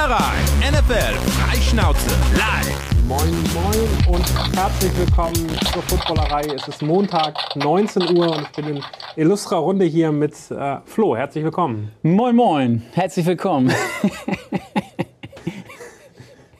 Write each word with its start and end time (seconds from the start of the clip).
Footballerei. 0.00 0.70
NFL 0.70 1.14
Freischnauze 1.28 2.08
live. 2.32 3.06
Moin, 3.06 3.20
moin 3.52 4.14
und 4.16 4.56
herzlich 4.56 4.96
willkommen 4.96 5.34
zur 5.74 5.82
Footballerei. 5.82 6.46
Es 6.54 6.66
ist 6.68 6.80
Montag, 6.80 7.36
19 7.54 8.16
Uhr 8.16 8.34
und 8.34 8.40
ich 8.40 8.52
bin 8.52 8.76
in 8.76 8.84
illustrer 9.16 9.58
Runde 9.58 9.84
hier 9.84 10.10
mit 10.10 10.32
äh, 10.50 10.78
Flo. 10.86 11.14
Herzlich 11.14 11.44
willkommen. 11.44 11.92
Moin, 12.00 12.34
moin. 12.34 12.82
Herzlich 12.94 13.26
willkommen. 13.26 13.70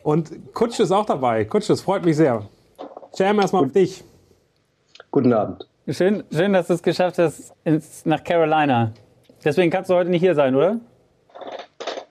und 0.02 0.52
Kutsch 0.52 0.78
ist 0.78 0.92
auch 0.92 1.06
dabei. 1.06 1.46
Kutsch, 1.46 1.70
das 1.70 1.80
freut 1.80 2.04
mich 2.04 2.16
sehr. 2.16 2.46
Jam, 3.16 3.40
erstmal 3.40 3.64
auf 3.64 3.72
dich. 3.72 4.04
Guten 5.10 5.32
Abend. 5.32 5.66
Schön, 5.88 6.24
schön, 6.30 6.52
dass 6.52 6.66
du 6.66 6.74
es 6.74 6.82
geschafft 6.82 7.16
hast 7.16 7.54
ins, 7.64 8.04
nach 8.04 8.22
Carolina. 8.22 8.92
Deswegen 9.42 9.70
kannst 9.70 9.88
du 9.88 9.94
heute 9.94 10.10
nicht 10.10 10.20
hier 10.20 10.34
sein, 10.34 10.54
oder? 10.54 10.78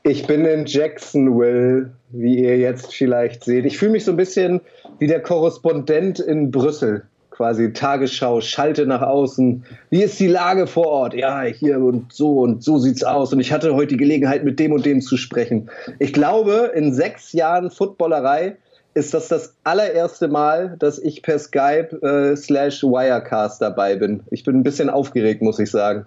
Ich 0.04 0.26
bin 0.26 0.46
in 0.46 0.66
Jacksonville, 0.66 1.92
wie 2.12 2.40
ihr 2.40 2.58
jetzt 2.58 2.94
vielleicht 2.94 3.44
seht. 3.44 3.66
Ich 3.66 3.78
fühle 3.78 3.92
mich 3.92 4.06
so 4.06 4.12
ein 4.12 4.18
bisschen 4.18 4.62
wie 4.98 5.08
der 5.08 5.22
Korrespondent 5.22 6.20
in 6.20 6.52
Brüssel. 6.52 7.04
Quasi 7.32 7.72
Tagesschau, 7.72 8.42
schalte 8.42 8.86
nach 8.86 9.02
außen. 9.02 9.64
Wie 9.90 10.04
ist 10.04 10.20
die 10.20 10.28
Lage 10.28 10.68
vor 10.68 10.88
Ort? 10.88 11.14
Ja, 11.14 11.44
hier 11.44 11.80
und 11.80 12.12
so 12.12 12.40
und 12.40 12.64
so 12.64 12.78
sieht's 12.78 13.04
aus. 13.04 13.32
Und 13.32 13.40
ich 13.40 13.52
hatte 13.52 13.76
heute 13.76 13.90
die 13.90 13.98
Gelegenheit, 13.98 14.44
mit 14.44 14.60
dem 14.60 14.74
und 14.74 14.86
dem 14.86 15.02
zu 15.02 15.16
sprechen. 15.16 15.70
Ich 16.00 16.12
glaube, 16.12 16.72
in 16.76 16.94
sechs 16.94 17.32
Jahren 17.32 17.72
Footballerei 17.72 18.58
ist 18.94 19.14
das 19.14 19.28
das 19.28 19.56
allererste 19.64 20.28
Mal, 20.28 20.76
dass 20.80 21.00
ich 21.00 21.22
per 21.22 21.40
Skype 21.40 21.96
äh, 22.02 22.36
slash 22.36 22.84
Wirecast 22.84 23.62
dabei 23.62 23.96
bin. 23.96 24.22
Ich 24.32 24.44
bin 24.44 24.58
ein 24.58 24.64
bisschen 24.64 24.90
aufgeregt, 24.90 25.42
muss 25.42 25.60
ich 25.60 25.72
sagen. 25.72 26.06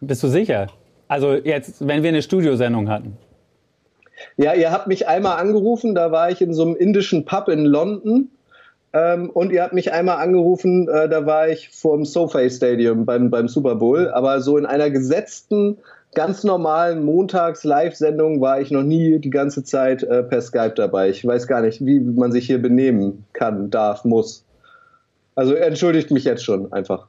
Bist 0.00 0.22
du 0.22 0.28
sicher? 0.28 0.68
Also 1.08 1.34
jetzt, 1.34 1.86
wenn 1.86 2.02
wir 2.02 2.08
eine 2.08 2.22
Studiosendung 2.22 2.88
hatten. 2.88 3.18
Ja, 4.36 4.54
ihr 4.54 4.70
habt 4.70 4.86
mich 4.86 5.08
einmal 5.08 5.38
angerufen, 5.38 5.94
da 5.94 6.12
war 6.12 6.30
ich 6.30 6.40
in 6.40 6.54
so 6.54 6.62
einem 6.62 6.76
indischen 6.76 7.24
Pub 7.24 7.48
in 7.48 7.64
London. 7.64 8.30
Ähm, 8.94 9.30
und 9.30 9.52
ihr 9.52 9.62
habt 9.62 9.72
mich 9.72 9.92
einmal 9.92 10.18
angerufen, 10.18 10.88
äh, 10.88 11.08
da 11.08 11.24
war 11.24 11.48
ich 11.48 11.70
vor 11.70 11.96
dem 11.96 12.04
SoFi 12.04 12.50
Stadium 12.50 13.06
beim, 13.06 13.30
beim 13.30 13.48
Super 13.48 13.76
Bowl. 13.76 14.10
Aber 14.10 14.40
so 14.40 14.58
in 14.58 14.66
einer 14.66 14.90
gesetzten, 14.90 15.78
ganz 16.14 16.44
normalen 16.44 17.04
Montags-Live-Sendung 17.04 18.40
war 18.40 18.60
ich 18.60 18.70
noch 18.70 18.82
nie 18.82 19.18
die 19.18 19.30
ganze 19.30 19.64
Zeit 19.64 20.02
äh, 20.02 20.22
per 20.22 20.42
Skype 20.42 20.74
dabei. 20.76 21.08
Ich 21.08 21.26
weiß 21.26 21.46
gar 21.46 21.62
nicht, 21.62 21.84
wie 21.84 22.00
man 22.00 22.32
sich 22.32 22.46
hier 22.46 22.60
benehmen 22.60 23.24
kann, 23.32 23.70
darf, 23.70 24.04
muss. 24.04 24.44
Also 25.34 25.54
entschuldigt 25.54 26.10
mich 26.10 26.24
jetzt 26.24 26.44
schon 26.44 26.70
einfach. 26.72 27.06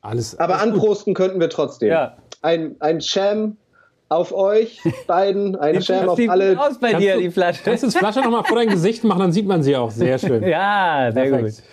Alles, 0.00 0.38
Aber 0.38 0.60
alles 0.60 0.72
anprosten 0.72 1.12
gut. 1.12 1.22
könnten 1.22 1.40
wir 1.40 1.50
trotzdem. 1.50 1.90
Ja. 1.90 2.16
Ein, 2.40 2.76
ein 2.78 3.00
Sham 3.00 3.56
auf 4.08 4.32
euch 4.32 4.80
beiden, 5.06 5.56
ein 5.56 5.82
Sham 5.82 6.08
auf 6.08 6.18
alle. 6.28 6.58
aus 6.58 6.78
bei 6.78 6.94
dir, 6.94 7.14
du, 7.14 7.20
die 7.20 7.30
Flasche. 7.30 7.62
Kannst 7.64 7.82
du 7.82 7.88
das 7.88 7.96
Flasche 7.96 8.20
nochmal 8.20 8.44
vor 8.44 8.56
dein 8.56 8.68
Gesicht 8.68 9.04
machen, 9.04 9.20
dann 9.20 9.32
sieht 9.32 9.46
man 9.46 9.62
sie 9.62 9.76
auch. 9.76 9.90
Sehr 9.90 10.18
schön. 10.18 10.42
ja, 10.42 11.10
sehr 11.12 11.24
Perfekt. 11.24 11.56
gut. 11.56 11.64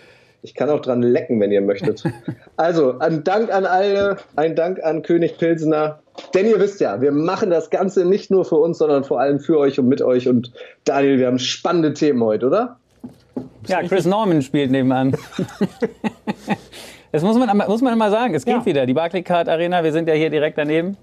Ich 0.42 0.53
kann 0.53 0.69
auch 0.69 0.80
dran 0.80 1.02
lecken, 1.02 1.39
wenn 1.39 1.52
ihr 1.52 1.61
möchtet. 1.61 2.03
Also, 2.55 3.00
ein 3.00 3.23
Dank 3.23 3.52
an 3.52 3.66
alle, 3.66 4.17
ein 4.36 4.55
Dank 4.55 4.81
an 4.81 5.02
König 5.02 5.38
Pilsener. 5.38 6.00
Denn 6.33 6.45
ihr 6.45 6.59
wisst 6.59 6.80
ja, 6.80 7.02
wir 7.02 7.11
machen 7.11 7.50
das 7.50 7.69
Ganze 7.69 8.05
nicht 8.05 8.31
nur 8.31 8.45
für 8.45 8.55
uns, 8.55 8.77
sondern 8.77 9.03
vor 9.03 9.20
allem 9.20 9.39
für 9.39 9.58
euch 9.58 9.80
und 9.80 9.89
mit 9.89 10.02
euch. 10.02 10.30
Und 10.30 10.53
Daniel, 10.86 11.20
wir 11.20 11.27
haben 11.27 11.39
spannende 11.39 11.94
Themen 11.94 12.23
heute, 12.23 12.45
oder? 12.47 12.77
Ja, 13.67 13.81
Chris 13.83 14.05
Norman 14.05 14.42
spielt 14.42 14.72
nebenan. 14.72 15.17
Das 17.11 17.23
muss 17.23 17.38
man, 17.38 17.55
muss 17.55 17.81
man 17.81 17.94
immer 17.94 18.11
sagen. 18.11 18.36
Es 18.36 18.44
geht 18.44 18.55
ja. 18.55 18.66
wieder. 18.66 18.86
Die 18.86 18.94
Barclaycard 18.94 19.47
Arena, 19.47 19.86
wir 19.86 19.94
sind 19.94 20.09
ja 20.09 20.14
hier 20.16 20.30
direkt 20.30 20.58
daneben. 20.58 20.97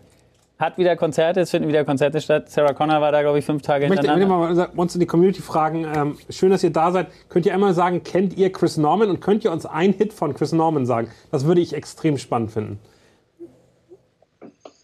Hat 0.63 0.79
wieder 0.79 0.95
Konzerte, 0.95 1.41
es 1.41 1.51
finden 1.51 1.67
wieder 1.67 1.85
Konzerte 1.85 2.21
statt. 2.21 2.49
Sarah 2.49 2.73
Connor 2.73 3.01
war 3.01 3.11
da, 3.11 3.21
glaube 3.23 3.37
ich, 3.41 3.45
fünf 3.45 3.63
Tage 3.63 3.87
ich 3.87 3.89
möchte, 3.89 4.07
hintereinander. 4.07 4.49
Ich 4.49 4.57
möchte 4.59 4.77
mal 4.77 4.81
uns 4.81 4.95
in 4.95 5.01
die 5.01 5.07
Community 5.07 5.43
fragen. 5.43 5.85
Ähm, 5.93 6.17
schön, 6.31 6.51
dass 6.51 6.63
ihr 6.63 6.71
da 6.71 6.93
seid. 6.93 7.09
Könnt 7.29 7.47
ihr 7.47 7.53
einmal 7.53 7.75
sagen, 7.75 8.05
kennt 8.05 8.37
ihr 8.37 8.53
Chris 8.53 8.77
Norman 8.77 9.11
und 9.11 9.21
könnt 9.21 9.45
ihr 9.45 9.51
uns 9.51 9.67
einen 9.67 9.93
Hit 9.93 10.13
von 10.13 10.35
Chris 10.35 10.53
Norman 10.53 10.87
sagen? 10.87 11.09
Das 11.33 11.47
würde 11.47 11.61
ich 11.61 11.75
extrem 11.75 12.17
spannend 12.17 12.53
finden. 12.53 12.79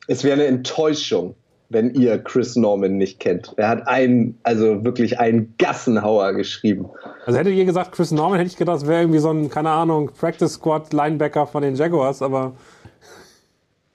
Es 0.09 0.25
wäre 0.25 0.35
eine 0.35 0.47
Enttäuschung 0.47 1.37
wenn 1.71 1.93
ihr 1.95 2.17
Chris 2.19 2.57
Norman 2.57 2.97
nicht 2.97 3.21
kennt. 3.21 3.53
Er 3.59 3.69
hat 3.69 3.87
einen, 3.87 4.39
also 4.43 4.85
wirklich 4.85 5.21
einen 5.21 5.55
Gassenhauer 5.59 6.33
geschrieben. 6.33 6.89
Also 7.27 7.39
hättet 7.39 7.53
ihr 7.53 7.67
gesagt 7.67 7.93
Chris 7.93 8.11
Norman, 8.11 8.39
hätte 8.39 8.51
ich 8.51 8.57
gedacht, 8.57 8.77
das 8.77 8.89
wäre 8.89 9.03
irgendwie 9.03 9.19
so 9.19 9.31
ein, 9.31 9.51
keine 9.51 9.69
Ahnung, 9.69 10.11
Practice 10.19 10.55
Squad 10.55 10.95
Linebacker 10.95 11.47
von 11.47 11.63
den 11.63 11.75
Jaguars, 11.75 12.23
aber. 12.23 12.55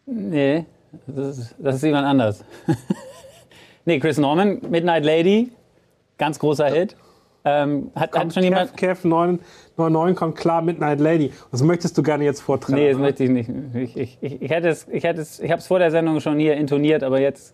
Nee, 0.05 0.65
das 1.07 1.37
ist, 1.37 1.55
das 1.59 1.75
ist 1.75 1.83
jemand 1.83 2.05
anders. 2.07 2.43
nee, 3.85 3.99
Chris 3.99 4.17
Norman, 4.17 4.61
Midnight 4.69 5.05
Lady, 5.05 5.51
ganz 6.17 6.39
großer 6.39 6.67
Hit. 6.67 6.95
Ähm, 7.45 7.91
hat, 7.95 8.11
kommt 8.11 8.25
hat 8.25 8.33
schon 8.33 8.43
jemand. 8.43 8.77
Kev 8.77 9.05
999 9.05 10.15
kommt 10.15 10.35
klar, 10.37 10.61
Midnight 10.61 10.99
Lady. 10.99 11.31
Das 11.51 11.61
möchtest 11.61 11.97
du 11.97 12.03
gerne 12.03 12.23
jetzt 12.23 12.41
vortragen. 12.41 12.75
Nee, 12.75 12.87
das 12.87 12.95
oder? 12.95 13.05
möchte 13.05 13.23
ich 13.25 13.29
nicht. 13.29 13.49
Ich, 13.75 13.97
ich, 13.97 14.17
ich, 14.21 14.41
ich 14.41 14.49
hätte 14.49 14.69
es, 14.69 14.87
ich 14.89 15.03
hätte 15.03 15.21
es, 15.21 15.39
ich 15.39 15.51
habe 15.51 15.59
es 15.59 15.67
vor 15.67 15.79
der 15.79 15.91
Sendung 15.91 16.21
schon 16.21 16.39
hier 16.39 16.55
intoniert, 16.55 17.03
aber 17.03 17.19
jetzt 17.19 17.53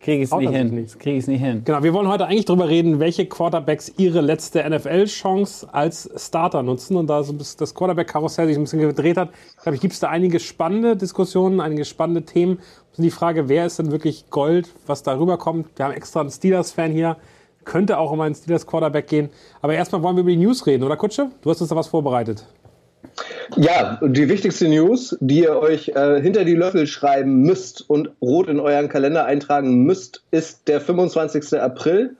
Kriege 0.00 0.22
ich 0.22 0.32
es 0.32 0.36
nicht 0.36 0.50
hin. 0.50 0.74
Nicht. 0.74 1.06
Es 1.06 1.26
nicht 1.26 1.42
hin. 1.42 1.60
Genau, 1.62 1.82
wir 1.82 1.92
wollen 1.92 2.08
heute 2.08 2.26
eigentlich 2.26 2.46
darüber 2.46 2.70
reden, 2.70 3.00
welche 3.00 3.26
Quarterbacks 3.26 3.92
ihre 3.98 4.22
letzte 4.22 4.66
NFL-Chance 4.68 5.68
als 5.72 6.10
Starter 6.16 6.62
nutzen. 6.62 6.96
Und 6.96 7.08
da 7.08 7.22
so 7.22 7.34
das 7.34 7.74
Quarterback-Karussell 7.74 8.46
sich 8.46 8.56
ein 8.56 8.62
bisschen 8.62 8.80
gedreht 8.80 9.18
hat, 9.18 9.28
glaube 9.62 9.74
ich, 9.74 9.82
gibt 9.82 9.92
es 9.92 10.00
da 10.00 10.08
einige 10.08 10.40
spannende 10.40 10.96
Diskussionen, 10.96 11.60
einige 11.60 11.84
spannende 11.84 12.22
Themen. 12.22 12.60
Und 12.96 13.04
die 13.04 13.10
Frage, 13.10 13.48
wer 13.48 13.66
ist 13.66 13.78
denn 13.78 13.92
wirklich 13.92 14.30
Gold, 14.30 14.68
was 14.86 15.02
darüber 15.02 15.38
kommt? 15.38 15.66
Wir 15.76 15.86
haben 15.86 15.94
extra 15.94 16.20
einen 16.20 16.30
Steelers-Fan 16.30 16.92
hier. 16.92 17.16
Könnte 17.64 17.98
auch 17.98 18.10
um 18.10 18.20
einen 18.20 18.34
Steelers-Quarterback 18.34 19.06
gehen. 19.06 19.30
Aber 19.62 19.74
erstmal 19.74 20.02
wollen 20.02 20.16
wir 20.16 20.22
über 20.22 20.30
die 20.30 20.36
News 20.36 20.66
reden, 20.66 20.82
oder 20.82 20.96
Kutsche? 20.96 21.30
Du 21.42 21.50
hast 21.50 21.60
uns 21.60 21.70
da 21.70 21.76
was 21.76 21.88
vorbereitet. 21.88 22.46
Ja, 23.56 23.98
die 24.02 24.28
wichtigste 24.28 24.68
News, 24.68 25.16
die 25.20 25.40
ihr 25.40 25.56
euch 25.56 25.88
äh, 25.88 26.20
hinter 26.20 26.44
die 26.44 26.54
Löffel 26.54 26.86
schreiben 26.86 27.42
müsst 27.42 27.88
und 27.88 28.10
rot 28.20 28.48
in 28.48 28.60
euren 28.60 28.88
Kalender 28.88 29.24
eintragen 29.24 29.84
müsst, 29.84 30.22
ist 30.30 30.68
der 30.68 30.80
25. 30.80 31.60
April. 31.60 32.16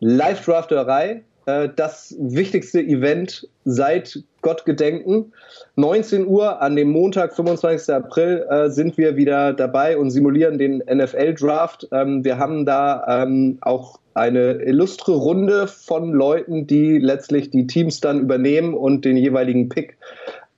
Live-Drafterei, 0.00 1.22
äh, 1.46 1.68
das 1.74 2.16
wichtigste 2.18 2.80
Event 2.80 3.48
seit 3.64 4.22
Gottgedenken. 4.42 5.32
19 5.76 6.26
Uhr 6.26 6.60
an 6.60 6.76
dem 6.76 6.90
Montag, 6.90 7.34
25. 7.34 7.94
April, 7.94 8.46
äh, 8.50 8.70
sind 8.70 8.98
wir 8.98 9.16
wieder 9.16 9.52
dabei 9.52 9.96
und 9.96 10.10
simulieren 10.10 10.58
den 10.58 10.78
NFL-Draft. 10.78 11.88
Ähm, 11.92 12.24
wir 12.24 12.38
haben 12.38 12.66
da 12.66 13.22
ähm, 13.22 13.58
auch 13.60 14.00
eine 14.14 14.54
illustre 14.62 15.12
Runde 15.12 15.66
von 15.68 16.12
Leuten, 16.12 16.66
die 16.66 16.98
letztlich 16.98 17.50
die 17.50 17.66
Teams 17.66 18.00
dann 18.00 18.20
übernehmen 18.20 18.74
und 18.74 19.04
den 19.04 19.16
jeweiligen 19.16 19.68
Pick 19.68 19.96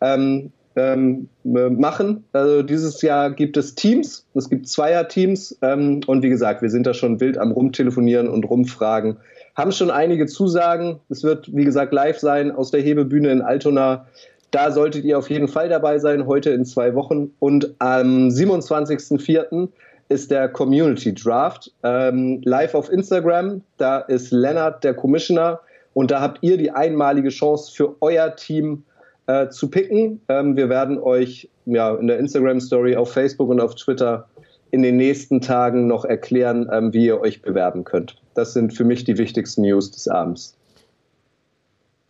ähm, 0.00 0.50
ähm, 0.76 1.28
machen. 1.44 2.24
Also 2.32 2.62
dieses 2.62 3.00
Jahr 3.02 3.30
gibt 3.30 3.56
es 3.56 3.74
Teams, 3.74 4.26
es 4.34 4.50
gibt 4.50 4.68
Zweier-Teams 4.68 5.58
ähm, 5.62 6.00
und 6.06 6.22
wie 6.22 6.30
gesagt, 6.30 6.62
wir 6.62 6.70
sind 6.70 6.86
da 6.86 6.94
schon 6.94 7.20
wild 7.20 7.38
am 7.38 7.52
Rumtelefonieren 7.52 8.28
und 8.28 8.44
Rumfragen. 8.44 9.18
Haben 9.54 9.72
schon 9.72 9.90
einige 9.90 10.26
Zusagen. 10.26 11.00
Es 11.08 11.22
wird, 11.22 11.54
wie 11.54 11.64
gesagt, 11.64 11.92
live 11.92 12.18
sein 12.18 12.50
aus 12.50 12.70
der 12.70 12.80
Hebebühne 12.80 13.30
in 13.30 13.42
Altona. 13.42 14.06
Da 14.50 14.70
solltet 14.70 15.04
ihr 15.04 15.18
auf 15.18 15.30
jeden 15.30 15.48
Fall 15.48 15.68
dabei 15.68 15.98
sein, 15.98 16.26
heute 16.26 16.50
in 16.50 16.64
zwei 16.64 16.94
Wochen. 16.94 17.32
Und 17.38 17.74
am 17.78 18.28
27.04 18.28 19.68
ist 20.08 20.30
der 20.30 20.48
Community 20.48 21.14
Draft. 21.14 21.72
Ähm, 21.82 22.40
live 22.44 22.74
auf 22.74 22.90
Instagram, 22.90 23.62
da 23.78 23.98
ist 23.98 24.30
Lennart 24.30 24.84
der 24.84 24.94
Commissioner 24.94 25.60
und 25.92 26.10
da 26.10 26.20
habt 26.20 26.38
ihr 26.42 26.56
die 26.56 26.70
einmalige 26.70 27.30
Chance 27.30 27.72
für 27.74 27.96
euer 28.00 28.36
Team 28.36 28.84
äh, 29.26 29.48
zu 29.48 29.70
picken. 29.70 30.20
Ähm, 30.28 30.56
wir 30.56 30.68
werden 30.68 30.98
euch 30.98 31.48
ja, 31.66 31.94
in 31.94 32.08
der 32.08 32.18
Instagram 32.18 32.60
Story 32.60 32.96
auf 32.96 33.12
Facebook 33.12 33.48
und 33.48 33.60
auf 33.60 33.74
Twitter 33.74 34.28
in 34.70 34.82
den 34.82 34.96
nächsten 34.96 35.40
Tagen 35.40 35.86
noch 35.86 36.04
erklären, 36.04 36.68
ähm, 36.72 36.92
wie 36.92 37.06
ihr 37.06 37.20
euch 37.20 37.42
bewerben 37.42 37.84
könnt. 37.84 38.16
Das 38.34 38.52
sind 38.52 38.74
für 38.74 38.84
mich 38.84 39.04
die 39.04 39.18
wichtigsten 39.18 39.62
News 39.62 39.90
des 39.90 40.08
Abends. 40.08 40.56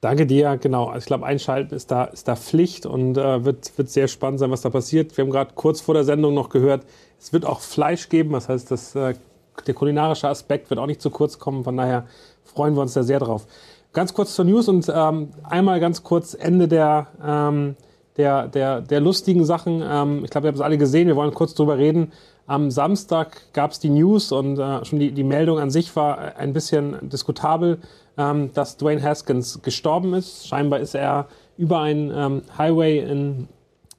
Danke 0.01 0.27
dir, 0.27 0.59
genau. 0.59 0.95
Ich 0.97 1.07
glaube, 1.07 1.25
Einschalten 1.25 1.75
ist 1.75 1.91
da, 1.91 2.05
ist 2.05 2.29
da 2.29 2.37
Pflicht 2.37 2.85
und 2.85 3.17
äh, 3.17 3.45
wird, 3.45 3.79
wird 3.79 3.89
sehr 3.89 4.07
spannend 4.07 4.39
sein, 4.39 4.51
was 4.51 4.61
da 4.61 4.69
passiert. 4.69 5.17
Wir 5.17 5.25
haben 5.25 5.31
gerade 5.31 5.53
kurz 5.55 5.81
vor 5.81 5.95
der 5.95 6.05
Sendung 6.05 6.35
noch 6.35 6.51
gehört, 6.51 6.85
es 7.19 7.33
wird 7.33 7.47
auch 7.47 7.61
Fleisch 7.61 8.11
geben. 8.11 8.33
Das 8.33 8.51
heißt, 8.51 8.71
das, 8.71 8.95
äh, 8.95 9.15
der 9.67 9.73
kulinarische 9.73 10.29
Aspekt 10.29 10.69
wird 10.69 10.79
auch 10.79 10.87
nicht 10.87 11.01
zu 11.01 11.09
kurz 11.09 11.39
kommen. 11.39 11.65
Von 11.65 11.79
daher 11.79 12.05
freuen 12.43 12.75
wir 12.75 12.83
uns 12.83 12.93
da 12.93 13.03
sehr 13.03 13.19
drauf. 13.19 13.47
Ganz 13.95 14.13
kurz 14.13 14.35
zur 14.35 14.45
News 14.45 14.69
und 14.69 14.93
ähm, 14.95 15.31
einmal 15.43 15.81
ganz 15.81 16.03
kurz 16.03 16.35
Ende 16.35 16.69
der, 16.69 17.07
ähm, 17.25 17.77
der, 18.19 18.49
der, 18.49 18.83
der 18.83 19.01
lustigen 19.01 19.47
Sachen. 19.47 19.83
Ähm, 19.83 20.23
ich 20.23 20.31
glaube, 20.31 20.47
ihr 20.47 20.49
habt 20.49 20.59
es 20.59 20.63
alle 20.63 20.77
gesehen. 20.77 21.09
Wir 21.09 21.17
wollen 21.17 21.33
kurz 21.33 21.55
drüber 21.55 21.79
reden. 21.79 22.13
Am 22.47 22.71
Samstag 22.71 23.53
gab 23.53 23.71
es 23.71 23.79
die 23.79 23.89
News 23.89 24.33
und 24.33 24.59
äh, 24.59 24.85
schon 24.85 24.99
die, 24.99 25.13
die 25.13 25.25
Meldung 25.25 25.59
an 25.59 25.71
sich 25.71 25.95
war 25.97 26.37
ein 26.37 26.53
bisschen 26.53 27.09
diskutabel 27.09 27.79
ähm, 28.17 28.53
dass 28.55 28.77
Dwayne 28.77 29.03
Haskins 29.03 29.61
gestorben 29.63 30.15
ist. 30.15 30.47
Scheinbar 30.47 30.81
ist 30.81 30.95
er 30.95 31.27
über 31.57 31.81
einen 31.81 32.13
ähm, 32.15 32.43
Highway 32.57 32.99
in 32.99 33.49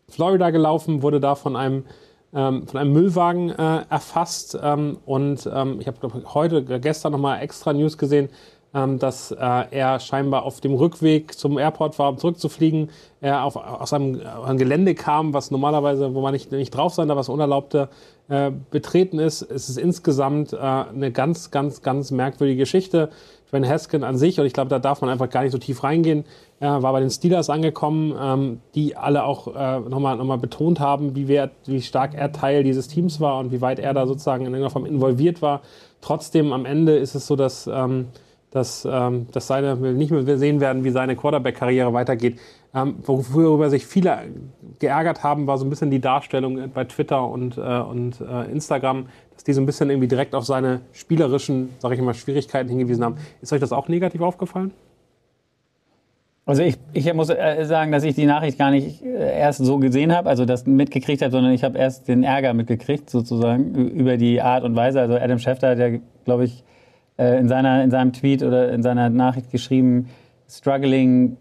Florida 0.10 0.50
gelaufen, 0.50 1.02
wurde 1.02 1.20
da 1.20 1.36
von 1.36 1.56
einem 1.56 1.86
ähm, 2.34 2.68
von 2.68 2.80
einem 2.80 2.92
Müllwagen 2.92 3.50
äh, 3.50 3.86
erfasst. 3.90 4.58
Ähm, 4.62 4.98
und 5.06 5.50
ähm, 5.54 5.80
ich 5.80 5.88
habe 5.88 6.24
heute, 6.34 6.64
gestern 6.80 7.14
nochmal 7.14 7.42
extra 7.42 7.72
News 7.72 7.98
gesehen, 7.98 8.30
ähm, 8.74 9.00
dass 9.00 9.32
äh, 9.32 9.64
er 9.72 10.02
scheinbar 10.02 10.44
auf 10.44 10.60
dem 10.60 10.74
Rückweg 10.74 11.34
zum 11.34 11.58
Airport 11.58 11.98
war, 11.98 12.10
um 12.10 12.18
zurückzufliegen, 12.18 12.90
er 13.22 13.46
auf, 13.46 13.56
aus 13.56 13.94
einem, 13.94 14.20
einem 14.26 14.58
Gelände 14.58 14.96
kam, 14.96 15.34
was 15.34 15.50
normalerweise, 15.50 16.14
wo 16.14 16.20
man 16.20 16.34
nicht, 16.34 16.52
nicht 16.52 16.76
drauf 16.76 16.94
sein 16.94 17.08
darf, 17.08 17.18
was 17.18 17.30
unerlaubte 17.30 17.88
äh, 18.30 18.52
betreten 18.72 19.20
ist. 19.20 19.42
Es 19.42 19.70
ist 19.70 19.78
insgesamt 19.78 20.54
äh, 20.54 20.58
eine 20.58 21.12
ganz, 21.12 21.52
ganz, 21.52 21.82
ganz 21.82 22.12
merkwürdige 22.12 22.60
Geschichte. 22.60 23.10
Van 23.52 23.68
Haskin 23.68 24.04
an 24.04 24.18
sich, 24.18 24.40
und 24.40 24.46
ich 24.46 24.54
glaube, 24.54 24.70
da 24.70 24.80
darf 24.80 25.02
man 25.02 25.10
einfach 25.10 25.30
gar 25.30 25.44
nicht 25.44 25.52
so 25.52 25.58
tief 25.58 25.84
reingehen, 25.84 26.26
äh, 26.60 26.66
war 26.66 26.92
bei 26.92 27.00
den 27.00 27.12
Steelers 27.12 27.50
angekommen, 27.50 28.14
ähm, 28.20 28.60
die 28.74 28.98
alle 28.98 29.24
auch 29.24 29.48
äh, 29.56 29.80
nochmal 29.88 30.18
noch 30.18 30.26
mal 30.26 30.38
betont 30.38 30.80
haben, 30.80 31.16
wie, 31.16 31.28
wert, 31.28 31.52
wie 31.66 31.82
stark 31.82 32.16
er 32.16 32.32
Teil 32.32 32.64
dieses 32.64 32.88
Teams 32.88 33.20
war 33.20 33.40
und 33.40 33.52
wie 33.52 33.62
weit 33.62 33.80
er 33.80 33.94
da 33.94 34.08
sozusagen 34.08 34.46
in 34.46 34.54
irgendeiner 34.54 34.72
Form 34.72 34.86
involviert 34.86 35.42
war. 35.42 35.62
Trotzdem 36.02 36.52
am 36.52 36.66
Ende 36.66 36.98
ist 36.98 37.16
es 37.16 37.28
so, 37.28 37.36
dass 37.36 37.68
ähm, 37.68 38.08
dass, 38.56 38.88
ähm, 38.90 39.28
dass 39.34 39.48
seine, 39.48 39.76
nicht 39.76 40.12
mehr 40.12 40.38
sehen 40.38 40.62
werden, 40.62 40.86
wie 40.86 40.90
seine 40.90 41.18
Quarterback-Karriere 41.18 41.92
weitergeht. 41.92 42.40
Ähm, 42.76 42.96
worüber 43.04 43.70
sich 43.70 43.86
viele 43.86 44.24
geärgert 44.80 45.24
haben, 45.24 45.48
war 45.48 45.58
so 45.58 45.66
ein 45.66 45.70
bisschen 45.70 45.92
die 45.92 46.02
Darstellung 46.02 46.72
bei 46.74 46.84
Twitter 46.84 47.26
und, 47.26 47.58
äh, 47.58 47.62
und 47.62 48.20
äh, 48.20 48.52
Instagram, 48.52 49.06
dass 49.34 49.46
die 49.46 49.54
so 49.54 49.62
ein 49.62 49.66
bisschen 49.66 49.90
irgendwie 49.90 50.10
direkt 50.10 50.36
auf 50.36 50.46
seine 50.46 50.82
spielerischen, 50.92 51.70
sage 51.80 51.96
ich 51.96 52.02
mal, 52.02 52.14
Schwierigkeiten 52.14 52.68
hingewiesen 52.68 53.06
haben. 53.06 53.16
Ist 53.42 53.54
euch 53.54 53.62
das 53.62 53.72
auch 53.72 53.88
negativ 53.88 54.20
aufgefallen? 54.20 54.72
Also 56.46 56.64
ich, 56.64 56.78
ich 56.94 57.12
muss 57.14 57.30
äh, 57.30 57.64
sagen, 57.64 57.94
dass 57.94 58.04
ich 58.04 58.14
die 58.14 58.26
Nachricht 58.26 58.60
gar 58.60 58.72
nicht 58.72 59.02
äh, 59.02 59.40
erst 59.40 59.64
so 59.64 59.80
gesehen 59.80 60.14
habe, 60.14 60.30
also 60.30 60.44
das 60.44 60.66
mitgekriegt 60.66 61.22
habe, 61.22 61.32
sondern 61.32 61.54
ich 61.54 61.64
habe 61.64 61.78
erst 61.78 62.10
den 62.10 62.24
Ärger 62.24 62.54
mitgekriegt, 62.54 63.10
sozusagen, 63.10 63.74
über 63.74 64.18
die 64.18 64.42
Art 64.42 64.66
und 64.66 64.76
Weise. 64.76 65.00
Also 65.00 65.16
Adam 65.16 65.40
Schefter, 65.40 65.76
der, 65.76 66.02
glaube 66.26 66.44
ich, 66.44 66.64
äh, 67.18 67.40
in, 67.40 67.48
seiner, 67.48 67.84
in 67.84 67.90
seinem 67.90 68.12
Tweet 68.12 68.44
oder 68.44 68.72
in 68.72 68.84
seiner 68.84 69.10
Nachricht 69.10 69.50
geschrieben, 69.50 70.10
struggling, 70.48 71.38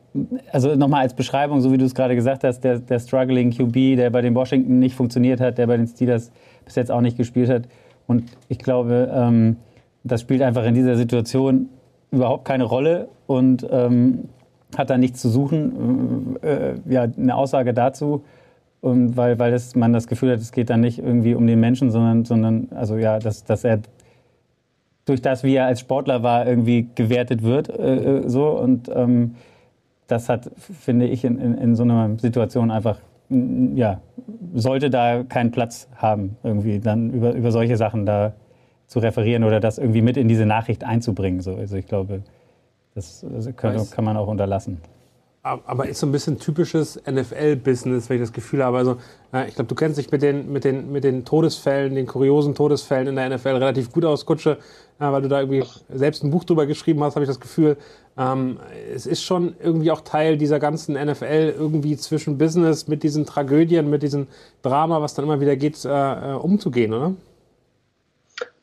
also 0.53 0.75
nochmal 0.75 1.03
als 1.03 1.15
Beschreibung, 1.15 1.61
so 1.61 1.73
wie 1.73 1.79
du 1.79 1.85
es 1.85 1.95
gerade 1.95 2.15
gesagt 2.15 2.45
hast, 2.45 2.61
der, 2.61 2.79
der 2.79 2.99
struggling 2.99 3.51
QB, 3.51 3.97
der 3.97 4.11
bei 4.11 4.21
den 4.21 4.35
Washington 4.35 4.79
nicht 4.79 4.95
funktioniert 4.95 5.41
hat, 5.41 5.59
der 5.59 5.67
bei 5.67 5.77
den 5.77 5.87
Steelers 5.87 6.31
bis 6.65 6.77
jetzt 6.77 6.91
auch 6.91 7.01
nicht 7.01 7.17
gespielt 7.17 7.51
hat. 7.51 7.63
Und 8.07 8.25
ich 8.49 8.59
glaube, 8.59 9.11
ähm, 9.13 9.57
das 10.05 10.21
spielt 10.21 10.43
einfach 10.43 10.65
in 10.65 10.75
dieser 10.75 10.97
Situation 10.97 11.69
überhaupt 12.11 12.45
keine 12.45 12.65
Rolle 12.65 13.09
und 13.27 13.67
ähm, 13.71 14.29
hat 14.77 14.91
da 14.91 14.99
nichts 14.99 15.21
zu 15.21 15.29
suchen. 15.29 16.37
Äh, 16.43 16.75
ja, 16.89 17.03
eine 17.03 17.35
Aussage 17.35 17.75
dazu, 17.75 18.23
und 18.85 19.17
weil, 19.17 19.39
weil 19.39 19.51
das, 19.51 19.75
man 19.75 19.95
das 19.95 20.07
Gefühl 20.07 20.31
hat, 20.31 20.41
es 20.41 20.53
geht 20.53 20.69
dann 20.69 20.83
nicht 20.83 20.99
irgendwie 20.99 21.35
um 21.35 21.47
den 21.47 21.59
Menschen, 21.59 21.91
sondern, 21.91 22.27
sondern 22.27 22.69
also 22.75 22.99
ja, 22.99 23.19
dass, 23.19 23.43
dass 23.43 23.65
er 23.65 23.81
durch 25.07 25.23
das, 25.23 25.43
wie 25.43 25.55
er 25.55 25.65
als 25.65 25.81
Sportler 25.81 26.23
war, 26.23 26.47
irgendwie 26.47 26.89
gewertet 26.95 27.43
wird. 27.43 27.71
Äh, 27.71 28.19
äh, 28.19 28.29
so 28.29 28.51
und 28.51 28.91
ähm, 28.95 29.37
das 30.07 30.29
hat, 30.29 30.51
finde 30.57 31.07
ich, 31.07 31.25
in, 31.25 31.39
in, 31.39 31.55
in 31.55 31.77
so 31.77 31.83
einer 31.83 32.19
Situation 32.19 32.71
einfach, 32.71 32.99
ja, 33.29 34.01
sollte 34.55 34.91
da 34.91 35.23
keinen 35.25 35.51
Platz 35.51 35.89
haben, 35.97 36.37
irgendwie 36.43 36.79
dann 36.81 37.11
über, 37.11 37.33
über 37.33 37.51
solche 37.53 37.77
Sachen 37.77 38.07
da 38.07 38.35
zu 38.87 38.99
referieren 38.99 39.45
oder 39.45 39.61
das 39.61 39.79
irgendwie 39.79 40.03
mit 40.03 40.17
in 40.17 40.29
diese 40.29 40.47
Nachricht 40.47 40.85
einzubringen. 40.85 41.41
So. 41.41 41.57
Also 41.57 41.77
ich 41.77 41.87
glaube, 41.87 42.23
das, 42.95 43.25
das 43.29 43.57
kann, 43.57 43.91
kann 43.91 44.05
man 44.05 44.17
auch 44.17 44.29
unterlassen 44.29 44.79
aber 45.45 45.87
ist 45.87 46.01
so 46.01 46.07
ein 46.07 46.13
bisschen 46.13 46.39
typisches 46.39 46.99
NFL-Business, 47.07 48.09
wenn 48.09 48.17
ich 48.17 48.23
das 48.23 48.33
Gefühl 48.33 48.65
habe. 48.65 48.79
Also 48.79 48.97
ich 49.47 49.55
glaube, 49.55 49.69
du 49.69 49.75
kennst 49.75 49.99
dich 49.99 50.11
mit 50.11 50.23
den, 50.23 50.51
mit, 50.51 50.65
den, 50.65 50.91
mit 50.91 51.05
den 51.05 51.27
Todesfällen, 51.27 51.95
den 51.95 52.07
kuriosen 52.07 52.55
Todesfällen 52.55 53.09
in 53.09 53.17
der 53.17 53.29
NFL 53.29 53.49
relativ 53.49 53.93
gut 53.93 54.07
aus, 54.07 54.25
Kutsche, 54.25 54.57
weil 54.99 55.21
du 55.21 55.29
da 55.29 55.41
irgendwie 55.41 55.63
selbst 55.93 56.25
ein 56.25 56.31
Buch 56.31 56.45
drüber 56.45 56.65
geschrieben 56.65 57.05
hast, 57.05 57.17
habe 57.17 57.25
ich 57.25 57.29
das 57.29 57.41
Gefühl. 57.41 57.77
Ähm, 58.17 58.59
es 58.95 59.07
ist 59.07 59.23
schon 59.23 59.55
irgendwie 59.63 59.91
auch 59.91 60.01
Teil 60.01 60.39
dieser 60.39 60.59
ganzen 60.61 60.95
NFL 60.95 61.55
irgendwie 61.59 61.97
zwischen 61.99 62.39
Business 62.39 62.89
mit 62.89 63.03
diesen 63.03 63.27
Tragödien, 63.27 63.91
mit 63.91 64.03
diesem 64.03 64.29
Drama, 64.63 65.03
was 65.03 65.13
dann 65.13 65.27
immer 65.27 65.41
wieder 65.41 65.57
geht, 65.57 65.85
äh, 65.85 65.89
äh 65.89 66.35
umzugehen, 66.37 66.95
oder? 66.95 67.13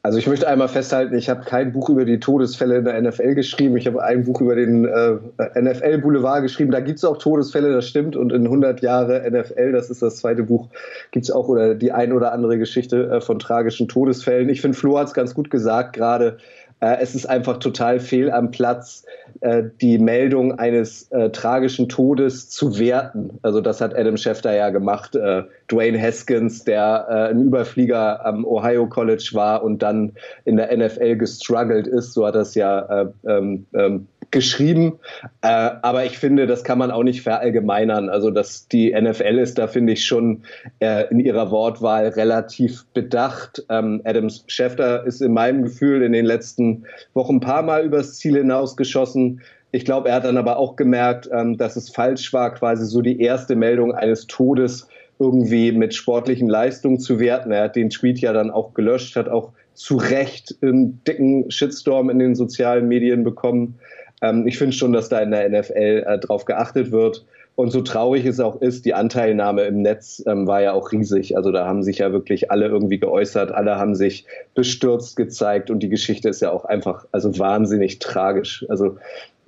Also 0.04 0.18
ich 0.18 0.26
möchte 0.26 0.48
einmal 0.48 0.68
festhalten, 0.68 1.16
ich 1.16 1.30
habe 1.30 1.44
kein 1.44 1.72
Buch 1.72 1.90
über 1.90 2.06
die 2.06 2.20
Todesfälle 2.20 2.78
in 2.78 2.86
der 2.86 3.00
NFL 3.00 3.36
geschrieben. 3.36 3.78
Ich 3.78 3.86
habe 3.86 4.04
ein 4.04 4.24
Buch 4.24 4.42
über 4.42 4.56
den 4.56 4.86
äh, 4.86 5.62
NFL 5.62 6.00
Boulevard 6.00 6.42
geschrieben. 6.42 6.72
Da 6.72 6.80
gibt 6.80 6.98
es 6.98 7.06
auch 7.06 7.18
Todesfälle, 7.18 7.72
das 7.72 7.88
stimmt. 7.88 8.16
Und 8.16 8.34
in 8.34 8.46
100 8.46 8.82
Jahre 8.82 9.30
NFL, 9.30 9.74
das 9.74 9.92
ist 9.92 10.02
das 10.02 10.16
zweite 10.18 10.42
Buch, 10.42 10.70
gibt 11.12 11.26
es 11.26 11.32
auch 11.32 11.48
oder 11.48 11.76
die 11.76 11.92
ein 11.92 12.14
oder 12.14 12.32
andere 12.32 12.58
Geschichte 12.58 13.12
äh, 13.12 13.22
von 13.22 13.38
tragischen 13.38 13.88
Todesfällen. 13.88 14.50
Ich 14.50 14.62
finde, 14.62 14.76
Flo 14.76 14.98
hat 14.98 15.08
es 15.08 15.14
ganz 15.14 15.36
gut 15.36 15.52
gesagt 15.52 15.94
gerade. 15.94 16.38
Äh, 16.80 16.98
es 17.00 17.14
ist 17.14 17.28
einfach 17.28 17.58
total 17.58 18.00
fehl 18.00 18.32
am 18.32 18.50
Platz, 18.50 19.06
äh, 19.42 19.64
die 19.82 19.98
Meldung 19.98 20.58
eines 20.60 21.12
äh, 21.12 21.30
tragischen 21.32 21.90
Todes 21.90 22.50
zu 22.50 22.78
werten. 22.80 23.40
Also 23.42 23.60
das 23.60 23.82
hat 23.82 23.98
Adam 23.98 24.16
Schefter 24.18 24.56
ja 24.56 24.70
gemacht. 24.70 25.16
Äh, 25.16 25.44
Dwayne 25.70 26.00
Haskins, 26.00 26.64
der 26.64 27.08
äh, 27.10 27.14
ein 27.32 27.42
Überflieger 27.42 28.26
am 28.26 28.46
Ohio 28.46 28.88
College 28.88 29.32
war 29.34 29.64
und 29.64 29.82
dann 29.82 30.14
in 30.46 30.58
der 30.58 30.76
NFL 30.76 31.16
gestruggelt 31.16 31.88
ist, 31.88 32.14
so 32.14 32.26
hat 32.26 32.36
das 32.36 32.56
ja 32.56 32.82
äh, 32.82 33.08
ähm, 33.28 33.66
ähm, 33.74 34.08
geschrieben. 34.32 35.00
Äh, 35.42 35.48
aber 35.82 36.06
ich 36.06 36.18
finde, 36.18 36.48
das 36.48 36.64
kann 36.64 36.78
man 36.78 36.90
auch 36.90 37.04
nicht 37.04 37.22
verallgemeinern. 37.22 38.10
Also, 38.10 38.32
dass 38.32 38.68
die 38.68 38.94
NFL 38.94 39.38
ist 39.38 39.58
da, 39.58 39.68
finde 39.68 39.94
ich, 39.94 40.06
schon 40.06 40.44
äh, 40.80 41.10
in 41.12 41.20
ihrer 41.20 41.52
Wortwahl 41.52 42.08
relativ 42.08 42.86
bedacht. 42.94 43.64
Ähm, 43.70 44.02
Adam 44.06 44.30
Schefter 44.48 45.06
ist 45.06 45.22
in 45.22 45.34
meinem 45.34 45.64
Gefühl 45.64 46.02
in 46.02 46.14
den 46.14 46.26
letzten 46.26 46.86
Wochen 47.14 47.36
ein 47.36 47.42
paar 47.42 47.62
Mal 47.62 47.86
übers 47.86 48.18
Ziel 48.18 48.38
hinausgeschossen. 48.38 49.42
Ich 49.74 49.86
glaube, 49.86 50.10
er 50.10 50.16
hat 50.16 50.26
dann 50.26 50.38
aber 50.38 50.58
auch 50.58 50.76
gemerkt, 50.76 51.30
ähm, 51.32 51.58
dass 51.58 51.76
es 51.76 51.90
falsch 51.90 52.34
war, 52.34 52.54
quasi 52.54 52.86
so 52.86 53.02
die 53.02 53.22
erste 53.22 53.56
Meldung 53.56 53.94
eines 53.94 54.28
Todes 54.28 54.88
irgendwie 55.20 55.72
mit 55.72 55.94
sportlichen 55.94 56.50
Leistungen 56.50 57.00
zu 57.00 57.20
werten. 57.20 57.52
Er 57.52 57.66
hat 57.66 57.76
den 57.76 57.90
Tweet 57.90 58.20
ja 58.20 58.34
dann 58.34 58.50
auch 58.50 58.74
gelöscht, 58.74 59.16
hat 59.16 59.30
auch 59.30 59.52
zu 59.74 59.96
Recht 59.98 60.58
einen 60.62 61.04
dicken 61.06 61.50
Shitstorm 61.50 62.10
in 62.10 62.20
den 62.20 62.36
sozialen 62.36 62.88
Medien 62.88 63.24
bekommen. 63.24 63.80
Ähm, 64.22 64.48
ich 64.48 64.58
finde 64.58 64.76
schon, 64.76 64.94
dass 64.94 65.10
da 65.10 65.20
in 65.20 65.32
der 65.32 65.50
NFL 65.50 66.06
äh, 66.08 66.20
drauf 66.20 66.46
geachtet 66.46 66.92
wird. 66.92 67.26
Und 67.56 67.72
so 67.72 67.82
traurig 67.82 68.26
es 68.26 68.40
auch 68.40 68.62
ist, 68.62 68.86
die 68.86 68.94
Anteilnahme 68.94 69.64
im 69.64 69.82
Netz 69.82 70.24
ähm, 70.26 70.48
war 70.48 70.62
ja 70.62 70.72
auch 70.72 70.92
riesig. 70.92 71.36
Also 71.36 71.52
da 71.52 71.68
haben 71.68 71.84
sich 71.84 71.98
ja 71.98 72.14
wirklich 72.14 72.50
alle 72.50 72.68
irgendwie 72.68 72.98
geäußert, 72.98 73.52
alle 73.52 73.76
haben 73.76 73.94
sich 73.94 74.26
bestürzt 74.56 75.18
gezeigt 75.18 75.70
und 75.70 75.84
die 75.84 75.90
Geschichte 75.90 76.30
ist 76.30 76.42
ja 76.42 76.50
auch 76.52 76.64
einfach 76.64 77.06
also 77.12 77.38
wahnsinnig 77.38 78.00
tragisch. 78.00 78.66
Also 78.70 78.98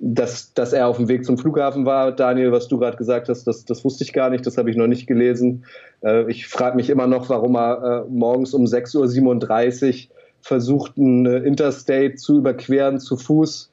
dass, 0.00 0.52
dass 0.52 0.74
er 0.74 0.88
auf 0.88 0.98
dem 0.98 1.08
Weg 1.08 1.24
zum 1.24 1.38
Flughafen 1.38 1.86
war, 1.86 2.12
Daniel, 2.12 2.52
was 2.52 2.68
du 2.68 2.78
gerade 2.78 2.96
gesagt 2.96 3.28
hast, 3.28 3.44
das, 3.44 3.64
das 3.64 3.84
wusste 3.84 4.04
ich 4.04 4.12
gar 4.12 4.28
nicht, 4.28 4.44
das 4.44 4.58
habe 4.58 4.70
ich 4.70 4.76
noch 4.76 4.86
nicht 4.86 5.06
gelesen. 5.06 5.64
Äh, 6.02 6.30
ich 6.30 6.46
frage 6.46 6.76
mich 6.76 6.90
immer 6.90 7.06
noch, 7.06 7.30
warum 7.30 7.56
er 7.56 8.04
äh, 8.06 8.10
morgens 8.10 8.52
um 8.52 8.64
6.37 8.64 10.08
Uhr 10.08 10.14
versucht, 10.42 10.98
einen 10.98 11.26
Interstate 11.26 12.16
zu 12.16 12.38
überqueren 12.38 13.00
zu 13.00 13.16
Fuß 13.16 13.70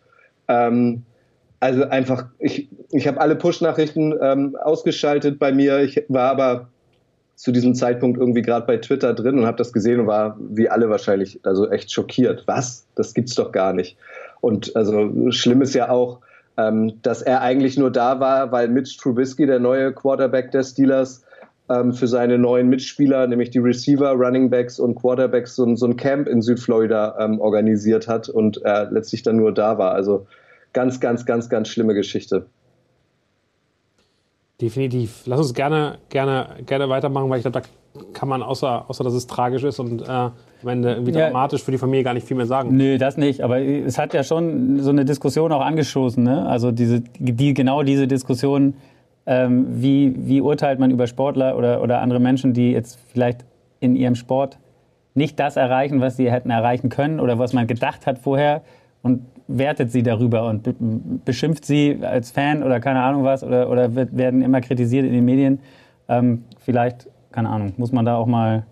ähm, 0.48 1.04
also 1.60 1.84
einfach, 1.90 2.26
ich, 2.40 2.70
ich 2.92 3.08
habe 3.08 3.22
alle 3.22 3.36
Push-Nachrichten 3.36 4.16
ähm, 4.20 4.58
ausgeschaltet 4.62 5.38
bei 5.38 5.52
mir. 5.52 5.80
Ich 5.80 6.04
war 6.08 6.32
aber 6.32 6.70
zu 7.36 7.52
diesem 7.52 7.76
Zeitpunkt 7.76 8.20
irgendwie 8.20 8.42
gerade 8.42 8.66
bei 8.66 8.78
Twitter 8.78 9.14
drin 9.14 9.40
und 9.40 9.46
habe 9.46 9.58
das 9.58 9.74
gesehen 9.74 10.00
und 10.00 10.08
war 10.08 10.38
wie 10.40 10.70
alle 10.70 10.90
wahrscheinlich 10.90 11.40
also 11.44 11.70
echt 11.70 11.92
schockiert. 11.92 12.44
Was? 12.48 12.86
Das 12.96 13.14
gibt's 13.14 13.36
doch 13.36 13.52
gar 13.52 13.74
nicht. 13.74 13.98
Und 14.42 14.76
also 14.76 15.32
schlimm 15.32 15.62
ist 15.62 15.74
ja 15.76 15.90
auch, 15.90 16.20
ähm, 16.58 17.02
dass 17.02 17.22
er 17.22 17.42
eigentlich 17.42 17.78
nur 17.78 17.92
da 17.92 18.20
war, 18.20 18.52
weil 18.52 18.68
Mitch 18.68 18.98
Trubisky, 19.00 19.46
der 19.46 19.60
neue 19.60 19.94
Quarterback 19.94 20.52
der 20.52 20.64
Steelers, 20.64 21.24
ähm, 21.72 21.94
für 21.94 22.08
seine 22.08 22.38
neuen 22.38 22.68
Mitspieler, 22.70 23.28
nämlich 23.28 23.50
die 23.50 23.60
Receiver, 23.60 24.12
Running 24.12 24.50
Backs 24.50 24.80
und 24.80 24.96
Quarterbacks, 24.96 25.56
so, 25.56 25.76
so 25.76 25.86
ein 25.86 25.96
Camp 25.96 26.28
in 26.28 26.42
Südflorida 26.42 27.18
ähm, 27.20 27.40
organisiert 27.40 28.08
hat 28.08 28.30
und 28.30 28.62
er 28.64 28.92
letztlich 28.92 29.24
dann 29.24 29.38
nur 29.38 29.54
da 29.54 29.78
war. 29.78 29.92
Also 29.94 30.28
ganz, 30.74 31.00
ganz, 31.00 31.26
ganz, 31.26 31.50
ganz 31.50 31.68
schlimme 31.68 31.94
Geschichte. 31.94 32.48
Definitiv. 34.62 35.24
Lass 35.26 35.40
uns 35.40 35.54
gerne, 35.54 35.98
gerne, 36.10 36.58
gerne 36.66 36.88
weitermachen, 36.88 37.30
weil 37.30 37.40
ich 37.40 37.44
glaube, 37.44 37.62
da 37.62 38.04
kann 38.14 38.30
man, 38.30 38.44
außer, 38.44 38.86
außer 38.88 39.04
dass 39.04 39.14
es 39.14 39.28
tragisch 39.28 39.64
ist 39.64 39.80
und 39.80 40.04
äh, 40.04 40.06
am 40.06 40.34
Ende 40.66 40.94
irgendwie 40.94 41.14
ja. 41.14 41.28
dramatisch 41.28 41.64
für 41.64 41.72
die 41.72 41.78
Familie 41.78 42.04
gar 42.04 42.14
nicht 42.14 42.28
viel 42.28 42.38
mehr 42.38 42.46
sagen. 42.46 42.78
Nö, 42.78 42.98
das 42.98 43.18
nicht. 43.18 43.42
Aber 43.42 43.60
es 43.60 43.98
hat 43.98 44.14
ja 44.14 44.24
schon 44.24 44.80
so 44.80 44.92
eine 44.92 45.04
Diskussion 45.04 45.52
auch 45.52 45.62
angestoßen. 45.62 46.24
Ne? 46.24 46.46
Also 46.48 46.72
diese, 46.72 47.02
die, 47.20 47.54
genau 47.54 47.84
diese 47.84 48.08
Diskussion, 48.08 48.76
ähm, 49.26 49.66
wie, 49.82 50.14
wie 50.18 50.42
urteilt 50.42 50.80
man 50.80 50.92
über 50.92 51.08
Sportler 51.08 51.58
oder, 51.58 51.82
oder 51.82 52.02
andere 52.02 52.20
Menschen, 52.20 52.54
die 52.54 52.72
jetzt 52.72 53.00
vielleicht 53.12 53.46
in 53.80 53.96
ihrem 53.96 54.16
Sport 54.16 54.58
nicht 55.14 55.40
das 55.40 55.58
erreichen, 55.58 56.02
was 56.02 56.18
sie 56.18 56.32
hätten 56.32 56.50
erreichen 56.50 56.90
können 56.90 57.20
oder 57.20 57.38
was 57.38 57.54
man 57.54 57.68
gedacht 57.68 58.08
hat 58.08 58.18
vorher 58.20 58.62
und 59.02 59.22
wertet 59.48 59.92
sie 59.92 60.04
darüber 60.04 60.48
und 60.48 61.26
beschimpft 61.26 61.66
sie 61.66 62.00
als 62.02 62.32
Fan 62.32 62.64
oder 62.64 62.80
keine 62.80 63.02
Ahnung 63.02 63.24
was 63.24 63.44
oder, 63.44 63.70
oder 63.70 63.96
wird, 63.96 64.16
werden 64.16 64.42
immer 64.42 64.62
kritisiert 64.62 65.06
in 65.06 65.14
den 65.14 65.26
Medien. 65.26 65.60
Ähm, 66.08 66.46
vielleicht, 66.60 67.10
keine 67.32 67.50
Ahnung, 67.50 67.74
muss 67.78 67.92
man 67.92 68.06
da 68.06 68.16
auch 68.16 68.28
mal 68.28 68.66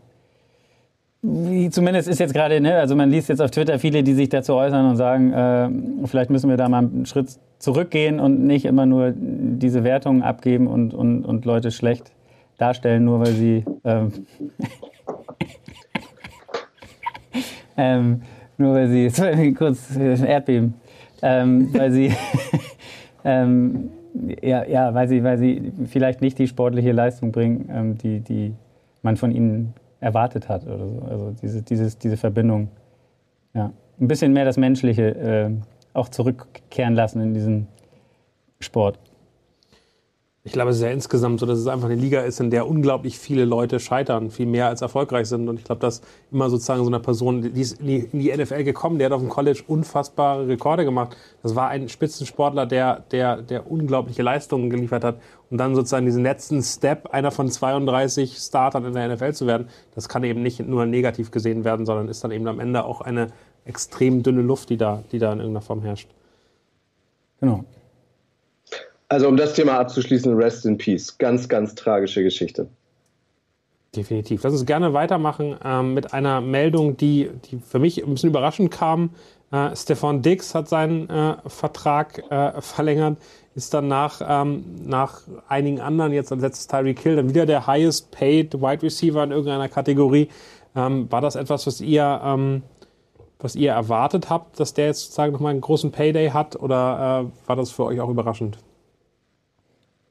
zumindest 1.22 2.08
ist 2.08 2.20
jetzt 2.20 2.34
gerade, 2.34 2.62
ne, 2.62 2.76
also 2.76 2.96
man 2.96 3.10
liest 3.10 3.28
jetzt 3.30 3.42
auf 3.42 3.52
Twitter 3.52 3.78
viele, 3.78 4.04
die 4.04 4.14
sich 4.14 4.30
dazu 4.30 4.56
äußern 4.56 4.90
und 4.90 4.96
sagen, 4.96 5.34
äh, 5.34 6.08
vielleicht 6.08 6.30
müssen 6.30 6.50
wir 6.50 6.56
da 6.56 6.70
mal 6.70 6.80
einen 6.80 7.06
Schritt 7.06 7.38
zurückgehen 7.58 8.20
und 8.20 8.46
nicht 8.46 8.66
immer 8.66 8.86
nur 8.86 9.14
diese 9.16 9.84
Wertungen 9.84 10.24
abgeben 10.24 10.68
und, 10.68 10.94
und, 10.94 11.26
und 11.26 11.44
Leute 11.44 11.72
schlecht 11.72 12.12
darstellen, 12.58 13.04
nur 13.04 13.20
weil 13.20 13.34
sie 13.34 13.66
ähm, 13.84 14.12
ähm, 17.78 18.22
nur 18.58 18.76
weil 18.76 18.88
sie, 18.90 19.10
sorry, 19.10 19.54
kurz 19.54 19.96
Erdbeben, 19.98 20.76
ähm, 21.22 21.70
weil 21.74 21.92
sie 21.92 22.14
ähm, 23.26 23.90
ja, 24.42 24.66
ja, 24.66 24.94
weil 24.94 25.08
sie, 25.08 25.24
weil 25.24 25.38
sie 25.38 25.72
vielleicht 25.88 26.22
nicht 26.22 26.40
die 26.40 26.48
sportliche 26.48 26.94
Leistung 26.94 27.32
bringen, 27.34 27.70
ähm, 27.72 27.98
die, 27.98 28.22
die 28.22 28.54
man 29.02 29.18
von 29.18 29.32
ihnen 29.32 29.74
erwartet 30.00 30.50
hat 30.50 30.66
oder 30.66 30.88
so. 30.88 31.02
Also 31.10 31.32
diese, 31.42 31.62
dieses, 31.62 31.98
diese 31.98 32.18
Verbindung. 32.18 32.70
Ja. 33.54 33.72
Ein 34.00 34.08
bisschen 34.08 34.34
mehr 34.34 34.46
das 34.46 34.58
Menschliche 34.58 35.16
äh, 35.16 35.52
auch 35.94 36.10
zurückkehren 36.10 36.96
lassen 36.96 37.22
in 37.22 37.34
diesen 37.34 37.68
Sport. 38.60 39.00
Ich 40.46 40.54
glaube, 40.54 40.72
es 40.72 40.78
ist 40.78 40.84
ja 40.84 40.90
insgesamt 40.90 41.42
so, 41.42 41.46
dass 41.46 41.60
es 41.60 41.68
einfach 41.68 41.90
eine 41.90 42.00
Liga 42.00 42.22
ist, 42.22 42.40
in 42.40 42.50
der 42.50 42.66
unglaublich 42.66 43.20
viele 43.20 43.44
Leute 43.44 43.80
scheitern, 43.80 44.32
viel 44.32 44.46
mehr 44.46 44.68
als 44.68 44.82
erfolgreich 44.82 45.28
sind. 45.28 45.50
Und 45.50 45.60
ich 45.60 45.66
glaube, 45.66 45.82
dass 45.82 46.02
immer 46.32 46.50
sozusagen 46.50 46.82
so 46.82 46.90
eine 46.90 47.02
Person, 47.02 47.54
die 47.54 47.62
ist 47.62 47.82
in 47.82 48.20
die, 48.20 48.32
NFL 48.32 48.64
gekommen, 48.64 49.00
der 49.00 49.08
hat 49.08 49.14
auf 49.14 49.22
dem 49.22 49.30
College 49.30 49.62
unfassbare 49.68 50.48
Rekorde 50.48 50.86
gemacht. 50.86 51.18
Das 51.44 51.56
war 51.58 51.68
ein 51.68 51.90
Spitzensportler, 51.90 52.66
der, 52.66 53.04
der, 53.12 53.42
der 53.42 53.70
unglaubliche 53.70 54.24
Leistungen 54.24 54.70
geliefert 54.70 55.04
hat. 55.04 55.20
Und 55.50 55.58
dann 55.58 55.76
sozusagen 55.76 56.06
diesen 56.06 56.24
letzten 56.24 56.64
Step, 56.64 57.14
einer 57.14 57.32
von 57.32 57.52
32 57.52 58.38
Startern 58.38 58.86
in 58.86 58.94
der 58.94 59.14
NFL 59.14 59.34
zu 59.34 59.46
werden, 59.46 59.68
das 59.94 60.08
kann 60.08 60.24
eben 60.24 60.42
nicht 60.42 60.66
nur 60.66 60.86
negativ 60.86 61.32
gesehen 61.32 61.66
werden, 61.66 61.86
sondern 61.86 62.08
ist 62.08 62.24
dann 62.24 62.32
eben 62.32 62.48
am 62.48 62.62
Ende 62.62 62.86
auch 62.86 63.02
eine 63.02 63.28
extrem 63.66 64.24
dünne 64.24 64.42
Luft, 64.42 64.70
die 64.70 64.78
da, 64.78 65.04
die 65.12 65.20
da 65.20 65.34
in 65.34 65.40
irgendeiner 65.40 65.66
Form 65.66 65.82
herrscht. 65.82 66.10
Genau. 67.42 67.66
Also 69.10 69.28
um 69.28 69.38
das 69.38 69.54
Thema 69.54 69.80
abzuschließen, 69.80 70.34
Rest 70.36 70.66
in 70.66 70.78
Peace. 70.78 71.18
Ganz, 71.18 71.50
ganz 71.50 71.74
tragische 71.74 72.24
Geschichte. 72.24 72.70
Definitiv. 73.96 74.44
Lass 74.44 74.54
uns 74.54 74.68
gerne 74.68 74.94
weitermachen 74.94 75.56
ähm, 75.66 75.96
mit 75.96 76.14
einer 76.14 76.42
Meldung, 76.42 76.96
die, 76.96 77.32
die 77.46 77.58
für 77.58 77.80
mich 77.80 78.04
ein 78.04 78.14
bisschen 78.14 78.30
überraschend 78.30 78.70
kam. 78.70 79.10
Äh, 79.52 79.76
Stefan 79.76 80.22
Dix 80.22 80.54
hat 80.54 80.70
seinen 80.70 81.10
äh, 81.10 81.38
Vertrag 81.48 82.24
äh, 82.30 82.62
verlängert, 82.62 83.18
ist 83.56 83.74
dann 83.74 83.88
nach, 83.88 84.22
ähm, 84.24 84.64
nach 84.86 85.22
einigen 85.48 85.82
anderen, 85.82 86.14
jetzt 86.14 86.32
als 86.32 86.44
letztes 86.44 86.68
Tyreek 86.68 87.00
Hill, 87.00 87.16
dann 87.16 87.30
wieder 87.30 87.48
der 87.48 87.66
highest 87.66 88.12
paid 88.12 88.54
Wide 88.62 88.84
Receiver 88.84 89.24
in 89.24 89.32
irgendeiner 89.32 89.70
Kategorie. 89.70 90.30
Ähm, 90.76 91.12
war 91.12 91.22
das 91.22 91.36
etwas, 91.36 91.66
was 91.66 91.82
ihr, 91.82 92.22
ähm, 92.24 92.62
was 93.40 93.56
ihr 93.56 93.72
erwartet 93.72 94.30
habt, 94.30 94.60
dass 94.60 94.76
der 94.76 94.86
jetzt 94.86 95.02
sozusagen 95.02 95.34
nochmal 95.34 95.54
einen 95.54 95.62
großen 95.62 95.92
Payday 95.92 96.30
hat 96.30 96.56
oder 96.56 97.26
äh, 97.26 97.48
war 97.48 97.56
das 97.56 97.72
für 97.72 97.86
euch 97.86 98.00
auch 98.00 98.10
überraschend? 98.10 98.60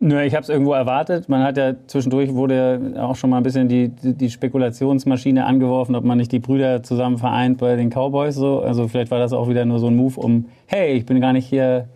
Nö, 0.01 0.23
ich 0.23 0.35
habe 0.35 0.45
es 0.45 0.49
irgendwo 0.49 0.75
erwartet. 0.75 1.29
Man 1.29 1.43
hat 1.43 1.57
ja 1.57 1.75
zwischendurch 1.89 2.33
wurde 2.33 2.95
auch 2.99 3.17
schon 3.17 3.31
mal 3.31 3.39
ein 3.39 3.43
bisschen 3.43 3.69
die, 3.69 3.89
die 3.89 4.31
Spekulationsmaschine 4.31 5.45
angeworfen, 5.45 5.97
ob 5.97 6.05
man 6.05 6.19
nicht 6.19 6.31
die 6.31 6.39
Brüder 6.39 6.85
zusammen 6.85 7.19
vereint 7.19 7.59
bei 7.59 7.75
den 7.75 7.91
Cowboys. 7.91 8.37
So. 8.37 8.61
Also 8.61 8.87
vielleicht 8.87 9.11
war 9.11 9.19
das 9.19 9.33
auch 9.33 9.49
wieder 9.49 9.65
nur 9.65 9.81
so 9.81 9.89
ein 9.89 9.97
Move, 9.97 10.21
um, 10.21 10.47
hey, 10.67 10.93
ich 10.93 11.05
bin 11.05 11.21
gar 11.21 11.33
nicht 11.33 11.47
hier 11.47 11.89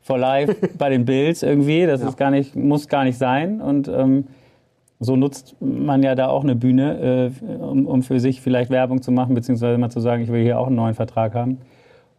for 0.00 0.18
life 0.18 0.56
bei 0.78 0.90
den 0.90 1.04
Bills 1.04 1.44
irgendwie. 1.44 1.86
Das 1.86 2.00
ja. 2.00 2.08
ist 2.08 2.16
gar 2.16 2.32
nicht, 2.32 2.56
muss 2.56 2.88
gar 2.88 3.04
nicht 3.04 3.18
sein. 3.18 3.60
Und 3.60 3.86
ähm, 3.86 4.24
so 4.98 5.14
nutzt 5.14 5.54
man 5.60 6.02
ja 6.02 6.16
da 6.16 6.28
auch 6.28 6.42
eine 6.42 6.56
Bühne, 6.56 7.30
äh, 7.40 7.54
um, 7.54 7.86
um 7.86 8.02
für 8.02 8.18
sich 8.18 8.40
vielleicht 8.40 8.70
Werbung 8.70 9.00
zu 9.00 9.12
machen, 9.12 9.36
beziehungsweise 9.36 9.78
mal 9.78 9.90
zu 9.90 10.00
sagen, 10.00 10.24
ich 10.24 10.32
will 10.32 10.42
hier 10.42 10.58
auch 10.58 10.66
einen 10.66 10.76
neuen 10.76 10.94
Vertrag 10.94 11.34
haben. 11.34 11.58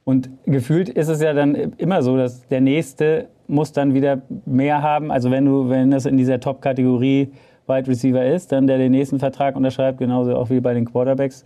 Und 0.06 0.30
gefühlt 0.46 0.88
ist 0.88 1.10
es 1.10 1.22
ja 1.22 1.34
dann 1.34 1.56
immer 1.56 2.04
so, 2.04 2.15
dass 2.15 2.48
der 2.48 2.62
Nächste 2.62 3.27
muss 3.47 3.71
dann 3.71 3.93
wieder 3.93 4.21
mehr 4.45 4.81
haben. 4.81 5.11
Also 5.11 5.31
wenn 5.31 5.45
du, 5.45 5.69
wenn 5.69 5.91
das 5.91 6.05
in 6.05 6.17
dieser 6.17 6.39
Top-Kategorie 6.39 7.31
Wide 7.67 7.87
Receiver 7.87 8.25
ist, 8.25 8.51
dann 8.51 8.67
der 8.67 8.77
den 8.77 8.91
nächsten 8.91 9.19
Vertrag 9.19 9.55
unterschreibt, 9.55 9.97
genauso 9.97 10.35
auch 10.35 10.49
wie 10.49 10.59
bei 10.59 10.73
den 10.73 10.85
Quarterbacks, 10.85 11.45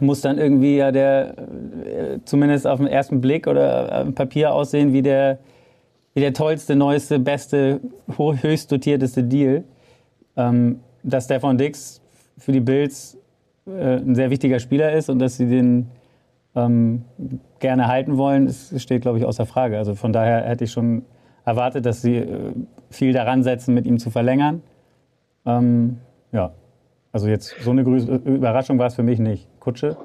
muss 0.00 0.20
dann 0.20 0.38
irgendwie 0.38 0.76
ja 0.76 0.92
der 0.92 1.38
äh, 1.38 2.18
zumindest 2.24 2.66
auf 2.66 2.78
den 2.78 2.88
ersten 2.88 3.20
Blick 3.20 3.46
oder 3.46 4.04
dem 4.04 4.14
Papier 4.14 4.52
aussehen 4.52 4.92
wie 4.92 5.02
der, 5.02 5.38
wie 6.14 6.20
der 6.20 6.34
tollste, 6.34 6.76
neueste, 6.76 7.18
beste, 7.18 7.80
höchst 8.16 8.70
dotierteste 8.70 9.22
Deal. 9.22 9.64
Ähm, 10.36 10.80
dass 11.02 11.28
von 11.40 11.56
Dix 11.56 12.00
für 12.36 12.52
die 12.52 12.60
Bills 12.60 13.16
äh, 13.66 13.96
ein 13.96 14.14
sehr 14.14 14.30
wichtiger 14.30 14.58
Spieler 14.58 14.92
ist 14.92 15.08
und 15.08 15.18
dass 15.18 15.36
sie 15.36 15.46
den 15.46 15.88
ähm, 16.56 17.04
gerne 17.60 17.86
halten 17.86 18.16
wollen, 18.16 18.46
das 18.46 18.72
steht, 18.82 19.02
glaube 19.02 19.18
ich, 19.18 19.24
außer 19.24 19.46
Frage. 19.46 19.78
Also 19.78 19.94
von 19.94 20.12
daher 20.12 20.42
hätte 20.42 20.64
ich 20.64 20.72
schon 20.72 21.02
erwartet, 21.44 21.86
dass 21.86 22.02
sie 22.02 22.16
äh, 22.16 22.52
viel 22.90 23.12
daran 23.12 23.42
setzen, 23.42 23.74
mit 23.74 23.86
ihm 23.86 23.98
zu 23.98 24.10
verlängern. 24.10 24.62
Ähm, 25.44 25.98
ja, 26.32 26.52
also 27.12 27.28
jetzt 27.28 27.54
so 27.60 27.70
eine 27.70 27.82
Überraschung 27.82 28.78
war 28.78 28.86
es 28.86 28.94
für 28.94 29.02
mich 29.02 29.18
nicht. 29.18 29.48
Kutsche? 29.60 29.96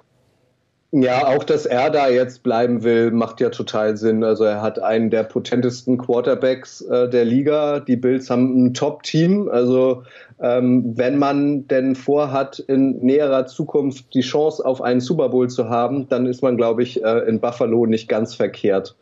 Ja, 0.93 1.27
auch 1.27 1.45
dass 1.45 1.65
er 1.65 1.89
da 1.89 2.09
jetzt 2.09 2.43
bleiben 2.43 2.83
will, 2.83 3.11
macht 3.11 3.39
ja 3.39 3.49
total 3.49 3.95
Sinn. 3.95 4.25
Also 4.25 4.43
er 4.43 4.61
hat 4.61 4.77
einen 4.77 5.09
der 5.09 5.23
potentesten 5.23 5.97
Quarterbacks 5.97 6.81
äh, 6.81 7.09
der 7.09 7.23
Liga. 7.23 7.79
Die 7.79 7.95
Bills 7.95 8.29
haben 8.29 8.65
ein 8.65 8.73
Top-Team. 8.73 9.47
Also 9.47 10.03
ähm, 10.41 10.97
wenn 10.97 11.17
man 11.17 11.65
denn 11.67 11.95
vorhat, 11.95 12.59
in 12.59 12.99
näherer 12.99 13.45
Zukunft 13.45 14.13
die 14.13 14.21
Chance 14.21 14.65
auf 14.65 14.81
einen 14.81 14.99
Super 14.99 15.29
Bowl 15.29 15.49
zu 15.49 15.69
haben, 15.69 16.09
dann 16.09 16.25
ist 16.25 16.41
man, 16.41 16.57
glaube 16.57 16.83
ich, 16.83 17.01
äh, 17.01 17.19
in 17.19 17.39
Buffalo 17.39 17.85
nicht 17.85 18.09
ganz 18.09 18.35
verkehrt. 18.35 18.95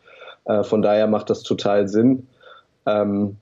Äh, 0.44 0.62
von 0.62 0.82
daher 0.82 1.08
macht 1.08 1.28
das 1.28 1.42
total 1.42 1.88
Sinn. 1.88 2.28
Ähm, 2.86 3.38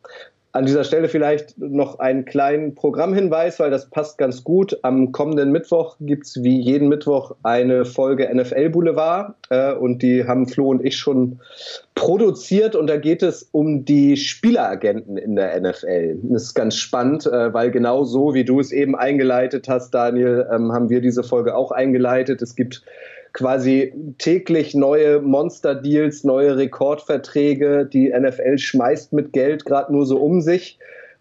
an 0.52 0.64
dieser 0.64 0.82
Stelle 0.82 1.08
vielleicht 1.08 1.58
noch 1.58 1.98
einen 1.98 2.24
kleinen 2.24 2.74
Programmhinweis, 2.74 3.60
weil 3.60 3.70
das 3.70 3.90
passt 3.90 4.16
ganz 4.16 4.44
gut. 4.44 4.78
Am 4.82 5.12
kommenden 5.12 5.52
Mittwoch 5.52 5.96
gibt 6.00 6.26
es 6.26 6.42
wie 6.42 6.58
jeden 6.58 6.88
Mittwoch 6.88 7.36
eine 7.42 7.84
Folge 7.84 8.28
NFL 8.34 8.70
Boulevard 8.70 9.34
äh, 9.50 9.74
und 9.74 10.02
die 10.02 10.24
haben 10.24 10.48
Flo 10.48 10.70
und 10.70 10.84
ich 10.84 10.96
schon 10.96 11.40
produziert 11.94 12.74
und 12.76 12.86
da 12.86 12.96
geht 12.96 13.22
es 13.22 13.48
um 13.52 13.84
die 13.84 14.16
Spieleragenten 14.16 15.18
in 15.18 15.36
der 15.36 15.60
NFL. 15.60 16.18
Das 16.22 16.44
ist 16.44 16.54
ganz 16.54 16.76
spannend, 16.76 17.26
äh, 17.26 17.52
weil 17.52 17.70
genau 17.70 18.04
so 18.04 18.32
wie 18.32 18.44
du 18.44 18.58
es 18.58 18.72
eben 18.72 18.96
eingeleitet 18.96 19.68
hast, 19.68 19.90
Daniel, 19.90 20.48
ähm, 20.50 20.72
haben 20.72 20.88
wir 20.88 21.02
diese 21.02 21.24
Folge 21.24 21.56
auch 21.56 21.72
eingeleitet. 21.72 22.40
Es 22.40 22.56
gibt 22.56 22.82
quasi 23.32 23.92
täglich 24.18 24.74
neue 24.74 25.20
Monster-Deals, 25.20 26.24
neue 26.24 26.56
Rekordverträge. 26.56 27.86
Die 27.86 28.10
NFL 28.10 28.58
schmeißt 28.58 29.12
mit 29.12 29.32
Geld 29.32 29.64
gerade 29.64 29.92
nur 29.92 30.06
so 30.06 30.18
um 30.18 30.40
sich. 30.40 30.78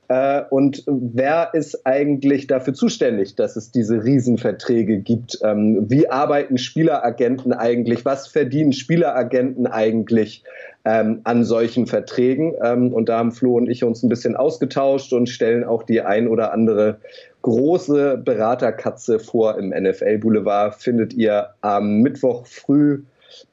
Äh, 0.10 0.44
und 0.50 0.84
wer 0.88 1.50
ist 1.54 1.86
eigentlich 1.86 2.48
dafür 2.48 2.74
zuständig, 2.74 3.36
dass 3.36 3.56
es 3.56 3.72
diese 3.72 4.04
Riesenverträge 4.04 5.00
gibt? 5.00 5.40
Ähm, 5.44 5.86
wie 5.90 6.10
arbeiten 6.10 6.58
Spieleragenten 6.58 7.52
eigentlich? 7.52 8.06
Was 8.06 8.28
verdienen 8.28 8.72
Spieleragenten 8.72 9.68
eigentlich 9.68 10.44
ähm, 10.86 11.20
an 11.26 11.44
solchen 11.44 11.88
Verträgen? 11.88 12.54
Ähm, 12.64 12.94
und 12.94 13.10
da 13.10 13.18
haben 13.18 13.34
Flo 13.34 13.56
und 13.56 13.70
ich 13.70 13.84
uns 13.84 14.02
ein 14.02 14.10
bisschen 14.10 14.38
ausgetauscht 14.38 15.12
und 15.12 15.28
stellen 15.28 15.66
auch 15.66 15.84
die 15.84 16.02
ein 16.02 16.30
oder 16.30 16.54
andere 16.54 17.00
große 17.42 18.18
Beraterkatze 18.18 19.20
vor 19.20 19.58
im 19.58 19.70
NFL 19.70 20.18
Boulevard. 20.20 20.76
Findet 20.76 21.14
ihr 21.14 21.50
am 21.62 22.00
Mittwoch 22.00 22.46
früh 22.46 23.04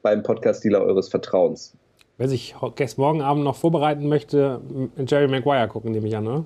beim 0.02 0.22
Podcast-Dealer 0.22 0.82
eures 0.82 1.08
Vertrauens. 1.08 1.74
Wer 2.16 2.28
sich 2.28 2.54
morgen 2.96 3.22
Abend 3.22 3.44
noch 3.44 3.56
vorbereiten 3.56 4.08
möchte, 4.08 4.60
Jerry 5.06 5.26
Maguire 5.28 5.66
gucken, 5.68 5.92
nehme 5.92 6.06
ich 6.06 6.16
an, 6.16 6.24
ne? 6.24 6.44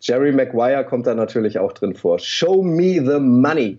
Jerry 0.00 0.32
Maguire 0.32 0.84
kommt 0.84 1.06
da 1.06 1.14
natürlich 1.14 1.58
auch 1.58 1.72
drin 1.72 1.94
vor. 1.94 2.18
Show 2.18 2.62
me 2.62 2.94
the 3.04 3.18
money. 3.18 3.78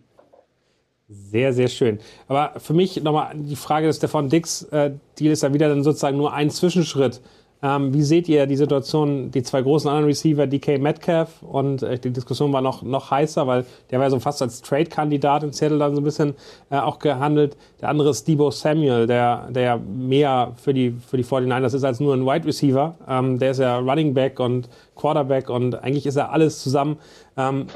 Sehr, 1.10 1.54
sehr 1.54 1.68
schön. 1.68 2.00
Aber 2.28 2.60
für 2.60 2.74
mich 2.74 3.02
nochmal 3.04 3.34
die 3.36 3.56
Frage 3.56 3.88
des 3.88 3.98
Stefan 3.98 4.30
Dix, 4.30 4.64
äh, 4.72 4.92
Deal 5.20 5.32
ist 5.32 5.44
ja 5.44 5.54
wieder 5.54 5.70
dann 5.70 5.84
sozusagen 5.84 6.18
nur 6.18 6.34
ein 6.34 6.50
Zwischenschritt. 6.50 7.22
Ähm, 7.64 7.94
wie 7.94 8.02
seht 8.02 8.28
ihr 8.28 8.46
die 8.46 8.58
Situation, 8.58 9.32
die 9.32 9.42
zwei 9.42 9.62
großen 9.62 9.90
anderen 9.90 10.08
Receiver, 10.08 10.46
DK 10.48 10.80
Metcalf 10.80 11.42
und 11.42 11.82
äh, 11.82 11.98
die 11.98 12.12
Diskussion 12.12 12.52
war 12.52 12.62
noch, 12.62 12.84
noch 12.84 13.10
heißer, 13.10 13.48
weil 13.48 13.66
der 13.90 14.02
war 14.02 14.12
so 14.12 14.20
fast 14.20 14.42
als 14.42 14.62
Trade-Kandidat 14.62 15.44
in 15.44 15.54
Seattle 15.54 15.78
dann 15.78 15.96
so 15.96 16.02
ein 16.02 16.04
bisschen 16.04 16.36
äh, 16.70 16.76
auch 16.76 17.00
gehandelt. 17.00 17.56
Der 17.80 17.88
andere 17.88 18.10
ist 18.10 18.28
Debo 18.28 18.52
Samuel, 18.52 19.08
der, 19.08 19.48
der 19.50 19.78
mehr 19.78 20.52
für 20.62 20.74
die, 20.74 20.92
für 20.92 21.16
die 21.16 21.24
49ers 21.24 21.74
ist 21.74 21.86
als 21.86 22.02
nur 22.02 22.14
ein 22.14 22.26
Wide 22.26 22.46
Receiver. 22.46 22.96
Ähm, 23.08 23.40
der 23.40 23.52
ist 23.52 23.60
ja 23.60 23.78
Running 23.78 24.14
Back 24.14 24.42
und 24.42 24.68
Quarterback 24.98 25.50
und 25.50 25.82
eigentlich 25.82 26.06
ist 26.06 26.18
er 26.18 26.34
alles 26.34 26.62
zusammen. 26.62 26.98
Ähm, 27.38 27.68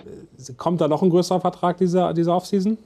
kommt 0.57 0.81
da 0.81 0.89
noch 0.89 1.01
ein 1.01 1.09
größerer 1.09 1.39
Vertrag 1.39 1.77
dieser, 1.77 2.13
dieser 2.13 2.35
Offseason? 2.35 2.77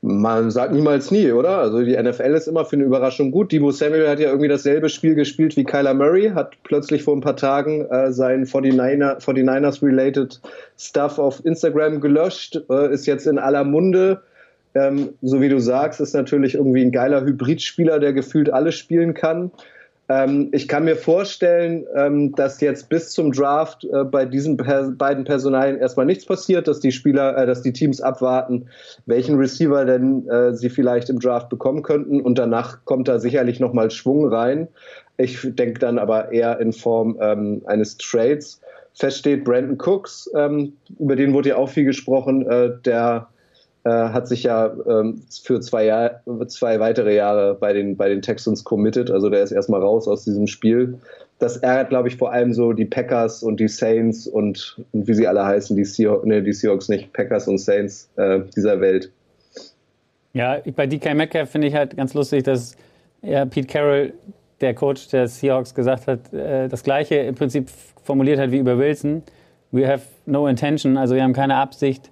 Man 0.00 0.50
sagt 0.50 0.72
niemals 0.72 1.10
nie, 1.10 1.30
oder? 1.32 1.58
Also 1.58 1.82
die 1.82 1.96
NFL 1.96 2.34
ist 2.34 2.48
immer 2.48 2.64
für 2.64 2.76
eine 2.76 2.84
Überraschung 2.84 3.30
gut. 3.30 3.52
Debo 3.52 3.70
Samuel 3.70 4.08
hat 4.08 4.18
ja 4.20 4.28
irgendwie 4.28 4.48
dasselbe 4.48 4.88
Spiel 4.88 5.14
gespielt 5.14 5.56
wie 5.56 5.64
Kyler 5.64 5.92
Murray, 5.92 6.30
hat 6.34 6.56
plötzlich 6.62 7.02
vor 7.02 7.14
ein 7.14 7.20
paar 7.20 7.36
Tagen 7.36 7.84
äh, 7.90 8.10
sein 8.10 8.46
49er, 8.46 9.20
49ers-related 9.20 10.40
Stuff 10.78 11.18
auf 11.18 11.44
Instagram 11.44 12.00
gelöscht, 12.00 12.62
äh, 12.70 12.92
ist 12.92 13.06
jetzt 13.06 13.26
in 13.26 13.38
aller 13.38 13.64
Munde. 13.64 14.22
Ähm, 14.74 15.10
so 15.20 15.40
wie 15.40 15.48
du 15.48 15.60
sagst, 15.60 16.00
ist 16.00 16.14
natürlich 16.14 16.54
irgendwie 16.54 16.82
ein 16.82 16.92
geiler 16.92 17.22
Hybridspieler, 17.22 17.98
der 17.98 18.14
gefühlt 18.14 18.50
alles 18.50 18.74
spielen 18.76 19.12
kann. 19.12 19.50
Ähm, 20.08 20.50
ich 20.52 20.68
kann 20.68 20.84
mir 20.84 20.96
vorstellen, 20.96 21.84
ähm, 21.96 22.32
dass 22.36 22.60
jetzt 22.60 22.88
bis 22.88 23.10
zum 23.10 23.32
Draft 23.32 23.84
äh, 23.84 24.04
bei 24.04 24.24
diesen 24.24 24.56
per 24.56 24.90
beiden 24.92 25.24
Personalien 25.24 25.78
erstmal 25.78 26.06
nichts 26.06 26.24
passiert, 26.24 26.68
dass 26.68 26.80
die 26.80 26.92
Spieler, 26.92 27.36
äh, 27.36 27.46
dass 27.46 27.62
die 27.62 27.72
Teams 27.72 28.00
abwarten, 28.00 28.66
welchen 29.06 29.36
Receiver 29.36 29.84
denn 29.84 30.28
äh, 30.28 30.54
sie 30.54 30.70
vielleicht 30.70 31.10
im 31.10 31.18
Draft 31.18 31.48
bekommen 31.48 31.82
könnten 31.82 32.20
und 32.20 32.38
danach 32.38 32.84
kommt 32.84 33.08
da 33.08 33.18
sicherlich 33.18 33.58
nochmal 33.58 33.90
Schwung 33.90 34.28
rein. 34.28 34.68
Ich 35.16 35.40
denke 35.42 35.80
dann 35.80 35.98
aber 35.98 36.30
eher 36.30 36.60
in 36.60 36.72
Form 36.72 37.18
ähm, 37.20 37.62
eines 37.66 37.96
Trades. 37.96 38.60
Fest 38.94 39.18
steht 39.18 39.44
Brandon 39.44 39.76
Cooks, 39.78 40.30
ähm, 40.34 40.74
über 40.98 41.16
den 41.16 41.34
wurde 41.34 41.50
ja 41.50 41.56
auch 41.56 41.68
viel 41.68 41.84
gesprochen, 41.84 42.48
äh, 42.48 42.70
der 42.84 43.28
äh, 43.86 44.08
hat 44.08 44.26
sich 44.26 44.42
ja 44.42 44.74
ähm, 44.88 45.22
für 45.44 45.60
zwei, 45.60 45.84
Jahr, 45.84 46.20
zwei 46.48 46.80
weitere 46.80 47.14
Jahre 47.14 47.54
bei 47.54 47.72
den, 47.72 47.96
bei 47.96 48.08
den 48.08 48.20
Texans 48.20 48.64
committed. 48.64 49.12
Also 49.12 49.30
der 49.30 49.44
ist 49.44 49.52
erstmal 49.52 49.80
raus 49.80 50.08
aus 50.08 50.24
diesem 50.24 50.48
Spiel. 50.48 50.98
Das 51.38 51.58
ärgert, 51.58 51.90
glaube 51.90 52.08
ich, 52.08 52.16
vor 52.16 52.32
allem 52.32 52.52
so 52.52 52.72
die 52.72 52.84
Packers 52.84 53.44
und 53.44 53.60
die 53.60 53.68
Saints 53.68 54.26
und, 54.26 54.82
und 54.90 55.06
wie 55.06 55.14
sie 55.14 55.28
alle 55.28 55.44
heißen, 55.44 55.76
die, 55.76 55.84
Seahawks, 55.84 56.26
nee, 56.26 56.40
die 56.40 56.52
Seahawks 56.52 56.88
nicht, 56.88 57.12
Packers 57.12 57.46
und 57.46 57.58
Saints 57.58 58.10
äh, 58.16 58.40
dieser 58.56 58.80
Welt. 58.80 59.12
Ja, 60.32 60.60
bei 60.74 60.88
DK 60.88 61.14
Metcalf 61.14 61.50
finde 61.50 61.68
ich 61.68 61.74
halt 61.74 61.96
ganz 61.96 62.12
lustig, 62.12 62.42
dass 62.42 62.76
ja, 63.22 63.44
Pete 63.44 63.68
Carroll, 63.68 64.14
der 64.60 64.74
Coach 64.74 65.08
der 65.08 65.28
Seahawks, 65.28 65.72
gesagt 65.72 66.08
hat, 66.08 66.32
äh, 66.32 66.66
das 66.66 66.82
Gleiche 66.82 67.16
im 67.16 67.36
Prinzip 67.36 67.70
formuliert 68.02 68.40
hat 68.40 68.50
wie 68.50 68.58
über 68.58 68.76
Wilson. 68.78 69.22
We 69.70 69.86
have 69.86 70.02
no 70.24 70.48
intention, 70.48 70.96
also 70.96 71.14
wir 71.14 71.22
haben 71.22 71.34
keine 71.34 71.54
Absicht, 71.54 72.10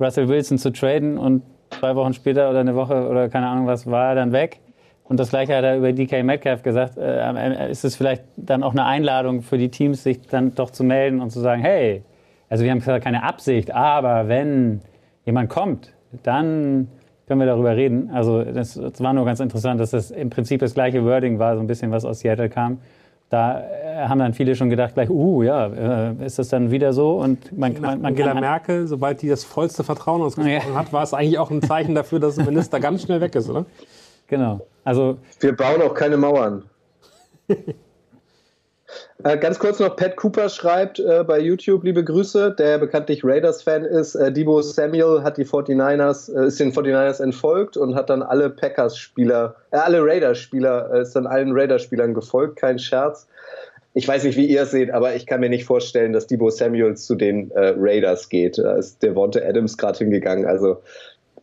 Russell 0.00 0.28
Wilson 0.28 0.58
zu 0.58 0.72
traden 0.72 1.18
und 1.18 1.42
zwei 1.70 1.94
Wochen 1.94 2.12
später 2.12 2.50
oder 2.50 2.60
eine 2.60 2.74
Woche 2.74 3.08
oder 3.08 3.28
keine 3.28 3.48
Ahnung 3.48 3.66
was 3.66 3.86
war 3.86 4.10
er 4.10 4.14
dann 4.14 4.32
weg. 4.32 4.60
Und 5.04 5.18
das 5.18 5.30
gleiche 5.30 5.56
hat 5.56 5.64
er 5.64 5.78
über 5.78 5.92
DK 5.92 6.22
Metcalf 6.22 6.62
gesagt. 6.62 6.98
Äh, 6.98 7.70
ist 7.70 7.84
es 7.84 7.96
vielleicht 7.96 8.24
dann 8.36 8.62
auch 8.62 8.72
eine 8.72 8.84
Einladung 8.84 9.40
für 9.40 9.56
die 9.56 9.70
Teams, 9.70 10.02
sich 10.02 10.20
dann 10.26 10.54
doch 10.54 10.70
zu 10.70 10.84
melden 10.84 11.20
und 11.20 11.30
zu 11.30 11.40
sagen, 11.40 11.62
hey, 11.62 12.02
also 12.50 12.64
wir 12.64 12.70
haben 12.70 12.80
zwar 12.82 13.00
keine 13.00 13.22
Absicht, 13.22 13.70
aber 13.70 14.28
wenn 14.28 14.80
jemand 15.24 15.48
kommt, 15.48 15.94
dann 16.22 16.88
können 17.26 17.40
wir 17.40 17.46
darüber 17.46 17.76
reden. 17.76 18.10
Also 18.10 18.42
das, 18.42 18.74
das 18.74 19.00
war 19.00 19.12
nur 19.12 19.24
ganz 19.24 19.40
interessant, 19.40 19.80
dass 19.80 19.90
das 19.90 20.10
im 20.10 20.30
Prinzip 20.30 20.60
das 20.60 20.74
gleiche 20.74 21.04
Wording 21.04 21.38
war, 21.38 21.54
so 21.54 21.60
ein 21.60 21.66
bisschen 21.66 21.90
was 21.90 22.04
aus 22.04 22.20
Seattle 22.20 22.48
kam 22.48 22.78
da 23.30 23.60
äh, 23.60 24.08
haben 24.08 24.18
dann 24.18 24.32
viele 24.32 24.56
schon 24.56 24.70
gedacht, 24.70 24.94
gleich, 24.94 25.10
uh, 25.10 25.42
ja, 25.42 25.66
äh, 25.66 26.24
ist 26.24 26.38
das 26.38 26.48
dann 26.48 26.70
wieder 26.70 26.92
so? 26.92 27.18
Und 27.20 27.56
man, 27.56 27.74
man, 27.74 28.00
man 28.00 28.06
Angela 28.06 28.34
Merkel, 28.34 28.86
sobald 28.86 29.20
die 29.20 29.28
das 29.28 29.44
vollste 29.44 29.84
Vertrauen 29.84 30.22
ausgesprochen 30.22 30.72
ja. 30.72 30.78
hat, 30.78 30.92
war 30.92 31.02
es 31.02 31.12
eigentlich 31.12 31.38
auch 31.38 31.50
ein 31.50 31.62
Zeichen 31.62 31.94
dafür, 31.94 32.20
dass 32.20 32.36
der 32.36 32.46
Minister 32.46 32.80
ganz 32.80 33.02
schnell 33.02 33.20
weg 33.20 33.34
ist, 33.34 33.50
oder? 33.50 33.66
Genau. 34.28 34.60
Also, 34.84 35.18
Wir 35.40 35.54
bauen 35.54 35.82
auch 35.82 35.94
keine 35.94 36.16
Mauern. 36.16 36.64
Äh, 39.24 39.36
ganz 39.36 39.58
kurz 39.58 39.80
noch, 39.80 39.96
Pat 39.96 40.14
Cooper 40.14 40.48
schreibt 40.48 41.00
äh, 41.00 41.24
bei 41.26 41.40
YouTube, 41.40 41.82
liebe 41.82 42.04
Grüße, 42.04 42.54
der 42.56 42.78
bekanntlich 42.78 43.24
Raiders-Fan 43.24 43.84
ist. 43.84 44.14
Äh, 44.14 44.30
Debo 44.30 44.62
Samuel 44.62 45.24
hat 45.24 45.38
die 45.38 45.44
49ers, 45.44 46.32
äh, 46.32 46.46
ist 46.46 46.60
den 46.60 46.72
49ers 46.72 47.20
entfolgt 47.20 47.76
und 47.76 47.96
hat 47.96 48.10
dann 48.10 48.22
alle 48.22 48.48
Packers-Spieler, 48.48 49.56
äh, 49.72 49.76
alle 49.76 50.04
Raiders-Spieler, 50.04 50.94
ist 51.00 51.16
dann 51.16 51.26
allen 51.26 51.50
Raiders-Spielern 51.52 52.14
gefolgt, 52.14 52.60
kein 52.60 52.78
Scherz. 52.78 53.26
Ich 53.94 54.06
weiß 54.06 54.22
nicht, 54.22 54.36
wie 54.36 54.46
ihr 54.46 54.62
es 54.62 54.70
seht, 54.70 54.92
aber 54.92 55.16
ich 55.16 55.26
kann 55.26 55.40
mir 55.40 55.48
nicht 55.48 55.64
vorstellen, 55.64 56.12
dass 56.12 56.28
Debo 56.28 56.50
Samuel 56.50 56.96
zu 56.96 57.16
den 57.16 57.50
Raiders 57.52 58.28
geht. 58.28 58.58
Da 58.58 58.76
ist 58.76 59.02
der 59.02 59.10
Devonta 59.10 59.40
Adams 59.40 59.76
gerade 59.76 59.98
hingegangen, 59.98 60.46
also 60.46 60.80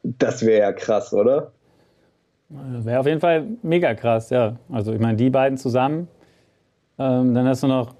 das 0.04 0.46
wäre 0.46 0.62
ja 0.62 0.72
krass, 0.72 1.12
oder? 1.14 1.52
Wäre 2.48 3.00
auf 3.00 3.08
jeden 3.08 3.20
Fall 3.20 3.46
mega 3.62 3.94
krass, 3.96 4.30
ja. 4.30 4.56
Also 4.72 4.94
ich 4.94 5.00
meine, 5.00 5.18
die 5.18 5.30
beiden 5.30 5.58
zusammen 5.58 6.08
ähm, 6.98 7.34
dann 7.34 7.48
hast 7.48 7.64
du 7.64 7.68
noch, 7.68 7.94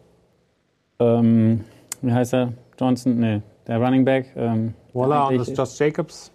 ähm, 1.00 1.62
wie 2.02 2.12
heißt 2.12 2.34
er? 2.34 2.54
Johnson? 2.80 3.20
Nee, 3.20 3.42
der 3.68 3.80
Running 3.80 4.06
Back. 4.06 4.28
Ähm, 4.36 4.74
Waller 4.94 5.28
und 5.30 5.38
das 5.38 5.56
Josh 5.56 5.80
Jacobs. 5.80 6.32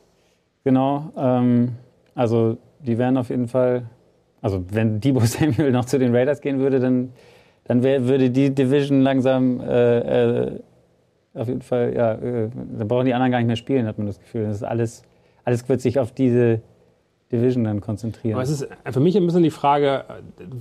Genau. 0.65 1.11
Ähm, 1.17 1.73
also 2.15 2.59
die 2.81 2.99
wären 2.99 3.17
auf 3.17 3.31
jeden 3.31 3.49
Fall, 3.49 3.85
also 4.43 4.65
wenn 4.71 5.01
Debo 5.01 5.21
Samuel 5.25 5.71
noch 5.73 5.85
zu 5.85 5.99
den 5.99 6.15
Raiders 6.15 6.41
gehen 6.41 6.59
würde, 6.59 6.81
dann, 6.81 7.13
dann 7.65 7.83
wär, 7.83 8.07
würde 8.07 8.31
die 8.31 8.55
Division 8.55 9.01
langsam 9.01 9.61
äh, 9.61 10.45
äh, 10.45 10.61
auf 11.35 11.49
jeden 11.49 11.63
Fall, 11.63 11.95
ja, 11.95 12.15
äh, 12.15 12.51
dann 12.77 12.89
brauchen 12.89 13.07
die 13.07 13.15
anderen 13.15 13.31
gar 13.31 13.39
nicht 13.39 13.47
mehr 13.47 13.57
spielen, 13.57 13.87
hat 13.87 13.99
man 13.99 14.07
das 14.07 14.19
Gefühl. 14.19 14.47
Das 14.47 14.57
ist 14.57 14.65
alles, 14.65 15.03
alles 15.45 15.69
wird 15.69 15.81
sich 15.81 15.99
auf 15.99 16.13
diese 16.13 16.61
Division 17.33 17.63
dann 17.63 17.81
konzentrieren. 17.81 18.35
Aber 18.35 18.43
es 18.43 18.51
ist 18.51 18.67
für 18.91 18.99
mich 18.99 19.17
ein 19.17 19.25
bisschen 19.25 19.45
die 19.45 19.51
Frage, 19.51 20.05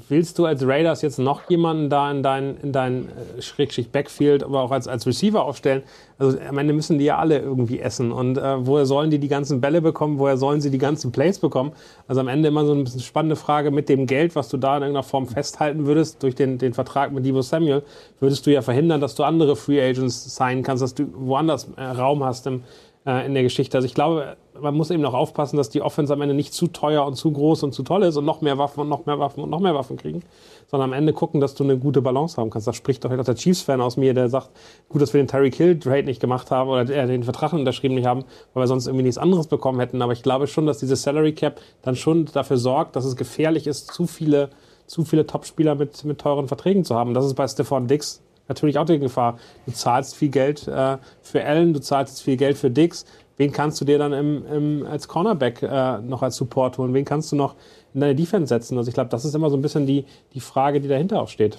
willst 0.08 0.38
du 0.38 0.46
als 0.46 0.66
Raiders 0.66 1.02
jetzt 1.02 1.18
noch 1.18 1.50
jemanden 1.50 1.90
da 1.90 2.12
in 2.12 2.22
dein, 2.22 2.58
in 2.58 2.72
dein 2.72 3.06
äh, 3.38 3.42
Schrägschicht 3.42 3.92
Backfield, 3.92 4.44
aber 4.44 4.62
auch 4.62 4.72
als, 4.72 4.88
als 4.88 5.08
Receiver 5.08 5.44
aufstellen? 5.44 5.82
Also 6.20 6.38
am 6.48 6.58
Ende 6.60 6.74
müssen 6.74 7.00
die 7.00 7.06
ja 7.06 7.18
alle 7.18 7.40
irgendwie 7.40 7.80
essen. 7.80 8.12
Und 8.12 8.38
äh, 8.38 8.68
woher 8.68 8.86
sollen 8.86 9.10
die 9.10 9.18
die 9.18 9.30
ganzen 9.30 9.62
Bälle 9.62 9.82
bekommen? 9.82 10.20
Woher 10.20 10.38
sollen 10.38 10.62
sie 10.62 10.70
die 10.70 10.78
ganzen 10.78 11.12
Plays 11.12 11.40
bekommen? 11.40 11.72
Also 12.08 12.22
am 12.22 12.28
Ende 12.28 12.50
immer 12.50 12.66
so 12.66 12.74
ein 12.74 12.84
bisschen 12.84 13.02
spannende 13.02 13.36
Frage 13.36 13.72
mit 13.72 13.90
dem 13.90 14.06
Geld, 14.06 14.36
was 14.36 14.50
du 14.50 14.58
da 14.58 14.78
in 14.78 14.84
irgendeiner 14.84 15.04
Form 15.04 15.26
festhalten 15.26 15.88
würdest 15.88 16.22
durch 16.22 16.36
den, 16.36 16.60
den 16.60 16.74
Vertrag 16.76 17.12
mit 17.12 17.26
Divo 17.26 17.42
Samuel, 17.42 17.82
würdest 18.20 18.46
du 18.46 18.52
ja 18.52 18.62
verhindern, 18.62 19.02
dass 19.02 19.16
du 19.16 19.24
andere 19.24 19.56
Free 19.56 19.82
Agents 19.82 20.36
sein 20.36 20.62
kannst, 20.62 20.84
dass 20.84 20.94
du 20.94 21.08
woanders 21.16 21.68
äh, 21.78 21.84
Raum 21.84 22.24
hast 22.24 22.46
im, 22.46 22.62
äh, 23.08 23.26
in 23.26 23.34
der 23.34 23.44
Geschichte. 23.44 23.78
Also 23.78 23.88
ich 23.88 23.96
glaube, 23.96 24.38
man 24.62 24.76
muss 24.76 24.91
eben 24.91 25.02
noch 25.02 25.13
aufpassen, 25.13 25.58
dass 25.58 25.69
die 25.69 25.82
Offense 25.82 26.13
am 26.13 26.22
Ende 26.22 26.36
nicht 26.36 26.54
zu 26.54 26.67
teuer 26.67 27.06
und 27.06 27.15
zu 27.15 27.32
groß 27.32 27.63
und 27.63 27.74
zu 27.74 27.84
toll 27.84 28.04
ist 28.04 28.17
und 28.17 28.26
noch 28.26 28.41
mehr 28.41 28.58
Waffen 28.58 28.82
und 28.82 28.89
noch 28.89 29.06
mehr 29.06 29.19
Waffen 29.19 29.43
und 29.43 29.50
noch 29.50 29.60
mehr 29.60 29.76
Waffen 29.76 29.98
kriegen, 29.98 30.24
sondern 30.67 30.89
am 30.89 30.93
Ende 30.93 31.13
gucken, 31.13 31.41
dass 31.41 31.56
du 31.56 31.63
eine 31.63 31.78
gute 31.78 32.02
Balance 32.02 32.38
haben 32.38 32.50
kannst. 32.50 32.67
Da 32.67 32.74
spricht 32.74 33.04
doch 33.04 33.10
der 33.10 33.36
Chiefs-Fan 33.36 33.82
aus 33.82 33.98
mir, 33.98 34.13
der 34.13 34.30
sagt, 34.30 34.50
gut, 34.89 35.02
dass 35.02 35.13
wir 35.13 35.22
den 35.22 35.28
Tyreek 35.28 35.56
Hill-Trade 35.56 36.04
nicht 36.04 36.19
gemacht 36.19 36.52
haben 36.52 36.69
oder 36.69 36.86
den 36.86 37.24
Vertrag 37.24 37.54
unterschrieben 37.54 37.95
nicht 37.95 38.08
haben, 38.08 38.24
weil 38.54 38.63
wir 38.63 38.67
sonst 38.67 38.88
irgendwie 38.88 39.04
nichts 39.04 39.17
anderes 39.17 39.48
bekommen 39.48 39.80
hätten. 39.80 40.02
Aber 40.02 40.13
ich 40.13 40.24
glaube 40.24 40.48
schon, 40.48 40.65
dass 40.65 40.80
diese 40.80 40.95
Salary 40.95 41.34
Cap 41.34 41.60
dann 41.82 41.95
schon 41.95 42.26
dafür 42.26 42.58
sorgt, 42.58 42.95
dass 42.95 43.06
es 43.06 43.15
gefährlich 43.15 43.67
ist, 43.67 43.93
zu 43.93 44.08
viele, 44.08 44.50
zu 44.86 45.06
viele 45.06 45.26
Top-Spieler 45.26 45.76
mit, 45.76 46.04
mit 46.06 46.19
teuren 46.19 46.48
Verträgen 46.48 46.84
zu 46.84 46.95
haben. 46.95 47.13
Das 47.13 47.26
ist 47.26 47.36
bei 47.36 47.48
Stephon 47.48 47.88
Dix 47.88 48.22
natürlich 48.50 48.78
auch 48.78 48.86
die 48.86 49.00
Gefahr. 49.00 49.38
Du 49.65 49.72
zahlst 49.72 50.15
viel 50.15 50.30
Geld 50.30 50.67
äh, 50.67 50.98
für 51.22 51.45
Allen, 51.45 51.74
du 51.74 51.80
zahlst 51.80 52.22
viel 52.22 52.36
Geld 52.36 52.58
für 52.58 52.69
Dix 52.69 53.06
wen 53.39 53.52
kannst 53.54 53.80
du 53.82 53.86
dir 53.86 53.97
dann 53.97 54.13
im, 54.13 54.45
im, 54.45 54.86
als 54.86 55.08
Cornerback 55.08 55.63
äh, 55.63 55.99
noch 55.99 56.21
als 56.21 56.36
Support 56.36 56.78
holen? 56.78 56.93
Wen 56.93 57.06
kannst 57.06 57.32
du 57.32 57.38
noch 57.38 57.56
in 57.93 58.02
deine 58.02 58.13
Defense 58.13 58.49
setzen? 58.49 58.78
Also 58.78 58.89
ich 58.89 58.93
glaube, 58.93 59.10
das 59.10 59.25
ist 59.25 59.34
immer 59.34 59.49
so 59.49 59.58
ein 59.58 59.62
bisschen 59.62 59.88
die, 59.88 60.06
die 60.34 60.41
Frage, 60.41 60.82
die 60.82 60.89
dahinter 60.89 61.21
auch 61.21 61.30
steht. 61.30 61.58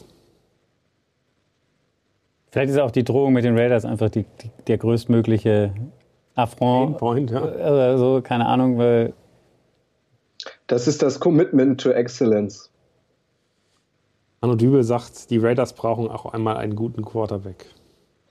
Vielleicht 2.50 2.70
ist 2.70 2.78
auch 2.78 2.90
die 2.90 3.02
Drohung 3.02 3.32
mit 3.32 3.44
den 3.44 3.56
Raiders 3.56 3.84
einfach 3.84 4.10
die, 4.10 4.24
die, 4.42 4.50
der 4.66 4.76
größtmögliche 4.76 5.72
Affront. 6.34 6.98
Point, 6.98 7.30
ja. 7.30 7.40
Also, 7.40 8.20
keine 8.22 8.46
Ahnung, 8.46 8.76
weil. 8.76 9.14
Das 10.66 10.86
ist 10.86 11.00
das 11.02 11.18
Commitment 11.18 11.80
to 11.80 11.90
Excellence. 11.90 12.70
Arno 14.40 14.54
Dübel 14.54 14.82
sagt, 14.82 15.30
die 15.30 15.38
Raiders 15.38 15.74
brauchen 15.74 16.08
auch 16.08 16.26
einmal 16.26 16.56
einen 16.56 16.74
guten 16.74 17.04
Quarterback. 17.04 17.66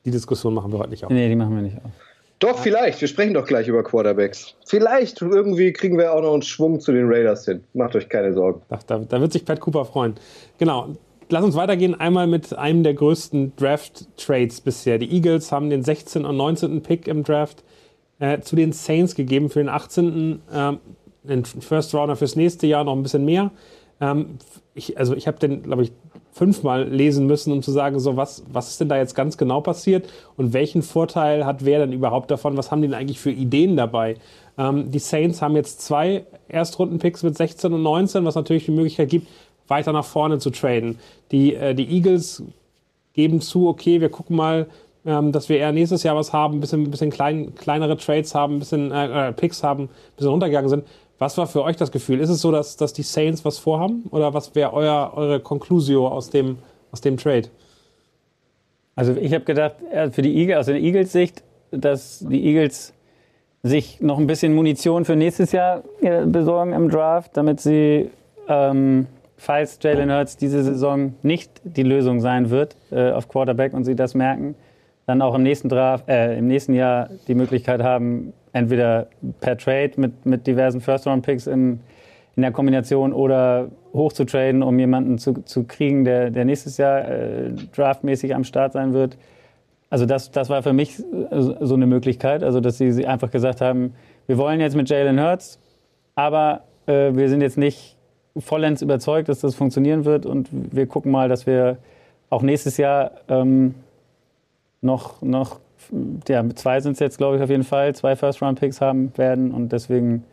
Die 0.06 0.12
Diskussion 0.12 0.54
machen 0.54 0.72
wir 0.72 0.80
heute 0.80 0.90
nicht 0.90 1.06
auf. 1.06 1.12
Nee, 1.12 1.30
die 1.30 1.36
machen 1.36 1.56
wir 1.56 1.62
nicht 1.62 1.78
auf. 1.78 1.92
Doch, 2.40 2.60
vielleicht. 2.60 3.02
Wir 3.02 3.08
sprechen 3.10 3.34
doch 3.34 3.46
gleich 3.46 3.68
über 3.68 3.84
Quarterbacks. 3.84 4.56
Vielleicht 4.66 5.22
irgendwie 5.22 5.74
kriegen 5.74 5.98
wir 5.98 6.14
auch 6.14 6.22
noch 6.22 6.34
einen 6.34 6.42
Schwung 6.42 6.80
zu 6.80 6.94
den 6.94 7.06
Raiders 7.08 7.46
hin. 7.46 7.64
Macht 7.74 7.96
euch 7.96 8.08
keine 8.08 8.34
Sorgen. 8.34 8.62
Ach, 8.70 8.82
da, 8.84 9.00
da 9.00 9.20
wird 9.20 9.34
sich 9.34 9.44
Pat 9.44 9.60
Cooper 9.60 9.86
freuen. 9.86 10.16
Genau. 10.58 10.96
Lass 11.28 11.44
uns 11.44 11.56
weitergehen. 11.56 12.00
Einmal 12.00 12.28
mit 12.28 12.58
einem 12.58 12.84
der 12.84 12.94
größten 12.94 13.56
Draft-Trades 13.58 14.62
bisher. 14.62 14.98
Die 14.98 15.12
Eagles 15.14 15.52
haben 15.52 15.70
den 15.70 15.84
16. 15.84 16.26
und 16.26 16.38
19. 16.38 16.82
Pick 16.82 17.08
im 17.08 17.24
Draft 17.24 17.64
äh, 18.20 18.40
zu 18.40 18.56
den 18.56 18.72
Saints 18.72 19.16
gegeben 19.16 19.50
für 19.50 19.60
den 19.60 19.70
18. 19.70 20.42
Äh, 20.52 20.74
den 21.24 21.46
First 21.46 21.94
Rounder 21.94 22.16
fürs 22.16 22.36
nächste 22.36 22.68
Jahr 22.68 22.86
noch 22.86 22.96
ein 22.96 23.04
bisschen 23.04 23.26
mehr. 23.26 23.52
Ähm, 24.00 24.38
ich, 24.74 24.98
also 24.98 25.14
ich 25.14 25.28
habe 25.28 25.40
den, 25.40 25.64
glaube 25.64 25.84
ich, 25.84 25.92
fünfmal 26.32 26.88
lesen 26.88 27.26
müssen, 27.26 27.52
um 27.52 27.62
zu 27.62 27.72
sagen, 27.72 28.00
so 28.00 28.16
was, 28.16 28.44
was 28.52 28.70
ist 28.70 28.80
denn 28.80 28.90
da 28.90 28.98
jetzt 28.98 29.16
ganz 29.16 29.38
genau 29.38 29.62
passiert 29.62 30.10
und 30.38 30.54
welchen 30.54 30.82
Vorteil 30.82 31.46
hat 31.46 31.66
wer 31.66 31.80
denn 31.80 31.92
überhaupt 31.92 32.32
davon? 32.32 32.56
Was 32.58 32.72
haben 32.72 32.82
die 32.82 32.88
denn 32.88 32.98
eigentlich 32.98 33.20
für 33.20 33.32
Ideen 33.32 33.76
dabei? 33.76 34.16
Ähm, 34.58 34.92
die 34.92 35.00
Saints 35.00 35.42
haben 35.42 35.56
jetzt 35.56 35.82
zwei 35.82 36.26
Erstrunden-Picks 36.48 37.24
mit 37.24 37.38
16 37.38 37.74
und 37.74 37.84
19, 37.84 38.26
was 38.26 38.36
natürlich 38.36 38.66
die 38.66 38.72
Möglichkeit 38.72 39.10
gibt, 39.10 39.28
weiter 39.68 39.92
nach 39.92 40.06
vorne 40.06 40.40
zu 40.40 40.50
traden. 40.50 41.00
Die, 41.32 41.56
äh, 41.56 41.74
die 41.74 41.90
Eagles 41.90 42.44
geben 43.14 43.42
zu, 43.42 43.68
okay, 43.68 44.02
wir 44.02 44.10
gucken 44.10 44.36
mal, 44.36 44.68
ähm, 45.06 45.32
dass 45.32 45.50
wir 45.50 45.58
eher 45.58 45.72
nächstes 45.72 46.04
Jahr 46.04 46.16
was 46.16 46.34
haben, 46.34 46.58
ein 46.58 46.60
bisschen, 46.60 46.92
bisschen 46.92 47.10
klein, 47.10 47.56
kleinere 47.56 47.98
Trades 47.98 48.36
haben, 48.36 48.56
ein 48.56 48.60
bisschen 48.60 48.92
äh, 48.92 49.34
Picks 49.34 49.64
haben, 49.64 49.84
ein 49.84 49.90
bisschen 50.16 50.32
runtergegangen 50.32 50.70
sind. 50.70 50.84
Was 51.20 51.38
war 51.38 51.48
für 51.48 51.64
euch 51.64 51.76
das 51.76 51.92
Gefühl? 51.92 52.22
Ist 52.22 52.30
es 52.30 52.42
so, 52.42 52.52
dass, 52.52 52.78
dass 52.78 52.94
die 52.94 53.04
Saints 53.04 53.44
was 53.46 53.58
vorhaben? 53.60 54.06
Oder 54.12 54.34
was 54.34 54.56
wäre 54.56 54.74
eure 54.74 55.40
Conclusio 55.42 56.08
aus 56.08 56.30
dem, 56.30 56.58
aus 56.92 57.02
dem 57.02 57.18
Trade? 57.18 57.50
Also 58.96 59.14
ich 59.16 59.34
habe 59.34 59.46
gedacht, 59.46 59.76
für 60.12 60.22
die 60.22 60.36
Eagles, 60.36 60.60
aus 60.60 60.66
der 60.66 60.76
Eagles-Sicht, 60.76 61.44
dass 61.72 62.20
die 62.20 62.44
Eagles 62.46 62.94
sich 63.64 64.00
noch 64.02 64.18
ein 64.18 64.28
bisschen 64.28 64.54
Munition 64.54 65.06
für 65.06 65.16
nächstes 65.16 65.52
Jahr 65.52 65.84
äh, 66.02 66.26
besorgen 66.26 66.74
im 66.74 66.90
Draft, 66.90 67.36
damit 67.36 67.60
sie, 67.60 68.10
ähm, 68.48 69.08
falls 69.38 69.80
Jalen 69.82 70.12
Hurts 70.12 70.38
diese 70.38 70.64
Saison 70.64 71.16
nicht 71.22 71.52
die 71.64 71.84
Lösung 71.84 72.22
sein 72.22 72.50
wird 72.50 72.76
äh, 72.92 73.12
auf 73.12 73.28
Quarterback 73.28 73.74
und 73.74 73.84
sie 73.84 73.96
das 73.96 74.16
merken, 74.16 74.56
dann 75.06 75.22
auch 75.22 75.36
im 75.36 75.44
nächsten 75.44 75.70
Draft, 75.70 76.08
äh, 76.08 76.38
im 76.38 76.48
nächsten 76.48 76.74
Jahr 76.74 77.10
die 77.28 77.36
Möglichkeit 77.36 77.84
haben, 77.84 78.34
entweder 78.54 79.08
per 79.42 79.58
Trade 79.58 79.92
mit, 79.98 80.26
mit 80.26 80.48
diversen 80.48 80.82
First-Round-Picks 80.82 81.48
in, 81.48 81.80
in 82.36 82.42
der 82.42 82.52
Kombination 82.52 83.14
oder 83.14 83.70
hoch 83.94 84.14
zu 84.14 84.26
traden, 84.26 84.64
um 84.64 84.78
jemanden 84.80 85.18
zu, 85.18 85.34
zu 85.44 85.66
kriegen, 85.66 86.06
der, 86.06 86.30
der 86.30 86.46
nächstes 86.46 86.78
Jahr 86.78 87.08
äh, 87.08 87.52
draftmäßig 87.76 88.36
am 88.36 88.44
Start 88.44 88.74
sein 88.74 88.94
wird. 88.94 89.18
Also 89.90 90.06
das, 90.06 90.32
das 90.32 90.50
war 90.50 90.62
für 90.62 90.74
mich 90.74 90.98
so 90.98 91.74
eine 91.74 91.88
Möglichkeit, 91.88 92.44
also 92.44 92.60
dass 92.60 92.78
sie, 92.78 92.92
sie 92.92 93.08
einfach 93.08 93.32
gesagt 93.32 93.60
haben, 93.60 93.94
wir 94.28 94.38
wollen 94.38 94.60
jetzt 94.60 94.76
mit 94.76 94.88
Jalen 94.90 95.20
Hurts, 95.20 95.60
aber 96.14 96.62
äh, 96.86 97.14
wir 97.14 97.28
sind 97.30 97.42
jetzt 97.42 97.58
nicht 97.58 97.98
vollends 98.38 98.82
überzeugt, 98.82 99.30
dass 99.30 99.40
das 99.40 99.56
funktionieren 99.56 100.06
wird 100.06 100.28
und 100.28 100.50
wir 100.52 100.86
gucken 100.86 101.12
mal, 101.12 101.28
dass 101.28 101.48
wir 101.48 101.78
auch 102.30 102.44
nächstes 102.44 102.78
Jahr 102.78 103.12
ähm, 103.28 103.74
noch, 104.82 105.22
noch 105.22 105.60
ja, 106.28 106.48
zwei 106.56 106.80
sind 106.82 106.94
es 106.94 107.00
jetzt, 107.00 107.18
glaube 107.18 107.38
ich, 107.38 107.42
auf 107.42 107.50
jeden 107.50 107.64
Fall, 107.64 107.96
zwei 107.96 108.16
First-Round-Picks 108.16 108.82
haben 108.82 109.12
werden 109.18 109.52
und 109.52 109.72
deswegen 109.72 110.24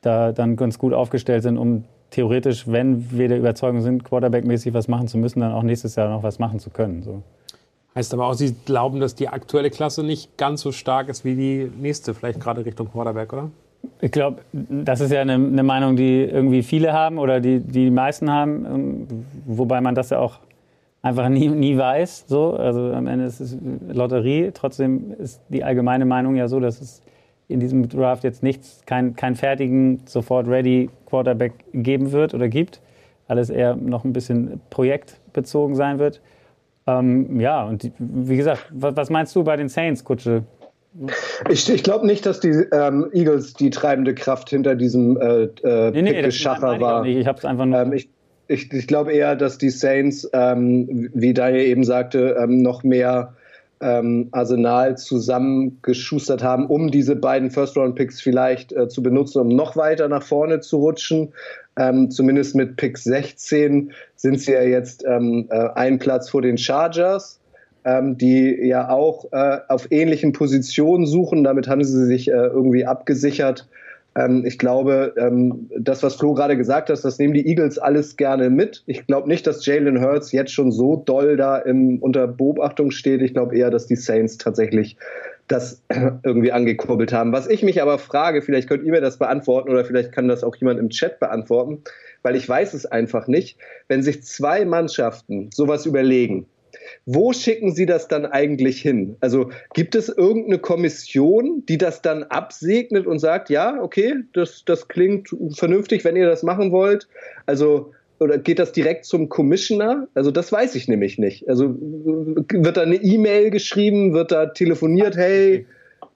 da 0.00 0.32
dann 0.32 0.56
ganz 0.56 0.78
gut 0.78 0.92
aufgestellt 0.92 1.42
sind, 1.42 1.58
um 1.58 1.84
theoretisch, 2.10 2.68
wenn 2.68 3.10
wir 3.10 3.28
der 3.28 3.38
Überzeugung 3.38 3.80
sind, 3.80 4.04
Quarterback-mäßig 4.04 4.72
was 4.72 4.88
machen 4.88 5.08
zu 5.08 5.18
müssen, 5.18 5.40
dann 5.40 5.52
auch 5.52 5.62
nächstes 5.62 5.96
Jahr 5.96 6.08
noch 6.08 6.22
was 6.22 6.38
machen 6.38 6.60
zu 6.60 6.70
können. 6.70 7.02
So. 7.02 7.22
Heißt 7.94 8.12
aber 8.14 8.26
auch, 8.26 8.34
Sie 8.34 8.54
glauben, 8.64 9.00
dass 9.00 9.14
die 9.14 9.28
aktuelle 9.28 9.70
Klasse 9.70 10.02
nicht 10.02 10.36
ganz 10.36 10.60
so 10.60 10.72
stark 10.72 11.08
ist 11.08 11.24
wie 11.24 11.34
die 11.34 11.70
nächste, 11.80 12.14
vielleicht 12.14 12.40
gerade 12.40 12.64
Richtung 12.64 12.90
Quarterback, 12.90 13.32
oder? 13.32 13.50
Ich 14.00 14.10
glaube, 14.10 14.42
das 14.52 15.00
ist 15.00 15.12
ja 15.12 15.20
eine, 15.20 15.34
eine, 15.34 15.62
Meinung, 15.62 15.96
die 15.96 16.22
irgendwie 16.22 16.62
viele 16.62 16.92
haben 16.92 17.18
oder 17.18 17.40
die 17.40 17.60
die 17.60 17.90
meisten 17.90 18.30
haben, 18.30 19.26
wobei 19.44 19.80
man 19.80 19.94
das 19.94 20.10
ja 20.10 20.20
auch 20.20 20.38
einfach 21.04 21.28
nie, 21.28 21.48
nie 21.48 21.76
weiß. 21.76 22.24
So. 22.26 22.54
Also 22.54 22.92
am 22.92 23.06
Ende 23.06 23.26
ist 23.26 23.40
es 23.40 23.56
Lotterie. 23.88 24.50
Trotzdem 24.52 25.12
ist 25.18 25.40
die 25.50 25.62
allgemeine 25.62 26.06
Meinung 26.06 26.34
ja 26.34 26.48
so, 26.48 26.58
dass 26.58 26.80
es 26.80 27.02
in 27.46 27.60
diesem 27.60 27.88
Draft 27.88 28.24
jetzt 28.24 28.42
nichts, 28.42 28.82
keinen 28.86 29.14
kein 29.14 29.36
fertigen, 29.36 30.00
sofort 30.06 30.48
ready 30.48 30.88
Quarterback 31.06 31.52
geben 31.72 32.10
wird 32.10 32.32
oder 32.32 32.48
gibt. 32.48 32.80
Alles 33.28 33.50
eher 33.50 33.76
noch 33.76 34.04
ein 34.04 34.14
bisschen 34.14 34.60
projektbezogen 34.70 35.76
sein 35.76 35.98
wird. 35.98 36.20
Ähm, 36.86 37.38
ja, 37.38 37.64
und 37.64 37.82
die, 37.82 37.92
wie 37.98 38.36
gesagt, 38.36 38.70
was, 38.72 38.96
was, 38.96 39.10
meinst 39.10 39.36
du 39.36 39.44
bei 39.44 39.56
den 39.56 39.68
Saints, 39.68 40.04
Kutsche? 40.04 40.44
Ich, 41.50 41.68
ich 41.68 41.82
glaube 41.82 42.06
nicht, 42.06 42.24
dass 42.24 42.40
die 42.40 42.50
ähm, 42.72 43.10
Eagles 43.12 43.54
die 43.54 43.70
treibende 43.70 44.14
Kraft 44.14 44.50
hinter 44.50 44.74
diesem 44.74 45.16
äh, 45.18 45.44
äh, 45.44 45.90
nee, 45.90 46.02
nee, 46.02 46.22
Geschacher 46.22 46.80
war. 46.80 47.04
Ich, 47.04 47.16
ich 47.16 47.26
habe 47.26 47.38
es 47.38 47.44
einfach 47.44 47.64
nur. 47.64 47.80
Ähm, 47.80 47.92
ich, 47.92 48.08
ich, 48.48 48.72
ich 48.72 48.86
glaube 48.86 49.12
eher, 49.12 49.36
dass 49.36 49.58
die 49.58 49.70
Saints, 49.70 50.28
ähm, 50.32 51.10
wie 51.14 51.34
Daniel 51.34 51.64
eben 51.64 51.84
sagte, 51.84 52.36
ähm, 52.38 52.62
noch 52.62 52.82
mehr 52.82 53.34
ähm, 53.80 54.28
Arsenal 54.32 54.96
zusammengeschustert 54.96 56.42
haben, 56.42 56.66
um 56.66 56.90
diese 56.90 57.16
beiden 57.16 57.50
First-Round-Picks 57.50 58.20
vielleicht 58.20 58.72
äh, 58.72 58.88
zu 58.88 59.02
benutzen, 59.02 59.40
um 59.40 59.48
noch 59.48 59.76
weiter 59.76 60.08
nach 60.08 60.22
vorne 60.22 60.60
zu 60.60 60.78
rutschen. 60.78 61.32
Ähm, 61.76 62.10
zumindest 62.10 62.54
mit 62.54 62.76
Pick 62.76 62.96
16 62.98 63.92
sind 64.16 64.40
sie 64.40 64.52
ja 64.52 64.62
jetzt 64.62 65.04
ähm, 65.06 65.48
äh, 65.50 65.70
einen 65.74 65.98
Platz 65.98 66.30
vor 66.30 66.40
den 66.40 66.56
Chargers, 66.56 67.40
ähm, 67.84 68.16
die 68.16 68.66
ja 68.66 68.88
auch 68.90 69.26
äh, 69.32 69.58
auf 69.68 69.90
ähnlichen 69.90 70.32
Positionen 70.32 71.04
suchen. 71.04 71.42
Damit 71.42 71.68
haben 71.68 71.82
sie 71.82 72.06
sich 72.06 72.28
äh, 72.28 72.32
irgendwie 72.32 72.86
abgesichert. 72.86 73.66
Ähm, 74.16 74.44
ich 74.46 74.58
glaube, 74.58 75.14
ähm, 75.16 75.68
das, 75.78 76.02
was 76.02 76.14
Flo 76.14 76.34
gerade 76.34 76.56
gesagt 76.56 76.88
hat, 76.88 77.04
das 77.04 77.18
nehmen 77.18 77.34
die 77.34 77.46
Eagles 77.46 77.78
alles 77.78 78.16
gerne 78.16 78.50
mit. 78.50 78.82
Ich 78.86 79.06
glaube 79.06 79.28
nicht, 79.28 79.46
dass 79.46 79.64
Jalen 79.66 80.00
Hurts 80.00 80.32
jetzt 80.32 80.52
schon 80.52 80.70
so 80.70 80.96
doll 80.96 81.36
da 81.36 81.58
im, 81.58 81.98
unter 82.00 82.26
Beobachtung 82.28 82.90
steht. 82.90 83.22
Ich 83.22 83.34
glaube 83.34 83.56
eher, 83.56 83.70
dass 83.70 83.86
die 83.86 83.96
Saints 83.96 84.38
tatsächlich 84.38 84.96
das 85.48 85.82
irgendwie 86.22 86.52
angekurbelt 86.52 87.12
haben. 87.12 87.32
Was 87.32 87.48
ich 87.48 87.62
mich 87.62 87.82
aber 87.82 87.98
frage, 87.98 88.42
vielleicht 88.42 88.68
könnt 88.68 88.84
ihr 88.84 88.92
mir 88.92 89.00
das 89.00 89.18
beantworten 89.18 89.70
oder 89.70 89.84
vielleicht 89.84 90.12
kann 90.12 90.28
das 90.28 90.44
auch 90.44 90.56
jemand 90.56 90.78
im 90.78 90.90
Chat 90.90 91.18
beantworten, 91.18 91.82
weil 92.22 92.36
ich 92.36 92.48
weiß 92.48 92.74
es 92.74 92.86
einfach 92.86 93.26
nicht. 93.26 93.58
Wenn 93.88 94.02
sich 94.02 94.22
zwei 94.22 94.64
Mannschaften 94.64 95.50
sowas 95.52 95.86
überlegen, 95.86 96.46
wo 97.06 97.32
schicken 97.32 97.74
Sie 97.74 97.86
das 97.86 98.08
dann 98.08 98.26
eigentlich 98.26 98.80
hin? 98.80 99.16
Also 99.20 99.50
gibt 99.74 99.94
es 99.94 100.08
irgendeine 100.08 100.58
Kommission, 100.58 101.64
die 101.68 101.78
das 101.78 102.02
dann 102.02 102.24
absegnet 102.24 103.06
und 103.06 103.18
sagt, 103.18 103.50
ja, 103.50 103.80
okay, 103.82 104.14
das, 104.32 104.64
das 104.64 104.88
klingt 104.88 105.28
vernünftig, 105.56 106.04
wenn 106.04 106.16
ihr 106.16 106.26
das 106.26 106.42
machen 106.42 106.72
wollt? 106.72 107.08
Also 107.46 107.92
oder 108.20 108.38
geht 108.38 108.58
das 108.58 108.72
direkt 108.72 109.04
zum 109.04 109.28
Commissioner? 109.28 110.08
Also 110.14 110.30
das 110.30 110.52
weiß 110.52 110.76
ich 110.76 110.88
nämlich 110.88 111.18
nicht. 111.18 111.48
Also 111.48 111.74
wird 111.78 112.76
da 112.76 112.82
eine 112.82 112.96
E-Mail 112.96 113.50
geschrieben, 113.50 114.14
wird 114.14 114.30
da 114.30 114.46
telefoniert, 114.46 115.16
hey, 115.16 115.66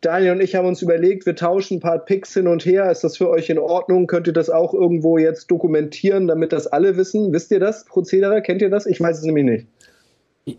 Daniel 0.00 0.32
und 0.32 0.40
ich 0.40 0.54
haben 0.54 0.68
uns 0.68 0.80
überlegt, 0.80 1.26
wir 1.26 1.34
tauschen 1.34 1.78
ein 1.78 1.80
paar 1.80 1.98
Picks 1.98 2.32
hin 2.32 2.46
und 2.46 2.64
her. 2.64 2.90
Ist 2.90 3.02
das 3.02 3.16
für 3.16 3.28
euch 3.28 3.50
in 3.50 3.58
Ordnung? 3.58 4.06
Könnt 4.06 4.28
ihr 4.28 4.32
das 4.32 4.48
auch 4.48 4.72
irgendwo 4.72 5.18
jetzt 5.18 5.50
dokumentieren, 5.50 6.28
damit 6.28 6.52
das 6.52 6.68
alle 6.68 6.96
wissen? 6.96 7.32
Wisst 7.32 7.50
ihr 7.50 7.58
das 7.58 7.84
Prozedere? 7.84 8.40
Kennt 8.42 8.62
ihr 8.62 8.70
das? 8.70 8.86
Ich 8.86 9.00
weiß 9.00 9.18
es 9.18 9.24
nämlich 9.24 9.44
nicht. 9.44 9.66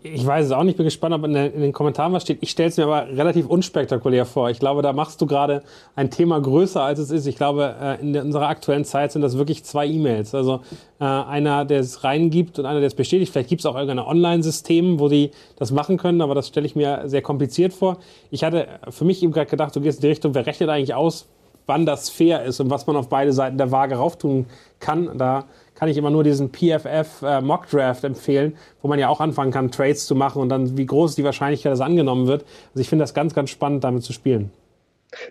Ich 0.02 0.26
weiß 0.26 0.46
es 0.46 0.52
auch 0.52 0.62
nicht, 0.62 0.76
bin 0.76 0.84
gespannt, 0.84 1.14
ob 1.14 1.24
in, 1.24 1.32
den 1.32 1.72
Kommentaren 1.72 2.12
was 2.12 2.22
steht. 2.22 2.38
Ich 2.40 2.50
stelle 2.50 2.68
es 2.68 2.76
mir 2.76 2.84
aber 2.84 3.08
relativ 3.08 3.46
unspektakulär 3.46 4.24
vor. 4.24 4.50
Ich 4.50 4.58
glaube, 4.58 4.82
da 4.82 4.92
machst 4.92 5.20
du 5.20 5.26
gerade 5.26 5.62
ein 5.96 6.10
Thema 6.10 6.40
größer, 6.40 6.82
als 6.82 6.98
es 6.98 7.10
ist. 7.10 7.26
Ich 7.26 7.36
glaube, 7.36 7.74
äh, 7.80 8.00
in 8.00 8.16
unserer 8.16 8.48
aktuellen 8.48 8.84
Zeit 8.84 9.12
sind 9.12 9.22
das 9.22 9.38
wirklich 9.38 9.64
zwei 9.64 9.86
E-Mails. 9.86 10.34
Also 10.34 10.60
äh, 11.00 11.04
einer, 11.04 11.64
der 11.64 11.80
es 11.80 12.04
reingibt 12.04 12.58
und 12.58 12.66
einer, 12.66 12.80
der 12.80 12.86
es 12.86 12.94
bestätigt. 12.94 13.32
Vielleicht 13.32 13.48
gibt 13.48 13.60
es 13.60 13.66
auch 13.66 13.74
irgendein 13.74 14.06
Online-System, 14.06 15.00
wo 15.00 15.08
die 15.08 15.30
das 15.56 15.72
machen 15.72 15.96
können, 15.96 16.20
aber 16.20 16.34
das 16.34 16.48
stelle 16.48 16.66
ich 16.66 16.76
mir 16.76 17.02
sehr 17.06 17.22
kompliziert 17.22 17.72
vor. 17.72 17.98
Ich 18.30 18.44
hatte 18.44 18.68
für 18.90 19.04
mich 19.04 19.22
eben 19.22 19.32
gerade 19.32 19.50
gedacht, 19.50 19.74
du 19.74 19.80
gehst 19.80 19.98
in 19.98 20.02
die 20.02 20.08
Richtung, 20.08 20.34
wer 20.34 20.46
rechnet 20.46 20.68
eigentlich 20.68 20.94
aus, 20.94 21.26
wann 21.66 21.86
das 21.86 22.10
fair 22.10 22.42
ist 22.42 22.58
und 22.60 22.68
was 22.68 22.86
man 22.86 22.96
auf 22.96 23.08
beide 23.08 23.32
Seiten 23.32 23.56
der 23.56 23.70
Waage 23.70 23.94
rauftun 23.94 24.46
kann. 24.80 25.16
Da 25.18 25.44
kann 25.80 25.88
ich 25.88 25.96
immer 25.96 26.10
nur 26.10 26.22
diesen 26.22 26.50
PFF 26.52 27.22
äh, 27.22 27.40
Mock 27.40 27.66
Draft 27.70 28.04
empfehlen, 28.04 28.52
wo 28.82 28.88
man 28.88 28.98
ja 28.98 29.08
auch 29.08 29.18
anfangen 29.18 29.50
kann, 29.50 29.70
Trades 29.70 30.04
zu 30.04 30.14
machen 30.14 30.42
und 30.42 30.50
dann, 30.50 30.76
wie 30.76 30.84
groß 30.84 31.14
die 31.14 31.24
Wahrscheinlichkeit, 31.24 31.72
dass 31.72 31.80
angenommen 31.80 32.26
wird. 32.26 32.44
Also 32.72 32.82
ich 32.82 32.88
finde 32.90 33.02
das 33.02 33.14
ganz, 33.14 33.32
ganz 33.32 33.48
spannend, 33.48 33.82
damit 33.82 34.02
zu 34.02 34.12
spielen. 34.12 34.50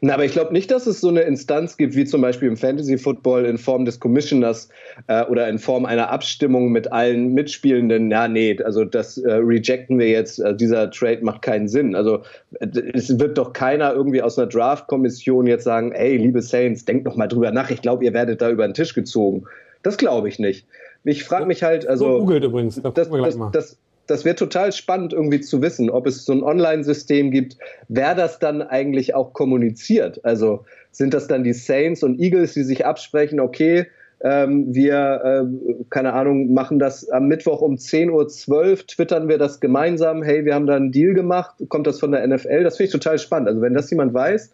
Na, 0.02 0.16
aber 0.16 0.26
ich 0.26 0.32
glaube 0.32 0.52
nicht, 0.52 0.72
dass 0.72 0.88
es 0.88 1.02
so 1.02 1.10
eine 1.10 1.22
Instanz 1.22 1.78
gibt, 1.78 1.96
wie 1.96 2.04
zum 2.04 2.22
Beispiel 2.22 2.48
im 2.48 2.58
Fantasy 2.58 2.98
Football 2.98 3.46
in 3.46 3.60
Form 3.60 3.86
des 3.86 4.00
Commissioners 4.00 4.70
äh, 5.06 5.24
oder 5.26 5.48
in 5.48 5.60
Form 5.60 5.86
einer 5.86 6.10
Abstimmung 6.10 6.72
mit 6.72 6.92
allen 6.92 7.32
Mitspielenden. 7.36 8.10
Ja, 8.10 8.28
nee, 8.28 8.58
also 8.64 8.86
das 8.86 9.20
äh, 9.20 9.32
rejecten 9.32 10.00
wir 10.00 10.10
jetzt. 10.10 10.44
Also 10.44 10.58
dieser 10.58 10.90
Trade 10.90 11.24
macht 11.24 11.44
keinen 11.44 11.68
Sinn. 11.68 11.94
Also 11.94 12.24
es 12.60 13.20
wird 13.20 13.38
doch 13.38 13.54
keiner 13.54 13.94
irgendwie 13.94 14.24
aus 14.24 14.40
einer 14.40 14.48
Draft-Kommission 14.48 15.46
jetzt 15.46 15.64
sagen, 15.64 15.92
ey, 15.92 16.18
liebe 16.18 16.42
Saints, 16.42 16.86
denkt 16.86 17.06
noch 17.06 17.16
mal 17.16 17.28
drüber 17.28 17.52
nach. 17.52 17.70
Ich 17.70 17.84
glaube, 17.84 18.04
ihr 18.04 18.14
werdet 18.16 18.42
da 18.42 18.50
über 18.50 18.68
den 18.68 18.74
Tisch 18.74 18.96
gezogen. 18.96 19.46
Das 19.84 19.98
glaube 19.98 20.28
ich 20.30 20.40
nicht. 20.40 20.68
Ich 21.04 21.24
frage 21.24 21.46
mich 21.46 21.64
halt, 21.64 21.88
also. 21.88 22.20
Googelt 22.20 22.44
übrigens, 22.44 22.82
da 22.82 22.92
das, 22.92 23.10
das, 23.10 23.38
das, 23.52 23.78
das 24.08 24.26
wäre 24.26 24.36
total 24.36 24.72
spannend 24.72 25.14
irgendwie 25.14 25.40
zu 25.40 25.62
wissen, 25.62 25.90
ob 25.90 26.08
es 26.08 26.26
so 26.26 26.34
ein 26.34 26.44
Online-System 26.44 27.32
gibt, 27.32 27.58
wer 27.88 28.16
das 28.16 28.40
dann 28.40 28.62
eigentlich 28.62 29.14
auch 29.14 29.34
kommuniziert. 29.34 30.24
Also 30.26 30.66
sind 30.92 31.14
das 31.14 31.28
dann 31.28 31.44
die 31.44 31.54
Saints 31.54 32.04
und 32.04 32.20
Eagles, 32.20 32.54
die 32.54 32.64
sich 32.64 32.86
absprechen, 32.86 33.40
okay, 33.40 33.88
ähm, 34.22 34.74
wir, 34.74 35.22
äh, 35.24 35.84
keine 35.90 36.14
Ahnung, 36.14 36.54
machen 36.54 36.80
das 36.80 37.08
am 37.10 37.28
Mittwoch 37.28 37.62
um 37.62 37.76
10.12 37.76 38.50
Uhr, 38.50 38.78
twittern 38.86 39.30
wir 39.30 39.38
das 39.38 39.60
gemeinsam, 39.60 40.24
hey, 40.24 40.44
wir 40.44 40.56
haben 40.56 40.68
da 40.68 40.76
einen 40.76 40.92
Deal 40.92 41.14
gemacht, 41.14 41.56
kommt 41.70 41.88
das 41.88 42.00
von 42.00 42.12
der 42.12 42.28
NFL? 42.28 42.64
Das 42.64 42.78
finde 42.78 42.88
ich 42.88 42.92
total 42.92 43.18
spannend. 43.18 43.48
Also 43.48 43.62
wenn 43.62 43.74
das 43.74 43.90
jemand 43.90 44.14
weiß, 44.14 44.52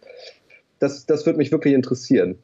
das, 0.78 1.06
das 1.06 1.26
würde 1.26 1.38
mich 1.38 1.50
wirklich 1.50 1.74
interessieren. 1.74 2.38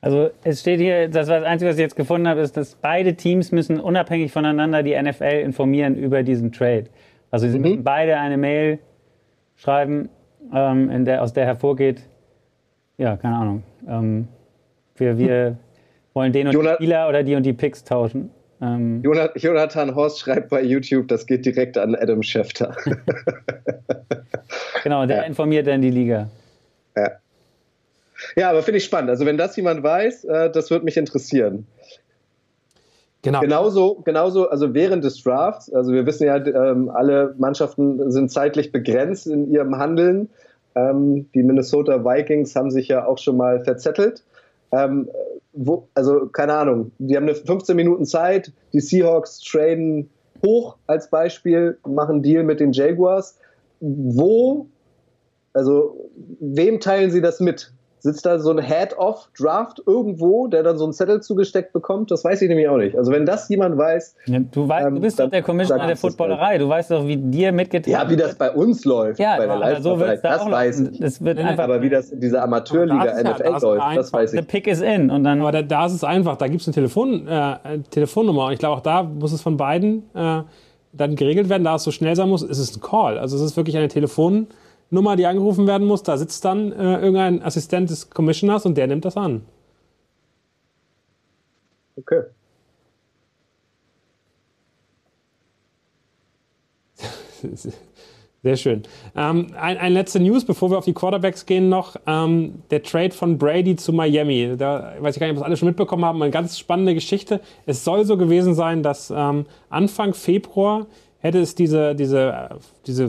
Also 0.00 0.30
es 0.44 0.60
steht 0.60 0.80
hier, 0.80 1.08
das 1.08 1.28
war 1.28 1.40
das 1.40 1.48
Einzige, 1.48 1.70
was 1.70 1.76
ich 1.76 1.82
jetzt 1.82 1.96
gefunden 1.96 2.28
habe, 2.28 2.40
ist, 2.40 2.56
dass 2.56 2.76
beide 2.76 3.14
Teams 3.14 3.50
müssen 3.50 3.80
unabhängig 3.80 4.30
voneinander 4.32 4.82
die 4.82 5.00
NFL 5.00 5.40
informieren 5.42 5.96
über 5.96 6.22
diesen 6.22 6.52
Trade. 6.52 6.84
Also 7.30 7.48
sie 7.48 7.58
mhm. 7.58 7.62
müssen 7.62 7.84
beide 7.84 8.16
eine 8.16 8.36
Mail 8.36 8.78
schreiben, 9.56 10.08
ähm, 10.54 11.04
der, 11.04 11.22
aus 11.22 11.32
der 11.32 11.46
hervorgeht, 11.46 12.02
ja, 12.96 13.16
keine 13.16 13.36
Ahnung, 13.36 13.62
ähm, 13.88 14.28
wir, 14.96 15.18
wir 15.18 15.56
wollen 16.14 16.32
den 16.32 16.46
und 16.46 16.52
Jonah, 16.52 16.70
die 16.70 16.74
Spieler 16.76 17.08
oder 17.08 17.22
die 17.22 17.34
und 17.34 17.44
die 17.44 17.52
Picks 17.52 17.82
tauschen. 17.84 18.30
Ähm, 18.60 19.02
Jonathan 19.02 19.94
Horst 19.94 20.20
schreibt 20.20 20.48
bei 20.48 20.62
YouTube, 20.62 21.08
das 21.08 21.26
geht 21.26 21.44
direkt 21.44 21.78
an 21.78 21.94
Adam 21.94 22.22
Schefter. 22.22 22.76
genau, 24.82 25.06
der 25.06 25.18
ja. 25.18 25.22
informiert 25.24 25.66
dann 25.66 25.80
die 25.80 25.90
Liga. 25.90 26.28
Ja, 26.96 27.12
ja 28.36 28.50
aber 28.50 28.62
finde 28.62 28.78
ich 28.78 28.84
spannend. 28.84 29.10
Also 29.10 29.26
wenn 29.26 29.38
das 29.38 29.56
jemand 29.56 29.82
weiß, 29.82 30.24
äh, 30.24 30.50
das 30.50 30.70
würde 30.70 30.84
mich 30.84 30.96
interessieren. 30.96 31.66
Genau. 33.22 33.40
Genauso, 33.40 33.94
genauso, 34.04 34.48
also 34.48 34.74
während 34.74 35.02
des 35.04 35.22
Drafts, 35.22 35.72
also 35.72 35.92
wir 35.92 36.06
wissen 36.06 36.26
ja, 36.26 36.36
ähm, 36.36 36.88
alle 36.88 37.34
Mannschaften 37.36 38.10
sind 38.12 38.30
zeitlich 38.30 38.70
begrenzt 38.70 39.26
in 39.26 39.50
ihrem 39.50 39.76
Handeln. 39.76 40.28
Ähm, 40.76 41.28
die 41.34 41.42
Minnesota 41.42 42.04
Vikings 42.04 42.54
haben 42.54 42.70
sich 42.70 42.88
ja 42.88 43.06
auch 43.06 43.18
schon 43.18 43.36
mal 43.36 43.64
verzettelt. 43.64 44.22
Ähm, 44.70 45.08
wo, 45.52 45.88
also 45.94 46.26
keine 46.26 46.54
Ahnung, 46.54 46.92
die 46.98 47.16
haben 47.16 47.24
eine 47.24 47.34
15 47.34 47.74
Minuten 47.74 48.04
Zeit, 48.04 48.52
die 48.72 48.80
Seahawks 48.80 49.40
traden 49.40 50.08
hoch 50.44 50.76
als 50.86 51.10
Beispiel, 51.10 51.78
machen 51.86 52.22
Deal 52.22 52.44
mit 52.44 52.60
den 52.60 52.72
Jaguars. 52.72 53.38
Wo, 53.80 54.66
also 55.52 56.10
wem 56.38 56.78
teilen 56.78 57.10
sie 57.10 57.20
das 57.20 57.40
mit? 57.40 57.72
Sitzt 58.00 58.24
da 58.26 58.38
so 58.38 58.50
ein 58.50 58.62
Head-Off-Draft 58.62 59.82
irgendwo, 59.86 60.46
der 60.46 60.62
dann 60.62 60.78
so 60.78 60.84
einen 60.84 60.92
Zettel 60.92 61.20
zugesteckt 61.20 61.72
bekommt? 61.72 62.10
Das 62.10 62.24
weiß 62.24 62.42
ich 62.42 62.48
nämlich 62.48 62.68
auch 62.68 62.76
nicht. 62.76 62.96
Also 62.96 63.12
wenn 63.12 63.26
das 63.26 63.48
jemand 63.48 63.76
weiß... 63.76 64.14
Ja, 64.26 64.38
du, 64.38 64.68
weißt, 64.68 64.86
ähm, 64.86 64.94
du 64.96 65.00
bist 65.00 65.18
doch 65.18 65.30
der 65.30 65.42
Commissioner 65.42 65.86
der 65.86 65.96
Footballerei. 65.96 66.58
Du 66.58 66.68
weißt 66.68 66.90
doch, 66.90 67.06
wie 67.06 67.16
dir 67.16 67.52
mitgeteilt 67.52 67.88
Ja, 67.88 68.08
wie 68.08 68.16
das 68.16 68.34
bei 68.36 68.50
uns 68.50 68.84
läuft. 68.84 69.18
Ja, 69.18 69.36
bei 69.36 69.46
der 69.46 69.54
aber 69.54 69.80
so 69.82 69.98
wird 69.98 70.24
da 70.24 70.38
das 70.38 70.50
weiß 70.50 70.80
ich. 70.80 71.00
Das 71.00 71.24
wird 71.24 71.38
einfach 71.38 71.64
aber 71.64 71.82
wie 71.82 71.90
das 71.90 72.10
in 72.10 72.20
dieser 72.20 72.42
Amateurliga 72.42 73.20
NFL 73.20 73.42
ja, 73.44 73.58
läuft, 73.58 73.96
das 73.96 74.12
weiß 74.12 74.32
ich. 74.32 74.40
The 74.40 74.46
pick 74.46 74.66
is 74.66 74.80
in. 74.80 75.10
Und 75.10 75.24
dann 75.24 75.40
aber 75.40 75.52
da, 75.52 75.62
da 75.62 75.86
ist 75.86 75.92
es 75.92 76.04
einfach. 76.04 76.36
Da 76.36 76.48
gibt 76.48 76.60
es 76.60 76.68
eine 76.68 76.74
Telefon, 76.74 77.26
äh, 77.26 77.56
Telefonnummer. 77.90 78.46
Und 78.46 78.52
ich 78.52 78.58
glaube, 78.58 78.76
auch 78.76 78.82
da 78.82 79.02
muss 79.02 79.32
es 79.32 79.42
von 79.42 79.56
beiden 79.56 80.04
äh, 80.14 80.42
dann 80.92 81.16
geregelt 81.16 81.48
werden. 81.48 81.64
Da 81.64 81.74
es 81.74 81.84
so 81.84 81.90
schnell 81.90 82.16
sein 82.16 82.28
muss, 82.28 82.42
ist 82.42 82.58
es 82.58 82.76
ein 82.76 82.80
Call. 82.80 83.18
Also 83.18 83.36
es 83.36 83.42
ist 83.42 83.56
wirklich 83.56 83.76
eine 83.76 83.88
Telefonnummer 83.88 84.46
Nummer, 84.90 85.16
die 85.16 85.26
angerufen 85.26 85.66
werden 85.66 85.86
muss, 85.86 86.02
da 86.02 86.16
sitzt 86.16 86.44
dann 86.44 86.72
äh, 86.72 86.94
irgendein 86.94 87.42
Assistent 87.42 87.90
des 87.90 88.10
Commissioners 88.10 88.64
und 88.64 88.76
der 88.76 88.86
nimmt 88.86 89.04
das 89.04 89.16
an. 89.16 89.42
Okay. 91.96 92.22
Sehr 98.42 98.56
schön. 98.56 98.84
Ähm, 99.16 99.48
ein, 99.60 99.78
ein 99.78 99.92
letzte 99.92 100.20
News, 100.20 100.44
bevor 100.44 100.70
wir 100.70 100.78
auf 100.78 100.84
die 100.84 100.92
Quarterbacks 100.92 101.44
gehen, 101.44 101.68
noch 101.68 101.96
ähm, 102.06 102.62
der 102.70 102.84
Trade 102.84 103.10
von 103.10 103.36
Brady 103.36 103.74
zu 103.74 103.92
Miami. 103.92 104.54
Da 104.56 104.94
weiß 105.00 105.16
ich 105.16 105.20
gar 105.20 105.26
nicht, 105.26 105.32
ob 105.36 105.40
das 105.40 105.46
alle 105.46 105.56
schon 105.56 105.66
mitbekommen 105.66 106.04
haben. 106.04 106.22
Eine 106.22 106.30
ganz 106.30 106.56
spannende 106.56 106.94
Geschichte. 106.94 107.40
Es 107.66 107.82
soll 107.82 108.04
so 108.04 108.16
gewesen 108.16 108.54
sein, 108.54 108.84
dass 108.84 109.12
ähm, 109.14 109.46
Anfang 109.70 110.14
Februar 110.14 110.86
hätte 111.20 111.40
es 111.40 111.54
diese, 111.54 111.94
diese, 111.94 112.50
diese 112.86 113.08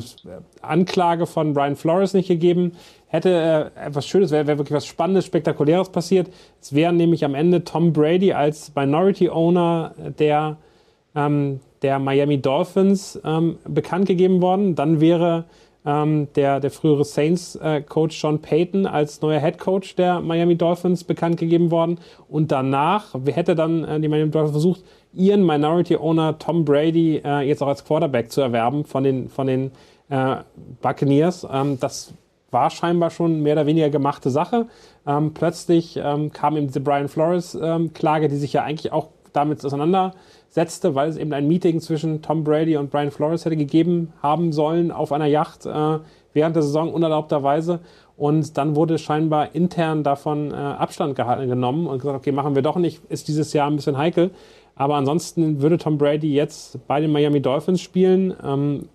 Anklage 0.62 1.26
von 1.26 1.54
Brian 1.54 1.76
Flores 1.76 2.13
nicht 2.13 2.28
gegeben, 2.28 2.74
hätte 3.08 3.72
äh, 3.76 3.88
etwas 3.88 4.08
Schönes, 4.08 4.32
wäre 4.32 4.48
wär 4.48 4.58
wirklich 4.58 4.76
was 4.76 4.86
Spannendes, 4.86 5.26
Spektakuläres 5.26 5.89
passiert. 5.89 6.30
Es 6.62 6.74
wäre 6.74 6.93
nämlich 6.93 7.26
am 7.26 7.36
Ende 7.36 7.63
Tom 7.63 7.93
Brady 7.93 8.34
als 8.34 8.74
Minority 8.76 9.30
Owner 9.30 9.93
der, 10.17 10.58
ähm, 11.15 11.60
der 11.82 12.00
Miami 12.00 12.41
Dolphins 12.41 13.19
ähm, 13.24 13.58
bekannt 13.67 14.08
gegeben 14.08 14.41
worden. 14.41 14.76
Dann 14.76 15.02
wäre 15.02 15.45
ähm, 15.86 16.28
der, 16.36 16.60
der 16.60 16.72
frühere 16.72 17.06
Saints-Coach 17.06 18.15
äh, 18.15 18.19
Sean 18.19 18.39
Payton 18.39 18.86
als 18.86 19.22
neuer 19.22 19.39
Head 19.39 19.58
Coach 19.60 19.95
der 19.95 20.19
Miami 20.19 20.56
Dolphins 20.56 21.04
bekannt 21.04 21.38
gegeben 21.38 21.72
worden. 21.72 22.00
Und 22.28 22.52
danach 22.52 23.15
hätte 23.26 23.56
dann 23.56 23.84
äh, 23.84 24.00
die 24.00 24.08
Miami 24.08 24.32
Dolphins 24.32 24.52
versucht, 24.52 24.84
ihren 25.13 25.45
Minority 25.45 25.98
Owner 25.98 26.38
Tom 26.38 26.65
Brady 26.65 27.22
äh, 27.24 27.41
jetzt 27.41 27.62
auch 27.62 27.67
als 27.67 27.84
Quarterback 27.84 28.32
zu 28.32 28.41
erwerben 28.41 28.86
von 28.86 29.04
den, 29.04 29.30
von 29.30 29.48
den 29.48 29.72
äh, 30.10 30.38
Buccaneers. 30.82 31.48
Ähm, 31.52 31.80
das 31.80 32.13
war 32.52 32.69
scheinbar 32.69 33.10
schon 33.10 33.41
mehr 33.41 33.54
oder 33.54 33.65
weniger 33.65 33.89
gemachte 33.89 34.30
Sache. 34.30 34.67
Ähm, 35.06 35.34
plötzlich 35.34 36.00
ähm, 36.02 36.32
kam 36.32 36.58
eben 36.58 36.67
diese 36.67 36.82
Brian 36.82 37.08
Flores-Klage, 37.08 38.26
ähm, 38.26 38.32
die 38.32 38.38
sich 38.38 38.54
ja 38.54 38.63
eigentlich 38.63 38.91
auch 38.91 39.10
damit 39.34 39.63
auseinandersetzte, 39.63 40.95
weil 40.95 41.10
es 41.10 41.17
eben 41.17 41.34
ein 41.34 41.48
Meeting 41.48 41.80
zwischen 41.82 42.22
Tom 42.22 42.43
Brady 42.43 42.78
und 42.78 42.89
Brian 42.89 43.12
Flores 43.12 43.45
hätte 43.45 43.58
gegeben 43.58 44.13
haben 44.22 44.52
sollen 44.52 44.91
auf 44.91 45.12
einer 45.12 45.28
Yacht 45.28 45.65
äh, 45.65 46.00
während 46.34 46.56
der 46.56 46.63
Saison 46.63 46.91
unerlaubterweise. 46.93 47.80
Und 48.17 48.58
dann 48.58 48.76
wurde 48.76 48.98
scheinbar 48.98 49.56
intern 49.56 50.04
davon 50.04 50.52
äh, 50.52 50.56
Abstand 50.56 51.15
gehalten, 51.15 51.48
genommen 51.48 51.88
und 51.88 52.00
gesagt, 52.00 52.17
okay, 52.17 52.34
machen 52.34 52.54
wir 52.54 52.62
doch 52.62 52.76
nicht, 52.76 53.02
ist 53.10 53.30
dieses 53.30 53.54
Jahr 53.54 53.69
ein 53.69 53.78
bisschen 53.78 53.98
heikel. 53.98 54.32
Aber 54.80 54.96
ansonsten 54.96 55.62
würde 55.62 55.78
Tom 55.78 55.98
Brady 55.98 56.34
jetzt 56.34 56.88
bei 56.88 57.02
den 57.02 57.12
Miami 57.12 57.42
Dolphins 57.42 57.82
spielen. 57.82 58.34
Ähm, 58.42 58.88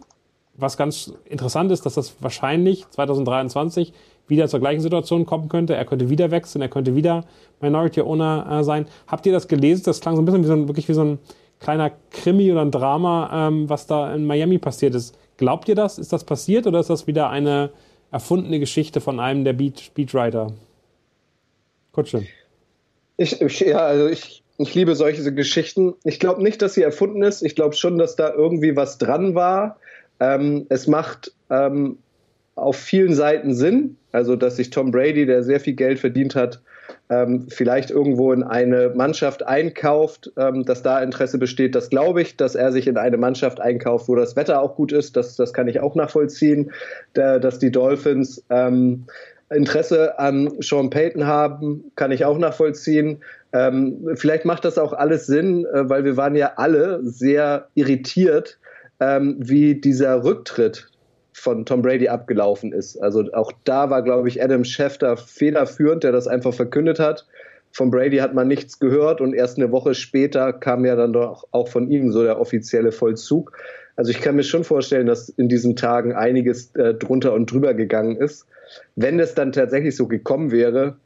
was 0.57 0.79
ganz 0.79 1.13
interessant 1.27 1.71
ist, 1.71 1.85
dass 1.85 1.93
das 1.93 2.17
wahrscheinlich 2.21 2.89
2023 2.89 3.93
wieder 4.27 4.49
zur 4.49 4.61
gleichen 4.61 4.81
Situation 4.81 5.27
kommen 5.27 5.51
könnte. 5.51 5.75
Er 5.75 5.85
könnte 5.85 6.09
wieder 6.09 6.31
wechseln, 6.31 6.63
er 6.63 6.71
könnte 6.71 6.97
wieder 6.97 7.25
Minority 7.61 8.01
Owner 8.01 8.47
äh, 8.51 8.65
sein. 8.65 8.87
Habt 9.07 9.27
ihr 9.27 9.33
das 9.33 9.47
gelesen? 9.47 9.83
Das 9.85 10.01
klang 10.01 10.17
so 10.17 10.23
ein 10.23 10.25
bisschen 10.25 10.43
wie 10.45 10.47
so 10.47 10.55
ein, 10.55 10.69
wirklich 10.69 10.89
wie 10.89 10.95
so 10.95 11.05
ein 11.05 11.19
kleiner 11.61 11.91
Krimi 12.11 12.51
oder 12.51 12.63
ein 12.63 12.71
Drama, 12.71 13.49
ähm, 13.49 13.69
was 13.69 13.87
da 13.87 14.15
in 14.15 14.25
Miami 14.25 14.57
passiert 14.57 14.95
ist. 14.95 15.19
Glaubt 15.37 15.69
ihr 15.69 15.75
das? 15.75 15.99
Ist 15.99 16.15
das 16.15 16.25
passiert 16.25 16.67
oder 16.67 16.81
ist 16.81 16.89
das 16.89 17.07
wieder 17.07 17.29
eine 17.29 17.69
erfundene 18.11 18.59
Geschichte 18.59 19.03
von 19.03 19.21
einem 19.21 19.45
der 19.45 19.53
Beat, 19.53 19.81
Speedwriter? 19.81 20.51
Kutsche. 21.93 22.27
Ich, 23.19 23.39
ich, 23.39 23.61
ja, 23.61 23.81
also 23.81 24.09
ich 24.09 24.44
ich 24.59 24.75
liebe 24.75 24.95
solche 24.95 25.33
Geschichten. 25.35 25.95
Ich 26.05 26.21
glaube 26.21 26.43
nicht, 26.43 26.63
dass 26.63 26.75
sie 26.75 26.83
erfunden 26.83 27.23
ist. 27.23 27.43
Ich 27.43 27.57
glaube 27.57 27.75
schon, 27.75 27.99
dass 27.99 28.17
da 28.17 28.33
irgendwie 28.33 28.77
was 28.77 28.99
dran 28.99 29.35
war. 29.35 29.79
Ähm, 30.21 30.67
es 30.69 30.87
macht 30.87 31.33
ähm, 31.51 31.99
auf 32.55 32.77
vielen 32.77 33.15
Seiten 33.15 33.55
Sinn. 33.55 33.97
Also, 34.13 34.37
dass 34.37 34.57
sich 34.57 34.71
Tom 34.71 34.93
Brady, 34.93 35.27
der 35.27 35.43
sehr 35.43 35.59
viel 35.59 35.75
Geld 35.75 35.99
verdient 35.99 36.37
hat, 36.37 36.61
ähm, 37.11 37.49
vielleicht 37.49 37.91
irgendwo 37.91 38.33
in 38.33 38.43
eine 38.43 38.93
Mannschaft 38.95 39.43
einkauft, 39.45 40.31
ähm, 40.37 40.65
dass 40.65 40.83
da 40.83 41.03
Interesse 41.03 41.39
besteht. 41.39 41.75
Das 41.75 41.91
glaube 41.91 42.23
ich, 42.23 42.37
dass 42.37 42.55
er 42.55 42.71
sich 42.71 42.87
in 42.87 42.97
eine 42.97 43.17
Mannschaft 43.17 43.61
einkauft, 43.61 44.09
wo 44.09 44.15
das 44.15 44.37
Wetter 44.37 44.61
auch 44.61 44.77
gut 44.77 44.93
ist. 44.93 45.17
Das, 45.17 45.35
das 45.35 45.53
kann 45.53 45.67
ich 45.67 45.81
auch 45.81 45.97
nachvollziehen. 45.97 46.71
Der, 47.17 47.41
dass 47.41 47.59
die 47.59 47.73
Dolphins 47.73 48.45
ähm, 48.51 49.07
Interesse 49.51 50.19
an 50.19 50.51
Sean 50.61 50.91
Payton 50.91 51.27
haben, 51.27 51.93
kann 51.97 52.13
ich 52.13 52.25
auch 52.25 52.39
nachvollziehen. 52.39 53.23
Ähm, 53.53 54.09
vielleicht 54.15 54.45
macht 54.45 54.65
das 54.65 54.79
auch 54.79 54.93
alles 54.93 55.27
Sinn, 55.27 55.65
äh, 55.67 55.89
weil 55.89 56.05
wir 56.05 56.17
waren 56.17 56.35
ja 56.35 56.53
alle 56.57 57.01
sehr 57.03 57.69
irritiert, 57.75 58.59
ähm, 59.01 59.37
wie 59.39 59.81
dieser 59.81 60.25
Rücktritt 60.25 60.89
von 61.33 61.67
Tom 61.67 61.83
Brady 61.83 62.09
abgelaufen 62.09 62.73
ist. 62.73 62.97
Also 62.97 63.25
auch 63.33 63.53
da 63.65 63.91
war, 63.91 64.03
glaube 64.03 64.29
ich, 64.29 64.43
Adam 64.43 64.65
Schefter 64.65 65.17
federführend, 65.17 66.05
der 66.05 66.13
das 66.13 66.27
einfach 66.27 66.55
verkündet 66.55 66.99
hat. 66.99 67.27
Von 67.73 67.91
Brady 67.91 68.19
hat 68.19 68.35
man 68.35 68.47
nichts 68.47 68.79
gehört 68.79 69.21
und 69.21 69.35
erst 69.35 69.59
eine 69.59 69.73
Woche 69.73 69.95
später 69.95 70.53
kam 70.53 70.85
ja 70.85 70.95
dann 70.95 71.13
doch 71.13 71.45
auch 71.51 71.69
von 71.69 71.91
ihm 71.91 72.13
so 72.13 72.23
der 72.23 72.41
offizielle 72.41 72.93
Vollzug. 72.93 73.53
Also 73.97 74.11
ich 74.11 74.21
kann 74.21 74.37
mir 74.37 74.45
schon 74.45 74.65
vorstellen, 74.65 75.07
dass 75.07 75.29
in 75.29 75.49
diesen 75.49 75.77
Tagen 75.77 76.13
einiges 76.13 76.75
äh, 76.77 76.95
drunter 76.95 77.33
und 77.33 77.51
drüber 77.51 77.75
gegangen 77.75 78.17
ist. 78.17 78.47
Wenn 78.97 79.21
es 79.21 79.35
dann 79.35 79.53
tatsächlich 79.53 79.97
so 79.97 80.07
gekommen 80.07 80.51
wäre, 80.51 80.97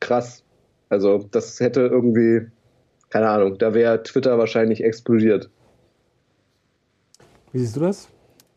krass. 0.00 0.44
Also 0.88 1.26
das 1.30 1.58
hätte 1.60 1.80
irgendwie, 1.80 2.46
keine 3.10 3.28
Ahnung, 3.28 3.58
da 3.58 3.74
wäre 3.74 4.02
Twitter 4.02 4.38
wahrscheinlich 4.38 4.84
explodiert. 4.84 5.50
Wie 7.52 7.58
siehst 7.58 7.76
du 7.76 7.80
das? 7.80 8.08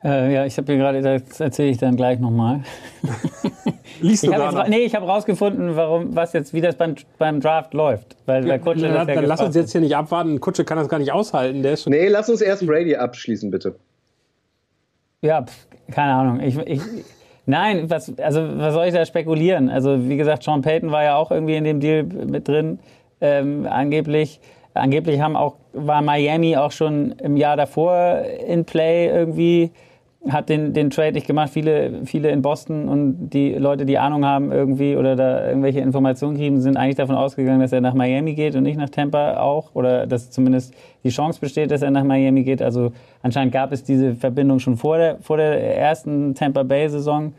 Äh, 0.04 0.34
ja, 0.34 0.46
ich 0.46 0.58
habe 0.58 0.72
hier 0.72 0.78
gerade, 0.78 1.02
das 1.02 1.40
erzähle 1.40 1.70
ich 1.70 1.78
dann 1.78 1.98
gleich 1.98 2.20
nochmal. 2.20 2.64
Liest 4.02 4.24
du 4.24 4.32
ich 4.32 4.38
hab 4.38 4.70
Nee, 4.70 4.86
ich 4.86 4.96
habe 4.96 5.06
rausgefunden, 5.06 5.76
warum, 5.76 6.16
was 6.16 6.32
jetzt, 6.32 6.54
wie 6.54 6.62
das 6.62 6.76
beim, 6.76 6.96
beim 7.18 7.42
Draft 7.42 7.74
läuft. 7.74 8.16
Weil 8.26 8.48
ja, 8.48 8.58
Kutsche 8.58 8.88
dann, 8.88 9.08
dann 9.08 9.26
lass 9.26 9.42
uns 9.42 9.56
jetzt 9.56 9.74
hier 9.74 9.82
nicht 9.82 9.96
abwarten. 9.96 10.40
Kutsche 10.40 10.64
kann 10.64 10.78
das 10.78 10.88
gar 10.88 11.00
nicht 11.00 11.12
aushalten. 11.12 11.64
Der 11.64 11.74
ist 11.74 11.84
schon 11.84 11.92
nee, 11.92 12.08
lass 12.08 12.30
uns 12.30 12.40
erst 12.40 12.66
Brady 12.66 12.96
abschließen, 12.96 13.52
bitte. 13.52 13.76
Ja, 15.22 15.44
pf, 15.44 15.68
keine 15.92 16.14
Ahnung. 16.14 16.40
Ich, 16.40 16.58
ich, 16.60 16.82
nein, 17.50 17.90
was, 17.90 18.18
also, 18.20 18.42
was 18.58 18.74
soll 18.74 18.88
ich 18.88 18.94
da 18.94 19.06
spekulieren? 19.06 19.70
Also, 19.70 20.08
wie 20.08 20.18
gesagt, 20.18 20.44
Sean 20.44 20.62
Payton 20.62 20.92
war 20.92 21.04
ja 21.04 21.16
auch 21.16 21.32
irgendwie 21.32 21.56
in 21.56 21.64
dem 21.64 21.80
Deal 21.80 22.04
mit 22.04 22.48
drin, 22.48 22.80
ähm, 23.22 23.68
angeblich. 23.70 24.40
Angeblich 24.74 25.20
haben 25.20 25.36
auch, 25.36 25.56
war 25.74 26.02
Miami 26.02 26.56
auch 26.56 26.72
schon 26.72 27.14
im 27.14 27.36
Jahr 27.36 27.58
davor 27.58 28.22
in 28.48 28.66
Play 28.66 29.08
irgendwie 29.08 29.72
hat 30.28 30.50
den, 30.50 30.74
den 30.74 30.90
Trade 30.90 31.14
nicht 31.14 31.28
gemacht. 31.28 31.50
Viele, 31.50 32.06
viele 32.06 32.30
in 32.30 32.42
Boston 32.42 32.90
und 32.90 33.30
die 33.30 33.54
Leute, 33.54 33.86
die 33.86 33.98
Ahnung 33.98 34.26
haben 34.26 34.52
irgendwie 34.52 34.98
oder 34.98 35.16
da 35.16 35.48
irgendwelche 35.48 35.80
Informationen 35.80 36.36
kriegen, 36.36 36.60
sind 36.60 36.76
eigentlich 36.76 36.98
davon 36.98 37.16
ausgegangen, 37.16 37.62
dass 37.62 37.72
er 37.72 37.80
nach 37.80 37.94
Miami 37.94 38.34
geht 38.34 38.56
und 38.56 38.64
nicht 38.64 38.78
nach 38.78 38.90
Tampa 38.90 39.40
auch. 39.40 39.76
Oder 39.76 40.08
dass 40.08 40.30
zumindest 40.30 40.74
die 41.04 41.10
Chance 41.10 41.40
besteht, 41.40 41.72
dass 41.72 41.82
er 41.82 41.92
nach 41.92 42.04
Miami 42.04 42.44
geht. 42.44 42.62
Also 42.62 42.92
anscheinend 43.22 43.54
gab 43.54 43.72
es 43.72 43.84
diese 43.84 44.14
Verbindung 44.16 44.60
schon 44.60 44.76
vor 44.76 44.98
der, 44.98 45.20
vor 45.20 45.38
der 45.38 45.78
ersten 45.78 46.36
Tampa 46.36 46.64
Bay-Saison. 46.64 47.34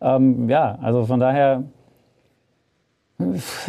Ähm, 0.00 0.48
ja, 0.48 0.78
also 0.80 1.04
von 1.04 1.20
daher 1.20 1.64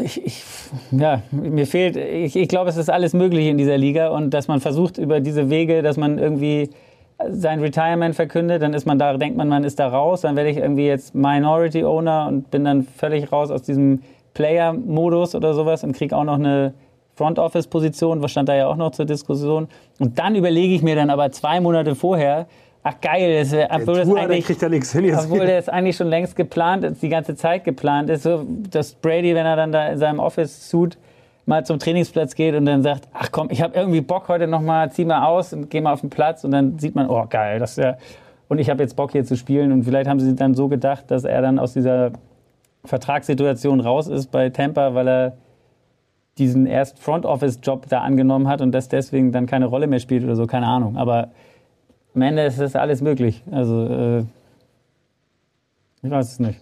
Ich, 0.03 0.25
ich, 0.25 0.43
ja, 0.91 1.21
mir 1.31 1.67
fehlt, 1.67 1.95
ich, 1.95 2.35
ich 2.35 2.47
glaube, 2.47 2.69
es 2.69 2.77
ist 2.77 2.89
alles 2.89 3.13
möglich 3.13 3.47
in 3.47 3.57
dieser 3.57 3.77
Liga 3.77 4.07
und 4.07 4.33
dass 4.33 4.47
man 4.47 4.61
versucht 4.61 4.97
über 4.97 5.19
diese 5.19 5.49
Wege, 5.49 5.81
dass 5.81 5.97
man 5.97 6.17
irgendwie 6.17 6.69
sein 7.29 7.59
Retirement 7.59 8.15
verkündet, 8.15 8.61
dann 8.61 8.73
ist 8.73 8.85
man 8.85 8.99
da, 8.99 9.17
denkt 9.17 9.37
man, 9.37 9.47
man 9.47 9.63
ist 9.63 9.79
da 9.79 9.87
raus, 9.87 10.21
dann 10.21 10.35
werde 10.35 10.49
ich 10.49 10.57
irgendwie 10.57 10.87
jetzt 10.87 11.15
Minority 11.15 11.83
Owner 11.83 12.27
und 12.27 12.51
bin 12.51 12.63
dann 12.63 12.83
völlig 12.83 13.31
raus 13.31 13.51
aus 13.51 13.63
diesem 13.63 14.01
Player-Modus 14.33 15.35
oder 15.35 15.53
sowas 15.53 15.83
und 15.83 15.93
kriege 15.93 16.15
auch 16.15 16.23
noch 16.23 16.39
eine 16.39 16.73
Front 17.15 17.39
Office-Position, 17.39 18.21
was 18.21 18.31
stand 18.31 18.49
da 18.49 18.55
ja 18.55 18.67
auch 18.67 18.75
noch 18.75 18.91
zur 18.91 19.05
Diskussion. 19.05 19.67
Und 19.99 20.17
dann 20.17 20.35
überlege 20.35 20.73
ich 20.73 20.81
mir 20.81 20.95
dann 20.95 21.09
aber 21.09 21.31
zwei 21.31 21.59
Monate 21.59 21.95
vorher, 21.95 22.47
ach 22.81 22.99
geil, 23.01 23.39
das, 23.39 23.53
obwohl, 23.53 23.95
das 23.95 24.09
eigentlich, 24.09 24.45
kriegt 24.45 24.61
ja 24.61 24.69
nichts 24.69 24.91
hin 24.91 25.05
jetzt. 25.05 25.25
obwohl 25.25 25.45
das 25.45 25.69
eigentlich 25.69 25.95
schon 25.95 26.07
längst 26.07 26.35
geplant 26.35 26.83
ist, 26.83 27.01
die 27.01 27.09
ganze 27.09 27.35
Zeit 27.35 27.63
geplant 27.63 28.09
ist, 28.09 28.23
so, 28.23 28.45
dass 28.69 28.93
Brady, 28.95 29.35
wenn 29.35 29.45
er 29.45 29.55
dann 29.55 29.71
da 29.71 29.89
in 29.89 29.97
seinem 29.97 30.19
Office-Suit 30.19 30.97
mal 31.45 31.65
zum 31.65 31.79
Trainingsplatz 31.79 32.35
geht 32.35 32.55
und 32.55 32.65
dann 32.65 32.83
sagt, 32.83 33.07
ach 33.13 33.29
komm, 33.31 33.49
ich 33.51 33.61
habe 33.61 33.75
irgendwie 33.75 34.01
Bock 34.01 34.27
heute 34.29 34.47
noch 34.47 34.61
mal, 34.61 34.91
zieh 34.91 35.05
mal 35.05 35.25
aus 35.25 35.53
und 35.53 35.69
geh 35.69 35.81
mal 35.81 35.93
auf 35.93 36.01
den 36.01 36.09
Platz 36.09 36.43
und 36.43 36.51
dann 36.51 36.79
sieht 36.79 36.95
man, 36.95 37.09
oh 37.09 37.25
geil, 37.29 37.59
das 37.59 37.71
ist 37.71 37.83
ja 37.83 37.97
und 38.47 38.59
ich 38.59 38.69
habe 38.69 38.83
jetzt 38.83 38.95
Bock 38.95 39.11
hier 39.11 39.25
zu 39.25 39.35
spielen 39.35 39.71
und 39.71 39.83
vielleicht 39.83 40.09
haben 40.09 40.19
sie 40.19 40.35
dann 40.35 40.53
so 40.53 40.67
gedacht, 40.67 41.09
dass 41.09 41.23
er 41.23 41.41
dann 41.41 41.59
aus 41.59 41.73
dieser 41.73 42.11
Vertragssituation 42.85 43.79
raus 43.79 44.07
ist 44.07 44.31
bei 44.31 44.49
Tampa, 44.49 44.93
weil 44.93 45.07
er 45.07 45.37
diesen 46.37 46.65
erst 46.65 46.99
Front 46.99 47.25
Office 47.25 47.59
Job 47.63 47.87
da 47.89 48.01
angenommen 48.01 48.47
hat 48.47 48.61
und 48.61 48.71
das 48.71 48.89
deswegen 48.89 49.31
dann 49.31 49.45
keine 49.45 49.65
Rolle 49.65 49.87
mehr 49.87 49.99
spielt 49.99 50.23
oder 50.23 50.35
so, 50.35 50.45
keine 50.47 50.67
Ahnung, 50.67 50.97
aber 50.97 51.29
am 52.15 52.21
Ende 52.21 52.43
ist 52.43 52.59
das 52.59 52.75
alles 52.75 53.01
möglich. 53.01 53.43
Also 53.51 53.87
äh, 53.87 54.19
ich 56.03 56.11
weiß 56.11 56.33
es 56.33 56.39
nicht. 56.39 56.59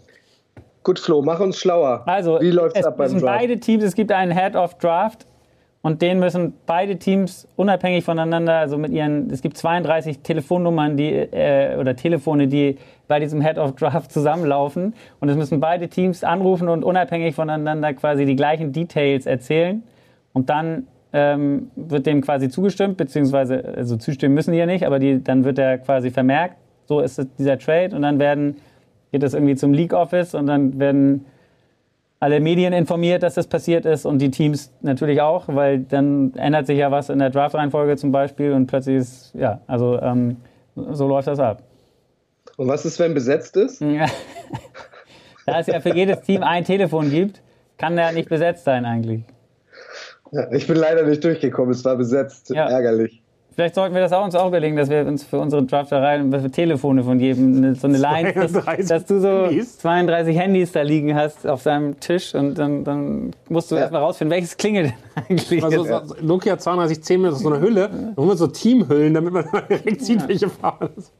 Gut, 0.83 0.99
Flo, 0.99 1.21
mach 1.21 1.39
uns 1.39 1.57
schlauer. 1.57 2.03
Also, 2.05 2.39
Wie 2.41 2.49
läuft's 2.49 2.79
es 2.79 2.85
ab 2.85 2.97
beim 2.97 3.11
Draft? 3.11 3.23
beide 3.23 3.59
Teams, 3.59 3.83
es 3.83 3.93
gibt 3.93 4.11
einen 4.11 4.31
Head 4.31 4.55
of 4.55 4.75
Draft 4.79 5.27
und 5.83 6.01
den 6.01 6.19
müssen 6.19 6.53
beide 6.65 6.97
Teams 6.97 7.47
unabhängig 7.55 8.03
voneinander, 8.03 8.53
also 8.53 8.77
mit 8.77 8.91
ihren, 8.91 9.29
es 9.29 9.41
gibt 9.41 9.57
32 9.57 10.19
Telefonnummern, 10.19 10.97
die, 10.97 11.09
äh, 11.11 11.77
oder 11.77 11.95
Telefone, 11.95 12.47
die 12.47 12.77
bei 13.07 13.19
diesem 13.19 13.41
Head 13.41 13.57
of 13.57 13.75
Draft 13.75 14.11
zusammenlaufen 14.11 14.95
und 15.19 15.29
es 15.29 15.35
müssen 15.35 15.59
beide 15.59 15.87
Teams 15.87 16.23
anrufen 16.23 16.67
und 16.67 16.83
unabhängig 16.83 17.35
voneinander 17.35 17.93
quasi 17.93 18.25
die 18.25 18.35
gleichen 18.35 18.71
Details 18.73 19.25
erzählen 19.25 19.83
und 20.33 20.49
dann 20.49 20.87
ähm, 21.13 21.69
wird 21.75 22.05
dem 22.05 22.21
quasi 22.21 22.49
zugestimmt, 22.49 22.97
beziehungsweise, 22.97 23.63
also 23.75 23.97
zustimmen 23.97 24.33
müssen 24.33 24.53
die 24.53 24.59
ja 24.59 24.65
nicht, 24.65 24.85
aber 24.85 24.97
die, 24.97 25.23
dann 25.23 25.43
wird 25.43 25.59
er 25.59 25.77
quasi 25.77 26.09
vermerkt, 26.09 26.55
so 26.85 27.01
ist 27.01 27.19
es 27.19 27.27
dieser 27.37 27.57
Trade 27.57 27.95
und 27.95 28.01
dann 28.01 28.17
werden, 28.19 28.55
geht 29.11 29.23
das 29.23 29.33
irgendwie 29.33 29.55
zum 29.55 29.73
League 29.73 29.93
Office 29.93 30.35
und 30.35 30.47
dann 30.47 30.79
werden 30.79 31.25
alle 32.19 32.39
Medien 32.39 32.71
informiert, 32.71 33.23
dass 33.23 33.33
das 33.33 33.47
passiert 33.47 33.85
ist 33.85 34.05
und 34.05 34.19
die 34.19 34.29
Teams 34.29 34.71
natürlich 34.81 35.21
auch, 35.21 35.45
weil 35.47 35.79
dann 35.79 36.33
ändert 36.35 36.67
sich 36.67 36.77
ja 36.77 36.91
was 36.91 37.09
in 37.09 37.19
der 37.19 37.31
Draft-Reihenfolge 37.31 37.97
zum 37.97 38.11
Beispiel 38.11 38.53
und 38.53 38.67
plötzlich 38.67 38.97
ist, 38.97 39.33
ja, 39.33 39.59
also 39.67 39.99
ähm, 39.99 40.37
so 40.75 41.07
läuft 41.07 41.27
das 41.27 41.39
ab. 41.39 41.63
Und 42.57 42.67
was 42.67 42.85
ist, 42.85 42.99
wenn 42.99 43.13
besetzt 43.13 43.57
ist? 43.57 43.83
Da 45.47 45.59
es 45.59 45.67
ja 45.67 45.79
für 45.79 45.93
jedes 45.93 46.21
Team 46.21 46.43
ein 46.43 46.63
Telefon 46.63 47.09
gibt, 47.09 47.41
kann 47.77 47.95
der 47.95 48.11
nicht 48.11 48.29
besetzt 48.29 48.63
sein 48.63 48.85
eigentlich. 48.85 49.23
Ja, 50.31 50.51
ich 50.51 50.67
bin 50.67 50.77
leider 50.77 51.03
nicht 51.03 51.23
durchgekommen, 51.23 51.71
es 51.71 51.83
war 51.83 51.97
besetzt. 51.97 52.51
Ja. 52.51 52.69
Ärgerlich. 52.69 53.20
Vielleicht 53.53 53.75
sollten 53.75 53.93
wir 53.93 54.01
das 54.01 54.13
auch 54.13 54.23
uns 54.23 54.33
auch 54.33 54.47
überlegen, 54.47 54.77
dass 54.77 54.89
wir 54.89 55.05
uns 55.05 55.23
für 55.23 55.37
unsere 55.39 55.63
Draftereien 55.63 56.31
für 56.31 56.49
Telefone 56.49 57.03
von 57.03 57.19
jedem 57.19 57.57
eine- 57.57 57.75
so 57.75 57.87
eine 57.87 57.97
Line, 57.97 58.31
dass, 58.33 58.53
32 58.53 58.87
dass 58.87 59.05
du 59.05 59.19
so 59.19 59.27
Handys. 59.47 59.77
32 59.79 60.37
Handys 60.39 60.71
da 60.71 60.81
liegen 60.83 61.13
hast 61.15 61.45
auf 61.45 61.61
seinem 61.61 61.99
Tisch 61.99 62.33
und 62.33 62.55
dann, 62.57 62.83
dann 62.85 63.31
musst 63.49 63.69
du 63.69 63.75
Ja. 63.75 63.81
erstmal 63.81 64.01
rausfinden, 64.03 64.31
welches 64.33 64.55
klingelt 64.55 64.87
denn 64.87 65.23
eigentlich. 65.29 65.63
Also 65.63 65.83
so, 65.83 65.99
Nokia 66.21 66.55
3210 66.55 67.21
mit 67.21 67.33
so 67.35 67.49
einer 67.49 67.59
Hülle, 67.59 67.89
dann 67.89 68.15
holen 68.15 68.29
wir 68.29 68.37
so 68.37 68.47
Teamhüllen, 68.47 69.13
damit 69.13 69.33
man 69.33 69.45
direkt 69.69 70.01
sieht, 70.01 70.25
welche 70.27 70.49
Farbe 70.49 70.89
das 70.95 71.05
ist. 71.05 71.11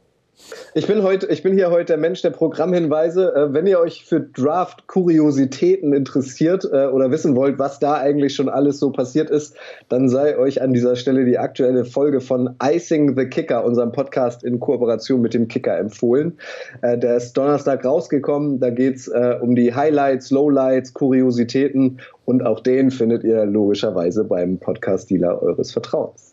Ich 0.73 0.88
bin, 0.88 1.04
heute, 1.04 1.27
ich 1.27 1.43
bin 1.43 1.54
hier 1.54 1.69
heute 1.69 1.88
der 1.88 1.97
Mensch 1.97 2.21
der 2.21 2.30
Programmhinweise. 2.30 3.36
Äh, 3.36 3.54
wenn 3.54 3.67
ihr 3.67 3.80
euch 3.80 4.06
für 4.06 4.21
Draft-Kuriositäten 4.21 5.91
interessiert 5.91 6.63
äh, 6.63 6.86
oder 6.86 7.12
wissen 7.12 7.36
wollt, 7.36 7.60
was 7.60 7.80
da 7.80 7.95
eigentlich 7.95 8.36
schon 8.36 8.47
alles 8.47 8.80
so 8.80 8.91
passiert 8.91 9.30
ist, 9.30 9.56
dann 9.89 10.08
sei 10.08 10.38
euch 10.38 10.62
an 10.62 10.73
dieser 10.73 10.95
Stelle 10.95 11.25
die 11.25 11.38
aktuelle 11.38 11.84
Folge 11.84 12.21
von 12.21 12.56
Icing 12.63 13.17
the 13.17 13.25
Kicker, 13.25 13.65
unserem 13.65 13.91
Podcast 13.91 14.43
in 14.43 14.60
Kooperation 14.60 15.21
mit 15.21 15.34
dem 15.34 15.49
Kicker, 15.49 15.77
empfohlen. 15.77 16.38
Äh, 16.82 16.97
der 16.97 17.17
ist 17.17 17.34
Donnerstag 17.34 17.84
rausgekommen. 17.84 18.60
Da 18.60 18.69
geht 18.69 18.95
es 18.95 19.12
um 19.41 19.56
die 19.56 19.73
Highlights, 19.73 20.32
Lowlights, 20.32 20.93
Kuriositäten 20.93 21.99
und 22.25 22.45
auch 22.45 22.62
den 22.62 22.91
findet 22.91 23.23
ihr 23.23 23.45
logischerweise 23.45 24.23
beim 24.23 24.58
Podcast-Dealer 24.58 25.41
eures 25.41 25.71
Vertrauens. 25.71 26.31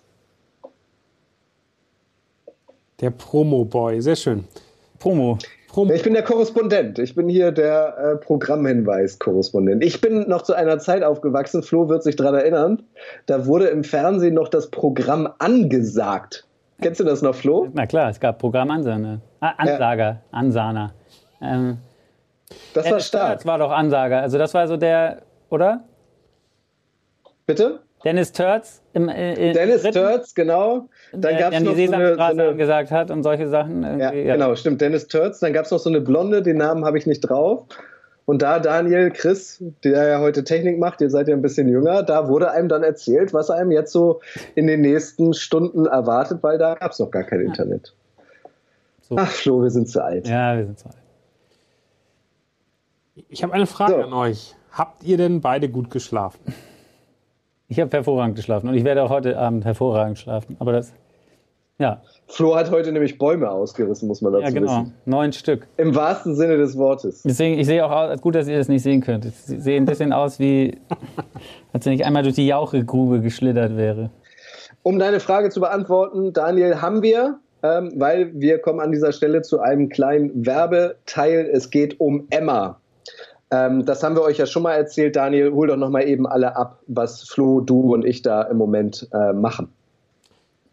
Der 3.00 3.10
Promo-Boy, 3.10 4.00
sehr 4.00 4.16
schön. 4.16 4.44
Promo. 4.98 5.38
Promo. 5.68 5.92
Ich 5.92 6.02
bin 6.02 6.14
der 6.14 6.24
Korrespondent. 6.24 6.98
Ich 6.98 7.14
bin 7.14 7.28
hier 7.28 7.52
der 7.52 7.96
äh, 7.96 8.16
Programmhinweis-Korrespondent. 8.16 9.84
Ich 9.84 10.00
bin 10.00 10.28
noch 10.28 10.42
zu 10.42 10.54
einer 10.54 10.78
Zeit 10.78 11.04
aufgewachsen, 11.04 11.62
Flo 11.62 11.88
wird 11.88 12.02
sich 12.02 12.16
daran 12.16 12.34
erinnern, 12.34 12.82
da 13.26 13.46
wurde 13.46 13.68
im 13.68 13.84
Fernsehen 13.84 14.34
noch 14.34 14.48
das 14.48 14.70
Programm 14.70 15.28
angesagt. 15.38 16.46
Kennst 16.80 17.00
du 17.00 17.04
das 17.04 17.22
noch, 17.22 17.34
Flo? 17.34 17.68
Na 17.72 17.86
klar, 17.86 18.10
es 18.10 18.18
gab 18.18 18.38
Programmansahne. 18.38 19.20
Ah, 19.40 19.52
Ansager, 19.58 20.22
Ansahner. 20.30 20.92
Ähm, 21.40 21.78
Das 22.72 22.84
war 22.84 22.90
Dennis 22.90 23.06
stark. 23.06 23.28
Törz 23.30 23.46
war 23.46 23.58
doch 23.58 23.70
Ansager. 23.70 24.20
Also 24.20 24.38
das 24.38 24.54
war 24.54 24.66
so 24.66 24.76
der, 24.76 25.22
oder? 25.50 25.84
Bitte? 27.46 27.80
Dennis 28.04 28.32
Törz 28.32 28.80
im 28.92 29.08
äh, 29.08 29.52
Dennis 29.52 29.82
dritten, 29.82 29.94
Törz, 29.94 30.34
genau. 30.34 30.88
Dann 31.12 31.38
gab 31.38 31.52
es 31.52 31.58
die 31.58 31.64
noch 31.64 31.74
so 31.76 31.92
eine, 31.92 32.14
so 32.14 32.20
eine 32.20 32.48
angesagt 32.48 32.90
hat 32.90 33.10
und 33.10 33.22
solche 33.22 33.48
Sachen. 33.48 33.82
ja, 33.82 34.12
irgendwie, 34.12 34.24
genau, 34.24 34.54
stimmt. 34.54 34.80
Dennis 34.80 35.08
Törz. 35.08 35.40
Dann 35.40 35.52
gab 35.52 35.64
es 35.64 35.70
noch 35.70 35.78
so 35.78 35.88
eine 35.88 36.00
Blonde, 36.00 36.42
den 36.42 36.56
Namen 36.58 36.84
habe 36.84 36.98
ich 36.98 37.06
nicht 37.06 37.20
drauf. 37.20 37.64
Und 38.26 38.42
da 38.42 38.58
Daniel, 38.60 39.10
Chris, 39.10 39.62
der 39.84 40.06
ja 40.06 40.20
heute 40.20 40.44
Technik 40.44 40.78
macht, 40.78 41.00
ihr 41.00 41.08
seid 41.08 41.28
ja 41.28 41.34
ein 41.34 41.40
bisschen 41.40 41.66
jünger, 41.66 42.02
da 42.02 42.28
wurde 42.28 42.50
einem 42.50 42.68
dann 42.68 42.82
erzählt, 42.82 43.32
was 43.32 43.48
einem 43.48 43.70
jetzt 43.70 43.90
so 43.90 44.20
in 44.54 44.66
den 44.66 44.82
nächsten 44.82 45.32
Stunden 45.32 45.86
erwartet, 45.86 46.42
weil 46.42 46.58
da 46.58 46.74
gab 46.74 46.92
es 46.92 46.98
noch 46.98 47.10
gar 47.10 47.24
kein 47.24 47.40
Internet. 47.40 47.94
So. 49.00 49.16
Ach, 49.16 49.30
Flo, 49.30 49.62
wir 49.62 49.70
sind 49.70 49.88
zu 49.88 50.04
alt. 50.04 50.28
Ja, 50.28 50.58
wir 50.58 50.66
sind 50.66 50.78
so 50.78 50.90
alt. 50.90 50.96
Ich 53.30 53.42
habe 53.42 53.54
eine 53.54 53.66
Frage 53.66 53.94
So. 53.94 54.00
an 54.02 54.12
euch. 54.12 54.54
Habt 54.72 55.02
ihr 55.04 55.16
denn 55.16 55.40
beide 55.40 55.70
gut 55.70 55.90
geschlafen? 55.90 56.38
Ich 57.68 57.78
habe 57.80 57.90
hervorragend 57.90 58.36
geschlafen 58.36 58.68
und 58.68 58.74
ich 58.74 58.84
werde 58.84 59.02
auch 59.02 59.10
heute 59.10 59.38
Abend 59.38 59.64
hervorragend 59.64 60.18
schlafen. 60.18 60.56
Aber 60.58 60.72
das, 60.72 60.92
ja, 61.78 62.02
Flo 62.26 62.56
hat 62.56 62.70
heute 62.70 62.92
nämlich 62.92 63.18
Bäume 63.18 63.50
ausgerissen, 63.50 64.08
muss 64.08 64.20
man 64.20 64.32
dazu 64.32 64.44
ja 64.44 64.50
genau, 64.50 64.80
wissen. 64.80 64.94
neun 65.06 65.32
Stück. 65.32 65.66
Im 65.76 65.94
wahrsten 65.94 66.34
Sinne 66.34 66.56
des 66.56 66.76
Wortes. 66.76 67.22
Deswegen, 67.22 67.58
ich 67.58 67.66
sehe 67.66 67.84
auch 67.84 67.90
aus, 67.90 68.20
gut, 68.20 68.34
dass 68.34 68.48
ihr 68.48 68.58
das 68.58 68.68
nicht 68.68 68.82
sehen 68.82 69.00
könnt. 69.00 69.24
Ich 69.24 69.34
sehe 69.34 69.76
ein 69.76 69.84
bisschen 69.84 70.12
aus 70.12 70.38
wie, 70.38 70.76
als 71.72 71.86
wenn 71.86 71.92
ich 71.92 72.04
einmal 72.04 72.22
durch 72.22 72.34
die 72.34 72.46
Jauchegrube 72.46 73.20
geschlittert 73.20 73.76
wäre. 73.76 74.10
Um 74.82 74.98
deine 74.98 75.20
Frage 75.20 75.50
zu 75.50 75.60
beantworten, 75.60 76.32
Daniel, 76.32 76.80
haben 76.82 77.02
wir, 77.02 77.38
ähm, 77.62 77.92
weil 77.96 78.32
wir 78.34 78.58
kommen 78.58 78.80
an 78.80 78.92
dieser 78.92 79.12
Stelle 79.12 79.42
zu 79.42 79.60
einem 79.60 79.88
kleinen 79.88 80.46
Werbeteil. 80.46 81.48
Es 81.52 81.70
geht 81.70 82.00
um 82.00 82.26
Emma. 82.30 82.80
Ähm, 83.50 83.84
das 83.86 84.02
haben 84.02 84.14
wir 84.14 84.22
euch 84.22 84.38
ja 84.38 84.46
schon 84.46 84.62
mal 84.62 84.74
erzählt. 84.74 85.16
Daniel, 85.16 85.52
hol 85.52 85.68
doch 85.68 85.76
noch 85.76 85.90
mal 85.90 86.06
eben 86.06 86.26
alle 86.26 86.56
ab, 86.56 86.80
was 86.86 87.22
Flo, 87.22 87.60
du 87.60 87.94
und 87.94 88.04
ich 88.04 88.22
da 88.22 88.42
im 88.42 88.58
Moment 88.58 89.08
äh, 89.12 89.32
machen. 89.32 89.68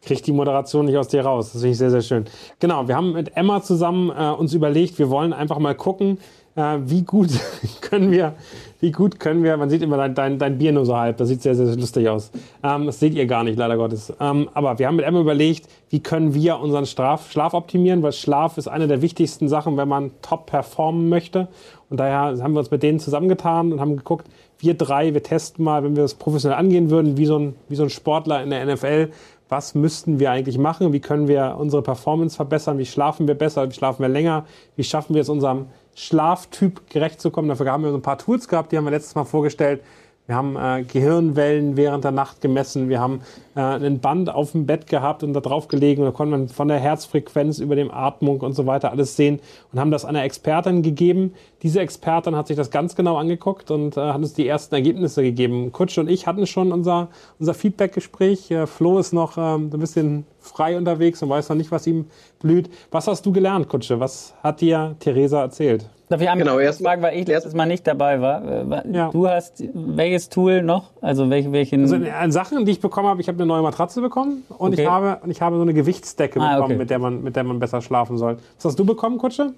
Kriegt 0.01 0.27
die 0.27 0.33
Moderation 0.33 0.85
nicht 0.85 0.97
aus 0.97 1.07
dir 1.07 1.25
raus. 1.25 1.53
Das 1.53 1.61
finde 1.61 1.71
ich 1.71 1.77
sehr, 1.77 1.89
sehr 1.89 2.01
schön. 2.01 2.25
Genau, 2.59 2.88
wir 2.88 2.95
haben 2.95 3.13
mit 3.13 3.35
Emma 3.35 3.61
zusammen 3.61 4.11
äh, 4.11 4.29
uns 4.29 4.53
überlegt, 4.53 4.99
wir 4.99 5.09
wollen 5.09 5.33
einfach 5.33 5.57
mal 5.57 5.73
gucken, 5.73 6.19
äh, 6.55 6.77
wie 6.85 7.03
gut 7.03 7.29
können 7.81 8.11
wir, 8.11 8.33
wie 8.79 8.91
gut 8.91 9.19
können 9.19 9.43
wir, 9.43 9.57
man 9.57 9.69
sieht 9.69 9.81
immer 9.81 9.97
dein, 9.97 10.15
dein, 10.15 10.39
dein 10.39 10.57
Bier 10.57 10.71
nur 10.71 10.85
so 10.85 10.95
halb, 10.95 11.17
das 11.17 11.27
sieht 11.27 11.41
sehr, 11.41 11.55
sehr 11.55 11.75
lustig 11.75 12.07
aus. 12.09 12.31
Ähm, 12.63 12.85
das 12.85 12.99
seht 12.99 13.13
ihr 13.13 13.25
gar 13.25 13.43
nicht, 13.43 13.57
leider 13.57 13.77
Gottes. 13.77 14.13
Ähm, 14.19 14.49
aber 14.53 14.79
wir 14.79 14.88
haben 14.88 14.95
mit 14.95 15.05
Emma 15.05 15.19
überlegt, 15.19 15.67
wie 15.89 16.01
können 16.01 16.33
wir 16.33 16.59
unseren 16.59 16.85
Schlaf, 16.85 17.31
Schlaf 17.31 17.53
optimieren, 17.53 18.01
weil 18.03 18.13
Schlaf 18.13 18.57
ist 18.57 18.67
eine 18.67 18.88
der 18.88 19.01
wichtigsten 19.01 19.47
Sachen, 19.47 19.77
wenn 19.77 19.88
man 19.88 20.11
top 20.21 20.47
performen 20.47 21.09
möchte. 21.09 21.47
Und 21.89 21.99
daher 21.99 22.41
haben 22.41 22.53
wir 22.53 22.59
uns 22.59 22.71
mit 22.71 22.83
denen 22.83 22.99
zusammengetan 22.99 23.71
und 23.71 23.79
haben 23.79 23.97
geguckt, 23.97 24.27
wir 24.59 24.73
drei, 24.73 25.13
wir 25.13 25.21
testen 25.21 25.63
mal, 25.63 25.83
wenn 25.83 25.95
wir 25.95 26.03
das 26.03 26.15
professionell 26.15 26.57
angehen 26.57 26.89
würden, 26.89 27.17
wie 27.17 27.25
so 27.25 27.37
ein, 27.37 27.55
wie 27.69 27.75
so 27.75 27.83
ein 27.83 27.89
Sportler 27.89 28.41
in 28.41 28.49
der 28.49 28.65
NFL, 28.65 29.09
was 29.49 29.75
müssten 29.75 30.19
wir 30.19 30.31
eigentlich 30.31 30.57
machen? 30.57 30.91
Wie 30.91 30.99
können 30.99 31.27
wir 31.27 31.57
unsere 31.59 31.83
Performance 31.83 32.36
verbessern? 32.36 32.77
Wie 32.79 32.86
schlafen 32.86 33.27
wir 33.27 33.36
besser? 33.36 33.69
Wie 33.69 33.73
schlafen 33.73 34.01
wir 34.01 34.09
länger? 34.09 34.45
Wie 34.75 34.83
schaffen 34.83 35.13
wir 35.13 35.21
es, 35.21 35.29
unserem 35.29 35.67
Schlaftyp 35.93 36.89
gerecht 36.89 37.21
zu 37.21 37.29
kommen? 37.29 37.49
Dafür 37.49 37.71
haben 37.71 37.83
wir 37.83 37.91
so 37.91 37.97
ein 37.97 38.01
paar 38.01 38.17
Tools 38.17 38.47
gehabt, 38.47 38.71
die 38.71 38.77
haben 38.77 38.86
wir 38.86 38.91
letztes 38.91 39.13
Mal 39.13 39.25
vorgestellt. 39.25 39.81
Wir 40.28 40.36
haben 40.36 40.55
äh, 40.55 40.84
Gehirnwellen 40.84 41.78
während 41.78 42.03
der 42.03 42.11
Nacht 42.11 42.41
gemessen. 42.41 42.89
Wir 42.89 42.99
haben 42.99 43.21
äh, 43.55 43.59
ein 43.59 43.99
Band 43.99 44.34
auf 44.34 44.53
dem 44.53 44.65
Bett 44.65 44.88
gehabt 44.88 45.21
und 45.21 45.34
da 45.34 45.39
drauf 45.39 45.67
gelegen. 45.67 46.03
Da 46.03 46.09
konnte 46.09 46.32
man 46.32 46.47
von 46.47 46.67
der 46.67 46.80
Herzfrequenz 46.80 47.59
über 47.59 47.76
dem 47.76 47.91
Atmung 47.91 48.41
und 48.41 48.53
so 48.53 48.65
weiter 48.65 48.89
alles 48.89 49.15
sehen 49.15 49.39
und 49.71 49.80
haben 49.80 49.91
das 49.91 50.03
einer 50.03 50.23
Expertin 50.23 50.82
gegeben. 50.82 51.36
Diese 51.61 51.80
Expertin 51.80 52.36
hat 52.36 52.47
sich 52.47 52.57
das 52.57 52.71
ganz 52.71 52.95
genau 52.95 53.17
angeguckt 53.17 53.69
und 53.69 53.97
äh, 53.97 54.01
hat 54.01 54.17
uns 54.17 54.34
die 54.34 54.47
ersten 54.47 54.73
Ergebnisse 54.73 55.21
gegeben. 55.21 55.71
Kutsch 55.71 55.99
und 55.99 56.09
ich 56.09 56.26
hatten 56.26 56.47
schon 56.47 56.71
unser, 56.71 57.09
unser 57.39 57.53
Feedback-Gespräch. 57.53 58.49
Äh, 58.49 58.65
Flo 58.65 58.97
ist 58.97 59.13
noch 59.13 59.38
ähm, 59.38 59.69
ein 59.71 59.80
bisschen 59.80 60.26
frei 60.39 60.76
unterwegs 60.76 61.21
und 61.21 61.30
weiß 61.30 61.49
noch 61.49 61.55
nicht, 61.55 61.69
was 61.69 61.86
ihm 61.86 62.07
blüht. 62.39 62.71
Was 62.89 63.07
hast 63.07 63.28
du 63.28 63.32
gelernt, 63.32 63.69
Kutsche? 63.69 63.99
Was 63.99 64.34
hat 64.41 64.61
dir 64.61 64.95
Theresa 64.99 65.41
erzählt? 65.41 65.88
Darf 66.08 66.22
ich 66.22 66.30
einmal 66.30 66.45
genau, 66.45 66.60
erst 66.60 66.84
fragen, 66.84 67.01
weil 67.01 67.18
ich 67.18 67.28
letztes 67.28 67.56
Mal 67.56 67.66
nicht 67.66 67.88
dabei 67.88 68.22
war? 68.22 68.43
Äh, 68.43 68.91
ja. 68.91 69.10
Du 69.10 69.28
hast 69.28 69.64
welches 69.74 70.30
Tool 70.30 70.62
noch? 70.62 70.91
Also 71.01 71.30
welche, 71.32 71.51
welchen? 71.51 71.82
Also 71.82 71.95
an 71.95 72.32
Sachen, 72.32 72.66
die 72.66 72.74
ich 72.74 72.80
bekommen 72.80 73.08
habe, 73.08 73.22
ich 73.22 73.28
habe 73.28 73.38
eine 73.38 73.47
neue 73.47 73.64
Matratze 73.64 74.01
bekommen 74.01 74.43
und 74.49 74.74
okay. 74.74 74.84
ich 74.84 74.88
habe 74.88 75.20
und 75.24 75.32
ich 75.32 75.41
habe 75.41 75.56
so 75.56 75.64
eine 75.64 75.74
Gewichtsdecke 75.74 76.39
ah, 76.39 76.56
bekommen, 76.56 76.74
okay. 76.74 76.78
mit 76.78 76.89
der 76.91 76.99
man 76.99 77.24
mit 77.24 77.36
der 77.36 77.43
man 77.43 77.60
besser 77.60 77.82
schlafen 77.82 78.18
soll. 78.18 78.38
Was 78.58 78.66
hast 78.66 78.80
du 78.80 78.86
bekommen, 78.86 79.18
Kutsche? 79.18 79.53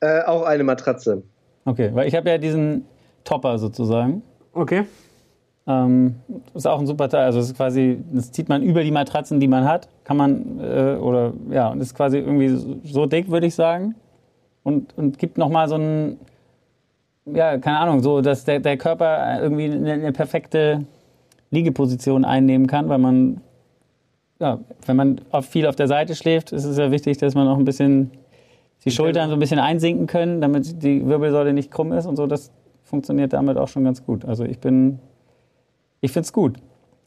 Äh, 0.00 0.22
auch 0.24 0.42
eine 0.42 0.64
Matratze. 0.64 1.22
Okay, 1.64 1.90
weil 1.94 2.06
ich 2.06 2.14
habe 2.14 2.28
ja 2.28 2.36
diesen 2.36 2.84
Topper 3.24 3.58
sozusagen. 3.58 4.22
Okay. 4.52 4.84
Ähm, 5.66 6.16
ist 6.52 6.66
auch 6.66 6.78
ein 6.78 6.86
super 6.86 7.08
Teil. 7.08 7.24
Also 7.24 7.38
es 7.38 7.46
ist 7.46 7.56
quasi, 7.56 8.04
das 8.12 8.32
zieht 8.32 8.50
man 8.50 8.62
über 8.62 8.82
die 8.82 8.90
Matratzen, 8.90 9.40
die 9.40 9.48
man 9.48 9.64
hat, 9.64 9.88
kann 10.04 10.18
man 10.18 10.60
äh, 10.60 10.96
oder 10.96 11.32
ja, 11.48 11.68
und 11.68 11.80
ist 11.80 11.94
quasi 11.94 12.18
irgendwie 12.18 12.80
so 12.84 13.06
dick, 13.06 13.30
würde 13.30 13.46
ich 13.46 13.54
sagen 13.54 13.94
und, 14.64 14.96
und 14.98 15.18
gibt 15.18 15.38
nochmal 15.38 15.68
so 15.68 15.76
ein, 15.76 16.18
ja, 17.26 17.58
keine 17.58 17.78
Ahnung, 17.78 18.00
so, 18.00 18.20
dass 18.20 18.44
der, 18.44 18.58
der 18.58 18.76
Körper 18.76 19.40
irgendwie 19.40 19.70
eine, 19.70 19.92
eine 19.92 20.12
perfekte 20.12 20.84
Liegeposition 21.50 22.24
einnehmen 22.24 22.66
kann, 22.66 22.88
weil 22.88 22.98
man, 22.98 23.40
ja, 24.40 24.58
wenn 24.86 24.96
man 24.96 25.20
auf 25.30 25.46
viel 25.46 25.66
auf 25.66 25.76
der 25.76 25.86
Seite 25.86 26.16
schläft, 26.16 26.52
ist 26.52 26.64
es 26.64 26.76
ja 26.76 26.90
wichtig, 26.90 27.18
dass 27.18 27.34
man 27.34 27.46
auch 27.46 27.58
ein 27.58 27.64
bisschen 27.64 28.10
die 28.84 28.90
Schultern 28.90 29.30
so 29.30 29.36
ein 29.36 29.40
bisschen 29.40 29.60
einsinken 29.60 30.06
können, 30.06 30.40
damit 30.40 30.82
die 30.82 31.06
Wirbelsäule 31.06 31.52
nicht 31.52 31.70
krumm 31.70 31.92
ist 31.92 32.06
und 32.06 32.16
so. 32.16 32.26
Das 32.26 32.50
funktioniert 32.82 33.32
damit 33.32 33.56
auch 33.56 33.68
schon 33.68 33.84
ganz 33.84 34.04
gut. 34.04 34.24
Also 34.24 34.44
ich 34.44 34.58
bin, 34.58 34.98
ich 36.00 36.12
finde 36.12 36.26
es 36.26 36.32
gut. 36.32 36.58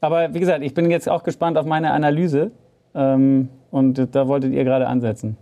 Aber 0.01 0.33
wie 0.33 0.39
gesagt, 0.39 0.63
ich 0.63 0.73
bin 0.73 0.89
jetzt 0.89 1.09
auch 1.09 1.23
gespannt 1.23 1.57
auf 1.57 1.65
meine 1.65 1.91
Analyse 1.91 2.51
ähm, 2.95 3.49
und 3.69 4.15
da 4.15 4.27
wolltet 4.27 4.53
ihr 4.53 4.63
gerade 4.63 4.87
ansetzen. 4.87 5.37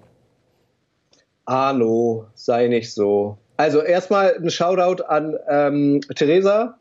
Hallo, 1.48 2.26
sei 2.34 2.68
nicht 2.68 2.94
so. 2.94 3.38
Also 3.58 3.82
erstmal 3.82 4.36
ein 4.36 4.50
Shoutout 4.50 5.04
an 5.04 5.38
ähm, 5.48 6.02
Theresa, 6.16 6.78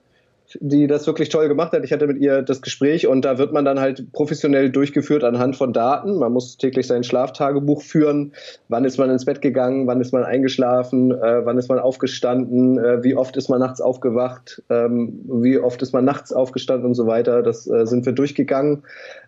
die 0.60 0.86
das 0.86 1.06
wirklich 1.06 1.28
toll 1.28 1.48
gemacht 1.48 1.72
hat. 1.72 1.84
Ich 1.84 1.92
hatte 1.92 2.06
mit 2.06 2.18
ihr 2.18 2.42
das 2.42 2.62
Gespräch 2.62 3.06
und 3.06 3.24
da 3.24 3.38
wird 3.38 3.52
man 3.52 3.64
dann 3.64 3.80
halt 3.80 4.12
professionell 4.12 4.70
durchgeführt 4.70 5.24
anhand 5.24 5.56
von 5.56 5.72
Daten. 5.72 6.18
Man 6.18 6.32
muss 6.32 6.56
täglich 6.56 6.86
sein 6.86 7.04
Schlaftagebuch 7.04 7.82
führen. 7.82 8.32
Wann 8.68 8.84
ist 8.84 8.98
man 8.98 9.10
ins 9.10 9.24
Bett 9.24 9.40
gegangen? 9.40 9.86
Wann 9.86 10.00
ist 10.00 10.12
man 10.12 10.24
eingeschlafen? 10.24 11.12
Äh, 11.12 11.44
wann 11.44 11.58
ist 11.58 11.68
man 11.68 11.78
aufgestanden? 11.78 12.78
Äh, 12.78 13.02
wie 13.02 13.16
oft 13.16 13.36
ist 13.36 13.48
man 13.48 13.60
nachts 13.60 13.80
aufgewacht? 13.80 14.62
Ähm, 14.70 15.20
wie 15.26 15.58
oft 15.58 15.80
ist 15.82 15.92
man 15.92 16.04
nachts 16.04 16.32
aufgestanden 16.32 16.86
und 16.86 16.94
so 16.94 17.06
weiter? 17.06 17.42
Das 17.42 17.66
äh, 17.66 17.86
sind 17.86 18.06
wir 18.06 18.12
durchgegangen. 18.12 18.82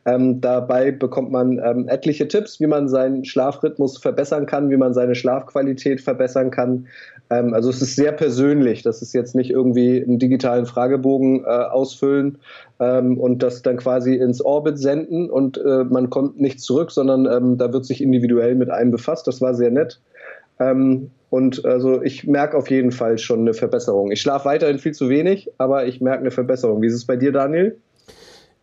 Ähm, 0.05 0.41
dabei 0.41 0.93
bekommt 0.93 1.33
man 1.33 1.59
ähm, 1.59 1.89
etliche 1.89 2.29
Tipps, 2.29 2.61
wie 2.61 2.67
man 2.67 2.89
seinen 2.89 3.25
Schlafrhythmus 3.25 3.99
verbessern 3.99 4.47
kann, 4.47 4.71
wie 4.71 4.77
man 4.77 4.95
seine 4.95 5.15
Schlafqualität 5.15 6.01
verbessern 6.01 6.51
kann. 6.51 6.87
Ähm, 7.31 7.55
also 7.55 7.71
es 7.71 7.83
ist 7.83 7.97
sehr 7.97 8.13
persönlich. 8.13 8.83
Das 8.83 9.03
ist 9.03 9.13
jetzt 9.13 9.35
nicht 9.35 9.51
irgendwie 9.51 10.03
einen 10.03 10.19
digitalen 10.19 10.67
Fragebogen 10.67 11.45
äh, 11.45 11.49
ausfüllen 11.49 12.39
ähm, 12.79 13.19
und 13.19 13.43
das 13.43 13.63
dann 13.63 13.77
quasi 13.77 14.15
ins 14.15 14.45
Orbit 14.45 14.79
senden 14.79 15.31
und 15.31 15.59
äh, 15.59 15.85
man 15.85 16.11
kommt 16.11 16.41
nicht 16.41 16.61
zurück, 16.61 16.91
sondern 16.91 17.27
ähm, 17.27 17.59
da 17.59 17.73
wird 17.73 17.85
sich 17.85 18.03
individuell 18.03 18.55
mit 18.55 18.71
einem 18.71 18.91
befasst. 18.91 19.27
Das 19.27 19.41
war 19.41 19.55
sehr 19.55 19.71
nett. 19.71 20.01
Ähm, 20.59 21.11
und 21.29 21.65
also 21.65 22.03
ich 22.03 22.27
merke 22.27 22.57
auf 22.57 22.71
jeden 22.71 22.93
Fall 22.93 23.19
schon 23.19 23.41
eine 23.41 23.55
Verbesserung. 23.55 24.11
Ich 24.13 24.21
schlafe 24.21 24.47
weiterhin 24.47 24.79
viel 24.79 24.93
zu 24.93 25.09
wenig, 25.09 25.51
aber 25.59 25.87
ich 25.87 26.01
merke 26.01 26.21
eine 26.21 26.31
Verbesserung. 26.31 26.81
Wie 26.83 26.87
ist 26.87 26.95
es 26.95 27.05
bei 27.05 27.17
dir, 27.17 27.33
Daniel? 27.33 27.77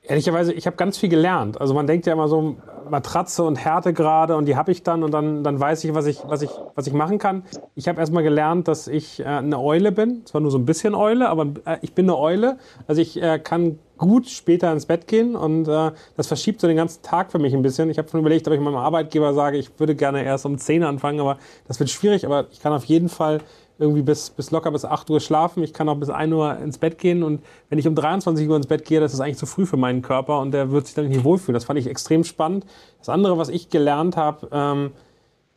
Ehrlicherweise, 0.05 0.51
ich 0.51 0.67
habe 0.67 0.75
ganz 0.75 0.97
viel 0.97 1.07
gelernt. 1.07 1.61
Also 1.61 1.73
man 1.73 1.87
denkt 1.87 2.05
ja 2.05 2.13
immer 2.13 2.27
so 2.27 2.57
Matratze 2.89 3.43
und 3.43 3.55
Härtegrade 3.55 4.35
und 4.35 4.45
die 4.45 4.57
habe 4.57 4.69
ich 4.71 4.83
dann 4.83 5.01
und 5.01 5.11
dann, 5.11 5.45
dann 5.45 5.57
weiß 5.57 5.81
ich 5.85 5.93
was, 5.93 6.05
ich, 6.07 6.19
was 6.27 6.41
ich, 6.41 6.49
was 6.75 6.87
ich 6.87 6.93
machen 6.93 7.19
kann. 7.19 7.43
Ich 7.75 7.87
habe 7.87 8.01
erstmal 8.01 8.21
gelernt, 8.21 8.67
dass 8.67 8.89
ich 8.89 9.21
äh, 9.21 9.23
eine 9.23 9.59
Eule 9.59 9.93
bin. 9.93 10.25
Zwar 10.25 10.41
nur 10.41 10.51
so 10.51 10.57
ein 10.57 10.65
bisschen 10.65 10.93
Eule, 10.93 11.29
aber 11.29 11.53
äh, 11.65 11.77
ich 11.81 11.93
bin 11.93 12.05
eine 12.05 12.17
Eule. 12.17 12.57
Also 12.85 13.01
ich 13.01 13.21
äh, 13.21 13.39
kann 13.39 13.79
gut 13.97 14.27
später 14.27 14.73
ins 14.73 14.85
Bett 14.87 15.07
gehen 15.07 15.37
und 15.37 15.69
äh, 15.69 15.91
das 16.17 16.27
verschiebt 16.27 16.59
so 16.59 16.67
den 16.67 16.75
ganzen 16.75 17.01
Tag 17.01 17.31
für 17.31 17.39
mich 17.39 17.53
ein 17.53 17.61
bisschen. 17.61 17.89
Ich 17.89 17.97
habe 17.97 18.09
schon 18.09 18.19
überlegt, 18.19 18.45
ob 18.47 18.53
ich 18.53 18.59
meinem 18.59 18.75
Arbeitgeber 18.75 19.33
sage, 19.33 19.57
ich 19.57 19.79
würde 19.79 19.95
gerne 19.95 20.25
erst 20.25 20.45
um 20.45 20.57
10 20.57 20.83
anfangen, 20.83 21.21
aber 21.21 21.37
das 21.65 21.79
wird 21.79 21.89
schwierig. 21.89 22.25
Aber 22.25 22.47
ich 22.51 22.59
kann 22.59 22.73
auf 22.73 22.83
jeden 22.83 23.07
Fall 23.07 23.39
irgendwie 23.79 24.01
bis, 24.01 24.29
bis 24.29 24.51
locker 24.51 24.71
bis 24.71 24.85
8 24.85 25.09
Uhr 25.09 25.19
schlafen. 25.19 25.63
Ich 25.63 25.73
kann 25.73 25.89
auch 25.89 25.95
bis 25.95 26.09
1 26.09 26.33
Uhr 26.33 26.57
ins 26.59 26.77
Bett 26.77 26.97
gehen 26.97 27.23
und 27.23 27.43
wenn 27.69 27.79
ich 27.79 27.87
um 27.87 27.95
23 27.95 28.47
Uhr 28.47 28.55
ins 28.55 28.67
Bett 28.67 28.85
gehe, 28.85 28.99
das 28.99 29.13
ist 29.13 29.19
eigentlich 29.19 29.37
zu 29.37 29.45
früh 29.45 29.65
für 29.65 29.77
meinen 29.77 30.01
Körper 30.01 30.39
und 30.39 30.51
der 30.51 30.71
wird 30.71 30.85
sich 30.85 30.95
dann 30.95 31.07
nicht 31.07 31.23
wohlfühlen. 31.23 31.53
Das 31.53 31.65
fand 31.65 31.79
ich 31.79 31.87
extrem 31.87 32.23
spannend. 32.23 32.65
Das 32.99 33.09
andere, 33.09 33.37
was 33.37 33.49
ich 33.49 33.69
gelernt 33.69 34.15
habe, 34.15 34.47
ähm, 34.51 34.91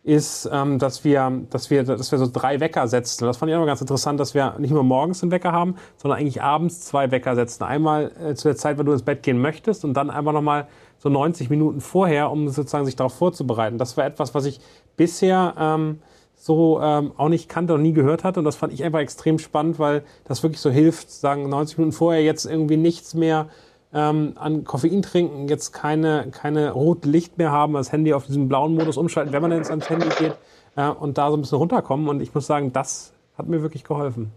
ist, 0.03 0.49
ähm, 0.53 0.79
dass, 0.79 1.05
wir, 1.05 1.43
dass, 1.51 1.69
wir, 1.69 1.83
dass 1.83 2.13
wir 2.13 2.19
so 2.19 2.29
drei 2.33 2.61
Wecker 2.61 2.87
setzen. 2.87 3.25
Das 3.25 3.39
fand 3.39 3.51
ich 3.51 3.57
immer 3.57 3.67
ganz 3.67 3.81
interessant, 3.81 4.21
dass 4.21 4.35
wir 4.35 4.55
nicht 4.59 4.71
nur 4.71 4.85
morgens 4.85 5.23
einen 5.23 5.33
Wecker 5.33 5.51
haben, 5.51 5.75
sondern 5.97 6.21
eigentlich 6.21 6.41
abends 6.41 6.81
zwei 6.81 7.11
Wecker 7.11 7.35
setzen. 7.35 7.65
Einmal 7.65 8.13
äh, 8.23 8.35
zu 8.35 8.47
der 8.47 8.57
Zeit, 8.57 8.79
wenn 8.79 8.87
du 8.87 8.93
ins 8.93 9.03
Bett 9.03 9.25
gehen 9.25 9.41
möchtest 9.41 9.85
und 9.85 9.95
dann 9.95 10.11
einfach 10.11 10.33
nochmal 10.33 10.69
so 10.99 11.09
90 11.09 11.51
Minuten 11.51 11.81
vorher, 11.81 12.31
um 12.31 12.49
sozusagen 12.49 12.87
sich 12.87 12.95
darauf 12.95 13.15
vorzubereiten. 13.15 13.79
Das 13.79 13.97
war 13.97 14.07
etwas, 14.07 14.35
was 14.35 14.47
ich 14.47 14.61
bisher... 14.97 15.55
Ähm, 15.59 15.99
so 16.47 16.81
ähm, 16.81 17.11
auch 17.17 17.29
nicht 17.29 17.49
kannte 17.49 17.75
und 17.75 17.83
nie 17.83 17.93
gehört 17.93 18.23
hatte. 18.23 18.39
Und 18.39 18.45
das 18.45 18.55
fand 18.55 18.73
ich 18.73 18.85
einfach 18.85 19.01
extrem 19.01 19.41
spannend, 19.41 19.81
weil 19.81 20.05
das 20.25 20.45
wirklich 20.45 20.61
so 20.61 20.71
hilft, 20.71 21.11
sagen 21.11 21.49
90 21.49 21.79
Minuten 21.79 21.93
vorher 21.93 22.23
jetzt 22.23 22.45
irgendwie 22.45 22.77
nichts 22.77 23.15
mehr 23.15 23.49
ähm, 23.93 24.35
an 24.37 24.63
Koffein 24.63 25.03
trinken, 25.03 25.49
jetzt 25.49 25.73
keine, 25.73 26.29
keine 26.31 26.71
rote 26.71 27.09
Licht 27.09 27.37
mehr 27.37 27.51
haben, 27.51 27.75
das 27.75 27.91
Handy 27.91 28.15
auf 28.15 28.27
diesen 28.27 28.47
blauen 28.47 28.77
Modus 28.77 28.97
umschalten, 28.97 29.33
wenn 29.33 29.43
man 29.43 29.51
jetzt 29.51 29.71
ans 29.71 29.91
Handy 29.91 30.07
geht 30.21 30.37
äh, 30.77 30.89
und 30.89 31.19
da 31.19 31.31
so 31.31 31.37
ein 31.37 31.41
bisschen 31.41 31.59
runterkommen. 31.59 32.09
Und 32.09 32.23
ich 32.23 32.33
muss 32.33 32.47
sagen, 32.47 32.73
das 32.73 33.13
hat 33.37 33.49
mir 33.49 33.63
wirklich 33.63 33.83
geholfen. 33.83 34.31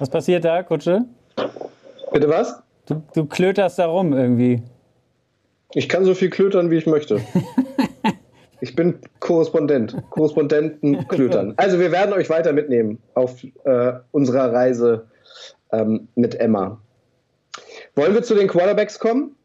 Was 0.00 0.10
passiert 0.10 0.44
da, 0.44 0.64
Kutsche? 0.64 1.04
Bitte 2.12 2.28
was? 2.28 2.60
Du, 2.86 3.00
du 3.14 3.26
klöterst 3.26 3.78
da 3.78 3.86
rum 3.86 4.12
irgendwie. 4.12 4.60
Ich 5.72 5.88
kann 5.88 6.04
so 6.04 6.14
viel 6.14 6.30
klötern, 6.30 6.70
wie 6.70 6.76
ich 6.78 6.86
möchte. 6.86 7.20
Ich 8.60 8.74
bin 8.74 8.98
Korrespondent, 9.20 9.96
Korrespondenten 10.10 11.06
klötern. 11.08 11.54
Also 11.56 11.78
wir 11.78 11.92
werden 11.92 12.12
euch 12.12 12.30
weiter 12.30 12.52
mitnehmen 12.52 12.98
auf 13.14 13.42
äh, 13.64 13.92
unserer 14.12 14.52
Reise 14.52 15.06
ähm, 15.72 16.08
mit 16.14 16.34
Emma. 16.36 16.78
Wollen 17.94 18.14
wir 18.14 18.22
zu 18.22 18.34
den 18.34 18.48
Quarterbacks 18.48 18.98
kommen? 18.98 19.36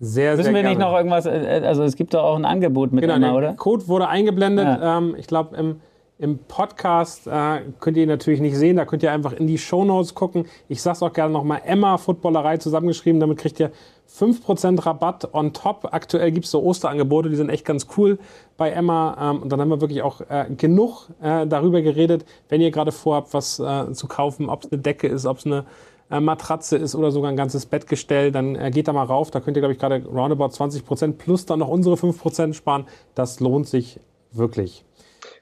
Sehr, 0.00 0.32
Wissen 0.32 0.44
sehr 0.44 0.54
wir 0.54 0.62
gerne. 0.62 0.76
nicht 0.76 0.78
noch 0.78 0.96
irgendwas, 0.96 1.26
äh, 1.26 1.62
also 1.64 1.82
es 1.82 1.94
gibt 1.94 2.14
doch 2.14 2.22
auch 2.22 2.36
ein 2.36 2.44
Angebot 2.44 2.92
mit 2.92 3.02
genau, 3.02 3.16
Emma, 3.16 3.32
oder? 3.34 3.48
Der 3.48 3.56
Code 3.56 3.86
wurde 3.88 4.08
eingeblendet. 4.08 4.64
Ja. 4.64 4.98
Ähm, 4.98 5.14
ich 5.18 5.26
glaube, 5.26 5.56
im, 5.56 5.80
im 6.18 6.38
Podcast 6.38 7.26
äh, 7.26 7.60
könnt 7.80 7.96
ihr 7.96 8.04
ihn 8.04 8.08
natürlich 8.08 8.40
nicht 8.40 8.56
sehen, 8.56 8.76
da 8.76 8.86
könnt 8.86 9.02
ihr 9.02 9.12
einfach 9.12 9.32
in 9.32 9.46
die 9.46 9.58
Shownotes 9.58 10.14
gucken. 10.14 10.46
Ich 10.68 10.80
sag's 10.80 11.02
auch 11.02 11.12
gerne 11.12 11.32
nochmal, 11.32 11.60
Emma 11.66 11.98
Footballerei 11.98 12.56
zusammengeschrieben, 12.56 13.20
damit 13.20 13.38
kriegt 13.38 13.60
ihr 13.60 13.72
5% 14.18 14.84
Rabatt 14.84 15.34
on 15.34 15.52
top. 15.52 15.88
Aktuell 15.92 16.32
gibt's 16.32 16.50
so 16.50 16.62
Osterangebote, 16.62 17.30
die 17.30 17.36
sind 17.36 17.48
echt 17.48 17.64
ganz 17.64 17.86
cool 17.96 18.18
bei 18.56 18.70
Emma. 18.70 19.16
Ähm, 19.20 19.42
und 19.42 19.50
dann 19.50 19.60
haben 19.60 19.68
wir 19.68 19.80
wirklich 19.80 20.02
auch 20.02 20.20
äh, 20.22 20.46
genug 20.56 21.08
äh, 21.22 21.46
darüber 21.46 21.82
geredet, 21.82 22.24
wenn 22.48 22.60
ihr 22.60 22.70
gerade 22.70 22.92
vorhabt, 22.92 23.32
was 23.32 23.58
äh, 23.58 23.92
zu 23.92 24.08
kaufen, 24.08 24.48
ob 24.48 24.64
es 24.64 24.72
eine 24.72 24.80
Decke 24.80 25.06
ist, 25.06 25.26
ob 25.26 25.38
es 25.38 25.46
eine 25.46 25.64
äh, 26.10 26.20
Matratze 26.20 26.76
ist 26.76 26.94
oder 26.94 27.12
sogar 27.12 27.30
ein 27.30 27.36
ganzes 27.36 27.66
Bettgestell, 27.66 28.32
dann 28.32 28.56
äh, 28.56 28.70
geht 28.70 28.88
da 28.88 28.92
mal 28.92 29.04
rauf. 29.04 29.30
Da 29.30 29.40
könnt 29.40 29.56
ihr, 29.56 29.60
glaube 29.60 29.74
ich, 29.74 29.78
gerade 29.78 30.04
roundabout 30.04 30.46
20% 30.46 31.12
plus 31.12 31.46
dann 31.46 31.60
noch 31.60 31.68
unsere 31.68 31.94
5% 31.94 32.54
sparen. 32.54 32.86
Das 33.14 33.38
lohnt 33.40 33.68
sich 33.68 34.00
wirklich. 34.32 34.84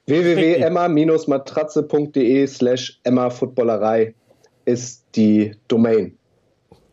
www.emma-matratze.de 0.05 2.47
slash 2.47 3.01
Emma 3.03 3.29
Footballerei 3.29 4.13
ist 4.65 5.05
die 5.15 5.55
Domain. 5.67 6.17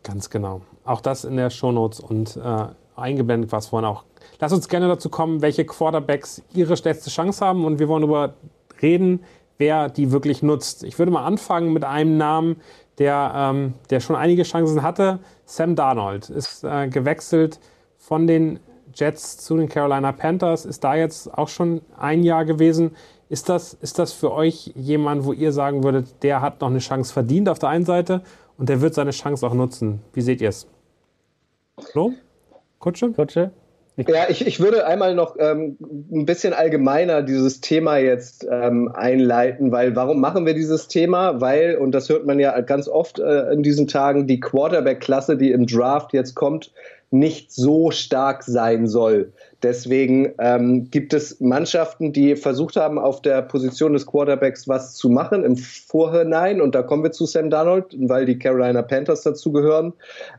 Ganz 0.03 0.29
genau. 0.29 0.61
Auch 0.87 1.01
das 1.01 1.25
in 1.25 1.35
der 1.35 1.49
Shownotes 1.49 1.99
und 1.99 2.37
äh, 2.37 2.65
eingeblendet 2.95 3.51
war 3.51 3.59
es 3.59 3.67
vorhin 3.67 3.85
auch. 3.85 4.03
Lass 4.39 4.53
uns 4.53 4.69
gerne 4.69 4.87
dazu 4.87 5.09
kommen, 5.09 5.41
welche 5.41 5.65
Quarterbacks 5.65 6.41
ihre 6.53 6.77
stärkste 6.77 7.09
Chance 7.09 7.45
haben 7.45 7.65
und 7.65 7.77
wir 7.79 7.89
wollen 7.89 8.03
darüber 8.03 8.35
reden, 8.81 9.23
wer 9.57 9.89
die 9.89 10.11
wirklich 10.11 10.41
nutzt. 10.43 10.83
Ich 10.83 10.97
würde 10.97 11.11
mal 11.11 11.25
anfangen 11.25 11.73
mit 11.73 11.83
einem 11.83 12.17
Namen, 12.17 12.61
der, 12.99 13.33
ähm, 13.35 13.73
der 13.89 13.99
schon 13.99 14.15
einige 14.15 14.43
Chancen 14.43 14.81
hatte. 14.81 15.19
Sam 15.45 15.75
Darnold 15.75 16.29
ist 16.29 16.63
äh, 16.63 16.87
gewechselt 16.87 17.59
von 17.97 18.25
den 18.25 18.59
Jets 18.93 19.37
zu 19.37 19.57
den 19.57 19.67
Carolina 19.67 20.13
Panthers, 20.13 20.65
ist 20.65 20.85
da 20.85 20.95
jetzt 20.95 21.37
auch 21.37 21.49
schon 21.49 21.81
ein 21.97 22.23
Jahr 22.23 22.45
gewesen. 22.45 22.95
Ist 23.27 23.49
das, 23.49 23.73
ist 23.73 23.99
das 23.99 24.13
für 24.13 24.31
euch 24.31 24.71
jemand, 24.75 25.25
wo 25.25 25.33
ihr 25.33 25.51
sagen 25.51 25.83
würdet, 25.83 26.23
der 26.23 26.39
hat 26.41 26.61
noch 26.61 26.69
eine 26.69 26.79
Chance 26.79 27.11
verdient 27.11 27.49
auf 27.49 27.59
der 27.59 27.69
einen 27.69 27.83
Seite 27.83 28.21
und 28.57 28.69
der 28.69 28.79
wird 28.79 28.93
seine 28.93 29.11
Chance 29.11 29.45
auch 29.45 29.53
nutzen? 29.53 30.01
Wie 30.13 30.21
seht 30.21 30.39
ihr 30.39 30.49
es? 30.49 30.65
So? 31.79 32.13
Kutsche? 32.79 33.11
Kutsche? 33.11 33.51
Ja, 33.97 34.29
ich, 34.29 34.45
ich 34.45 34.59
würde 34.59 34.85
einmal 34.85 35.15
noch 35.15 35.37
ähm, 35.39 35.75
ein 36.11 36.25
bisschen 36.25 36.53
allgemeiner 36.53 37.23
dieses 37.23 37.61
Thema 37.61 37.97
jetzt 37.97 38.45
ähm, 38.49 38.91
einleiten, 38.93 39.71
weil 39.71 39.95
warum 39.95 40.21
machen 40.21 40.45
wir 40.45 40.53
dieses 40.53 40.87
Thema? 40.87 41.41
Weil, 41.41 41.77
und 41.77 41.93
das 41.93 42.07
hört 42.07 42.27
man 42.27 42.37
ja 42.39 42.59
ganz 42.61 42.87
oft 42.87 43.17
äh, 43.17 43.51
in 43.51 43.63
diesen 43.63 43.87
Tagen, 43.87 44.27
die 44.27 44.39
Quarterback-Klasse, 44.39 45.35
die 45.35 45.51
im 45.51 45.65
Draft 45.65 46.13
jetzt 46.13 46.35
kommt, 46.35 46.71
nicht 47.09 47.51
so 47.51 47.89
stark 47.89 48.43
sein 48.43 48.87
soll. 48.87 49.33
Deswegen 49.63 50.33
ähm, 50.39 50.89
gibt 50.91 51.13
es 51.13 51.39
Mannschaften, 51.39 52.13
die 52.13 52.35
versucht 52.35 52.75
haben, 52.75 52.99
auf 52.99 53.21
der 53.23 53.41
Position 53.41 53.93
des 53.93 54.05
Quarterbacks 54.05 54.67
was 54.67 54.93
zu 54.93 55.09
machen 55.09 55.43
im 55.43 55.57
Vorhinein. 55.57 56.61
Und 56.61 56.75
da 56.75 56.83
kommen 56.83 57.03
wir 57.03 57.11
zu 57.11 57.25
Sam 57.25 57.49
Darnold, 57.49 57.95
weil 57.99 58.25
die 58.25 58.37
Carolina 58.37 58.83
Panthers 58.83 59.23
dazugehören. 59.23 59.93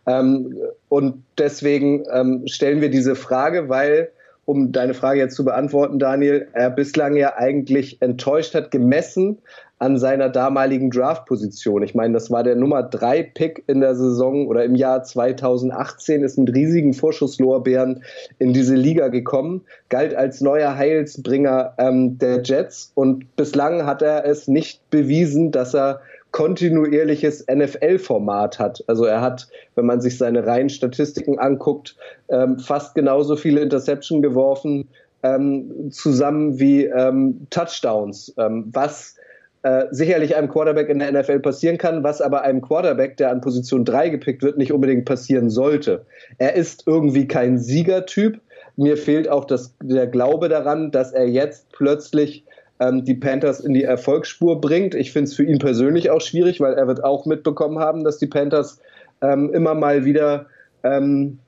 Ähm, 0.06 0.56
und 0.88 1.24
deswegen 1.36 2.04
ähm, 2.12 2.46
stellen 2.46 2.80
wir 2.80 2.90
diese 2.90 3.16
Frage, 3.16 3.68
weil 3.68 4.10
um 4.44 4.72
deine 4.72 4.94
Frage 4.94 5.20
jetzt 5.20 5.34
zu 5.34 5.44
beantworten, 5.44 5.98
Daniel, 5.98 6.48
er 6.54 6.70
bislang 6.70 7.16
ja 7.16 7.36
eigentlich 7.36 8.00
enttäuscht 8.00 8.54
hat, 8.54 8.70
gemessen 8.70 9.38
an 9.78 9.98
seiner 9.98 10.28
damaligen 10.28 10.90
Draft-Position. 10.90 11.82
Ich 11.82 11.94
meine, 11.94 12.14
das 12.14 12.30
war 12.30 12.42
der 12.42 12.56
Nummer 12.56 12.82
3 12.82 13.22
Pick 13.22 13.64
in 13.66 13.80
der 13.80 13.94
Saison 13.94 14.46
oder 14.48 14.64
im 14.64 14.74
Jahr 14.74 15.04
2018, 15.04 16.22
ist 16.22 16.38
mit 16.38 16.54
riesigen 16.54 16.94
Vorschusslorbeeren 16.94 18.02
in 18.38 18.52
diese 18.52 18.74
Liga 18.74 19.08
gekommen, 19.08 19.62
galt 19.88 20.14
als 20.14 20.40
neuer 20.40 20.76
Heilsbringer 20.76 21.74
ähm, 21.78 22.18
der 22.18 22.42
Jets 22.42 22.90
und 22.94 23.36
bislang 23.36 23.86
hat 23.86 24.02
er 24.02 24.24
es 24.24 24.48
nicht 24.48 24.90
bewiesen, 24.90 25.52
dass 25.52 25.74
er 25.74 26.00
kontinuierliches 26.30 27.46
NFL-Format 27.50 28.58
hat. 28.58 28.84
Also 28.86 29.04
er 29.04 29.20
hat, 29.20 29.48
wenn 29.76 29.86
man 29.86 30.00
sich 30.00 30.18
seine 30.18 30.46
reinen 30.46 30.68
Statistiken 30.68 31.38
anguckt, 31.38 31.96
ähm, 32.28 32.58
fast 32.58 32.94
genauso 32.94 33.36
viele 33.36 33.60
Interception 33.60 34.20
geworfen, 34.20 34.88
ähm, 35.22 35.90
zusammen 35.90 36.58
wie 36.58 36.84
ähm, 36.84 37.46
Touchdowns, 37.50 38.34
ähm, 38.36 38.66
was 38.72 39.16
äh, 39.62 39.86
sicherlich 39.90 40.36
einem 40.36 40.48
Quarterback 40.48 40.88
in 40.88 41.00
der 41.00 41.12
NFL 41.12 41.40
passieren 41.40 41.78
kann, 41.78 42.04
was 42.04 42.20
aber 42.20 42.42
einem 42.42 42.60
Quarterback, 42.60 43.16
der 43.16 43.30
an 43.30 43.40
Position 43.40 43.84
3 43.84 44.10
gepickt 44.10 44.42
wird, 44.42 44.56
nicht 44.56 44.72
unbedingt 44.72 45.04
passieren 45.04 45.50
sollte. 45.50 46.04
Er 46.38 46.54
ist 46.54 46.84
irgendwie 46.86 47.26
kein 47.26 47.58
Siegertyp. 47.58 48.40
Mir 48.76 48.96
fehlt 48.96 49.28
auch 49.28 49.44
das, 49.44 49.74
der 49.82 50.06
Glaube 50.06 50.48
daran, 50.48 50.92
dass 50.92 51.12
er 51.12 51.28
jetzt 51.28 51.72
plötzlich 51.72 52.44
ähm, 52.80 53.04
die 53.04 53.14
Panthers 53.14 53.60
in 53.60 53.74
die 53.74 53.82
Erfolgsspur 53.82 54.60
bringt. 54.60 54.94
Ich 54.94 55.12
finde 55.12 55.28
es 55.28 55.34
für 55.34 55.44
ihn 55.44 55.58
persönlich 55.58 56.10
auch 56.10 56.20
schwierig, 56.20 56.60
weil 56.60 56.74
er 56.74 56.86
wird 56.86 57.02
auch 57.02 57.26
mitbekommen 57.26 57.80
haben, 57.80 58.04
dass 58.04 58.18
die 58.18 58.28
Panthers 58.28 58.80
ähm, 59.20 59.52
immer 59.52 59.74
mal 59.74 60.04
wieder 60.04 60.46
ähm, 60.84 61.38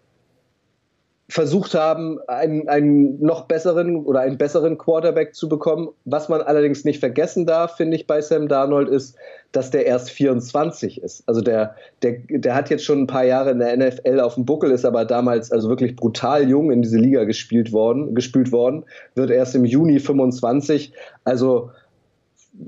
versucht 1.31 1.75
haben, 1.75 2.19
einen, 2.27 2.69
einen 2.69 3.23
noch 3.23 3.47
besseren 3.47 4.05
oder 4.05 4.21
einen 4.21 4.37
besseren 4.37 4.77
Quarterback 4.77 5.35
zu 5.35 5.49
bekommen. 5.49 5.89
Was 6.05 6.29
man 6.29 6.43
allerdings 6.43 6.85
nicht 6.85 6.99
vergessen 6.99 7.47
darf, 7.47 7.77
finde 7.77 7.97
ich, 7.97 8.09
bei 8.09 8.21
Sam 8.21 8.49
Darnold 8.49 8.89
ist, 8.89 9.17
dass 9.53 9.71
der 9.71 9.87
erst 9.87 10.11
24 10.11 11.03
ist. 11.03 11.23
Also 11.27 11.41
der, 11.41 11.77
der, 12.03 12.17
der 12.29 12.55
hat 12.55 12.69
jetzt 12.69 12.85
schon 12.85 13.03
ein 13.03 13.07
paar 13.07 13.25
Jahre 13.25 13.53
in 13.53 13.61
der 13.61 13.77
NFL 13.77 14.19
auf 14.19 14.35
dem 14.35 14.45
Buckel, 14.45 14.73
ist 14.73 14.85
aber 14.85 15.05
damals 15.05 15.53
also 15.53 15.69
wirklich 15.69 15.95
brutal 15.95 16.49
jung 16.49 16.73
in 16.73 16.83
diese 16.83 16.99
Liga 16.99 17.23
gespielt 17.25 17.73
worden, 17.73 18.15
gespielt 18.15 18.51
worden, 18.51 18.85
wird 19.15 19.31
erst 19.31 19.55
im 19.55 19.65
Juni 19.65 20.01
25. 20.01 20.93
Also 21.25 21.71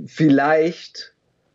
vielleicht 0.06 1.11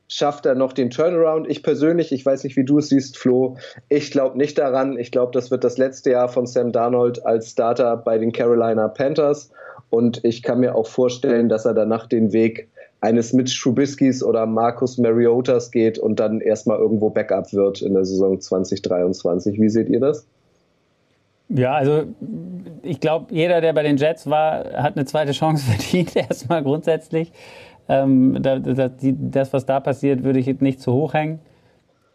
schafft 0.07 0.45
er 0.45 0.55
noch 0.55 0.73
den 0.73 0.89
Turnaround. 0.89 1.49
Ich 1.49 1.63
persönlich, 1.63 2.11
ich 2.11 2.25
weiß 2.25 2.43
nicht, 2.43 2.55
wie 2.55 2.63
du 2.63 2.79
es 2.79 2.89
siehst, 2.89 3.17
Flo, 3.17 3.57
ich 3.89 4.11
glaube 4.11 4.37
nicht 4.37 4.57
daran. 4.57 4.97
Ich 4.97 5.11
glaube, 5.11 5.31
das 5.33 5.51
wird 5.51 5.63
das 5.63 5.77
letzte 5.77 6.11
Jahr 6.11 6.29
von 6.29 6.47
Sam 6.47 6.71
Darnold 6.71 7.25
als 7.25 7.51
Starter 7.51 7.97
bei 7.97 8.17
den 8.17 8.31
Carolina 8.31 8.87
Panthers. 8.87 9.51
Und 9.89 10.23
ich 10.23 10.43
kann 10.43 10.59
mir 10.59 10.75
auch 10.75 10.87
vorstellen, 10.87 11.49
dass 11.49 11.65
er 11.65 11.73
danach 11.73 12.07
den 12.07 12.33
Weg 12.33 12.69
eines 13.01 13.33
Mitch 13.33 13.61
Trubiskys 13.61 14.23
oder 14.23 14.45
Marcus 14.45 14.97
Mariotas 14.97 15.71
geht 15.71 15.99
und 15.99 16.19
dann 16.19 16.41
erstmal 16.41 16.79
irgendwo 16.79 17.09
Backup 17.09 17.53
wird 17.53 17.81
in 17.81 17.93
der 17.93 18.05
Saison 18.05 18.39
2023. 18.39 19.61
Wie 19.61 19.69
seht 19.69 19.89
ihr 19.89 19.99
das? 19.99 20.25
Ja, 21.49 21.75
also 21.75 22.03
ich 22.83 22.99
glaube, 22.99 23.33
jeder, 23.33 23.61
der 23.61 23.71
bei 23.73 23.83
den 23.83 23.97
Jets 23.97 24.29
war, 24.29 24.65
hat 24.73 24.97
eine 24.97 25.05
zweite 25.05 25.31
Chance 25.31 25.65
verdient, 25.71 26.15
erstmal 26.15 26.63
grundsätzlich. 26.63 27.31
Ähm, 27.89 28.37
da, 28.41 28.59
da, 28.59 28.89
die, 28.89 29.15
das, 29.17 29.53
was 29.53 29.65
da 29.65 29.79
passiert, 29.79 30.23
würde 30.23 30.39
ich 30.39 30.61
nicht 30.61 30.81
zu 30.81 30.93
hoch 30.93 31.13
hängen. 31.13 31.39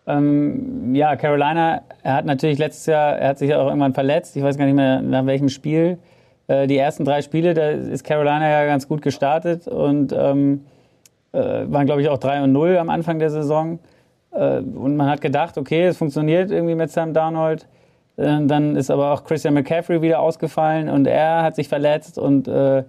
Ähm, 0.07 0.95
ja, 0.95 1.17
Carolina, 1.17 1.83
er 2.03 2.15
hat 2.15 2.25
natürlich 2.25 2.59
letztes 2.59 2.87
Jahr, 2.87 3.17
er 3.17 3.31
hat 3.31 3.39
sich 3.39 3.55
auch 3.55 3.67
irgendwann 3.67 3.95
verletzt. 3.95 4.37
Ich 4.37 4.43
weiß 4.43 4.59
gar 4.59 4.65
nicht 4.65 4.75
mehr 4.75 5.01
nach 5.01 5.27
welchem 5.27 5.49
Spiel. 5.49 5.99
Äh, 6.49 6.67
die 6.67 6.77
ersten 6.77 7.05
drei 7.05 7.23
Spiele, 7.23 7.55
da 7.55 7.71
ist 7.71 8.05
Carolina 8.05 8.49
ja 8.49 8.67
ganz 8.67 8.89
gut 8.89 9.03
gestartet 9.03 9.69
und 9.69 10.13
ähm, 10.13 10.65
äh, 11.33 11.39
waren, 11.39 11.87
glaube 11.87 12.03
ich, 12.03 12.09
auch 12.09 12.19
3 12.19 12.43
und 12.43 12.53
0 12.53 12.77
am 12.79 12.91
Anfang 12.91 13.19
der 13.19 13.31
Saison. 13.31 13.79
Äh, 14.33 14.59
und 14.59 14.97
man 14.97 15.09
hat 15.09 15.21
gedacht, 15.21 15.57
okay, 15.57 15.85
es 15.85 15.97
funktioniert 15.97 16.51
irgendwie 16.51 16.75
mit 16.75 16.91
Sam 16.91 17.15
Darnold. 17.15 17.67
Äh, 18.17 18.45
dann 18.47 18.77
ist 18.77 18.91
aber 18.91 19.13
auch 19.13 19.25
Christian 19.25 19.55
McCaffrey 19.55 20.03
wieder 20.03 20.21
ausgefallen 20.21 20.89
und 20.89 21.07
er 21.07 21.43
hat 21.43 21.57
sich 21.57 21.69
verletzt 21.69 22.19
und 22.19 22.49
äh, 22.49 22.85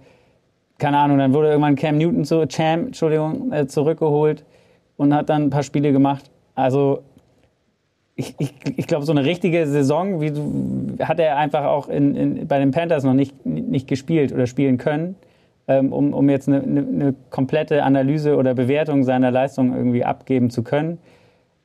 keine 0.84 0.98
Ahnung, 0.98 1.16
dann 1.16 1.32
wurde 1.32 1.48
irgendwann 1.48 1.76
Cam 1.76 1.96
Newton 1.96 2.26
zu 2.26 2.46
Champ, 2.46 2.88
Entschuldigung, 2.88 3.50
äh, 3.54 3.66
zurückgeholt 3.66 4.44
und 4.98 5.14
hat 5.14 5.30
dann 5.30 5.44
ein 5.44 5.48
paar 5.48 5.62
Spiele 5.62 5.92
gemacht. 5.92 6.30
Also 6.54 7.00
ich, 8.16 8.34
ich, 8.38 8.52
ich 8.76 8.86
glaube, 8.86 9.06
so 9.06 9.12
eine 9.12 9.24
richtige 9.24 9.66
Saison 9.66 10.20
wie 10.20 10.30
du, 10.30 11.02
hat 11.02 11.18
er 11.20 11.38
einfach 11.38 11.64
auch 11.64 11.88
in, 11.88 12.14
in, 12.14 12.46
bei 12.46 12.58
den 12.58 12.70
Panthers 12.70 13.02
noch 13.02 13.14
nicht, 13.14 13.46
nicht 13.46 13.88
gespielt 13.88 14.30
oder 14.30 14.46
spielen 14.46 14.76
können, 14.76 15.16
ähm, 15.68 15.90
um, 15.90 16.12
um 16.12 16.28
jetzt 16.28 16.48
eine, 16.48 16.62
eine, 16.62 16.80
eine, 16.80 17.14
komplette 17.30 17.82
Analyse 17.82 18.36
oder 18.36 18.52
Bewertung 18.52 19.04
seiner 19.04 19.30
Leistung 19.30 19.74
irgendwie 19.74 20.04
abgeben 20.04 20.50
zu 20.50 20.62
können. 20.62 20.98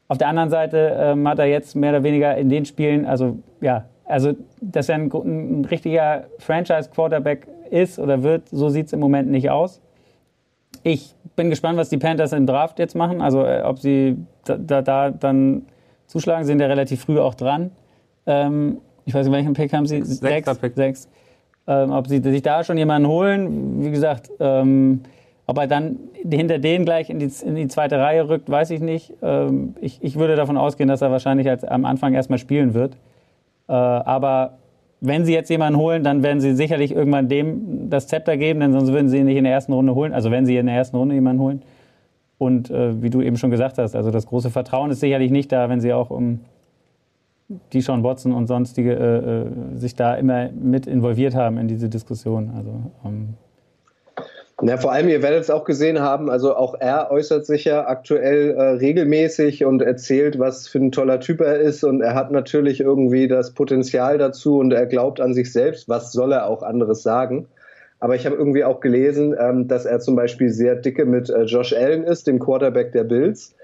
Auf 0.07 0.17
der 0.17 0.29
anderen 0.29 0.49
Seite 0.49 0.95
ähm, 0.97 1.27
hat 1.27 1.39
er 1.39 1.45
jetzt 1.47 1.75
mehr 1.75 1.89
oder 1.89 2.03
weniger 2.03 2.37
in 2.37 2.47
den 2.47 2.63
Spielen, 2.63 3.05
also 3.05 3.37
ja, 3.59 3.83
also 4.05 4.31
dass 4.61 4.87
er 4.87 4.95
ein, 4.95 5.11
ein 5.11 5.65
richtiger 5.65 6.23
Franchise-Quarterback 6.37 7.47
ist 7.71 7.99
oder 7.99 8.23
wird, 8.23 8.49
so 8.49 8.69
sieht 8.69 8.87
es 8.87 8.93
im 8.93 8.99
Moment 8.99 9.29
nicht 9.29 9.49
aus. 9.49 9.81
Ich 10.83 11.15
bin 11.35 11.49
gespannt, 11.49 11.77
was 11.77 11.89
die 11.89 11.97
Panthers 11.97 12.33
im 12.33 12.45
Draft 12.45 12.79
jetzt 12.79 12.95
machen. 12.95 13.21
Also 13.21 13.43
äh, 13.43 13.61
ob 13.63 13.79
sie 13.79 14.17
da, 14.45 14.57
da, 14.57 14.81
da, 14.81 15.09
dann 15.09 15.63
zuschlagen, 16.07 16.45
sind 16.45 16.59
ja 16.59 16.67
relativ 16.67 17.01
früh 17.01 17.19
auch 17.19 17.35
dran. 17.35 17.71
Ähm, 18.25 18.77
ich 19.05 19.13
weiß 19.13 19.25
nicht, 19.25 19.35
welchen 19.35 19.53
Pick 19.53 19.73
haben 19.73 19.85
sie? 19.85 20.03
Sechs. 20.03 20.57
Pick. 20.59 20.75
Sechs. 20.75 21.09
Ähm, 21.67 21.91
ob 21.91 22.07
sie 22.07 22.19
sich 22.21 22.41
da 22.41 22.63
schon 22.63 22.77
jemanden 22.77 23.07
holen, 23.07 23.83
wie 23.83 23.91
gesagt, 23.91 24.29
ähm, 24.39 25.01
ob 25.45 25.57
er 25.57 25.67
dann 25.67 25.97
hinter 26.29 26.59
denen 26.59 26.85
gleich 26.85 27.09
in 27.09 27.17
die, 27.17 27.31
in 27.43 27.55
die 27.55 27.67
zweite 27.67 27.97
Reihe 27.97 28.29
rückt, 28.29 28.49
weiß 28.49 28.69
ich 28.69 28.81
nicht. 28.81 29.13
Ähm, 29.23 29.75
ich, 29.81 29.97
ich 30.03 30.15
würde 30.15 30.35
davon 30.35 30.57
ausgehen, 30.57 30.87
dass 30.87 31.01
er 31.01 31.09
wahrscheinlich 31.09 31.49
als, 31.49 31.63
am 31.63 31.85
Anfang 31.85 32.13
erstmal 32.13 32.37
spielen 32.37 32.75
wird. 32.75 32.95
Äh, 33.67 33.73
aber 33.73 34.58
wenn 35.01 35.25
sie 35.25 35.33
jetzt 35.33 35.49
jemanden 35.49 35.79
holen, 35.79 36.03
dann 36.03 36.23
werden 36.23 36.41
sie 36.41 36.53
sicherlich 36.53 36.91
irgendwann 36.91 37.29
dem 37.29 37.89
das 37.89 38.07
Zepter 38.07 38.37
geben, 38.37 38.59
denn 38.59 38.73
sonst 38.73 38.91
würden 38.91 39.09
sie 39.09 39.19
ihn 39.19 39.25
nicht 39.25 39.37
in 39.37 39.45
der 39.45 39.53
ersten 39.53 39.73
Runde 39.73 39.95
holen. 39.95 40.13
Also 40.13 40.31
wenn 40.31 40.45
sie 40.45 40.57
in 40.57 40.65
der 40.65 40.75
ersten 40.75 40.97
Runde 40.97 41.15
jemanden 41.15 41.41
holen. 41.41 41.61
Und 42.37 42.69
äh, 42.69 43.01
wie 43.01 43.09
du 43.09 43.21
eben 43.21 43.37
schon 43.37 43.51
gesagt 43.51 43.77
hast, 43.77 43.95
also 43.95 44.11
das 44.11 44.25
große 44.25 44.49
Vertrauen 44.49 44.91
ist 44.91 44.99
sicherlich 44.99 45.31
nicht 45.31 45.51
da, 45.51 45.69
wenn 45.69 45.81
sie 45.81 45.93
auch 45.93 46.09
um 46.09 46.39
die 47.73 47.81
Sean 47.81 48.03
Watson 48.03 48.31
und 48.31 48.47
sonstige 48.47 48.93
äh, 48.93 49.73
äh 49.73 49.77
sich 49.77 49.95
da 49.95 50.15
immer 50.15 50.49
mit 50.51 50.87
involviert 50.87 51.35
haben 51.35 51.57
in 51.57 51.67
diese 51.67 51.89
Diskussion. 51.89 52.51
Also 52.55 52.69
ähm, 53.05 53.29
na, 54.61 54.77
vor 54.77 54.91
allem, 54.91 55.07
ihr 55.07 55.21
werdet 55.21 55.41
es 55.41 55.49
auch 55.49 55.63
gesehen 55.63 55.99
haben, 55.99 56.29
also 56.29 56.55
auch 56.55 56.75
er 56.79 57.11
äußert 57.11 57.45
sich 57.45 57.63
ja 57.63 57.87
aktuell 57.87 58.51
äh, 58.51 58.61
regelmäßig 58.71 59.63
und 59.63 59.81
erzählt, 59.81 60.37
was 60.37 60.67
für 60.67 60.79
ein 60.79 60.91
toller 60.91 61.21
Typ 61.21 61.39
er 61.39 61.59
ist 61.59 61.83
und 61.83 62.01
er 62.01 62.13
hat 62.13 62.31
natürlich 62.31 62.81
irgendwie 62.81 63.27
das 63.29 63.53
Potenzial 63.53 64.17
dazu 64.17 64.57
und 64.57 64.73
er 64.73 64.85
glaubt 64.85 65.21
an 65.21 65.33
sich 65.33 65.53
selbst, 65.53 65.87
was 65.87 66.11
soll 66.11 66.33
er 66.33 66.47
auch 66.47 66.61
anderes 66.61 67.03
sagen. 67.03 67.47
Aber 68.01 68.15
ich 68.15 68.25
habe 68.25 68.35
irgendwie 68.35 68.63
auch 68.63 68.81
gelesen, 68.81 69.35
ähm, 69.39 69.67
dass 69.67 69.85
er 69.85 69.99
zum 69.99 70.15
Beispiel 70.15 70.49
sehr 70.49 70.75
dicke 70.75 71.05
mit 71.05 71.29
äh, 71.29 71.43
Josh 71.43 71.73
Allen 71.73 72.03
ist, 72.03 72.27
dem 72.27 72.39
Quarterback 72.39 72.91
der 72.91 73.03
Bills. 73.05 73.55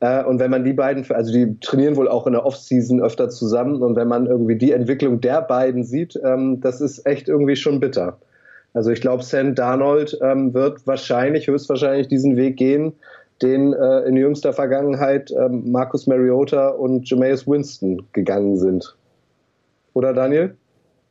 Äh, 0.00 0.24
und 0.24 0.40
wenn 0.40 0.50
man 0.50 0.64
die 0.64 0.72
beiden, 0.74 1.10
also 1.10 1.32
die 1.32 1.58
trainieren 1.60 1.96
wohl 1.96 2.08
auch 2.08 2.26
in 2.26 2.34
der 2.34 2.44
Offseason 2.44 3.02
öfter 3.02 3.30
zusammen 3.30 3.82
und 3.82 3.96
wenn 3.96 4.08
man 4.08 4.26
irgendwie 4.26 4.56
die 4.56 4.72
Entwicklung 4.72 5.20
der 5.20 5.40
beiden 5.40 5.84
sieht, 5.84 6.18
ähm, 6.22 6.60
das 6.60 6.80
ist 6.80 7.06
echt 7.06 7.28
irgendwie 7.28 7.56
schon 7.56 7.80
bitter. 7.80 8.18
Also 8.74 8.90
ich 8.90 9.00
glaube, 9.00 9.22
Sam 9.22 9.54
Darnold 9.54 10.18
ähm, 10.20 10.52
wird 10.52 10.86
wahrscheinlich, 10.86 11.46
höchstwahrscheinlich 11.46 12.08
diesen 12.08 12.36
Weg 12.36 12.56
gehen, 12.56 12.92
den 13.40 13.72
äh, 13.72 14.00
in 14.00 14.16
jüngster 14.16 14.52
Vergangenheit 14.52 15.30
ähm, 15.30 15.70
Marcus 15.70 16.06
Mariota 16.06 16.68
und 16.68 17.08
Jameis 17.08 17.46
Winston 17.46 18.04
gegangen 18.12 18.58
sind. 18.58 18.96
Oder 19.94 20.12
Daniel? 20.12 20.56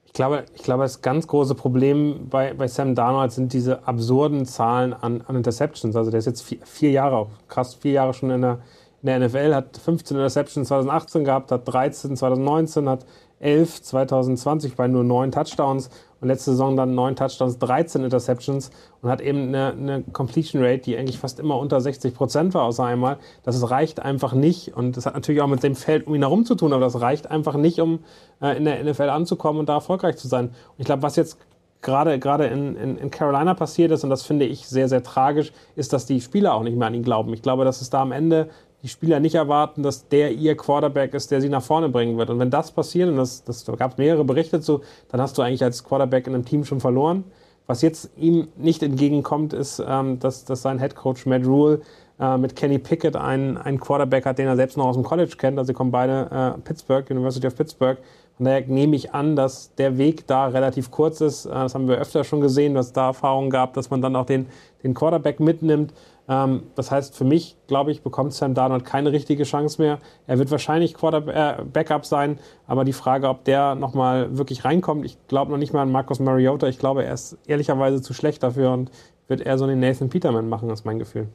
Ich 0.06 0.14
glaube, 0.14 0.44
ich 0.54 0.62
glaube, 0.62 0.84
das 0.84 1.02
ganz 1.02 1.26
große 1.26 1.56
Problem 1.56 2.28
bei, 2.30 2.54
bei 2.54 2.68
Sam 2.68 2.96
Darnold 2.96 3.32
sind 3.32 3.52
diese 3.54 3.88
absurden 3.88 4.46
Zahlen 4.46 4.94
an, 4.94 5.24
an 5.26 5.36
Interceptions. 5.38 5.96
Also 5.96 6.12
der 6.12 6.20
ist 6.20 6.28
jetzt 6.28 6.44
vier, 6.44 6.60
vier 6.66 6.92
Jahre, 6.92 7.28
krass 7.48 7.76
vier 7.76 7.94
Jahre 7.94 8.14
schon 8.14 8.30
in 8.30 8.42
der, 8.42 8.60
in 9.02 9.08
der 9.08 9.20
NFL, 9.20 9.56
hat 9.56 9.78
15 9.78 10.18
Interceptions 10.18 10.68
2018 10.68 11.24
gehabt, 11.24 11.52
hat 11.52 11.62
13 11.66 12.16
2019, 12.16 12.90
hat 12.90 13.06
11 13.40 13.82
2020 13.82 14.76
bei 14.76 14.88
nur 14.88 15.04
9 15.04 15.32
Touchdowns 15.32 15.90
und 16.24 16.30
letzte 16.30 16.52
Saison 16.52 16.78
dann 16.78 16.96
9 16.96 17.18
Touchdowns, 17.18 17.60
13 17.60 18.04
Interceptions 18.06 18.72
und 19.02 19.10
hat 19.10 19.20
eben 19.20 19.50
eine, 19.50 19.74
eine 19.74 20.04
Completion 20.14 20.64
Rate, 20.64 20.84
die 20.84 20.98
eigentlich 20.98 21.20
fast 21.20 21.38
immer 21.40 21.58
unter 21.60 21.82
60 21.82 22.16
Prozent 22.16 22.54
war, 22.54 22.64
außer 22.64 22.86
einmal. 22.86 23.18
Das 23.44 23.70
reicht 23.70 24.00
einfach 24.00 24.34
nicht 24.34 24.76
und 24.76 24.96
das 24.96 25.06
hat 25.06 25.16
natürlich 25.16 25.42
auch 25.42 25.48
mit 25.48 25.62
dem 25.64 25.76
Feld 25.76 26.08
um 26.08 26.16
ihn 26.16 26.22
herum 26.22 26.46
zu 26.46 26.56
tun, 26.56 26.72
aber 26.72 26.86
das 26.86 27.02
reicht 27.02 27.30
einfach 27.30 27.56
nicht, 27.56 27.80
um 27.82 28.00
äh, 28.42 28.56
in 28.56 28.64
der 28.64 28.82
NFL 28.82 29.10
anzukommen 29.10 29.60
und 29.60 29.68
da 29.68 29.74
erfolgreich 29.74 30.16
zu 30.16 30.30
sein. 30.30 30.46
Und 30.48 30.56
ich 30.78 30.86
glaube, 30.86 31.04
was 31.04 31.18
jetzt 31.18 31.38
gerade 31.82 32.18
gerade 32.20 32.46
in, 32.46 32.78
in, 32.78 32.98
in 32.98 33.12
Carolina 33.12 33.54
passiert 33.54 33.92
ist, 33.92 34.06
und 34.06 34.10
das 34.10 34.24
finde 34.24 34.46
ich 34.46 34.66
sehr, 34.68 34.88
sehr 34.88 35.04
tragisch, 35.04 35.52
ist, 35.76 35.92
dass 35.92 36.06
die 36.06 36.22
Spieler 36.22 36.54
auch 36.54 36.64
nicht 36.64 36.78
mehr 36.78 36.88
an 36.88 36.94
ihn 36.94 37.04
glauben. 37.04 37.34
Ich 37.34 37.42
glaube, 37.42 37.66
dass 37.66 37.82
es 37.82 37.90
da 37.90 38.02
am 38.02 38.14
Ende 38.14 38.50
die 38.84 38.90
Spieler 38.90 39.22
nicht 39.22 39.36
erwarten, 39.36 39.82
dass 39.82 40.10
der 40.10 40.34
ihr 40.34 40.58
Quarterback 40.58 41.14
ist, 41.14 41.32
der 41.32 41.40
sie 41.40 41.48
nach 41.48 41.64
vorne 41.64 41.88
bringen 41.88 42.18
wird. 42.18 42.30
Und 42.30 42.40
wenn 42.40 42.52
das 42.52 42.72
passiert, 42.72 43.10
und 43.10 43.16
das, 43.16 43.44
das 43.46 43.64
da 43.64 43.76
gab 43.76 43.94
es 43.94 43.98
mehrere 43.98 44.26
Berichte 44.26 44.60
zu, 44.60 44.82
dann 45.10 45.22
hast 45.22 45.38
du 45.38 45.42
eigentlich 45.42 45.64
als 45.64 45.86
Quarterback 45.86 46.28
in 46.28 46.36
einem 46.36 46.46
Team 46.46 46.66
schon 46.66 46.82
verloren. 46.82 47.24
Was 47.66 47.82
jetzt 47.82 48.12
ihm 48.18 48.50
nicht 48.58 48.84
entgegenkommt, 48.84 49.54
ist, 49.54 49.82
ähm, 49.88 50.20
dass, 50.20 50.44
dass 50.44 50.62
sein 50.62 50.80
Headcoach 50.80 51.26
Matt 51.26 51.46
Rule 51.46 51.80
äh, 52.20 52.38
mit 52.38 52.58
Kenny 52.58 52.78
Pickett 52.78 53.16
einen, 53.16 53.58
einen 53.58 53.80
Quarterback 53.80 54.26
hat, 54.26 54.38
den 54.38 54.48
er 54.48 54.58
selbst 54.58 54.76
noch 54.76 54.88
aus 54.88 54.96
dem 54.96 55.04
College 55.04 55.36
kennt. 55.38 55.58
Also 55.58 55.68
sie 55.68 55.74
kommen 55.74 55.92
beide 55.92 56.56
äh, 56.58 56.62
Pittsburgh, 56.62 57.10
University 57.10 57.48
of 57.48 57.56
Pittsburgh. 57.56 57.98
Von 58.36 58.46
daher 58.46 58.66
nehme 58.68 58.96
ich 58.96 59.14
an, 59.14 59.36
dass 59.36 59.74
der 59.76 59.98
Weg 59.98 60.28
da 60.28 60.48
relativ 60.48 60.92
kurz 60.92 61.22
ist. 61.22 61.46
Äh, 61.46 61.52
das 61.52 61.74
haben 61.74 61.88
wir 61.88 61.98
öfter 61.98 62.26
schon 62.26 62.42
gesehen, 62.42 62.74
dass 62.74 62.88
es 62.88 62.94
da 62.94 63.08
Erfahrungen 63.08 63.50
gab, 63.50 63.74
dass 63.76 63.90
man 63.90 64.02
dann 64.02 64.18
auch 64.18 64.26
den, 64.26 64.48
den 64.84 64.94
Quarterback 64.94 65.40
mitnimmt. 65.40 65.94
Ähm, 66.30 66.64
das 66.76 66.92
heißt, 66.92 67.16
für 67.16 67.26
mich, 67.26 67.58
glaube 67.68 67.92
ich, 67.92 68.02
bekommt 68.02 68.34
Sam 68.34 68.54
Darnold 68.54 68.86
keine 68.86 69.12
richtige 69.12 69.44
Chance 69.44 69.82
mehr. 69.82 70.00
Er 70.28 70.40
wird 70.40 70.52
wahrscheinlich 70.52 70.94
Quarterback-Backup 70.94 72.04
äh, 72.04 72.06
sein, 72.06 72.40
aber 72.68 72.86
die 72.86 72.94
Frage, 72.94 73.28
ob 73.28 73.44
der 73.44 73.76
nochmal 73.76 74.38
wirklich 74.38 74.64
reinkommt, 74.66 75.06
ich 75.06 75.18
glaube 75.28 75.52
noch 75.52 75.58
nicht 75.58 75.74
mal 75.74 75.82
an 75.82 75.92
Marcus 75.92 76.20
Mariota. 76.20 76.68
Ich 76.68 76.80
glaube, 76.80 77.04
er 77.04 77.14
ist 77.14 77.38
ehrlicherweise 77.48 78.02
zu 78.02 78.14
schlecht 78.14 78.44
dafür 78.44 78.72
und 78.72 78.92
wird 79.28 79.42
eher 79.42 79.58
so 79.58 79.68
den 79.68 79.80
Nathan 79.80 80.10
Peterman 80.10 80.50
machen, 80.50 80.70
ist 80.70 80.86
mein 80.86 81.00
Gefühl. 81.00 81.28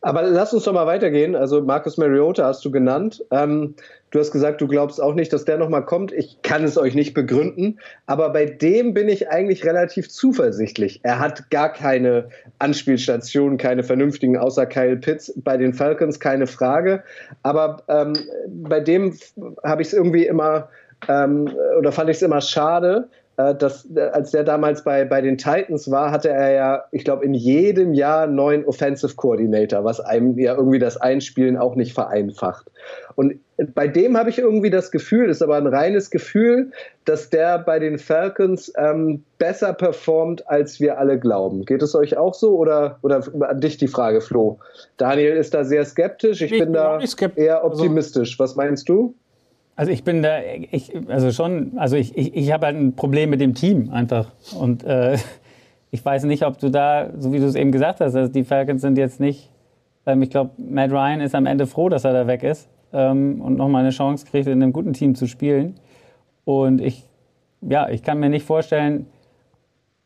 Aber 0.00 0.22
lass 0.22 0.52
uns 0.52 0.64
doch 0.64 0.72
mal 0.72 0.86
weitergehen. 0.86 1.36
Also 1.36 1.62
Marcus 1.62 1.96
Mariota 1.96 2.44
hast 2.44 2.64
du 2.64 2.70
genannt. 2.70 3.24
Ähm, 3.30 3.76
du 4.12 4.20
hast 4.20 4.30
gesagt, 4.30 4.60
du 4.60 4.68
glaubst 4.68 5.02
auch 5.02 5.14
nicht, 5.14 5.32
dass 5.32 5.44
der 5.44 5.58
nochmal 5.58 5.84
kommt. 5.84 6.12
Ich 6.12 6.40
kann 6.42 6.62
es 6.62 6.78
euch 6.78 6.94
nicht 6.94 7.14
begründen. 7.14 7.80
Aber 8.06 8.30
bei 8.30 8.44
dem 8.46 8.94
bin 8.94 9.08
ich 9.08 9.28
eigentlich 9.30 9.64
relativ 9.64 10.08
zuversichtlich. 10.08 11.00
Er 11.02 11.18
hat 11.18 11.50
gar 11.50 11.72
keine 11.72 12.28
Anspielstationen, 12.60 13.58
keine 13.58 13.82
vernünftigen, 13.82 14.36
außer 14.36 14.66
Kyle 14.66 14.96
Pitts. 14.96 15.32
Bei 15.36 15.56
den 15.56 15.72
Falcons 15.72 16.20
keine 16.20 16.46
Frage. 16.46 17.02
Aber 17.42 17.82
ähm, 17.88 18.12
bei 18.48 18.80
dem 18.80 19.18
habe 19.64 19.82
ich 19.82 19.88
es 19.88 19.94
irgendwie 19.94 20.26
immer 20.26 20.68
ähm, 21.08 21.50
oder 21.78 21.90
fand 21.90 22.10
ich 22.10 22.16
es 22.16 22.22
immer 22.22 22.40
schade, 22.40 23.08
äh, 23.36 23.54
dass, 23.54 23.88
äh, 23.94 24.00
als 24.00 24.30
der 24.30 24.44
damals 24.44 24.84
bei, 24.84 25.04
bei 25.04 25.20
den 25.20 25.38
Titans 25.38 25.90
war, 25.90 26.10
hatte 26.10 26.28
er 26.28 26.52
ja, 26.52 26.84
ich 26.90 27.04
glaube, 27.04 27.24
in 27.24 27.32
jedem 27.32 27.94
Jahr 27.94 28.24
einen 28.24 28.34
neuen 28.34 28.64
Offensive 28.66 29.14
Coordinator, 29.14 29.84
was 29.84 30.00
einem 30.00 30.38
ja 30.38 30.54
irgendwie 30.54 30.78
das 30.78 30.98
Einspielen 30.98 31.56
auch 31.56 31.74
nicht 31.74 31.94
vereinfacht. 31.94 32.70
Und 33.14 33.40
bei 33.74 33.88
dem 33.88 34.16
habe 34.16 34.30
ich 34.30 34.38
irgendwie 34.38 34.70
das 34.70 34.90
Gefühl, 34.90 35.28
das 35.28 35.38
ist 35.38 35.42
aber 35.42 35.56
ein 35.56 35.66
reines 35.66 36.10
Gefühl, 36.10 36.72
dass 37.04 37.30
der 37.30 37.58
bei 37.58 37.78
den 37.78 37.98
Falcons 37.98 38.72
ähm, 38.76 39.24
besser 39.38 39.72
performt, 39.72 40.48
als 40.48 40.80
wir 40.80 40.98
alle 40.98 41.18
glauben. 41.18 41.64
Geht 41.64 41.82
es 41.82 41.94
euch 41.94 42.16
auch 42.16 42.34
so 42.34 42.56
oder, 42.56 42.98
oder 43.02 43.22
an 43.40 43.60
dich 43.60 43.76
die 43.76 43.88
Frage, 43.88 44.20
Flo? 44.20 44.58
Daniel 44.96 45.36
ist 45.36 45.54
da 45.54 45.64
sehr 45.64 45.84
skeptisch, 45.84 46.42
ich, 46.42 46.52
ich 46.52 46.60
bin 46.60 46.72
da 46.72 47.00
eher 47.36 47.64
also 47.64 47.82
optimistisch. 47.82 48.38
Was 48.38 48.56
meinst 48.56 48.88
du? 48.88 49.14
Also 49.74 49.90
ich 49.90 50.04
bin 50.04 50.22
da, 50.22 50.38
ich, 50.70 50.92
also 51.08 51.30
schon, 51.32 51.78
also 51.78 51.96
ich, 51.96 52.16
ich, 52.16 52.34
ich 52.34 52.52
habe 52.52 52.66
halt 52.66 52.76
ein 52.76 52.94
Problem 52.94 53.30
mit 53.30 53.40
dem 53.40 53.54
Team 53.54 53.90
einfach. 53.90 54.32
Und 54.58 54.84
äh, 54.84 55.16
ich 55.90 56.04
weiß 56.04 56.24
nicht, 56.24 56.44
ob 56.44 56.58
du 56.58 56.70
da, 56.70 57.10
so 57.18 57.32
wie 57.32 57.38
du 57.38 57.46
es 57.46 57.54
eben 57.54 57.72
gesagt 57.72 58.00
hast, 58.00 58.14
also 58.14 58.32
die 58.32 58.44
Falcons 58.44 58.82
sind 58.82 58.98
jetzt 58.98 59.20
nicht, 59.20 59.50
ähm, 60.06 60.22
ich 60.22 60.30
glaube, 60.30 60.50
Matt 60.58 60.90
Ryan 60.90 61.20
ist 61.20 61.34
am 61.34 61.46
Ende 61.46 61.66
froh, 61.66 61.88
dass 61.88 62.04
er 62.04 62.12
da 62.12 62.26
weg 62.26 62.42
ist 62.42 62.68
ähm, 62.92 63.40
und 63.40 63.56
nochmal 63.56 63.82
eine 63.82 63.90
Chance 63.90 64.26
kriegt, 64.26 64.46
in 64.46 64.62
einem 64.62 64.72
guten 64.72 64.92
Team 64.92 65.14
zu 65.14 65.26
spielen. 65.26 65.76
Und 66.44 66.80
ich, 66.80 67.04
ja, 67.62 67.88
ich 67.88 68.02
kann 68.02 68.18
mir 68.20 68.28
nicht 68.28 68.44
vorstellen, 68.44 69.06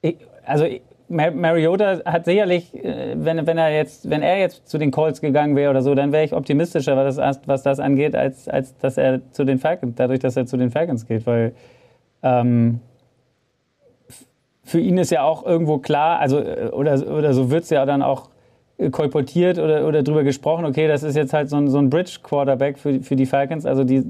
ich, 0.02 0.16
also 0.44 0.64
ich, 0.64 0.82
Mariota 1.08 2.00
hat 2.04 2.24
sicherlich, 2.24 2.74
äh, 2.74 3.14
wenn, 3.16 3.46
wenn, 3.46 3.58
er 3.58 3.74
jetzt, 3.74 4.10
wenn 4.10 4.22
er 4.22 4.38
jetzt 4.38 4.68
zu 4.68 4.78
den 4.78 4.90
Colts 4.90 5.20
gegangen 5.20 5.54
wäre 5.54 5.70
oder 5.70 5.82
so, 5.82 5.94
dann 5.94 6.12
wäre 6.12 6.24
ich 6.24 6.32
optimistischer, 6.32 6.96
was 6.96 7.16
das, 7.16 7.40
was 7.46 7.62
das 7.62 7.80
angeht, 7.80 8.16
als, 8.16 8.48
als 8.48 8.76
dass 8.78 8.98
er 8.98 9.20
zu 9.32 9.44
den 9.44 9.58
Falcons, 9.58 9.94
dadurch, 9.96 10.18
dass 10.18 10.36
er 10.36 10.46
zu 10.46 10.56
den 10.56 10.70
Falcons 10.70 11.06
geht, 11.06 11.26
weil 11.26 11.52
ähm, 12.22 12.80
für 14.64 14.80
ihn 14.80 14.98
ist 14.98 15.10
ja 15.10 15.22
auch 15.22 15.46
irgendwo 15.46 15.78
klar, 15.78 16.18
also 16.18 16.40
äh, 16.40 16.70
oder, 16.72 16.94
oder 17.08 17.32
so 17.32 17.50
wird 17.50 17.64
es 17.64 17.70
ja 17.70 17.86
dann 17.86 18.02
auch 18.02 18.30
kolportiert 18.90 19.58
oder, 19.58 19.86
oder 19.86 20.02
drüber 20.02 20.24
gesprochen, 20.24 20.64
okay, 20.66 20.88
das 20.88 21.02
ist 21.02 21.16
jetzt 21.16 21.32
halt 21.32 21.48
so 21.48 21.56
ein, 21.56 21.68
so 21.68 21.78
ein 21.78 21.88
Bridge-Quarterback 21.88 22.78
für, 22.78 23.00
für 23.00 23.16
die 23.16 23.26
Falcons, 23.26 23.64
also 23.64 23.84
die 23.84 24.02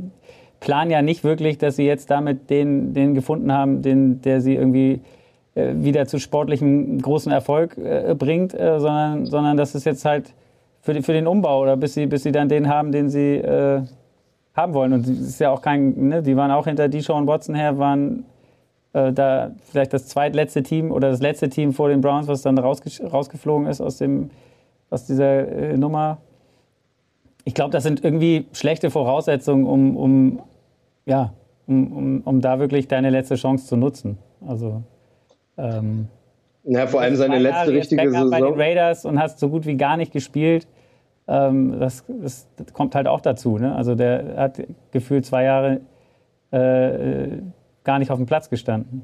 planen 0.60 0.90
ja 0.90 1.02
nicht 1.02 1.24
wirklich, 1.24 1.58
dass 1.58 1.76
sie 1.76 1.86
jetzt 1.86 2.10
damit 2.10 2.48
den, 2.48 2.94
den 2.94 3.14
gefunden 3.14 3.52
haben, 3.52 3.82
den, 3.82 4.22
der 4.22 4.40
sie 4.40 4.54
irgendwie 4.54 4.92
äh, 4.94 5.00
wieder 5.56 6.06
zu 6.06 6.18
sportlichem 6.18 7.00
großen 7.00 7.32
Erfolg 7.32 7.78
äh, 7.78 8.14
bringt, 8.16 8.54
äh, 8.54 8.78
sondern, 8.78 9.26
sondern 9.26 9.56
das 9.56 9.74
ist 9.74 9.84
jetzt 9.84 10.04
halt 10.04 10.34
für, 10.82 11.02
für 11.02 11.12
den 11.12 11.26
Umbau 11.26 11.62
oder 11.62 11.76
bis 11.76 11.94
sie, 11.94 12.06
bis 12.06 12.22
sie 12.22 12.32
dann 12.32 12.48
den 12.48 12.68
haben, 12.68 12.92
den 12.92 13.08
sie 13.08 13.36
äh, 13.36 13.82
haben 14.54 14.74
wollen. 14.74 14.92
Und 14.92 15.06
es 15.06 15.20
ist 15.20 15.40
ja 15.40 15.50
auch 15.50 15.62
kein, 15.62 16.08
ne, 16.08 16.22
die 16.22 16.36
waren 16.36 16.50
auch 16.50 16.66
hinter 16.66 16.88
Deshaun 16.88 17.26
Watson 17.26 17.54
her, 17.54 17.78
waren 17.78 18.24
äh, 18.92 19.12
da 19.12 19.52
vielleicht 19.64 19.92
das 19.92 20.06
zweitletzte 20.06 20.62
Team 20.62 20.92
oder 20.92 21.10
das 21.10 21.20
letzte 21.20 21.48
Team 21.48 21.72
vor 21.72 21.88
den 21.88 22.00
Browns, 22.00 22.28
was 22.28 22.42
dann 22.42 22.58
rausge 22.58 22.90
rausgeflogen 23.04 23.66
ist 23.66 23.80
aus, 23.80 23.98
dem, 23.98 24.30
aus 24.90 25.06
dieser 25.06 25.48
äh, 25.48 25.76
Nummer. 25.76 26.18
Ich 27.44 27.54
glaube, 27.54 27.70
das 27.70 27.82
sind 27.82 28.04
irgendwie 28.04 28.46
schlechte 28.52 28.90
Voraussetzungen, 28.90 29.64
um, 29.66 29.96
um, 29.96 30.40
ja, 31.04 31.32
um, 31.66 31.92
um, 31.92 32.20
um 32.24 32.40
da 32.40 32.58
wirklich 32.58 32.88
deine 32.88 33.10
letzte 33.10 33.36
Chance 33.36 33.66
zu 33.66 33.76
nutzen. 33.76 34.18
Also 34.46 34.82
ähm, 35.58 36.08
ja, 36.64 36.86
vor 36.86 37.00
allem 37.00 37.14
seine 37.16 37.38
letzte 37.38 37.72
richtige 37.72 38.02
Backup 38.02 38.14
Saison. 38.14 38.30
bei 38.30 38.40
den 38.40 38.54
Raiders 38.60 39.04
und 39.04 39.20
hast 39.20 39.38
so 39.38 39.48
gut 39.48 39.66
wie 39.66 39.76
gar 39.76 39.96
nicht 39.96 40.12
gespielt. 40.12 40.66
Ähm, 41.28 41.78
das, 41.78 42.04
das, 42.08 42.48
das, 42.56 42.72
kommt 42.72 42.94
halt 42.94 43.06
auch 43.06 43.20
dazu. 43.20 43.58
Ne? 43.58 43.74
Also 43.74 43.94
der 43.94 44.36
hat 44.36 44.62
gefühlt 44.90 45.24
zwei 45.24 45.44
Jahre 45.44 45.80
äh, 46.50 47.38
gar 47.84 47.98
nicht 47.98 48.10
auf 48.10 48.18
dem 48.18 48.26
Platz 48.26 48.50
gestanden. 48.50 49.02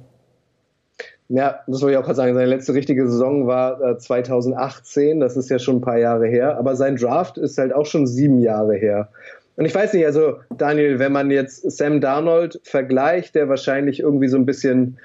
Ja, 1.28 1.60
das 1.66 1.80
wollte 1.80 1.92
ich 1.92 1.98
auch 1.98 2.04
gerade 2.04 2.16
sagen. 2.16 2.34
Seine 2.34 2.46
letzte 2.46 2.74
richtige 2.74 3.08
Saison 3.08 3.46
war 3.46 3.80
äh, 3.80 3.98
2018. 3.98 5.20
Das 5.20 5.36
ist 5.36 5.48
ja 5.48 5.58
schon 5.58 5.76
ein 5.76 5.80
paar 5.80 5.98
Jahre 5.98 6.26
her. 6.26 6.58
Aber 6.58 6.76
sein 6.76 6.96
Draft 6.96 7.38
ist 7.38 7.58
halt 7.58 7.72
auch 7.72 7.86
schon 7.86 8.06
sieben 8.06 8.38
Jahre 8.38 8.74
her. 8.74 9.08
Und 9.56 9.64
ich 9.64 9.74
weiß 9.74 9.92
nicht, 9.92 10.06
also 10.06 10.36
Daniel, 10.56 10.98
wenn 10.98 11.12
man 11.12 11.30
jetzt 11.30 11.70
Sam 11.70 12.00
Darnold 12.00 12.60
vergleicht, 12.64 13.34
der 13.34 13.48
wahrscheinlich 13.48 14.00
irgendwie 14.00 14.28
so 14.28 14.36
ein 14.36 14.46
bisschen 14.46 14.98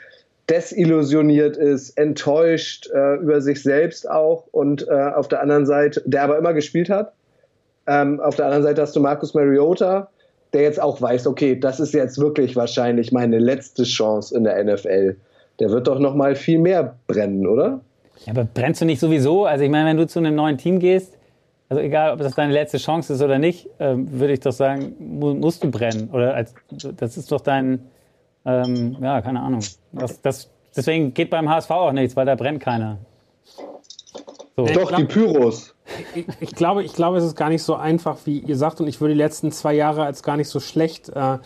desillusioniert 0.50 1.58
ist, 1.58 1.98
enttäuscht 1.98 2.90
äh, 2.94 3.16
über 3.16 3.42
sich 3.42 3.62
selbst 3.62 4.10
auch 4.10 4.46
und 4.52 4.88
äh, 4.88 4.92
auf 4.92 5.28
der 5.28 5.42
anderen 5.42 5.66
Seite, 5.66 6.02
der 6.06 6.24
aber 6.24 6.38
immer 6.38 6.54
gespielt 6.54 6.90
hat. 6.90 7.14
Ähm, 7.86 8.20
auf 8.20 8.36
der 8.36 8.46
anderen 8.46 8.64
Seite 8.64 8.82
hast 8.82 8.96
du 8.96 9.00
Marcus 9.00 9.34
Mariota, 9.34 10.10
der 10.54 10.62
jetzt 10.62 10.82
auch 10.82 11.02
weiß, 11.02 11.28
okay, 11.28 11.60
das 11.60 11.80
ist 11.80 11.94
jetzt 11.94 12.20
wirklich 12.20 12.56
wahrscheinlich 12.56 13.12
meine 13.12 13.40
letzte 13.40 13.84
Chance 13.84 14.36
in 14.36 14.44
der 14.46 14.64
NFL. 14.64 15.18
Der 15.60 15.70
wird 15.70 15.88
doch 15.88 16.00
noch 16.00 16.16
mal 16.16 16.36
viel 16.36 16.60
mehr 16.60 16.96
brennen, 17.08 17.48
oder? 17.48 17.82
Ja, 18.26 18.34
aber 18.34 18.46
brennst 18.46 18.82
du 18.82 18.86
nicht 18.86 19.00
sowieso? 19.00 19.46
Also 19.46 19.64
ich 19.64 19.70
meine, 19.70 19.90
wenn 19.90 19.98
du 19.98 20.08
zu 20.08 20.20
einem 20.20 20.36
neuen 20.36 20.58
Team 20.58 20.80
gehst, 20.80 21.18
also 21.70 21.82
egal, 21.82 22.14
ob 22.14 22.20
das 22.20 22.34
deine 22.36 22.54
letzte 22.54 22.78
Chance 22.78 23.14
ist 23.14 23.22
oder 23.22 23.40
nicht, 23.40 23.70
ähm, 23.80 24.08
würde 24.20 24.34
ich 24.34 24.40
doch 24.40 24.54
sagen, 24.54 24.96
musst 25.00 25.64
du 25.64 25.70
brennen. 25.70 26.10
Oder 26.14 26.34
als, 26.34 26.54
das 26.96 27.18
ist 27.18 27.32
doch 27.32 27.42
dein, 27.42 27.80
ähm, 28.48 28.96
ja, 29.02 29.22
keine 29.22 29.42
Ahnung. 29.42 29.62
Das, 29.92 30.22
das, 30.22 30.50
deswegen 30.76 31.14
geht 31.14 31.30
beim 31.30 31.50
HSV 31.50 31.70
auch 31.70 31.92
nichts, 31.92 32.16
weil 32.16 32.26
da 32.26 32.36
brennt 32.36 32.62
keiner. 32.62 32.98
So. 34.56 34.66
Doch, 34.66 34.92
die 34.94 35.04
Pyros. 35.04 35.76
Ich, 36.16 36.26
ich, 36.40 36.52
glaube, 36.56 36.84
ich 36.84 36.94
glaube, 36.94 37.18
es 37.18 37.26
ist 37.26 37.36
gar 37.36 37.50
nicht 37.50 37.62
so 37.62 37.76
einfach, 37.76 38.18
wie 38.26 38.40
ihr 38.40 38.56
sagt. 38.56 38.80
Und 38.80 38.88
ich 38.88 39.02
würde 39.02 39.14
die 39.14 39.20
letzten 39.20 39.52
zwei 39.52 39.74
Jahre 39.74 40.04
als 40.04 40.24
gar 40.24 40.38
nicht 40.38 40.48
so 40.48 40.60
schlecht 40.60 41.10
äh, 41.10 41.38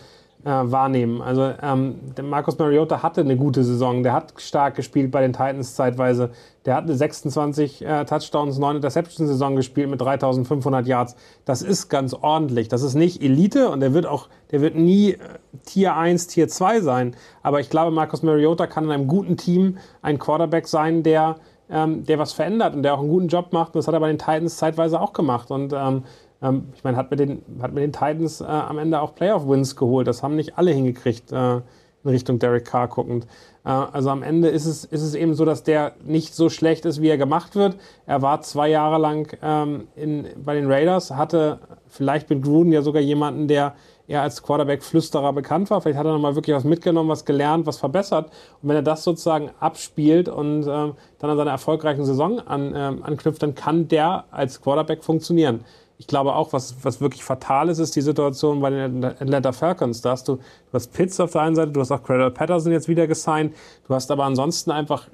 äh, 0.44 0.50
wahrnehmen. 0.50 1.22
Also 1.22 1.52
ähm, 1.62 1.96
der 2.16 2.24
Marcus 2.24 2.58
Mariota 2.58 3.02
hatte 3.02 3.20
eine 3.20 3.36
gute 3.36 3.62
Saison, 3.64 4.02
der 4.02 4.12
hat 4.12 4.34
stark 4.38 4.74
gespielt 4.74 5.10
bei 5.10 5.20
den 5.20 5.32
Titans 5.32 5.74
zeitweise. 5.74 6.30
Der 6.64 6.76
hat 6.76 6.84
eine 6.84 6.94
26 6.94 7.84
äh, 7.84 8.04
Touchdowns, 8.04 8.58
9 8.58 8.76
Interceptions 8.76 9.28
Saison 9.28 9.56
gespielt 9.56 9.90
mit 9.90 10.00
3500 10.00 10.86
Yards. 10.86 11.16
Das 11.44 11.62
ist 11.62 11.88
ganz 11.88 12.14
ordentlich. 12.14 12.68
Das 12.68 12.82
ist 12.82 12.94
nicht 12.94 13.22
Elite 13.22 13.68
und 13.70 13.80
der 13.80 13.94
wird 13.94 14.06
auch, 14.06 14.28
der 14.50 14.60
wird 14.60 14.74
nie 14.74 15.12
äh, 15.12 15.18
Tier 15.64 15.96
1, 15.96 16.28
Tier 16.28 16.48
2 16.48 16.80
sein. 16.80 17.16
Aber 17.42 17.60
ich 17.60 17.70
glaube, 17.70 17.90
Marcus 17.90 18.22
Mariota 18.22 18.66
kann 18.66 18.84
in 18.84 18.90
einem 18.90 19.06
guten 19.06 19.36
Team 19.36 19.78
ein 20.02 20.18
Quarterback 20.18 20.68
sein, 20.68 21.02
der 21.02 21.36
ähm, 21.70 22.04
der 22.04 22.18
was 22.18 22.32
verändert 22.32 22.74
und 22.74 22.82
der 22.82 22.94
auch 22.94 23.00
einen 23.00 23.08
guten 23.08 23.28
Job 23.28 23.52
macht. 23.52 23.74
Und 23.74 23.76
das 23.76 23.88
hat 23.88 23.94
er 23.94 24.00
bei 24.00 24.08
den 24.08 24.18
Titans 24.18 24.56
zeitweise 24.58 25.00
auch 25.00 25.12
gemacht. 25.12 25.50
Und 25.50 25.72
ähm, 25.72 26.04
ähm, 26.42 26.68
ich 26.74 26.84
meine, 26.84 26.96
hat 26.96 27.10
mit 27.10 27.20
den, 27.20 27.42
hat 27.60 27.72
mit 27.72 27.82
den 27.82 27.92
Titans 27.92 28.40
äh, 28.40 28.44
am 28.44 28.78
Ende 28.78 29.00
auch 29.00 29.14
Playoff-Wins 29.14 29.76
geholt. 29.76 30.06
Das 30.06 30.22
haben 30.22 30.36
nicht 30.36 30.58
alle 30.58 30.72
hingekriegt, 30.72 31.32
äh, 31.32 31.60
in 32.04 32.10
Richtung 32.10 32.38
Derek 32.38 32.64
Carr 32.64 32.88
guckend. 32.88 33.26
Äh, 33.64 33.70
also 33.70 34.10
am 34.10 34.22
Ende 34.22 34.48
ist 34.48 34.66
es, 34.66 34.84
ist 34.84 35.02
es 35.02 35.14
eben 35.14 35.34
so, 35.34 35.44
dass 35.44 35.62
der 35.62 35.94
nicht 36.04 36.34
so 36.34 36.48
schlecht 36.50 36.84
ist, 36.84 37.00
wie 37.00 37.08
er 37.08 37.18
gemacht 37.18 37.54
wird. 37.54 37.76
Er 38.06 38.22
war 38.22 38.40
zwei 38.42 38.68
Jahre 38.68 38.98
lang 38.98 39.36
ähm, 39.42 39.86
in, 39.94 40.26
bei 40.44 40.54
den 40.54 40.70
Raiders, 40.70 41.12
hatte 41.12 41.60
vielleicht 41.88 42.28
mit 42.30 42.42
Gruden 42.42 42.72
ja 42.72 42.82
sogar 42.82 43.02
jemanden, 43.02 43.46
der 43.48 43.74
eher 44.08 44.22
als 44.22 44.42
Quarterback-Flüsterer 44.42 45.32
bekannt 45.32 45.70
war. 45.70 45.80
Vielleicht 45.80 45.98
hat 45.98 46.06
er 46.06 46.12
nochmal 46.12 46.34
wirklich 46.34 46.56
was 46.56 46.64
mitgenommen, 46.64 47.08
was 47.08 47.24
gelernt, 47.24 47.66
was 47.66 47.78
verbessert. 47.78 48.30
Und 48.60 48.68
wenn 48.68 48.76
er 48.76 48.82
das 48.82 49.04
sozusagen 49.04 49.50
abspielt 49.60 50.28
und 50.28 50.66
ähm, 50.66 50.94
dann 51.18 51.30
an 51.30 51.36
seiner 51.36 51.52
erfolgreichen 51.52 52.04
Saison 52.04 52.40
an, 52.40 52.74
ähm, 52.74 53.02
anknüpft, 53.04 53.42
dann 53.42 53.54
kann 53.54 53.86
der 53.86 54.24
als 54.32 54.60
Quarterback 54.60 55.04
funktionieren 55.04 55.64
ich 56.02 56.08
glaube 56.08 56.34
auch, 56.34 56.52
was, 56.52 56.74
was 56.82 57.00
wirklich 57.00 57.22
fatal 57.22 57.68
ist, 57.68 57.78
ist 57.78 57.94
die 57.94 58.00
Situation 58.00 58.60
bei 58.60 58.70
den 58.70 59.04
Atlanta 59.04 59.52
Falcons. 59.52 60.00
Da 60.02 60.10
hast 60.10 60.26
du, 60.26 60.34
du 60.34 60.42
hast 60.72 60.92
Pitts 60.92 61.20
auf 61.20 61.30
der 61.30 61.42
einen 61.42 61.54
Seite, 61.54 61.70
du 61.70 61.80
hast 61.80 61.92
auch 61.92 62.02
Cradle 62.02 62.32
Patterson 62.32 62.72
jetzt 62.72 62.88
wieder 62.88 63.06
gesigned, 63.06 63.54
du 63.86 63.94
hast 63.94 64.10
aber 64.10 64.24
ansonsten 64.24 64.72
einfach 64.72 65.06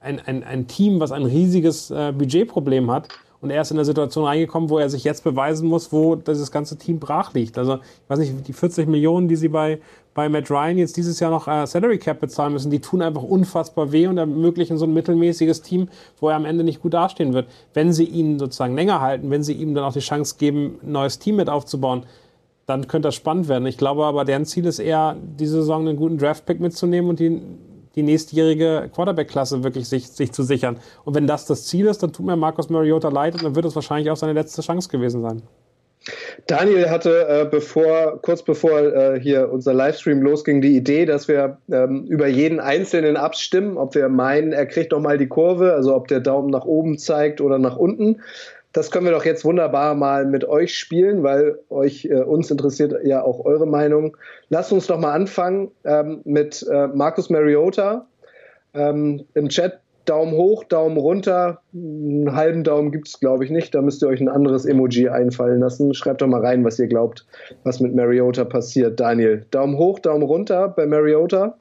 ein, 0.00 0.18
ein, 0.18 0.42
ein 0.42 0.66
Team, 0.66 0.98
was 0.98 1.12
ein 1.12 1.24
riesiges 1.24 1.90
äh, 1.90 2.14
Budgetproblem 2.16 2.90
hat 2.90 3.08
und 3.40 3.50
er 3.50 3.62
ist 3.62 3.70
in 3.70 3.78
eine 3.78 3.84
Situation 3.84 4.24
reingekommen, 4.24 4.68
wo 4.68 4.78
er 4.78 4.90
sich 4.90 5.04
jetzt 5.04 5.24
beweisen 5.24 5.68
muss, 5.68 5.92
wo 5.92 6.14
dieses 6.14 6.50
ganze 6.52 6.76
Team 6.76 6.98
brach 6.98 7.32
liegt. 7.32 7.56
Also, 7.56 7.76
ich 7.76 8.08
weiß 8.08 8.18
nicht, 8.18 8.46
die 8.46 8.52
40 8.52 8.86
Millionen, 8.86 9.28
die 9.28 9.36
sie 9.36 9.48
bei, 9.48 9.80
bei 10.12 10.28
Matt 10.28 10.50
Ryan 10.50 10.76
jetzt 10.76 10.96
dieses 10.98 11.20
Jahr 11.20 11.30
noch 11.30 11.48
äh, 11.48 11.66
Salary 11.66 11.98
Cap 11.98 12.20
bezahlen 12.20 12.52
müssen, 12.52 12.70
die 12.70 12.80
tun 12.80 13.00
einfach 13.00 13.22
unfassbar 13.22 13.92
weh 13.92 14.06
und 14.06 14.18
ermöglichen 14.18 14.76
so 14.76 14.84
ein 14.84 14.92
mittelmäßiges 14.92 15.62
Team, 15.62 15.88
wo 16.18 16.28
er 16.28 16.36
am 16.36 16.44
Ende 16.44 16.64
nicht 16.64 16.82
gut 16.82 16.92
dastehen 16.92 17.32
wird. 17.32 17.48
Wenn 17.72 17.92
sie 17.92 18.04
ihn 18.04 18.38
sozusagen 18.38 18.74
länger 18.74 19.00
halten, 19.00 19.30
wenn 19.30 19.42
sie 19.42 19.54
ihm 19.54 19.74
dann 19.74 19.84
auch 19.84 19.94
die 19.94 20.00
Chance 20.00 20.36
geben, 20.38 20.78
ein 20.82 20.92
neues 20.92 21.18
Team 21.18 21.36
mit 21.36 21.48
aufzubauen, 21.48 22.04
dann 22.66 22.86
könnte 22.88 23.08
das 23.08 23.14
spannend 23.14 23.48
werden. 23.48 23.66
Ich 23.66 23.78
glaube 23.78 24.04
aber, 24.04 24.24
deren 24.24 24.44
Ziel 24.44 24.66
ist 24.66 24.78
eher, 24.78 25.16
diese 25.38 25.54
Saison 25.56 25.88
einen 25.88 25.96
guten 25.96 26.18
Draft-Pick 26.18 26.60
mitzunehmen 26.60 27.10
und 27.10 27.18
die 27.18 27.40
die 28.00 28.12
nächstjährige 28.12 28.90
Quarterback-Klasse 28.94 29.62
wirklich 29.62 29.88
sich, 29.88 30.08
sich 30.08 30.32
zu 30.32 30.42
sichern. 30.42 30.78
Und 31.04 31.14
wenn 31.14 31.26
das 31.26 31.46
das 31.46 31.66
Ziel 31.66 31.86
ist, 31.86 32.02
dann 32.02 32.12
tut 32.12 32.26
mir 32.26 32.36
Marcus 32.36 32.70
Mariota 32.70 33.08
leid 33.08 33.34
und 33.34 33.44
dann 33.44 33.54
wird 33.54 33.66
es 33.66 33.74
wahrscheinlich 33.74 34.10
auch 34.10 34.16
seine 34.16 34.32
letzte 34.32 34.62
Chance 34.62 34.88
gewesen 34.88 35.22
sein. 35.22 35.42
Daniel 36.46 36.88
hatte 36.88 37.28
äh, 37.28 37.44
bevor, 37.44 38.20
kurz 38.22 38.42
bevor 38.42 38.80
äh, 38.80 39.20
hier 39.20 39.52
unser 39.52 39.74
Livestream 39.74 40.22
losging, 40.22 40.62
die 40.62 40.74
Idee, 40.74 41.04
dass 41.04 41.28
wir 41.28 41.58
ähm, 41.70 42.06
über 42.06 42.26
jeden 42.26 42.58
Einzelnen 42.58 43.18
abstimmen, 43.18 43.76
ob 43.76 43.94
wir 43.94 44.08
meinen, 44.08 44.52
er 44.52 44.64
kriegt 44.64 44.92
nochmal 44.92 45.18
die 45.18 45.28
Kurve, 45.28 45.74
also 45.74 45.94
ob 45.94 46.08
der 46.08 46.20
Daumen 46.20 46.48
nach 46.48 46.64
oben 46.64 46.96
zeigt 46.96 47.42
oder 47.42 47.58
nach 47.58 47.76
unten. 47.76 48.22
Das 48.72 48.90
können 48.90 49.04
wir 49.04 49.12
doch 49.12 49.24
jetzt 49.24 49.44
wunderbar 49.44 49.94
mal 49.94 50.24
mit 50.26 50.44
euch 50.44 50.76
spielen, 50.78 51.22
weil 51.22 51.58
euch 51.70 52.04
äh, 52.04 52.22
uns 52.22 52.50
interessiert 52.50 52.94
ja 53.04 53.22
auch 53.22 53.44
eure 53.44 53.66
Meinung. 53.66 54.16
Lasst 54.48 54.72
uns 54.72 54.86
doch 54.86 54.98
mal 54.98 55.12
anfangen 55.12 55.70
ähm, 55.84 56.20
mit 56.24 56.64
äh, 56.70 56.86
Markus 56.88 57.30
Mariota. 57.30 58.06
Ähm, 58.74 59.24
Im 59.34 59.48
Chat 59.48 59.80
Daumen 60.04 60.32
hoch, 60.32 60.64
Daumen 60.64 60.96
runter. 60.96 61.60
Einen 61.74 62.34
halben 62.34 62.64
Daumen 62.64 62.90
gibt 62.90 63.08
es, 63.08 63.20
glaube 63.20 63.44
ich, 63.44 63.50
nicht. 63.50 63.74
Da 63.74 63.82
müsst 63.82 64.02
ihr 64.02 64.08
euch 64.08 64.20
ein 64.20 64.28
anderes 64.28 64.64
Emoji 64.64 65.08
einfallen 65.08 65.60
lassen. 65.60 65.94
Schreibt 65.94 66.22
doch 66.22 66.26
mal 66.26 66.40
rein, 66.40 66.64
was 66.64 66.78
ihr 66.78 66.86
glaubt, 66.86 67.26
was 67.64 67.80
mit 67.80 67.94
Mariota 67.94 68.44
passiert. 68.44 68.98
Daniel, 68.98 69.46
Daumen 69.50 69.76
hoch, 69.78 69.98
Daumen 69.98 70.22
runter 70.22 70.68
bei 70.68 70.86
Mariota. 70.86 71.56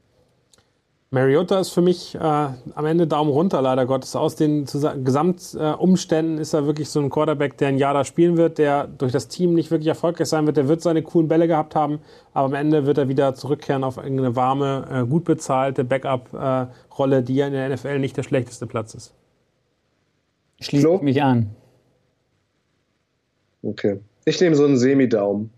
Mariota 1.11 1.59
ist 1.59 1.69
für 1.69 1.81
mich 1.81 2.13
äh, 2.13 2.19
am 2.19 2.85
Ende 2.85 3.07
Daumen 3.07 3.31
runter, 3.31 3.63
leider 3.63 3.87
Gottes. 3.87 4.15
Aus 4.15 4.35
den 4.35 4.65
Gesamtumständen 4.65 6.37
äh, 6.37 6.41
ist 6.41 6.53
er 6.53 6.67
wirklich 6.67 6.89
so 6.89 6.99
ein 6.99 7.09
Quarterback, 7.09 7.57
der 7.57 7.69
ein 7.69 7.79
Jahr 7.79 7.95
da 7.95 8.05
spielen 8.05 8.37
wird, 8.37 8.59
der 8.59 8.85
durch 8.85 9.11
das 9.11 9.27
Team 9.27 9.55
nicht 9.55 9.71
wirklich 9.71 9.87
erfolgreich 9.87 10.27
sein 10.27 10.45
wird. 10.45 10.57
Der 10.57 10.67
wird 10.67 10.81
seine 10.81 11.01
coolen 11.01 11.27
Bälle 11.27 11.47
gehabt 11.47 11.73
haben, 11.73 11.99
aber 12.33 12.45
am 12.45 12.53
Ende 12.53 12.85
wird 12.85 12.99
er 12.99 13.07
wieder 13.09 13.33
zurückkehren 13.33 13.83
auf 13.83 13.97
irgendeine 13.97 14.35
warme, 14.35 14.87
äh, 14.91 15.07
gut 15.07 15.23
bezahlte 15.23 15.83
Backup-Rolle, 15.83 17.23
die 17.23 17.35
ja 17.35 17.47
in 17.47 17.53
der 17.53 17.69
NFL 17.69 17.97
nicht 17.97 18.15
der 18.15 18.23
schlechteste 18.23 18.67
Platz 18.67 18.93
ist. 18.93 19.15
Schließe 20.59 20.93
ich 20.93 21.01
mich 21.01 21.23
an. 21.23 21.55
Okay. 23.63 23.99
Ich 24.25 24.39
nehme 24.39 24.55
so 24.55 24.65
einen 24.65 24.77
Semi-Daumen. 24.77 25.49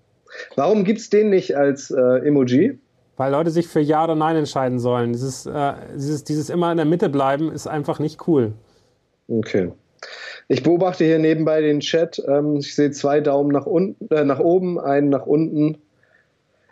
Warum 0.56 0.86
gibt 0.86 1.00
es 1.00 1.10
den 1.10 1.30
nicht 1.30 1.58
als 1.58 1.92
äh, 1.92 2.26
Emoji? 2.26 2.80
Weil 3.22 3.34
Leute 3.34 3.52
sich 3.52 3.68
für 3.68 3.82
Ja 3.82 4.04
oder 4.04 4.16
Nein 4.16 4.36
entscheiden 4.36 4.80
sollen. 4.80 5.14
Dieses, 5.14 5.46
äh, 5.46 5.74
dieses, 5.94 6.24
dieses 6.24 6.50
immer 6.50 6.72
in 6.72 6.78
der 6.78 6.88
Mitte 6.88 7.08
bleiben 7.08 7.52
ist 7.52 7.68
einfach 7.68 8.00
nicht 8.00 8.28
cool. 8.28 8.54
Okay. 9.28 9.72
Ich 10.48 10.64
beobachte 10.64 11.06
hier 11.06 11.20
nebenbei 11.20 11.62
den 11.62 11.82
Chat. 11.82 12.20
Ähm, 12.28 12.56
ich 12.56 12.74
sehe 12.74 12.90
zwei 12.90 13.22
Daumen 13.22 13.52
nach, 13.52 13.68
unten, 13.68 14.12
äh, 14.12 14.26
nach 14.26 14.40
oben, 14.40 14.80
einen 14.80 15.10
nach 15.10 15.28
unten. 15.28 15.78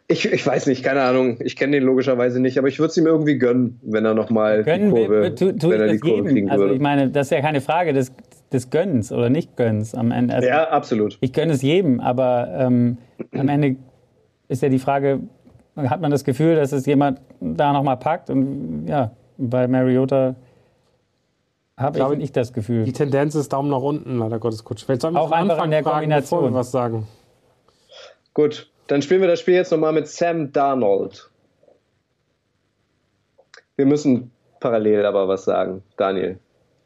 Ich, 0.08 0.26
ich 0.26 0.44
weiß 0.44 0.66
nicht, 0.66 0.84
keine 0.84 1.04
Ahnung. 1.04 1.38
Ich 1.40 1.56
kenne 1.56 1.74
den 1.74 1.84
logischerweise 1.84 2.40
nicht, 2.40 2.58
aber 2.58 2.68
ich 2.68 2.80
würde 2.80 2.90
es 2.90 2.98
ihm 2.98 3.06
irgendwie 3.06 3.38
gönnen, 3.38 3.80
wenn 3.84 4.04
er 4.06 4.16
nochmal 4.16 4.64
die 4.64 4.90
Kurve, 4.90 5.22
wir, 5.22 5.36
tu, 5.36 5.52
tu 5.52 5.70
wenn 5.70 5.82
er 5.82 5.90
die 5.90 6.00
Kurve 6.00 6.24
kriegen 6.24 6.50
würde. 6.50 6.64
Also 6.64 6.74
ich 6.74 6.82
meine, 6.82 7.12
das 7.12 7.28
ist 7.28 7.32
ja 7.32 7.42
keine 7.42 7.62
Frage 7.62 7.94
des, 7.94 8.12
des 8.52 8.72
Gönnens 8.72 9.12
oder 9.12 9.30
nicht 9.30 9.56
Gönnens 9.56 9.94
am 9.94 10.10
Ende. 10.10 10.34
Also 10.34 10.48
ja, 10.48 10.68
absolut. 10.68 11.20
Ich 11.22 11.32
gönne 11.32 11.54
es 11.54 11.62
jedem, 11.62 12.00
aber 12.00 12.50
ähm, 12.58 12.98
am 13.34 13.50
Ende 13.50 13.76
ist 14.48 14.64
ja 14.64 14.70
die 14.70 14.80
Frage, 14.80 15.20
hat 15.76 16.02
man 16.02 16.12
das 16.12 16.24
Gefühl, 16.24 16.56
dass 16.56 16.72
es 16.72 16.86
jemand 16.86 17.22
da 17.40 17.74
nochmal 17.74 17.98
packt. 17.98 18.30
Und 18.30 18.88
ja, 18.88 19.12
bei 19.38 19.68
Mariota 19.68 20.36
habe 21.78 22.00
ich 22.14 22.18
nicht 22.18 22.36
das 22.36 22.52
Gefühl. 22.52 22.84
Die 22.84 22.94
Tendenz 22.94 23.36
ist 23.36 23.54
Daumen 23.54 23.70
nach 23.70 23.82
unten, 23.82 24.18
leider 24.18 24.40
Gottes 24.40 24.64
Coach. 24.64 24.86
Vielleicht 24.86 25.02
sollten 25.02 25.16
wir 25.16 25.22
Auch 25.22 25.32
einfach 25.32 25.64
in 25.64 25.72
der 25.72 25.84
fragen, 25.84 25.96
Kombination. 25.96 26.40
Bevor 26.42 26.52
wir 26.52 26.60
was 26.60 26.72
sagen. 26.72 27.08
Gut, 28.34 28.70
dann 28.88 29.02
spielen 29.02 29.22
wir 29.22 29.28
das 29.28 29.40
Spiel 29.40 29.54
jetzt 29.54 29.72
nochmal 29.72 29.94
mit 29.94 30.08
Sam 30.08 30.52
Darnold. 30.52 31.30
Wir 33.78 33.86
müssen 33.86 34.32
parallel 34.60 35.06
aber 35.06 35.28
was 35.30 35.46
sagen, 35.46 35.84
Daniel 35.96 36.38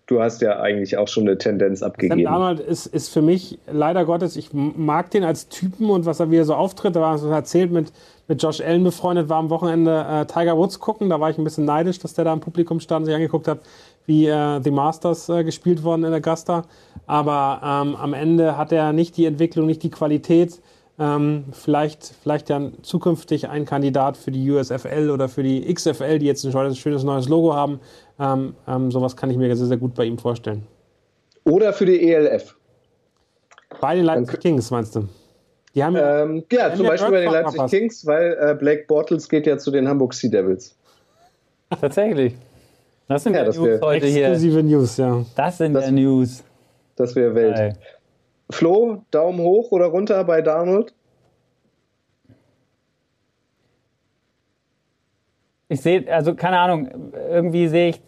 du 0.07 0.21
hast 0.21 0.41
ja 0.41 0.59
eigentlich 0.59 0.97
auch 0.97 1.07
schon 1.07 1.23
eine 1.23 1.37
Tendenz 1.37 1.81
abgegeben. 1.81 2.23
Sam 2.23 2.33
Darnold 2.33 2.59
ist, 2.59 2.85
ist 2.87 3.09
für 3.09 3.21
mich 3.21 3.59
leider 3.71 4.05
Gottes, 4.05 4.35
ich 4.35 4.53
mag 4.53 5.11
den 5.11 5.23
als 5.23 5.49
Typen 5.49 5.89
und 5.89 6.05
was 6.05 6.19
er 6.19 6.31
wieder 6.31 6.45
so 6.45 6.55
auftritt. 6.55 6.95
Da 6.95 7.01
war 7.01 7.17
so 7.17 7.29
erzählt 7.29 7.71
mit, 7.71 7.91
mit 8.27 8.41
Josh 8.41 8.61
Allen 8.61 8.83
befreundet, 8.83 9.29
war 9.29 9.37
am 9.37 9.49
Wochenende 9.49 10.05
äh, 10.09 10.25
Tiger 10.25 10.57
Woods 10.57 10.79
gucken. 10.79 11.09
Da 11.09 11.19
war 11.19 11.29
ich 11.29 11.37
ein 11.37 11.43
bisschen 11.43 11.65
neidisch, 11.65 11.99
dass 11.99 12.13
der 12.13 12.25
da 12.25 12.33
im 12.33 12.39
Publikum 12.39 12.79
stand 12.79 13.01
und 13.01 13.05
sich 13.05 13.15
angeguckt 13.15 13.47
hat, 13.47 13.59
wie 14.05 14.27
äh, 14.27 14.61
The 14.63 14.71
Masters 14.71 15.29
äh, 15.29 15.43
gespielt 15.43 15.83
worden 15.83 16.03
in 16.03 16.13
Augusta. 16.13 16.63
Aber 17.05 17.59
ähm, 17.63 17.95
am 17.95 18.13
Ende 18.13 18.57
hat 18.57 18.71
er 18.71 18.93
nicht 18.93 19.17
die 19.17 19.25
Entwicklung, 19.25 19.65
nicht 19.65 19.83
die 19.83 19.91
Qualität. 19.91 20.61
Ähm, 20.99 21.45
vielleicht, 21.51 22.13
vielleicht 22.21 22.49
ja 22.49 22.61
zukünftig 22.83 23.49
ein 23.49 23.65
Kandidat 23.65 24.15
für 24.15 24.31
die 24.31 24.49
USFL 24.51 25.09
oder 25.09 25.27
für 25.27 25.41
die 25.41 25.73
XFL, 25.73 26.19
die 26.19 26.27
jetzt 26.27 26.45
ein 26.45 26.75
schönes 26.75 27.03
neues 27.03 27.27
Logo 27.27 27.53
haben. 27.53 27.79
Ähm, 28.19 28.55
ähm, 28.67 28.91
sowas 28.91 29.17
kann 29.17 29.31
ich 29.31 29.37
mir 29.37 29.53
sehr, 29.55 29.67
sehr 29.67 29.77
gut 29.77 29.95
bei 29.95 30.05
ihm 30.05 30.19
vorstellen. 30.19 30.67
Oder 31.45 31.73
für 31.73 31.85
die 31.85 32.11
ELF. 32.11 32.55
Bei 33.81 33.95
den 33.95 34.05
Leipzig 34.05 34.39
Kings, 34.39 34.69
meinst 34.69 34.95
du? 34.95 35.07
Die 35.75 35.83
haben 35.83 35.95
ähm, 35.95 36.43
ja, 36.51 36.73
zum 36.73 36.85
Beispiel 36.85 37.11
bei 37.11 37.21
den 37.21 37.31
Leipzig 37.31 37.55
verpasst. 37.55 37.73
Kings, 37.73 38.05
weil 38.05 38.37
äh, 38.39 38.55
Blake 38.55 38.85
Bortles 38.87 39.27
geht 39.27 39.47
ja 39.47 39.57
zu 39.57 39.71
den 39.71 39.87
Hamburg 39.87 40.13
Sea 40.13 40.29
Devils. 40.29 40.77
Tatsächlich. 41.69 42.35
Das 43.07 43.23
sind 43.23 43.35
ja, 43.35 43.49
die 43.49 43.57
News 43.57 43.81
heute 43.81 44.05
hier. 44.05 44.27
Exklusive 44.29 44.63
News, 44.63 44.97
ja. 44.97 45.25
Das 45.35 45.57
sind 45.57 45.73
das, 45.73 45.85
der 45.85 45.93
News. 45.93 46.43
Das 46.95 47.15
wäre 47.15 47.33
Welt. 47.33 47.55
Geil. 47.55 47.77
Flo, 48.51 49.03
Daumen 49.09 49.39
hoch 49.39 49.71
oder 49.71 49.85
runter 49.87 50.23
bei 50.23 50.41
Darnold? 50.41 50.93
Ich 55.69 55.81
sehe, 55.81 56.05
also 56.13 56.35
keine 56.35 56.59
Ahnung, 56.59 57.11
irgendwie 57.29 57.67
sehe 57.67 57.89
ich, 57.89 58.01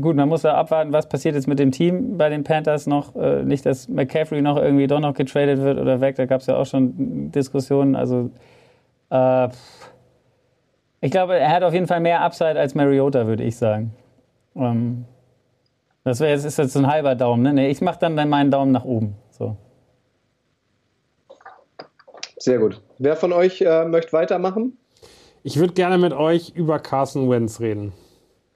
gut, 0.00 0.16
man 0.16 0.28
muss 0.28 0.42
ja 0.42 0.54
abwarten, 0.54 0.92
was 0.92 1.08
passiert 1.08 1.34
jetzt 1.34 1.46
mit 1.46 1.58
dem 1.58 1.70
Team 1.70 2.16
bei 2.16 2.28
den 2.28 2.44
Panthers 2.44 2.86
noch. 2.86 3.14
Äh, 3.16 3.42
nicht, 3.44 3.64
dass 3.66 3.88
McCaffrey 3.88 4.42
noch 4.42 4.56
irgendwie 4.56 4.86
doch 4.86 5.00
noch 5.00 5.14
getradet 5.14 5.60
wird 5.60 5.78
oder 5.78 6.00
weg, 6.00 6.16
da 6.16 6.26
gab 6.26 6.40
es 6.40 6.46
ja 6.46 6.56
auch 6.56 6.66
schon 6.66 7.30
Diskussionen. 7.32 7.96
Also, 7.96 8.30
äh, 9.10 9.48
ich 11.00 11.10
glaube, 11.10 11.36
er 11.36 11.50
hat 11.50 11.62
auf 11.62 11.74
jeden 11.74 11.86
Fall 11.86 12.00
mehr 12.00 12.22
Upside 12.22 12.58
als 12.58 12.74
Mariota, 12.74 13.26
würde 13.26 13.44
ich 13.44 13.56
sagen. 13.56 13.92
Ähm, 14.56 15.04
das 16.04 16.20
wäre 16.20 16.32
jetzt, 16.32 16.44
ist 16.44 16.58
jetzt 16.58 16.72
so 16.72 16.78
ein 16.78 16.86
halber 16.86 17.14
Daumen, 17.14 17.42
ne? 17.42 17.52
Nee, 17.52 17.70
ich 17.70 17.80
mache 17.80 17.98
dann 18.00 18.14
meinen 18.28 18.50
Daumen 18.50 18.72
nach 18.72 18.84
oben. 18.84 19.14
So. 19.30 19.56
Sehr 22.38 22.58
gut. 22.58 22.82
Wer 22.98 23.16
von 23.16 23.32
euch 23.32 23.62
äh, 23.62 23.84
möchte 23.86 24.12
weitermachen? 24.12 24.76
Ich 25.42 25.58
würde 25.58 25.74
gerne 25.74 25.98
mit 25.98 26.12
euch 26.12 26.50
über 26.54 26.78
Carson 26.78 27.28
Wentz 27.30 27.60
reden. 27.60 27.92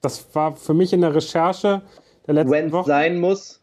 Das 0.00 0.26
war 0.34 0.56
für 0.56 0.74
mich 0.74 0.92
in 0.92 1.00
der 1.00 1.14
Recherche 1.14 1.82
der 2.26 2.34
letzten 2.34 2.52
Wentz 2.52 2.72
Woche. 2.72 2.86
sein 2.86 3.18
muss. 3.18 3.60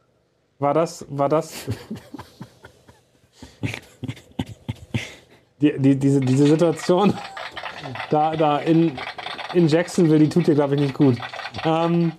War 0.60 0.74
das, 0.74 1.06
war 1.10 1.30
das? 1.30 1.54
die, 5.62 5.78
die, 5.80 5.96
diese, 5.98 6.20
diese 6.20 6.48
Situation 6.48 7.14
da, 8.10 8.36
da 8.36 8.58
in, 8.60 8.98
in 9.54 9.68
Jacksonville, 9.68 10.20
die 10.20 10.30
tut 10.30 10.48
dir, 10.48 10.56
glaube 10.56 10.76
ich, 10.76 10.82
nicht 10.82 10.94
gut. 10.94 11.18
Ähm, 11.64 12.14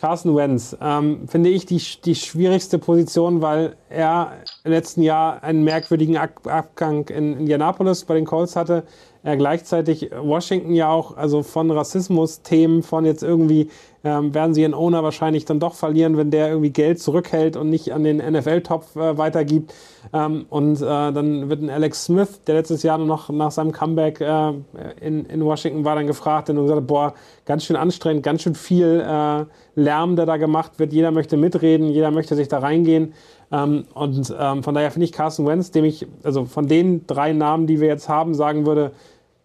Carson 0.00 0.34
Wentz, 0.34 0.76
ähm, 0.80 1.28
finde 1.28 1.50
ich 1.50 1.66
die, 1.66 1.82
die 2.04 2.14
schwierigste 2.14 2.78
Position, 2.78 3.42
weil 3.42 3.76
er 3.90 4.32
im 4.64 4.72
letzten 4.72 5.02
Jahr 5.02 5.42
einen 5.42 5.62
merkwürdigen 5.62 6.16
Ab 6.16 6.46
Abgang 6.46 7.06
in 7.08 7.36
Indianapolis 7.36 8.04
bei 8.04 8.14
den 8.14 8.24
Colts 8.24 8.56
hatte. 8.56 8.84
Er 9.22 9.36
gleichzeitig 9.36 10.10
Washington 10.18 10.74
ja 10.74 10.90
auch, 10.90 11.16
also 11.16 11.42
von 11.42 11.70
Rassismus-Themen, 11.70 12.82
von 12.82 13.04
jetzt 13.04 13.22
irgendwie 13.22 13.68
ähm, 14.02 14.32
werden 14.34 14.54
sie 14.54 14.62
ihren 14.62 14.72
Owner 14.72 15.02
wahrscheinlich 15.02 15.44
dann 15.44 15.60
doch 15.60 15.74
verlieren, 15.74 16.16
wenn 16.16 16.30
der 16.30 16.48
irgendwie 16.48 16.70
Geld 16.70 17.00
zurückhält 17.00 17.56
und 17.56 17.68
nicht 17.68 17.92
an 17.92 18.02
den 18.02 18.16
NFL-Topf 18.16 18.96
äh, 18.96 19.18
weitergibt. 19.18 19.74
Ähm, 20.14 20.46
und 20.48 20.80
äh, 20.80 20.84
dann 20.84 21.50
wird 21.50 21.60
ein 21.60 21.68
Alex 21.68 22.06
Smith, 22.06 22.40
der 22.46 22.54
letztes 22.54 22.82
Jahr 22.82 22.96
noch 22.96 23.28
nach 23.28 23.50
seinem 23.50 23.72
Comeback 23.72 24.20
äh, 24.22 24.52
in, 25.00 25.26
in 25.26 25.44
Washington 25.44 25.84
war, 25.84 25.96
dann 25.96 26.06
gefragt 26.06 26.48
und 26.48 26.56
gesagt, 26.56 26.86
boah, 26.86 27.12
ganz 27.44 27.64
schön 27.64 27.76
anstrengend, 27.76 28.22
ganz 28.22 28.42
schön 28.42 28.54
viel 28.54 29.04
äh, 29.06 29.44
Lärm, 29.74 30.16
der 30.16 30.24
da 30.24 30.38
gemacht 30.38 30.78
wird. 30.78 30.94
Jeder 30.94 31.10
möchte 31.10 31.36
mitreden, 31.36 31.88
jeder 31.88 32.10
möchte 32.10 32.36
sich 32.36 32.48
da 32.48 32.60
reingehen. 32.60 33.12
Ähm, 33.52 33.84
und 33.92 34.34
ähm, 34.38 34.62
von 34.62 34.74
daher 34.74 34.90
finde 34.90 35.04
ich 35.04 35.12
Carson 35.12 35.46
Wentz, 35.46 35.72
dem 35.72 35.84
ich, 35.84 36.06
also 36.22 36.46
von 36.46 36.68
den 36.68 37.06
drei 37.06 37.32
Namen, 37.32 37.66
die 37.66 37.80
wir 37.80 37.88
jetzt 37.88 38.08
haben, 38.08 38.34
sagen 38.34 38.64
würde, 38.64 38.92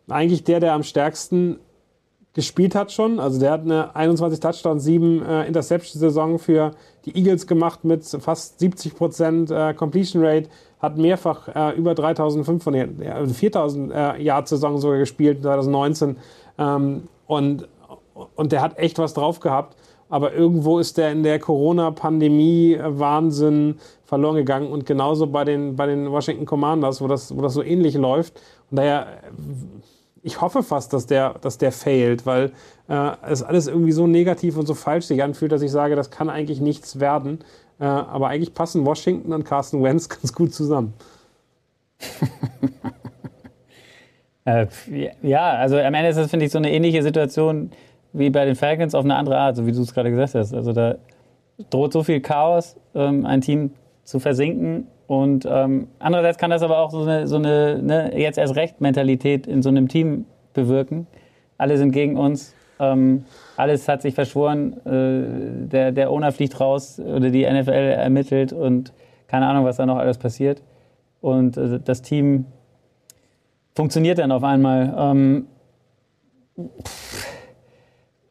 eigentlich 0.08 0.44
der, 0.44 0.60
der 0.60 0.74
am 0.74 0.84
stärksten 0.84 1.60
gespielt 2.36 2.76
hat 2.76 2.92
schon. 2.92 3.20
Also 3.20 3.40
der 3.40 3.52
hat 3.52 3.62
eine 3.62 3.96
21 3.96 4.40
Touchdowns, 4.40 4.84
7 4.84 5.26
äh, 5.26 5.48
Interception-Saison 5.48 6.38
für 6.38 6.72
die 7.06 7.16
Eagles 7.18 7.48
gemacht 7.48 7.84
mit 7.84 8.06
fast 8.06 8.60
70 8.60 8.96
Prozent 8.96 9.52
äh, 9.52 9.74
Completion 9.74 10.24
Rate, 10.24 10.50
hat 10.80 10.98
mehrfach 10.98 11.48
äh, 11.48 11.76
über 11.78 11.96
3500, 11.96 13.08
also 13.08 13.34
4000 13.34 13.92
äh, 13.92 14.22
Yard-Saison 14.22 14.78
sogar 14.78 15.00
gespielt 15.00 15.42
2019 15.42 16.18
ähm, 16.60 17.08
und, 17.26 17.68
und 18.36 18.52
der 18.52 18.62
hat 18.62 18.78
echt 18.78 19.00
was 19.00 19.14
drauf 19.14 19.40
gehabt. 19.40 19.78
Aber 20.08 20.34
irgendwo 20.34 20.78
ist 20.78 20.98
der 20.98 21.12
in 21.12 21.24
der 21.24 21.40
Corona-Pandemie 21.40 22.78
Wahnsinn 22.80 23.80
verloren 24.04 24.36
gegangen 24.36 24.72
und 24.72 24.86
genauso 24.86 25.26
bei 25.26 25.44
den, 25.44 25.76
bei 25.76 25.88
den 25.88 26.12
Washington 26.12 26.46
Commanders, 26.46 27.02
wo 27.02 27.08
das, 27.08 27.36
wo 27.36 27.42
das 27.42 27.54
so 27.54 27.64
ähnlich 27.64 27.96
läuft. 27.96 28.40
Und 28.70 28.78
daher 28.78 29.08
ich 30.26 30.42
hoffe 30.42 30.64
fast, 30.64 30.92
dass 30.92 31.06
der, 31.06 31.36
dass 31.42 31.60
der 31.60 31.72
failt, 31.72 32.26
weil 32.26 32.52
äh, 32.90 33.12
es 33.30 33.44
alles 33.44 33.68
irgendwie 33.68 33.92
so 33.92 34.08
negativ 34.08 34.58
und 34.58 34.66
so 34.66 34.74
falsch 34.74 35.06
sich 35.06 35.22
anfühlt, 35.22 35.52
dass 35.52 35.62
ich 35.62 35.70
sage, 35.70 35.96
das 35.96 36.10
kann 36.10 36.32
eigentlich 36.32 36.60
nichts 36.60 37.00
werden. 37.00 37.42
Äh, 37.80 37.86
aber 37.86 38.30
eigentlich 38.30 38.56
passen 38.56 38.88
Washington 38.88 39.34
und 39.34 39.44
Carsten 39.44 39.84
Wentz 39.84 40.10
ganz 40.10 40.34
gut 40.34 40.52
zusammen. 40.52 40.96
äh, 44.46 44.66
ja, 45.22 45.52
also 45.52 45.78
am 45.78 45.94
Ende 45.94 46.10
ist 46.10 46.18
das, 46.18 46.32
finde 46.32 46.48
ich, 46.48 46.52
so 46.52 46.58
eine 46.58 46.72
ähnliche 46.72 47.04
Situation 47.04 47.70
wie 48.12 48.32
bei 48.32 48.46
den 48.46 48.56
Falcons 48.56 48.96
auf 48.96 49.06
eine 49.06 49.18
andere 49.18 49.38
Art, 49.38 49.56
so 49.56 49.68
wie 49.68 49.74
du 49.74 49.82
es 49.82 49.94
gerade 49.94 50.10
gesagt 50.10 50.34
hast. 50.34 50.56
Also 50.56 50.74
da 50.74 50.96
droht 51.70 51.94
so 51.94 52.02
viel 52.02 52.20
Chaos, 52.20 52.78
ähm, 52.96 53.28
ein 53.28 53.42
Team 53.42 53.76
zu 54.04 54.20
versinken 54.20 54.88
und 55.08 55.48
ähm, 55.50 55.88
andererseits 56.00 56.38
kann 56.38 56.50
das 56.50 56.64
aber 56.64 56.80
auch 56.80 56.92
so 56.92 57.02
eine, 57.02 57.28
so 57.28 57.36
eine 57.36 57.82
ne, 57.82 58.20
jetzt 58.20 58.38
erst 58.38 58.56
recht 58.56 58.82
Mentalität 58.82 59.46
in 59.46 59.62
so 59.62 59.70
einem 59.70 59.88
Team 59.88 60.26
bewirken. 60.54 61.08
Alle 61.58 61.78
sind 61.78 61.92
gegen 61.92 62.18
uns. 62.18 62.56
Ähm, 62.80 63.26
alles 63.56 63.88
hat 63.88 64.02
sich 64.02 64.16
verschworen. 64.16 64.74
Äh, 64.86 65.68
der, 65.68 65.92
der 65.92 66.12
Owner 66.12 66.32
fliegt 66.32 66.60
raus 66.60 67.00
oder 67.00 67.30
die 67.30 67.46
NFL 67.46 67.72
ermittelt 67.72 68.52
und 68.52 68.94
keine 69.28 69.48
Ahnung, 69.48 69.66
was 69.66 69.78
da 69.78 69.86
noch 69.86 69.98
alles 69.98 70.18
passiert. 70.18 70.62
Und 71.22 71.58
äh, 71.58 71.80
das 71.80 72.02
Team 72.02 72.46
funktioniert 73.76 74.18
dann 74.18 74.32
auf 74.32 74.44
einmal. 74.44 74.94
Ähm, 74.98 75.48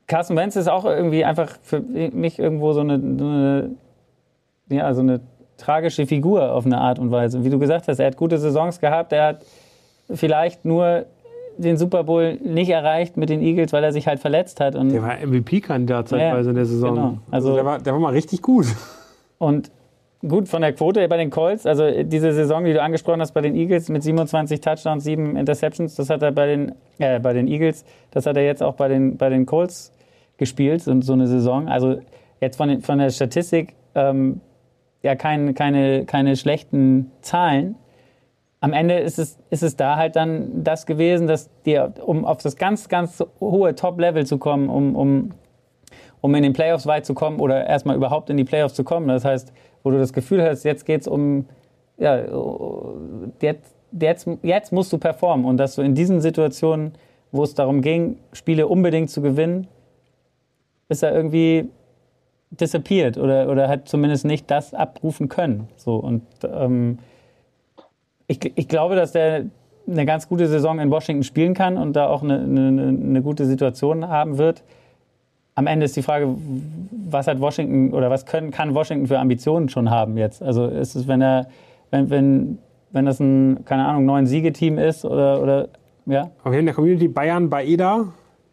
Carsten 0.06 0.36
Wentz 0.36 0.56
ist 0.56 0.68
auch 0.68 0.84
irgendwie 0.84 1.24
einfach 1.24 1.56
für 1.62 1.80
mich 1.80 2.38
irgendwo 2.38 2.72
so 2.72 2.80
eine, 2.80 2.98
so 2.98 3.24
eine 3.24 3.70
ja, 4.68 4.92
so 4.94 5.02
eine 5.02 5.20
tragische 5.56 6.06
Figur 6.06 6.52
auf 6.52 6.66
eine 6.66 6.78
Art 6.78 6.98
und 6.98 7.10
Weise. 7.10 7.44
Wie 7.44 7.50
du 7.50 7.58
gesagt 7.58 7.88
hast, 7.88 7.98
er 7.98 8.06
hat 8.06 8.16
gute 8.16 8.38
Saisons 8.38 8.80
gehabt, 8.80 9.12
er 9.12 9.26
hat 9.26 9.44
vielleicht 10.12 10.64
nur 10.64 11.06
den 11.56 11.76
Super 11.76 12.04
Bowl 12.04 12.34
nicht 12.42 12.70
erreicht 12.70 13.16
mit 13.16 13.28
den 13.28 13.40
Eagles, 13.40 13.72
weil 13.72 13.84
er 13.84 13.92
sich 13.92 14.06
halt 14.06 14.20
verletzt 14.20 14.60
hat. 14.60 14.74
Und 14.74 14.90
der 14.90 15.02
war 15.02 15.16
MVP-Kandidat 15.24 16.08
zeitweise 16.08 16.48
ja, 16.48 16.50
in 16.50 16.56
der 16.56 16.66
Saison. 16.66 16.94
Genau. 16.94 17.06
Also, 17.30 17.50
also 17.50 17.54
der, 17.54 17.64
war, 17.64 17.78
der 17.78 17.92
war 17.92 18.00
mal 18.00 18.12
richtig 18.12 18.42
gut. 18.42 18.66
Und 19.38 19.70
gut 20.28 20.48
von 20.48 20.62
der 20.62 20.72
Quote 20.72 21.06
bei 21.06 21.16
den 21.16 21.30
Colts, 21.30 21.66
also 21.66 22.02
diese 22.02 22.32
Saison, 22.32 22.64
die 22.64 22.72
du 22.72 22.82
angesprochen 22.82 23.20
hast 23.20 23.32
bei 23.32 23.40
den 23.40 23.54
Eagles 23.54 23.88
mit 23.88 24.02
27 24.02 24.60
Touchdowns, 24.60 25.04
7 25.04 25.36
Interceptions, 25.36 25.94
das 25.96 26.10
hat 26.10 26.22
er 26.22 26.32
bei 26.32 26.46
den, 26.46 26.72
äh, 26.98 27.20
bei 27.20 27.32
den 27.32 27.46
Eagles, 27.46 27.84
das 28.10 28.26
hat 28.26 28.36
er 28.36 28.44
jetzt 28.44 28.62
auch 28.62 28.74
bei 28.74 28.88
den, 28.88 29.16
bei 29.16 29.28
den 29.28 29.46
Colts 29.46 29.92
gespielt, 30.38 30.82
so, 30.82 30.98
so 31.00 31.12
eine 31.12 31.26
Saison. 31.26 31.68
Also 31.68 31.98
jetzt 32.40 32.56
von, 32.56 32.80
von 32.80 32.98
der 32.98 33.10
Statistik 33.10 33.74
ähm, 33.94 34.40
ja 35.04 35.14
kein, 35.14 35.54
keine, 35.54 36.06
keine 36.06 36.34
schlechten 36.34 37.12
Zahlen. 37.20 37.76
Am 38.60 38.72
Ende 38.72 38.98
ist 38.98 39.18
es, 39.18 39.38
ist 39.50 39.62
es 39.62 39.76
da 39.76 39.96
halt 39.96 40.16
dann 40.16 40.64
das 40.64 40.86
gewesen, 40.86 41.26
dass 41.26 41.50
dir, 41.64 41.92
um 42.04 42.24
auf 42.24 42.38
das 42.38 42.56
ganz, 42.56 42.88
ganz 42.88 43.22
hohe 43.38 43.74
Top-Level 43.74 44.24
zu 44.24 44.38
kommen, 44.38 44.70
um, 44.70 44.96
um, 44.96 45.30
um 46.22 46.34
in 46.34 46.42
den 46.42 46.54
Playoffs 46.54 46.86
weit 46.86 47.04
zu 47.04 47.12
kommen 47.12 47.38
oder 47.38 47.66
erstmal 47.66 47.96
überhaupt 47.96 48.30
in 48.30 48.38
die 48.38 48.44
Playoffs 48.44 48.74
zu 48.74 48.82
kommen. 48.82 49.06
Das 49.06 49.26
heißt, 49.26 49.52
wo 49.82 49.90
du 49.90 49.98
das 49.98 50.14
Gefühl 50.14 50.42
hast, 50.42 50.64
jetzt 50.64 50.86
geht 50.86 51.02
es 51.02 51.06
um, 51.06 51.44
ja, 51.98 52.24
jetzt, 53.42 53.74
jetzt, 53.92 54.26
jetzt 54.42 54.72
musst 54.72 54.90
du 54.90 54.96
performen. 54.96 55.44
Und 55.44 55.58
dass 55.58 55.74
du 55.74 55.82
in 55.82 55.94
diesen 55.94 56.22
Situationen, 56.22 56.92
wo 57.30 57.42
es 57.42 57.52
darum 57.52 57.82
ging, 57.82 58.16
Spiele 58.32 58.66
unbedingt 58.68 59.10
zu 59.10 59.20
gewinnen, 59.20 59.66
ist 60.88 61.02
er 61.02 61.14
irgendwie 61.14 61.68
disappeared 62.60 63.18
oder, 63.18 63.48
oder 63.48 63.68
hat 63.68 63.88
zumindest 63.88 64.24
nicht 64.24 64.50
das 64.50 64.74
abrufen 64.74 65.28
können. 65.28 65.68
So, 65.76 65.96
und 65.96 66.22
ähm, 66.44 66.98
ich, 68.26 68.52
ich 68.54 68.68
glaube, 68.68 68.96
dass 68.96 69.12
der 69.12 69.46
eine 69.86 70.06
ganz 70.06 70.28
gute 70.28 70.46
Saison 70.46 70.78
in 70.78 70.90
Washington 70.90 71.24
spielen 71.24 71.54
kann 71.54 71.76
und 71.76 71.94
da 71.94 72.08
auch 72.08 72.22
eine, 72.22 72.40
eine, 72.40 72.88
eine 72.88 73.22
gute 73.22 73.44
Situation 73.44 74.08
haben 74.08 74.38
wird. 74.38 74.62
Am 75.54 75.66
Ende 75.66 75.84
ist 75.84 75.96
die 75.96 76.02
Frage, 76.02 76.34
was 76.90 77.26
hat 77.26 77.40
Washington 77.40 77.92
oder 77.92 78.10
was 78.10 78.26
können, 78.26 78.50
kann 78.50 78.74
Washington 78.74 79.06
für 79.06 79.18
Ambitionen 79.18 79.68
schon 79.68 79.90
haben 79.90 80.16
jetzt? 80.16 80.42
Also 80.42 80.66
ist 80.66 80.96
es, 80.96 81.06
wenn 81.06 81.20
er, 81.20 81.48
wenn, 81.90 82.10
wenn, 82.10 82.58
wenn 82.92 83.04
das 83.04 83.20
ein, 83.20 83.64
keine 83.64 83.86
Ahnung, 83.86 84.04
neun 84.04 84.26
Siegeteam 84.26 84.78
ist 84.78 85.04
oder, 85.04 85.42
oder 85.42 85.68
ja? 86.06 86.30
Aber 86.42 86.56
in 86.56 86.64
der 86.64 86.74
Community 86.74 87.08
Bayern 87.08 87.50
bei 87.50 87.64
EDA 87.64 88.06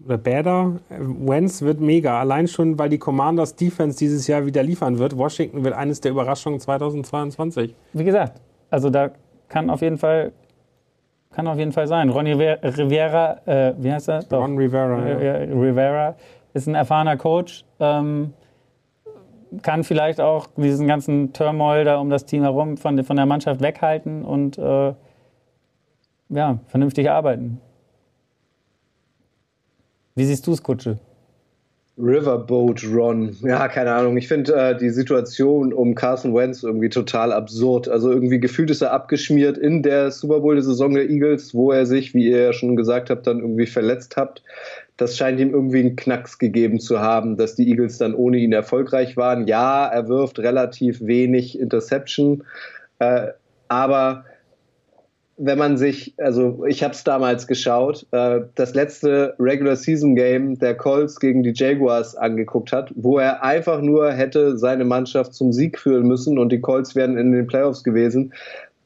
oder 0.06 0.18
Bader, 0.18 0.80
Wentz 0.90 1.62
wird 1.62 1.80
mega. 1.80 2.20
Allein 2.20 2.48
schon, 2.48 2.78
weil 2.80 2.90
die 2.90 2.98
Commanders 2.98 3.56
Defense 3.56 3.98
dieses 3.98 4.28
Jahr 4.28 4.46
wieder 4.46 4.64
liefern 4.64 5.00
wird. 5.00 5.18
Washington 5.18 5.64
wird 5.64 5.76
eines 5.76 6.02
der 6.02 6.12
Überraschungen 6.12 6.60
2022. 6.60 7.76
Wie 7.94 8.04
gesagt, 8.04 8.42
also 8.70 8.90
da 8.90 9.12
kann 9.50 9.70
auf 9.70 9.82
jeden 9.82 9.98
Fall 9.98 10.32
kann 11.32 11.48
auf 11.48 11.58
jeden 11.58 11.72
Fall 11.72 11.88
sein. 11.88 12.10
Ronny 12.10 12.34
Rivera, 12.34 13.40
äh, 13.46 13.74
wie 13.78 13.92
heißt 13.92 14.10
er? 14.10 14.24
Ron 14.32 14.58
Rivera. 14.58 15.22
Ja. 15.22 15.34
Rivera 15.38 16.16
ist 16.54 16.68
ein 16.68 16.76
erfahrener 16.76 17.16
Coach. 17.16 17.64
Ähm, 17.80 18.34
kann 19.62 19.84
vielleicht 19.84 20.22
auch 20.22 20.48
diesen 20.58 20.88
ganzen 20.88 21.34
Turmoil 21.34 21.84
da 21.84 22.00
um 22.00 22.10
das 22.10 22.26
Team 22.26 22.44
herum 22.44 22.78
von, 22.78 23.04
von 23.04 23.16
der 23.16 23.26
Mannschaft 23.26 23.62
weghalten 23.62 24.24
und 24.24 24.58
äh, 24.58 24.94
ja, 26.30 26.60
vernünftig 26.68 27.10
arbeiten. 27.10 27.60
Wie 30.16 30.26
siehst 30.26 30.46
du 30.48 30.54
es, 30.54 30.62
Kutsche? 30.62 31.00
Riverboat 31.98 32.84
Ron. 32.86 33.36
Ja, 33.42 33.68
keine 33.68 33.94
Ahnung. 33.94 34.18
Ich 34.18 34.28
finde 34.28 34.54
äh, 34.56 34.78
die 34.78 34.90
Situation 34.90 35.74
um 35.74 35.94
Carson 35.94 36.34
Wentz 36.34 36.64
irgendwie 36.64 36.90
total 36.90 37.32
absurd. 37.32 37.88
Also 37.88 38.12
irgendwie 38.12 38.40
gefühlt 38.40 38.72
ist 38.72 38.82
er 38.82 38.94
abgeschmiert 38.94 39.58
in 39.58 39.84
der 39.84 40.10
Super 40.10 40.40
Bowl-Saison 40.40 40.94
der 40.94 41.10
Eagles, 41.10 41.54
wo 41.54 41.72
er 41.72 41.86
sich, 41.86 42.14
wie 42.14 42.30
ihr 42.30 42.42
ja 42.42 42.54
schon 42.54 42.76
gesagt 42.76 43.10
habt, 43.10 43.28
dann 43.28 43.40
irgendwie 43.40 43.68
verletzt 43.68 44.16
habt. 44.18 44.42
Das 44.98 45.18
scheint 45.18 45.40
ihm 45.40 45.54
irgendwie 45.54 45.80
einen 45.80 45.96
Knacks 45.96 46.40
gegeben 46.40 46.80
zu 46.80 47.00
haben, 47.00 47.38
dass 47.38 47.56
die 47.56 47.70
Eagles 47.70 47.98
dann 47.98 48.16
ohne 48.16 48.38
ihn 48.38 48.54
erfolgreich 48.54 49.18
waren. 49.18 49.46
Ja, 49.48 49.86
er 49.88 50.08
wirft 50.08 50.40
relativ 50.40 51.02
wenig 51.02 51.60
Interception, 51.60 52.44
äh, 53.00 53.28
aber 53.68 54.26
wenn 55.38 55.58
man 55.58 55.78
sich, 55.78 56.14
also 56.18 56.66
ich 56.66 56.84
habe 56.84 56.94
es 56.94 57.04
damals 57.04 57.48
geschaut, 57.48 58.06
äh, 58.12 58.42
das 58.56 58.74
letzte 58.74 59.36
Regular 59.40 59.76
Season 59.76 60.16
Game 60.16 60.60
der 60.60 60.76
Colts 60.76 61.20
gegen 61.20 61.42
die 61.44 61.54
Jaguars 61.56 62.16
angeguckt 62.16 62.72
hat, 62.72 62.92
wo 62.96 63.18
er 63.18 63.44
einfach 63.44 63.82
nur 63.82 64.12
hätte 64.12 64.58
seine 64.58 64.86
Mannschaft 64.86 65.34
zum 65.34 65.52
Sieg 65.52 65.80
führen 65.80 66.08
müssen 66.08 66.38
und 66.38 66.52
die 66.52 66.62
Colts 66.62 66.96
wären 66.96 67.18
in 67.18 67.32
den 67.32 67.48
Playoffs 67.48 67.84
gewesen. 67.84 68.34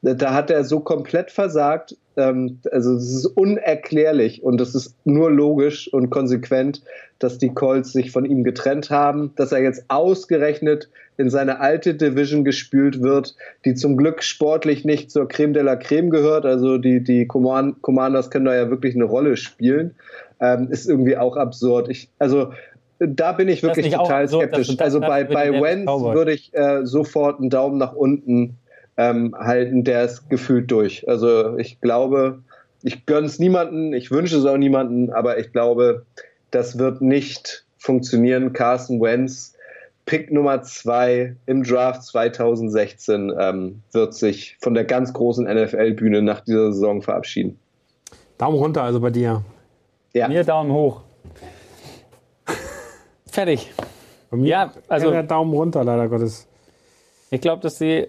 Da 0.02 0.34
hat 0.34 0.50
er 0.50 0.64
so 0.64 0.80
komplett 0.80 1.30
versagt 1.30 1.96
ähm, 2.16 2.60
also 2.70 2.94
es 2.94 3.12
ist 3.12 3.26
unerklärlich 3.26 4.42
und 4.42 4.60
es 4.60 4.74
ist 4.74 4.96
nur 5.04 5.30
logisch 5.30 5.92
und 5.92 6.10
konsequent, 6.10 6.82
dass 7.18 7.38
die 7.38 7.52
Colts 7.52 7.92
sich 7.92 8.10
von 8.10 8.24
ihm 8.24 8.44
getrennt 8.44 8.90
haben, 8.90 9.32
dass 9.36 9.52
er 9.52 9.62
jetzt 9.62 9.84
ausgerechnet 9.88 10.88
in 11.18 11.30
seine 11.30 11.60
alte 11.60 11.94
Division 11.94 12.44
gespült 12.44 13.02
wird, 13.02 13.36
die 13.64 13.74
zum 13.74 13.96
Glück 13.96 14.22
sportlich 14.22 14.84
nicht 14.84 15.10
zur 15.10 15.28
Creme 15.28 15.54
de 15.54 15.62
la 15.62 15.76
Creme 15.76 16.10
gehört. 16.10 16.44
Also 16.44 16.76
die, 16.78 17.02
die 17.02 17.26
Commanders 17.26 18.30
können 18.30 18.44
da 18.44 18.54
ja 18.54 18.68
wirklich 18.68 18.94
eine 18.94 19.04
Rolle 19.04 19.36
spielen. 19.36 19.94
Ähm, 20.40 20.68
ist 20.70 20.88
irgendwie 20.88 21.16
auch 21.16 21.36
absurd. 21.36 21.88
Ich, 21.88 22.10
also 22.18 22.52
da 22.98 23.32
bin 23.32 23.48
ich 23.48 23.62
wirklich 23.62 23.90
total 23.90 24.28
skeptisch. 24.28 24.68
So, 24.68 24.78
also 24.78 25.00
bei, 25.00 25.24
bei 25.24 25.52
Wenz 25.52 25.86
würde 25.88 26.32
ich 26.32 26.54
äh, 26.54 26.84
sofort 26.84 27.40
einen 27.40 27.50
Daumen 27.50 27.78
nach 27.78 27.94
unten 27.94 28.58
ähm, 28.96 29.34
halten, 29.38 29.84
der 29.84 30.04
ist 30.04 30.28
gefühlt 30.30 30.70
durch. 30.70 31.08
Also 31.08 31.56
ich 31.58 31.80
glaube, 31.80 32.42
ich 32.82 33.06
gönne 33.06 33.26
es 33.26 33.38
niemanden, 33.38 33.92
ich 33.92 34.10
wünsche 34.10 34.36
es 34.36 34.44
auch 34.44 34.56
niemanden, 34.56 35.10
aber 35.10 35.38
ich 35.38 35.52
glaube, 35.52 36.06
das 36.50 36.78
wird 36.78 37.02
nicht 37.02 37.64
funktionieren. 37.78 38.52
Carson 38.52 39.00
Wentz, 39.00 39.54
Pick 40.06 40.32
Nummer 40.32 40.62
zwei 40.62 41.36
im 41.46 41.64
Draft 41.64 42.04
2016, 42.04 43.32
ähm, 43.38 43.82
wird 43.92 44.14
sich 44.14 44.56
von 44.60 44.74
der 44.74 44.84
ganz 44.84 45.12
großen 45.12 45.46
NFL-Bühne 45.46 46.22
nach 46.22 46.40
dieser 46.40 46.72
Saison 46.72 47.02
verabschieden. 47.02 47.58
Daumen 48.38 48.58
runter 48.58 48.82
also 48.82 49.00
bei 49.00 49.10
dir. 49.10 49.42
Ja. 50.12 50.28
Mir 50.28 50.44
Daumen 50.44 50.72
hoch. 50.72 51.02
Fertig. 53.26 53.72
Bei 54.30 54.36
mir 54.36 54.48
ja, 54.48 54.72
also 54.88 55.10
der 55.10 55.22
Daumen 55.22 55.52
runter, 55.52 55.84
leider 55.84 56.08
Gottes. 56.08 56.46
Ich 57.30 57.40
glaube, 57.40 57.62
dass 57.62 57.78
sie, 57.78 58.06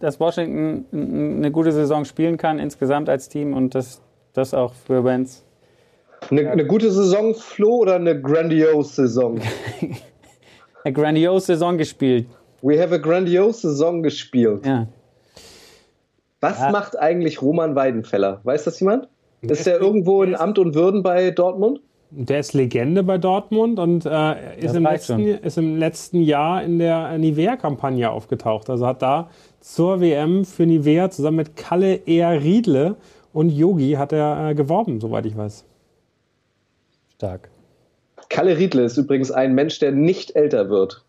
dass 0.00 0.20
Washington 0.20 0.86
eine 0.92 1.50
gute 1.50 1.72
Saison 1.72 2.04
spielen 2.04 2.36
kann 2.36 2.58
insgesamt 2.58 3.08
als 3.08 3.28
Team 3.28 3.54
und 3.54 3.74
das, 3.74 4.00
das 4.32 4.54
auch 4.54 4.74
für 4.74 5.04
Wentz. 5.04 5.44
Eine, 6.30 6.50
eine 6.50 6.66
gute 6.66 6.90
Saison, 6.90 7.34
Flo, 7.34 7.78
oder 7.78 7.96
eine 7.96 8.20
grandiose 8.20 9.06
Saison? 9.06 9.40
eine 10.84 10.92
grandiose 10.92 11.46
Saison 11.46 11.78
gespielt. 11.78 12.26
We 12.62 12.80
have 12.80 12.94
a 12.94 12.98
grandiose 12.98 13.60
Saison 13.60 14.02
gespielt. 14.02 14.64
Ja. 14.64 14.86
Was 16.40 16.60
ja. 16.60 16.70
macht 16.70 16.98
eigentlich 16.98 17.42
Roman 17.42 17.74
Weidenfeller? 17.74 18.40
Weiß 18.44 18.64
das 18.64 18.78
jemand? 18.80 19.08
Ist 19.42 19.66
der 19.66 19.80
irgendwo 19.80 20.22
in 20.22 20.36
Amt 20.36 20.58
und 20.58 20.74
Würden 20.74 21.02
bei 21.02 21.30
Dortmund? 21.30 21.80
Der 22.10 22.40
ist 22.40 22.52
Legende 22.52 23.02
bei 23.02 23.16
Dortmund 23.16 23.78
und 23.78 24.04
äh, 24.04 24.58
ist, 24.58 24.76
im 24.76 24.82
letzten, 24.82 25.26
ist, 25.26 25.56
im 25.56 25.78
letzten, 25.78 26.20
Jahr 26.20 26.62
in 26.62 26.78
der 26.78 27.16
Nivea-Kampagne 27.16 28.10
aufgetaucht. 28.10 28.68
Also 28.68 28.86
hat 28.86 29.02
da 29.02 29.30
zur 29.62 30.00
WM 30.00 30.44
für 30.44 30.66
Nivea 30.66 31.10
zusammen 31.10 31.38
mit 31.38 31.56
Kalle 31.56 31.94
Ehr 32.06 32.42
Riedle 32.42 32.96
und 33.32 33.48
Yogi 33.48 33.92
hat 33.92 34.12
er 34.12 34.50
äh, 34.50 34.54
geworben, 34.54 35.00
soweit 35.00 35.24
ich 35.24 35.36
weiß. 35.36 35.64
Stark. 37.14 37.48
Kalle 38.28 38.58
Riedle 38.58 38.82
ist 38.82 38.96
übrigens 38.96 39.30
ein 39.30 39.54
Mensch, 39.54 39.78
der 39.78 39.92
nicht 39.92 40.36
älter 40.36 40.68
wird. 40.68 41.04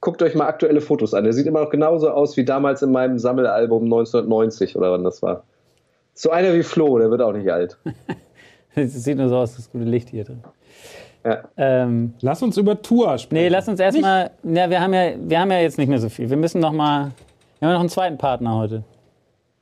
Guckt 0.00 0.22
euch 0.22 0.34
mal 0.34 0.46
aktuelle 0.46 0.80
Fotos 0.80 1.12
an. 1.12 1.24
Der 1.24 1.34
sieht 1.34 1.46
immer 1.46 1.60
noch 1.60 1.70
genauso 1.70 2.10
aus 2.10 2.36
wie 2.36 2.44
damals 2.44 2.80
in 2.80 2.90
meinem 2.90 3.18
Sammelalbum 3.18 3.84
1990 3.84 4.76
oder 4.76 4.92
wann 4.92 5.04
das 5.04 5.20
war. 5.20 5.44
So 6.14 6.30
einer 6.30 6.54
wie 6.54 6.62
Flo, 6.62 6.98
der 6.98 7.10
wird 7.10 7.20
auch 7.20 7.32
nicht 7.32 7.50
alt. 7.52 7.76
Es 8.76 8.92
sieht 9.02 9.18
nur 9.18 9.28
so 9.28 9.36
aus, 9.36 9.56
das 9.56 9.68
gute 9.68 9.84
Licht 9.84 10.10
hier 10.10 10.22
drin. 10.22 10.44
Ja. 11.24 11.42
Ähm, 11.56 12.14
lass 12.20 12.40
uns 12.40 12.56
über 12.56 12.80
Tour 12.80 13.18
sprechen. 13.18 13.42
Nee, 13.42 13.48
lass 13.48 13.66
uns 13.66 13.80
erstmal. 13.80 14.30
Ja, 14.44 14.70
wir 14.70 14.80
haben 14.80 14.94
ja, 14.94 15.10
wir 15.18 15.40
haben 15.40 15.50
ja 15.50 15.58
jetzt 15.58 15.76
nicht 15.76 15.88
mehr 15.88 15.98
so 15.98 16.08
viel. 16.08 16.30
Wir 16.30 16.36
müssen 16.36 16.60
noch 16.60 16.70
mal. 16.70 17.10
Wir 17.60 17.68
haben 17.68 17.74
noch 17.74 17.80
einen 17.80 17.88
zweiten 17.90 18.16
Partner 18.16 18.56
heute. 18.56 18.84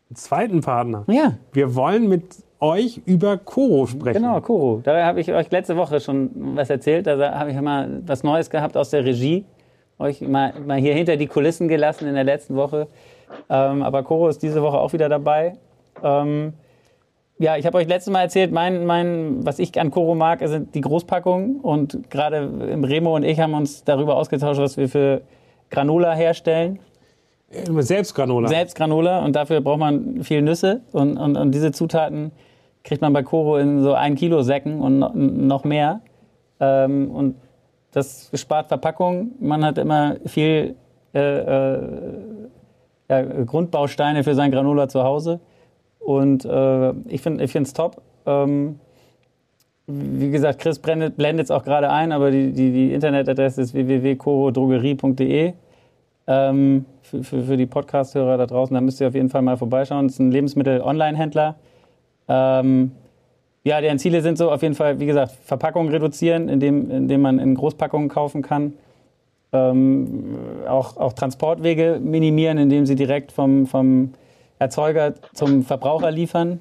Einen 0.09 0.17
zweiten 0.17 0.61
Partner? 0.61 1.05
Ja. 1.09 1.35
Wir 1.53 1.75
wollen 1.75 2.09
mit 2.09 2.37
euch 2.61 3.03
über 3.07 3.37
Koro 3.39 3.87
sprechen. 3.87 4.23
Genau, 4.23 4.41
Koro. 4.41 4.81
Da 4.85 5.05
habe 5.05 5.21
ich 5.21 5.33
euch 5.33 5.51
letzte 5.51 5.77
Woche 5.77 5.99
schon 6.01 6.31
was 6.57 6.71
erzählt. 6.71 7.09
Da 7.09 7.35
habe 7.37 7.51
ich 7.51 7.61
mal 7.61 8.01
was 8.07 8.23
Neues 8.23 8.51
gehabt 8.51 8.77
aus 8.77 8.91
der 8.91 9.05
Regie. 9.05 9.45
Euch 9.99 10.21
mal, 10.21 10.55
mal 10.65 10.79
hier 10.79 10.95
hinter 10.95 11.17
die 11.17 11.27
Kulissen 11.27 11.67
gelassen 11.67 12.07
in 12.07 12.15
der 12.15 12.23
letzten 12.23 12.55
Woche. 12.55 12.87
Ähm, 13.51 13.83
aber 13.83 14.05
Koro 14.05 14.29
ist 14.29 14.45
diese 14.45 14.63
Woche 14.63 14.79
auch 14.79 14.93
wieder 14.93 15.09
dabei. 15.09 15.57
Ähm, 16.01 16.53
ja, 17.41 17.57
ich 17.57 17.67
habe 17.67 17.79
euch 17.79 17.89
letztes 17.89 18.13
Mal 18.13 18.23
erzählt, 18.23 18.53
mein, 18.53 18.87
mein, 18.87 19.45
was 19.45 19.59
ich 19.59 19.79
an 19.81 19.91
Koro 19.91 20.15
mag, 20.15 20.41
sind 20.47 20.73
die 20.77 20.83
Großpackungen. 20.83 21.57
Und 21.61 22.11
gerade 22.11 22.49
Remo 22.85 23.17
und 23.17 23.25
ich 23.25 23.41
haben 23.41 23.55
uns 23.55 23.83
darüber 23.83 24.17
ausgetauscht, 24.17 24.61
was 24.61 24.77
wir 24.77 24.89
für 24.89 25.23
Granola 25.71 26.15
herstellen. 26.15 26.79
Selbst 27.51 28.15
Granola. 28.15 28.49
Selbst 28.49 28.77
Granola. 28.77 29.25
Und 29.25 29.35
dafür 29.35 29.61
braucht 29.61 29.79
man 29.79 30.23
viel 30.23 30.43
Nüsse. 30.43 30.83
Und, 30.93 31.17
und, 31.17 31.37
und 31.37 31.53
diese 31.53 31.73
Zutaten 31.73 32.33
kriegt 32.85 33.01
man 33.01 33.13
bei 33.13 33.23
Koro 33.23 33.57
in 33.57 33.83
so 33.83 33.95
ein 33.95 34.15
Kilo 34.15 34.43
Säcken 34.43 34.81
und 34.81 35.47
noch 35.47 35.65
mehr. 35.65 36.01
Ähm, 36.61 37.11
und 37.11 37.37
das 37.93 38.31
spart 38.35 38.69
Verpackung. 38.69 39.33
Man 39.41 39.65
hat 39.65 39.79
immer 39.79 40.17
viel 40.27 40.77
äh, 41.15 41.39
äh, 41.39 41.81
ja, 43.09 43.23
Grundbausteine 43.23 44.25
für 44.25 44.35
sein 44.35 44.51
Granola 44.51 44.89
zu 44.89 45.03
Hause. 45.03 45.41
Und 45.99 46.45
äh, 46.45 46.91
ich 47.09 47.23
finde 47.23 47.45
es 47.45 47.73
top. 47.73 48.03
Ähm, 48.27 48.79
wie 49.87 50.31
gesagt, 50.31 50.59
Chris 50.59 50.79
blendet 50.79 51.19
es 51.19 51.51
auch 51.51 51.65
gerade 51.65 51.91
ein, 51.91 52.13
aber 52.13 52.31
die, 52.31 52.53
die, 52.53 52.73
die 52.73 52.93
Internetadresse 52.93 53.63
ist 53.63 53.73
www.corodrogerie.de. 53.73 55.55
Ähm, 56.31 56.85
für, 57.01 57.25
für, 57.25 57.43
für, 57.43 57.57
die 57.57 57.65
Podcast-Hörer 57.65 58.37
da 58.37 58.47
draußen, 58.47 58.75
da 58.75 58.83
müsst 58.83 59.01
ihr 59.01 59.09
auf 59.09 59.15
jeden 59.15 59.31
Fall 59.31 59.41
mal 59.41 59.57
vorbeischauen. 59.57 60.07
Es 60.07 60.13
ist 60.13 60.19
ein 60.19 60.31
Lebensmittel-Online-Händler. 60.31 61.57
Ähm, 62.29 62.93
ja, 63.65 63.81
deren 63.81 63.99
Ziele 63.99 64.21
sind 64.21 64.37
so 64.37 64.51
auf 64.51 64.61
jeden 64.61 64.75
Fall, 64.75 65.01
wie 65.01 65.07
gesagt, 65.07 65.33
Verpackungen 65.45 65.91
reduzieren, 65.91 66.51
indem, 66.51 66.91
indem 66.91 67.23
man 67.23 67.39
in 67.39 67.55
Großpackungen 67.55 68.11
kaufen 68.11 68.43
kann. 68.43 68.75
Ähm, 69.55 70.37
auch, 70.69 70.99
auch 70.99 71.15
Transportwege 71.15 71.99
minimieren, 72.03 72.59
indem 72.59 72.85
sie 72.85 72.95
direkt 72.95 73.33
vom, 73.33 73.67
vom 73.67 74.13
Erzeuger 74.59 75.15
zum 75.33 75.63
Verbraucher 75.65 76.11
liefern. 76.11 76.61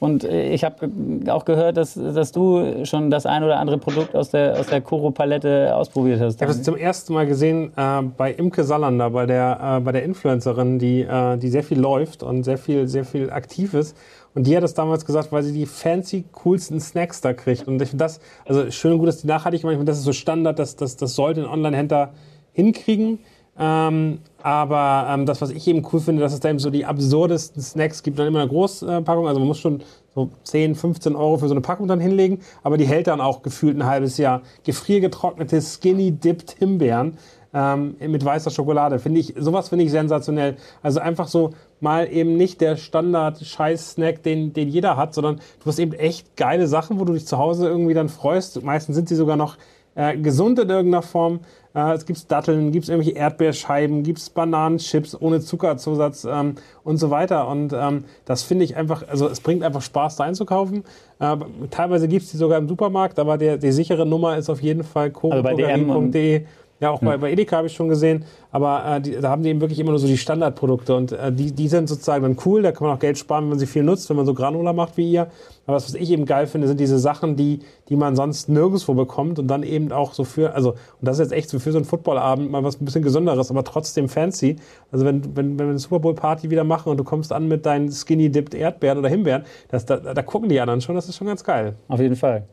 Und 0.00 0.24
äh, 0.24 0.52
ich 0.52 0.64
habe 0.64 0.88
auch 1.28 1.44
gehört, 1.44 1.76
dass, 1.76 1.94
dass 1.94 2.32
du 2.32 2.84
schon 2.84 3.10
das 3.10 3.26
ein 3.26 3.42
oder 3.42 3.58
andere 3.58 3.78
Produkt 3.78 4.14
aus 4.14 4.30
der, 4.30 4.58
aus 4.58 4.66
der 4.66 4.80
Koro-Palette 4.80 5.74
ausprobiert 5.74 6.20
hast. 6.20 6.36
Ich 6.36 6.42
habe 6.42 6.52
es 6.52 6.62
zum 6.62 6.76
ersten 6.76 7.14
Mal 7.14 7.26
gesehen 7.26 7.72
äh, 7.76 8.02
bei 8.02 8.32
Imke 8.32 8.64
Salander, 8.64 9.10
bei 9.10 9.26
der, 9.26 9.78
äh, 9.78 9.80
bei 9.80 9.92
der 9.92 10.04
Influencerin, 10.04 10.78
die, 10.78 11.02
äh, 11.02 11.36
die 11.38 11.48
sehr 11.48 11.62
viel 11.62 11.80
läuft 11.80 12.22
und 12.22 12.42
sehr 12.42 12.58
viel, 12.58 12.88
sehr 12.88 13.04
viel 13.04 13.30
aktiv 13.30 13.74
ist. 13.74 13.96
Und 14.34 14.46
die 14.46 14.56
hat 14.56 14.64
das 14.64 14.74
damals 14.74 15.04
gesagt, 15.04 15.30
weil 15.30 15.42
sie 15.42 15.52
die 15.52 15.66
fancy, 15.66 16.24
coolsten 16.32 16.80
Snacks 16.80 17.20
da 17.20 17.32
kriegt. 17.32 17.68
Und 17.68 17.80
ich 17.80 17.90
finde 17.90 18.04
das, 18.04 18.20
also 18.44 18.70
schön 18.70 18.92
und 18.92 18.98
gut, 18.98 19.08
dass 19.08 19.18
die 19.18 19.28
nachhaltig 19.28 19.60
finde, 19.60 19.84
das 19.84 19.98
ist 19.98 20.04
so 20.04 20.12
Standard, 20.12 20.58
dass 20.58 20.74
das, 20.76 20.96
das 20.96 21.14
sollte 21.14 21.42
ein 21.42 21.46
Online-Händler 21.46 22.12
hinkriegen. 22.52 23.20
Ähm, 23.56 24.18
aber 24.44 25.06
ähm, 25.08 25.24
das, 25.24 25.40
was 25.40 25.48
ich 25.48 25.66
eben 25.68 25.82
cool 25.90 26.00
finde, 26.00 26.20
dass 26.20 26.34
es 26.34 26.40
da 26.40 26.50
eben 26.50 26.58
so 26.58 26.68
die 26.68 26.84
absurdesten 26.84 27.62
Snacks 27.62 28.02
gibt, 28.02 28.18
dann 28.18 28.26
immer 28.26 28.40
eine 28.40 28.48
Großpackung. 28.50 29.26
Also 29.26 29.40
man 29.40 29.48
muss 29.48 29.58
schon 29.58 29.82
so 30.14 30.28
10, 30.42 30.74
15 30.74 31.16
Euro 31.16 31.38
für 31.38 31.48
so 31.48 31.54
eine 31.54 31.62
Packung 31.62 31.88
dann 31.88 31.98
hinlegen, 31.98 32.40
aber 32.62 32.76
die 32.76 32.84
hält 32.84 33.06
dann 33.06 33.22
auch 33.22 33.40
gefühlt 33.40 33.74
ein 33.74 33.86
halbes 33.86 34.18
Jahr. 34.18 34.42
Gefriergetrocknete 34.64 35.62
Skinny 35.62 36.12
Dipped 36.12 36.56
Himbeeren 36.58 37.16
ähm, 37.54 37.96
mit 37.98 38.22
weißer 38.22 38.50
Schokolade. 38.50 38.98
Finde 38.98 39.20
ich, 39.20 39.32
sowas 39.38 39.70
finde 39.70 39.86
ich 39.86 39.90
sensationell. 39.90 40.56
Also 40.82 41.00
einfach 41.00 41.28
so 41.28 41.54
mal 41.80 42.12
eben 42.12 42.36
nicht 42.36 42.60
der 42.60 42.76
Standard-Scheiß-Snack, 42.76 44.22
den, 44.24 44.52
den 44.52 44.68
jeder 44.68 44.98
hat, 44.98 45.14
sondern 45.14 45.36
du 45.36 45.66
hast 45.66 45.78
eben 45.78 45.94
echt 45.94 46.36
geile 46.36 46.66
Sachen, 46.66 47.00
wo 47.00 47.06
du 47.06 47.14
dich 47.14 47.26
zu 47.26 47.38
Hause 47.38 47.66
irgendwie 47.66 47.94
dann 47.94 48.10
freust. 48.10 48.62
Meistens 48.62 48.94
sind 48.94 49.08
sie 49.08 49.16
sogar 49.16 49.36
noch 49.36 49.56
äh, 49.94 50.16
gesund 50.16 50.58
in 50.58 50.68
irgendeiner 50.68 51.02
Form. 51.02 51.40
Äh, 51.74 51.92
es 51.92 52.06
gibt 52.06 52.30
Datteln, 52.30 52.72
gibt 52.72 52.84
es 52.84 52.88
irgendwelche 52.88 53.18
Erdbeerscheiben, 53.18 54.02
gibt 54.02 54.18
es 54.18 54.30
Bananenchips 54.30 55.20
ohne 55.20 55.40
Zuckerzusatz 55.40 56.24
ähm, 56.24 56.54
und 56.84 56.98
so 56.98 57.10
weiter. 57.10 57.48
Und 57.48 57.72
ähm, 57.72 58.04
das 58.24 58.42
finde 58.42 58.64
ich 58.64 58.76
einfach, 58.76 59.06
also 59.08 59.28
es 59.28 59.40
bringt 59.40 59.62
einfach 59.62 59.82
Spaß, 59.82 60.16
da 60.16 60.24
einzukaufen. 60.24 60.84
Äh, 61.18 61.36
teilweise 61.70 62.08
gibt 62.08 62.24
es 62.24 62.30
die 62.30 62.36
sogar 62.36 62.58
im 62.58 62.68
Supermarkt, 62.68 63.18
aber 63.18 63.38
der, 63.38 63.58
die 63.58 63.72
sichere 63.72 64.06
Nummer 64.06 64.36
ist 64.36 64.48
auf 64.50 64.62
jeden 64.62 64.84
Fall 64.84 65.10
co.de. 65.10 66.44
Ja, 66.80 66.90
auch 66.90 67.00
bei, 67.00 67.16
bei 67.16 67.30
Edeka 67.30 67.56
habe 67.56 67.68
ich 67.68 67.72
schon 67.72 67.88
gesehen. 67.88 68.24
Aber 68.50 68.84
äh, 68.84 69.00
die, 69.00 69.12
da 69.12 69.30
haben 69.30 69.42
die 69.42 69.48
eben 69.48 69.60
wirklich 69.60 69.78
immer 69.78 69.90
nur 69.90 69.98
so 69.98 70.06
die 70.06 70.18
Standardprodukte. 70.18 70.94
Und 70.94 71.12
äh, 71.12 71.32
die, 71.32 71.52
die 71.52 71.68
sind 71.68 71.88
sozusagen 71.88 72.22
dann 72.22 72.36
cool. 72.44 72.62
Da 72.62 72.72
kann 72.72 72.86
man 72.86 72.96
auch 72.96 73.00
Geld 73.00 73.16
sparen, 73.16 73.44
wenn 73.44 73.50
man 73.50 73.58
sie 73.58 73.66
viel 73.66 73.84
nutzt, 73.84 74.10
wenn 74.10 74.16
man 74.16 74.26
so 74.26 74.34
Granola 74.34 74.72
macht 74.72 74.96
wie 74.96 75.10
ihr. 75.10 75.28
Aber 75.66 75.76
was, 75.76 75.86
was 75.86 75.94
ich 75.94 76.10
eben 76.10 76.24
geil 76.26 76.46
finde, 76.46 76.66
sind 76.66 76.80
diese 76.80 76.98
Sachen, 76.98 77.36
die, 77.36 77.60
die 77.88 77.96
man 77.96 78.16
sonst 78.16 78.48
nirgendwo 78.48 78.94
bekommt. 78.94 79.38
Und 79.38 79.46
dann 79.46 79.62
eben 79.62 79.92
auch 79.92 80.14
so 80.14 80.24
für, 80.24 80.54
also, 80.54 80.70
und 80.72 80.78
das 81.00 81.18
ist 81.18 81.30
jetzt 81.30 81.32
echt 81.32 81.48
so 81.48 81.58
für 81.58 81.70
so 81.70 81.78
einen 81.78 81.84
Footballabend 81.84 82.50
mal 82.50 82.64
was 82.64 82.80
ein 82.80 82.84
bisschen 82.84 83.02
Gesonderes, 83.02 83.50
aber 83.50 83.64
trotzdem 83.64 84.08
fancy. 84.08 84.56
Also 84.90 85.06
wenn, 85.06 85.24
wenn, 85.36 85.58
wenn 85.58 85.66
wir 85.66 85.70
eine 85.70 85.78
Super 85.78 86.00
Bowl 86.00 86.14
Party 86.14 86.50
wieder 86.50 86.64
machen 86.64 86.90
und 86.90 86.98
du 86.98 87.04
kommst 87.04 87.32
an 87.32 87.46
mit 87.46 87.64
deinen 87.66 87.90
Skinny 87.92 88.30
Dipped 88.30 88.54
Erdbeeren 88.54 88.98
oder 88.98 89.08
Himbeeren, 89.08 89.44
das, 89.68 89.86
da, 89.86 89.96
da 89.96 90.22
gucken 90.22 90.48
die 90.48 90.60
anderen 90.60 90.80
schon. 90.80 90.96
Das 90.96 91.08
ist 91.08 91.16
schon 91.16 91.28
ganz 91.28 91.44
geil. 91.44 91.76
Auf 91.88 92.00
jeden 92.00 92.16
Fall. 92.16 92.46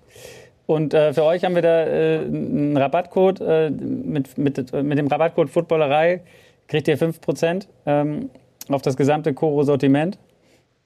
Und 0.66 0.93
äh, 0.93 1.14
für 1.14 1.24
euch 1.24 1.43
haben 1.43 1.55
wir 1.55 1.62
da 1.62 1.86
äh, 1.86 2.20
einen 2.20 2.78
Rabattcode. 2.78 3.41
Äh, 3.41 3.70
mit, 3.70 4.38
mit, 4.38 4.74
mit 4.74 4.97
dem 4.97 5.07
Rabattcode 5.07 5.49
Footballerei 5.49 6.22
kriegt 6.68 6.88
ihr 6.88 6.97
5% 6.97 7.68
ähm, 7.86 8.30
auf 8.70 8.82
das 8.82 8.95
gesamte 8.95 9.34
Koro-Sortiment. 9.34 10.18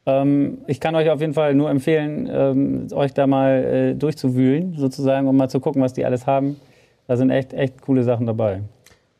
Ähm, 0.05 0.59
ich 0.67 0.79
kann 0.79 0.95
euch 0.95 1.09
auf 1.09 1.21
jeden 1.21 1.33
Fall 1.33 1.53
nur 1.55 1.69
empfehlen, 1.69 2.29
ähm, 2.31 2.87
euch 2.93 3.13
da 3.13 3.27
mal 3.27 3.63
äh, 3.63 3.95
durchzuwühlen, 3.95 4.75
sozusagen, 4.77 5.27
um 5.27 5.35
mal 5.35 5.49
zu 5.49 5.59
gucken, 5.59 5.81
was 5.81 5.93
die 5.93 6.05
alles 6.05 6.27
haben. 6.27 6.59
Da 7.07 7.17
sind 7.17 7.29
echt, 7.29 7.53
echt 7.53 7.81
coole 7.81 8.03
Sachen 8.03 8.25
dabei. 8.25 8.61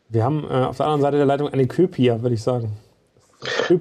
Wir 0.09 0.23
haben 0.23 0.43
äh, 0.43 0.53
auf 0.53 0.77
der 0.77 0.85
anderen 0.85 1.01
Seite 1.01 1.17
der 1.17 1.25
Leitung 1.25 1.49
eine 1.49 1.67
Köpia, 1.67 2.21
würde 2.21 2.35
ich 2.35 2.41
sagen. 2.41 2.71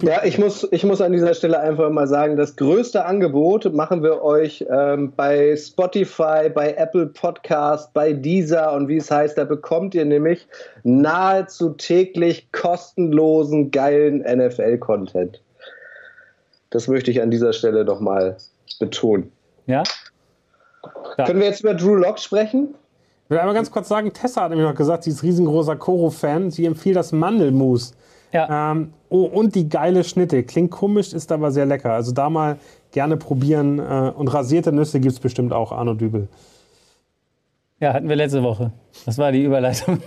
Ja, 0.02 0.24
ich 0.24 0.38
muss, 0.38 0.66
ich 0.70 0.84
muss 0.84 1.00
an 1.00 1.12
dieser 1.12 1.34
Stelle 1.34 1.58
einfach 1.60 1.90
mal 1.90 2.06
sagen, 2.06 2.36
das 2.36 2.56
größte 2.56 3.04
Angebot 3.04 3.72
machen 3.72 4.02
wir 4.02 4.22
euch 4.22 4.64
ähm, 4.70 5.12
bei 5.14 5.56
Spotify, 5.56 6.48
bei 6.52 6.74
Apple 6.74 7.06
Podcast, 7.06 7.92
bei 7.92 8.12
Deezer 8.12 8.72
und 8.72 8.88
wie 8.88 8.96
es 8.96 9.10
heißt, 9.10 9.38
da 9.38 9.44
bekommt 9.44 9.94
ihr 9.94 10.04
nämlich 10.04 10.46
nahezu 10.82 11.70
täglich 11.70 12.50
kostenlosen, 12.52 13.70
geilen 13.70 14.20
NFL-Content. 14.20 15.40
Das 16.70 16.88
möchte 16.88 17.10
ich 17.10 17.22
an 17.22 17.30
dieser 17.30 17.52
Stelle 17.52 17.84
nochmal 17.84 18.36
betonen. 18.80 19.30
Ja? 19.66 19.82
ja? 21.18 21.24
Können 21.24 21.40
wir 21.40 21.46
jetzt 21.46 21.60
über 21.60 21.74
Drew 21.74 21.94
Lock 21.94 22.18
sprechen? 22.18 22.74
Ich 23.24 23.30
will 23.30 23.38
einmal 23.38 23.54
ganz 23.54 23.70
kurz 23.70 23.88
sagen, 23.88 24.12
Tessa 24.12 24.42
hat 24.42 24.50
nämlich 24.50 24.68
noch 24.68 24.74
gesagt, 24.74 25.04
sie 25.04 25.10
ist 25.10 25.22
riesengroßer 25.22 25.76
Koro-Fan. 25.76 26.50
Sie 26.50 26.66
empfiehlt 26.66 26.96
das 26.96 27.12
Mandelmus. 27.12 27.94
Ja. 28.34 28.72
Ähm, 28.72 28.92
oh, 29.08 29.22
und 29.22 29.54
die 29.54 29.68
geile 29.68 30.02
Schnitte. 30.02 30.42
Klingt 30.42 30.72
komisch, 30.72 31.12
ist 31.12 31.30
aber 31.30 31.52
sehr 31.52 31.66
lecker. 31.66 31.92
Also 31.92 32.12
da 32.12 32.28
mal 32.28 32.58
gerne 32.90 33.16
probieren. 33.16 33.78
Äh, 33.78 34.12
und 34.14 34.28
rasierte 34.34 34.72
Nüsse 34.72 34.98
gibt 34.98 35.14
es 35.14 35.20
bestimmt 35.20 35.52
auch, 35.52 35.70
Arno 35.70 35.94
Dübel. 35.94 36.28
Ja, 37.78 37.92
hatten 37.92 38.08
wir 38.08 38.16
letzte 38.16 38.42
Woche. 38.42 38.72
Das 39.06 39.18
war 39.18 39.30
die 39.30 39.44
Überleitung. 39.44 39.98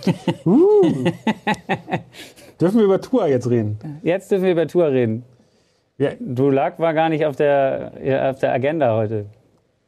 Uh. 0.44 1.10
dürfen 2.60 2.78
wir 2.78 2.84
über 2.84 3.00
Tour 3.00 3.26
jetzt 3.26 3.48
reden? 3.48 3.78
Jetzt 4.02 4.30
dürfen 4.30 4.44
wir 4.44 4.52
über 4.52 4.66
Tour 4.66 4.88
reden. 4.88 5.24
Ja, 5.96 6.10
du 6.20 6.50
lag 6.50 6.78
war 6.78 6.92
gar 6.92 7.08
nicht 7.08 7.24
auf 7.24 7.36
der, 7.36 8.30
auf 8.30 8.38
der 8.38 8.52
Agenda 8.52 8.94
heute. 8.94 9.26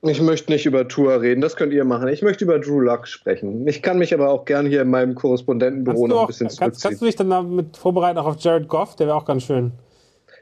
Ich 0.03 0.23
möchte 0.23 0.51
nicht 0.51 0.65
über 0.65 0.89
Tour 0.89 1.21
reden, 1.21 1.43
das 1.43 1.57
könnt 1.57 1.75
ihr 1.75 1.85
machen. 1.85 2.09
Ich 2.09 2.23
möchte 2.23 2.45
über 2.45 2.59
Drew 2.59 2.81
Luck 2.81 3.07
sprechen. 3.07 3.67
Ich 3.67 3.83
kann 3.83 3.99
mich 3.99 4.15
aber 4.15 4.31
auch 4.31 4.47
gern 4.47 4.65
hier 4.65 4.81
in 4.81 4.89
meinem 4.89 5.15
Korrespondentenbüro 5.15 6.07
noch 6.07 6.23
ein 6.23 6.27
bisschen 6.27 6.49
zurückziehen. 6.49 6.71
Kannst, 6.71 6.83
kannst 6.83 7.03
du 7.03 7.07
dich 7.07 7.17
dann 7.17 7.29
damit 7.29 7.77
vorbereiten, 7.77 8.19
auch 8.19 8.27
auf 8.27 8.37
Jared 8.39 8.69
Goff? 8.69 8.97
Der 8.97 9.09
wäre 9.09 9.17
auch 9.17 9.27
ganz 9.27 9.43
schön. 9.43 9.73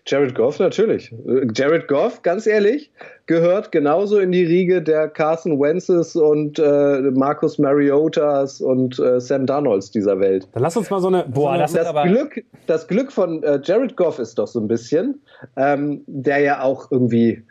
Jared 0.06 0.34
Goff, 0.34 0.58
natürlich. 0.58 1.14
Jared 1.54 1.86
Goff, 1.86 2.22
ganz 2.22 2.46
ehrlich, 2.46 2.90
gehört 3.26 3.72
genauso 3.72 4.18
in 4.18 4.32
die 4.32 4.44
Riege 4.44 4.80
der 4.80 5.08
Carson 5.08 5.60
Wentzes 5.60 6.16
und 6.16 6.58
äh, 6.58 7.00
Marcus 7.10 7.58
Mariotas 7.58 8.60
und 8.60 8.98
äh, 8.98 9.20
Sam 9.20 9.44
Darnolds 9.44 9.90
dieser 9.90 10.18
Welt. 10.18 10.48
Dann 10.52 10.62
lass 10.62 10.76
uns 10.78 10.88
mal 10.88 11.00
so 11.00 11.08
eine. 11.08 11.24
Boah, 11.24 11.32
so 11.42 11.48
eine, 11.48 11.62
das, 11.62 11.72
das 11.72 12.04
Glück, 12.04 12.44
das 12.66 12.88
Glück 12.88 13.12
von 13.12 13.42
äh, 13.42 13.60
Jared 13.62 13.96
Goff 13.96 14.18
ist 14.18 14.38
doch 14.38 14.46
so 14.46 14.60
ein 14.60 14.68
bisschen, 14.68 15.20
ähm, 15.56 16.04
der 16.06 16.38
ja 16.38 16.62
auch 16.62 16.90
irgendwie 16.90 17.42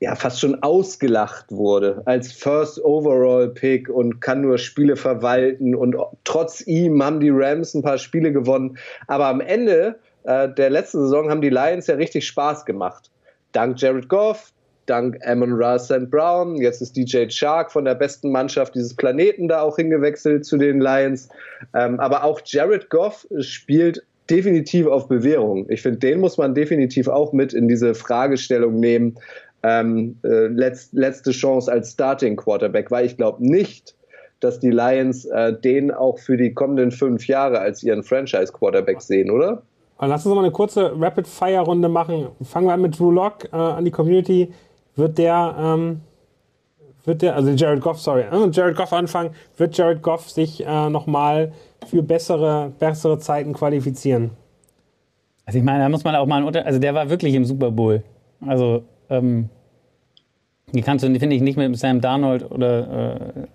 ja 0.00 0.14
fast 0.14 0.40
schon 0.40 0.62
ausgelacht 0.62 1.52
wurde 1.52 2.02
als 2.06 2.32
First 2.32 2.82
Overall 2.82 3.48
Pick 3.50 3.88
und 3.88 4.20
kann 4.20 4.40
nur 4.40 4.58
Spiele 4.58 4.96
verwalten 4.96 5.74
und 5.74 5.94
trotz 6.24 6.62
ihm 6.62 7.02
haben 7.02 7.20
die 7.20 7.30
Rams 7.30 7.74
ein 7.74 7.82
paar 7.82 7.98
Spiele 7.98 8.32
gewonnen, 8.32 8.78
aber 9.06 9.26
am 9.26 9.40
Ende 9.40 9.98
äh, 10.24 10.48
der 10.48 10.70
letzten 10.70 11.00
Saison 11.02 11.30
haben 11.30 11.42
die 11.42 11.50
Lions 11.50 11.86
ja 11.86 11.94
richtig 11.96 12.26
Spaß 12.26 12.64
gemacht. 12.64 13.10
Dank 13.52 13.80
Jared 13.80 14.08
Goff, 14.08 14.52
dank 14.86 15.18
Amon 15.26 15.52
Ra 15.52 15.78
St. 15.78 16.10
Brown, 16.10 16.56
jetzt 16.56 16.80
ist 16.80 16.96
DJ 16.96 17.28
Shark 17.28 17.70
von 17.70 17.84
der 17.84 17.94
besten 17.94 18.32
Mannschaft 18.32 18.74
dieses 18.74 18.94
Planeten 18.94 19.48
da 19.48 19.60
auch 19.60 19.76
hingewechselt 19.76 20.46
zu 20.46 20.56
den 20.56 20.80
Lions. 20.80 21.28
Ähm, 21.74 22.00
aber 22.00 22.24
auch 22.24 22.40
Jared 22.44 22.88
Goff 22.88 23.26
spielt 23.40 24.02
definitiv 24.30 24.86
auf 24.86 25.08
Bewährung. 25.08 25.66
Ich 25.68 25.82
finde, 25.82 25.98
den 25.98 26.20
muss 26.20 26.38
man 26.38 26.54
definitiv 26.54 27.08
auch 27.08 27.32
mit 27.32 27.52
in 27.52 27.68
diese 27.68 27.94
Fragestellung 27.94 28.78
nehmen. 28.78 29.16
Ähm, 29.62 30.16
äh, 30.24 30.46
letzt, 30.46 30.94
letzte 30.94 31.32
Chance 31.32 31.70
als 31.70 31.92
Starting 31.92 32.36
Quarterback, 32.36 32.90
weil 32.90 33.04
ich 33.04 33.16
glaube 33.16 33.46
nicht, 33.46 33.94
dass 34.40 34.58
die 34.58 34.70
Lions 34.70 35.26
äh, 35.26 35.52
den 35.52 35.90
auch 35.90 36.18
für 36.18 36.36
die 36.36 36.54
kommenden 36.54 36.90
fünf 36.90 37.26
Jahre 37.26 37.58
als 37.58 37.82
ihren 37.82 38.02
Franchise 38.02 38.52
Quarterback 38.52 39.02
sehen, 39.02 39.30
oder? 39.30 39.62
Lass 40.00 40.24
uns 40.24 40.34
mal 40.34 40.42
eine 40.42 40.52
kurze 40.52 40.92
Rapid-Fire-Runde 40.98 41.90
machen. 41.90 42.28
Fangen 42.42 42.66
wir 42.66 42.72
an 42.72 42.80
mit 42.80 42.98
Drew 42.98 43.10
Lock 43.10 43.44
äh, 43.52 43.56
an 43.56 43.84
die 43.84 43.90
Community. 43.90 44.50
Wird 44.96 45.18
der, 45.18 45.54
ähm, 45.58 46.00
wird 47.04 47.20
der, 47.20 47.36
also 47.36 47.50
Jared 47.50 47.82
Goff, 47.82 48.00
sorry, 48.00 48.22
äh, 48.22 48.48
Jared 48.50 48.76
Goff 48.76 48.94
anfangen, 48.94 49.30
wird 49.58 49.76
Jared 49.76 50.02
Goff 50.02 50.30
sich 50.30 50.64
äh, 50.66 50.88
nochmal 50.88 51.52
für 51.86 52.02
bessere, 52.02 52.72
bessere 52.78 53.18
Zeiten 53.18 53.52
qualifizieren? 53.52 54.30
Also 55.44 55.58
ich 55.58 55.64
meine, 55.64 55.80
da 55.80 55.88
muss 55.88 56.04
man 56.04 56.14
auch 56.16 56.26
mal 56.26 56.36
einen 56.36 56.46
Unter 56.46 56.64
also 56.64 56.78
der 56.78 56.94
war 56.94 57.10
wirklich 57.10 57.34
im 57.34 57.44
Super 57.44 57.70
Bowl. 57.70 58.02
Also, 58.46 58.84
ähm, 59.10 59.50
die 60.72 60.82
kannst 60.82 61.04
du, 61.04 61.18
finde 61.18 61.36
ich, 61.36 61.42
nicht 61.42 61.56
mit 61.56 61.76
Sam 61.76 62.00
Darnold 62.00 62.50
oder. 62.50 63.16
Äh 63.36 63.46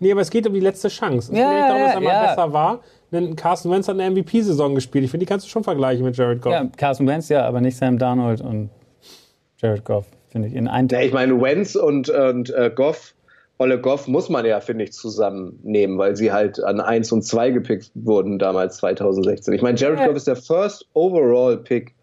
nee, 0.00 0.12
aber 0.12 0.20
es 0.20 0.30
geht 0.30 0.46
um 0.46 0.54
die 0.54 0.60
letzte 0.60 0.88
Chance. 0.88 1.32
Es 1.32 1.38
ja, 1.38 1.48
geht 1.48 1.58
nicht 1.58 1.68
darum, 1.68 1.82
dass 1.82 1.94
er 1.94 2.00
mal 2.00 2.08
ja. 2.08 2.26
besser 2.26 2.52
war. 2.52 2.80
Denn 3.12 3.36
Carson 3.36 3.70
Wentz 3.70 3.88
hat 3.88 3.98
eine 3.98 4.10
MVP-Saison 4.10 4.74
gespielt. 4.74 5.04
Ich 5.04 5.10
finde, 5.10 5.24
die 5.24 5.28
kannst 5.28 5.46
du 5.46 5.50
schon 5.50 5.62
vergleichen 5.62 6.04
mit 6.04 6.16
Jared 6.16 6.42
Goff. 6.42 6.52
Ja, 6.52 6.68
Carson 6.76 7.06
Wentz 7.06 7.28
ja, 7.28 7.46
aber 7.46 7.60
nicht 7.60 7.76
Sam 7.76 7.98
Darnold 7.98 8.40
und 8.40 8.70
Jared 9.58 9.84
Goff, 9.84 10.06
finde 10.28 10.48
ich. 10.48 10.54
In 10.54 10.68
einem 10.68 10.88
ja, 10.88 11.00
ich 11.00 11.12
meine, 11.12 11.40
Wentz 11.40 11.76
und, 11.76 12.08
und 12.08 12.50
äh, 12.50 12.72
Goff, 12.74 13.14
Olle 13.58 13.80
Goff 13.80 14.08
muss 14.08 14.28
man 14.28 14.44
ja, 14.44 14.60
finde 14.60 14.84
ich, 14.84 14.92
zusammennehmen, 14.92 15.96
weil 15.96 16.16
sie 16.16 16.32
halt 16.32 16.62
an 16.62 16.80
1 16.80 17.12
und 17.12 17.22
2 17.22 17.50
gepickt 17.50 17.92
wurden 17.94 18.38
damals 18.40 18.78
2016. 18.78 19.54
Ich 19.54 19.62
meine, 19.62 19.78
Jared 19.78 20.00
ja. 20.00 20.06
Goff 20.06 20.16
ist 20.16 20.26
der 20.26 20.36
First 20.36 20.88
Overall 20.92 21.56
Pick. 21.58 21.93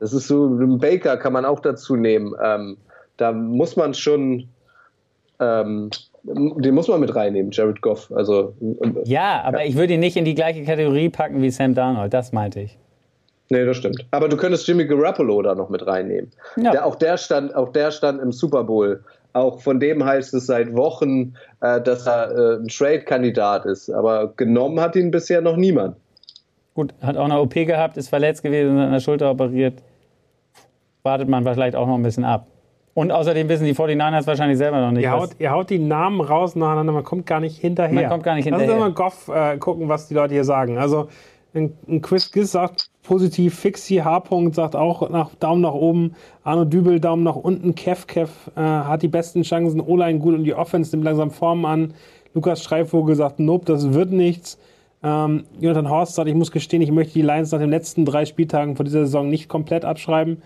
Das 0.00 0.12
ist 0.12 0.26
so, 0.26 0.46
ein 0.46 0.78
Baker 0.78 1.16
kann 1.16 1.32
man 1.32 1.44
auch 1.44 1.60
dazu 1.60 1.94
nehmen. 1.94 2.34
Ähm, 2.42 2.76
da 3.16 3.32
muss 3.32 3.76
man 3.76 3.94
schon 3.94 4.48
ähm, 5.38 5.90
den 6.22 6.74
muss 6.74 6.88
man 6.88 7.00
mit 7.00 7.14
reinnehmen, 7.14 7.50
Jared 7.50 7.80
Goff. 7.80 8.12
Also, 8.14 8.54
ja, 9.04 9.42
aber 9.42 9.62
ja. 9.62 9.68
ich 9.68 9.76
würde 9.76 9.94
ihn 9.94 10.00
nicht 10.00 10.16
in 10.16 10.24
die 10.24 10.34
gleiche 10.34 10.64
Kategorie 10.64 11.08
packen 11.08 11.42
wie 11.42 11.50
Sam 11.50 11.74
Darnold, 11.74 12.12
das 12.12 12.32
meinte 12.32 12.60
ich. 12.60 12.78
Nee, 13.48 13.64
das 13.64 13.78
stimmt. 13.78 14.06
Aber 14.12 14.28
du 14.28 14.36
könntest 14.36 14.68
Jimmy 14.68 14.86
Garoppolo 14.86 15.42
da 15.42 15.54
noch 15.54 15.70
mit 15.70 15.84
reinnehmen. 15.84 16.30
Ja. 16.56 16.70
Der, 16.70 16.86
auch, 16.86 16.94
der 16.94 17.16
stand, 17.16 17.54
auch 17.56 17.72
der 17.72 17.90
stand 17.90 18.22
im 18.22 18.30
Super 18.30 18.62
Bowl. 18.64 19.02
Auch 19.32 19.60
von 19.60 19.80
dem 19.80 20.04
heißt 20.04 20.34
es 20.34 20.46
seit 20.46 20.74
Wochen, 20.76 21.34
äh, 21.60 21.80
dass 21.80 22.06
er 22.06 22.30
äh, 22.30 22.56
ein 22.56 22.68
Trade-Kandidat 22.68 23.64
ist. 23.66 23.90
Aber 23.90 24.32
genommen 24.36 24.80
hat 24.80 24.94
ihn 24.94 25.10
bisher 25.10 25.40
noch 25.40 25.56
niemand. 25.56 25.96
Gut, 26.74 26.94
hat 27.02 27.16
auch 27.16 27.24
eine 27.24 27.40
OP 27.40 27.54
gehabt, 27.54 27.96
ist 27.96 28.08
verletzt 28.08 28.44
gewesen, 28.44 28.78
an 28.78 28.92
der 28.92 29.00
Schulter 29.00 29.30
operiert. 29.30 29.82
Wartet 31.02 31.28
man 31.28 31.44
vielleicht 31.44 31.76
auch 31.76 31.86
noch 31.86 31.94
ein 31.94 32.02
bisschen 32.02 32.24
ab. 32.24 32.46
Und 32.94 33.12
außerdem 33.12 33.48
wissen 33.48 33.64
die 33.64 33.74
49ers 33.74 34.26
wahrscheinlich 34.26 34.58
selber 34.58 34.80
noch 34.80 34.90
nicht. 34.90 35.04
Ihr 35.04 35.12
haut, 35.12 35.30
ihr 35.38 35.50
haut 35.50 35.70
die 35.70 35.78
Namen 35.78 36.20
raus 36.20 36.56
nacheinander, 36.56 36.92
man 36.92 37.04
kommt 37.04 37.24
gar 37.24 37.40
nicht 37.40 37.56
hinterher. 37.58 37.94
Man 37.94 38.08
kommt 38.08 38.24
gar 38.24 38.34
nicht 38.34 38.44
hinterher. 38.44 38.66
Lass 38.66 38.74
uns 38.74 38.84
mal 38.84 38.92
Goff 38.92 39.28
äh, 39.28 39.56
gucken, 39.58 39.88
was 39.88 40.08
die 40.08 40.14
Leute 40.14 40.34
hier 40.34 40.44
sagen. 40.44 40.76
Also 40.76 41.08
ein, 41.54 41.72
ein 41.88 42.02
Chris 42.02 42.30
Giss 42.30 42.52
sagt 42.52 42.90
positiv, 43.02 43.58
Fixi 43.58 43.96
H. 43.96 44.24
sagt 44.52 44.76
auch 44.76 45.08
nach, 45.10 45.34
Daumen 45.36 45.62
nach 45.62 45.72
oben, 45.72 46.14
Arno 46.44 46.64
Dübel 46.64 47.00
Daumen 47.00 47.22
nach 47.22 47.36
unten, 47.36 47.74
Kev 47.74 48.06
Kev 48.06 48.30
äh, 48.56 48.60
hat 48.60 49.02
die 49.02 49.08
besten 49.08 49.42
Chancen, 49.42 49.80
O-Line 49.80 50.18
gut 50.18 50.34
und 50.34 50.44
die 50.44 50.54
Offense 50.54 50.94
nimmt 50.94 51.04
langsam 51.04 51.30
Form 51.30 51.64
an. 51.64 51.94
Lukas 52.34 52.62
Streifvogel 52.62 53.16
sagt, 53.16 53.40
nope, 53.40 53.64
das 53.64 53.92
wird 53.92 54.12
nichts. 54.12 54.58
Ähm, 55.02 55.44
Jonathan 55.58 55.88
Horst 55.88 56.14
sagt, 56.14 56.28
ich 56.28 56.34
muss 56.34 56.52
gestehen, 56.52 56.82
ich 56.82 56.92
möchte 56.92 57.14
die 57.14 57.22
Lions 57.22 57.50
nach 57.52 57.58
den 57.58 57.70
letzten 57.70 58.04
drei 58.04 58.26
Spieltagen 58.26 58.76
vor 58.76 58.84
dieser 58.84 59.06
Saison 59.06 59.28
nicht 59.28 59.48
komplett 59.48 59.84
abschreiben. 59.84 60.42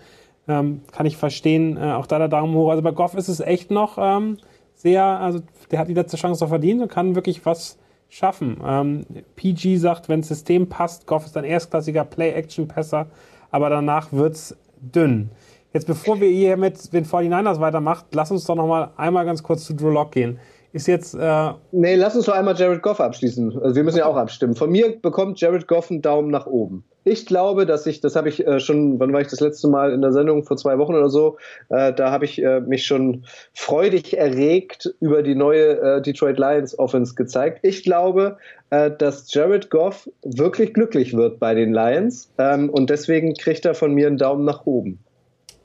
Ähm, 0.47 0.81
kann 0.91 1.05
ich 1.05 1.17
verstehen. 1.17 1.77
Äh, 1.77 1.93
auch 1.93 2.05
da 2.05 2.19
der 2.19 2.27
Daumen 2.27 2.55
hoch. 2.55 2.69
Also 2.69 2.81
bei 2.83 2.91
Goff 2.91 3.15
ist 3.15 3.29
es 3.29 3.39
echt 3.39 3.71
noch 3.71 3.97
ähm, 3.99 4.37
sehr, 4.75 5.03
also 5.03 5.41
der 5.71 5.79
hat 5.79 5.87
die 5.87 5.93
letzte 5.93 6.17
Chance 6.17 6.43
noch 6.43 6.49
verdient 6.49 6.81
und 6.81 6.91
kann 6.91 7.15
wirklich 7.15 7.45
was 7.45 7.77
schaffen. 8.09 8.61
Ähm, 8.63 9.05
PG 9.35 9.77
sagt, 9.77 10.09
wenn 10.09 10.21
das 10.21 10.29
System 10.29 10.69
passt, 10.69 11.07
Goff 11.07 11.25
ist 11.25 11.37
ein 11.37 11.43
erstklassiger 11.43 12.05
Play-Action-Passer, 12.05 13.07
aber 13.51 13.69
danach 13.69 14.11
wird 14.11 14.35
es 14.35 14.57
dünn. 14.79 15.31
Jetzt 15.73 15.87
bevor 15.87 16.21
wir 16.21 16.29
hier 16.29 16.55
mit 16.55 16.93
den 16.93 17.05
49ers 17.05 17.59
weitermachen, 17.59 18.05
lass 18.13 18.31
uns 18.31 18.45
doch 18.45 18.55
noch 18.55 18.67
mal 18.67 18.91
einmal 18.95 19.25
ganz 19.25 19.43
kurz 19.43 19.65
zu 19.65 19.73
Drew 19.73 19.89
Lock 19.89 20.13
gehen. 20.13 20.39
Ist 20.75 20.87
jetzt. 20.87 21.15
Äh 21.15 21.51
nee, 21.71 21.95
lass 21.95 22.17
uns 22.17 22.25
doch 22.25 22.33
einmal 22.33 22.53
Jared 22.53 22.81
Goff 22.81 22.99
abschließen. 22.99 23.59
Also 23.61 23.77
wir 23.77 23.83
müssen 23.85 23.99
ja 23.99 24.07
auch 24.07 24.17
abstimmen. 24.17 24.55
Von 24.55 24.71
mir 24.71 24.99
bekommt 24.99 25.39
Jared 25.39 25.69
Goff 25.69 25.89
einen 25.89 26.01
Daumen 26.01 26.29
nach 26.29 26.47
oben. 26.47 26.83
Ich 27.05 27.25
glaube, 27.25 27.65
dass 27.65 27.87
ich, 27.87 28.01
das 28.01 28.17
habe 28.17 28.27
ich 28.27 28.45
äh, 28.45 28.59
schon, 28.59 28.99
wann 28.99 29.13
war 29.13 29.21
ich 29.21 29.29
das 29.29 29.39
letzte 29.39 29.69
Mal 29.69 29.93
in 29.93 30.01
der 30.01 30.11
Sendung? 30.11 30.43
Vor 30.43 30.57
zwei 30.57 30.77
Wochen 30.77 30.93
oder 30.93 31.07
so. 31.07 31.37
Äh, 31.69 31.93
da 31.93 32.11
habe 32.11 32.25
ich 32.25 32.43
äh, 32.43 32.59
mich 32.59 32.85
schon 32.85 33.23
freudig 33.53 34.17
erregt 34.17 34.93
über 34.99 35.23
die 35.23 35.35
neue 35.35 35.79
äh, 35.79 36.01
Detroit 36.01 36.37
Lions 36.37 36.77
Offense 36.77 37.15
gezeigt. 37.15 37.59
Ich 37.61 37.83
glaube, 37.83 38.37
äh, 38.69 38.91
dass 38.91 39.33
Jared 39.33 39.69
Goff 39.69 40.09
wirklich 40.23 40.73
glücklich 40.73 41.15
wird 41.15 41.39
bei 41.39 41.55
den 41.55 41.71
Lions 41.71 42.33
ähm, 42.37 42.69
und 42.69 42.89
deswegen 42.89 43.33
kriegt 43.33 43.63
er 43.63 43.75
von 43.75 43.93
mir 43.93 44.07
einen 44.07 44.17
Daumen 44.17 44.43
nach 44.43 44.65
oben. 44.65 44.99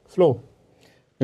Flo. 0.06 0.38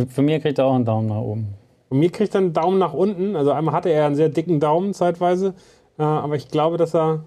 Von 0.09 0.25
mir 0.25 0.41
kriegt 0.41 0.59
er 0.59 0.65
auch 0.65 0.75
einen 0.75 0.85
Daumen 0.85 1.07
nach 1.07 1.21
oben. 1.21 1.55
Und 1.89 1.99
mir 1.99 2.11
kriegt 2.11 2.35
er 2.35 2.41
einen 2.41 2.53
Daumen 2.53 2.79
nach 2.79 2.93
unten. 2.93 3.37
Also 3.37 3.53
einmal 3.53 3.75
hatte 3.75 3.91
er 3.91 4.07
einen 4.07 4.17
sehr 4.17 4.29
dicken 4.29 4.61
Daumen 4.61 4.95
zeitweise. 4.95 5.55
Äh, 5.99 6.03
aber 6.03 6.37
ich 6.37 6.49
glaube, 6.49 6.77
dass 6.77 6.95
er 6.95 7.25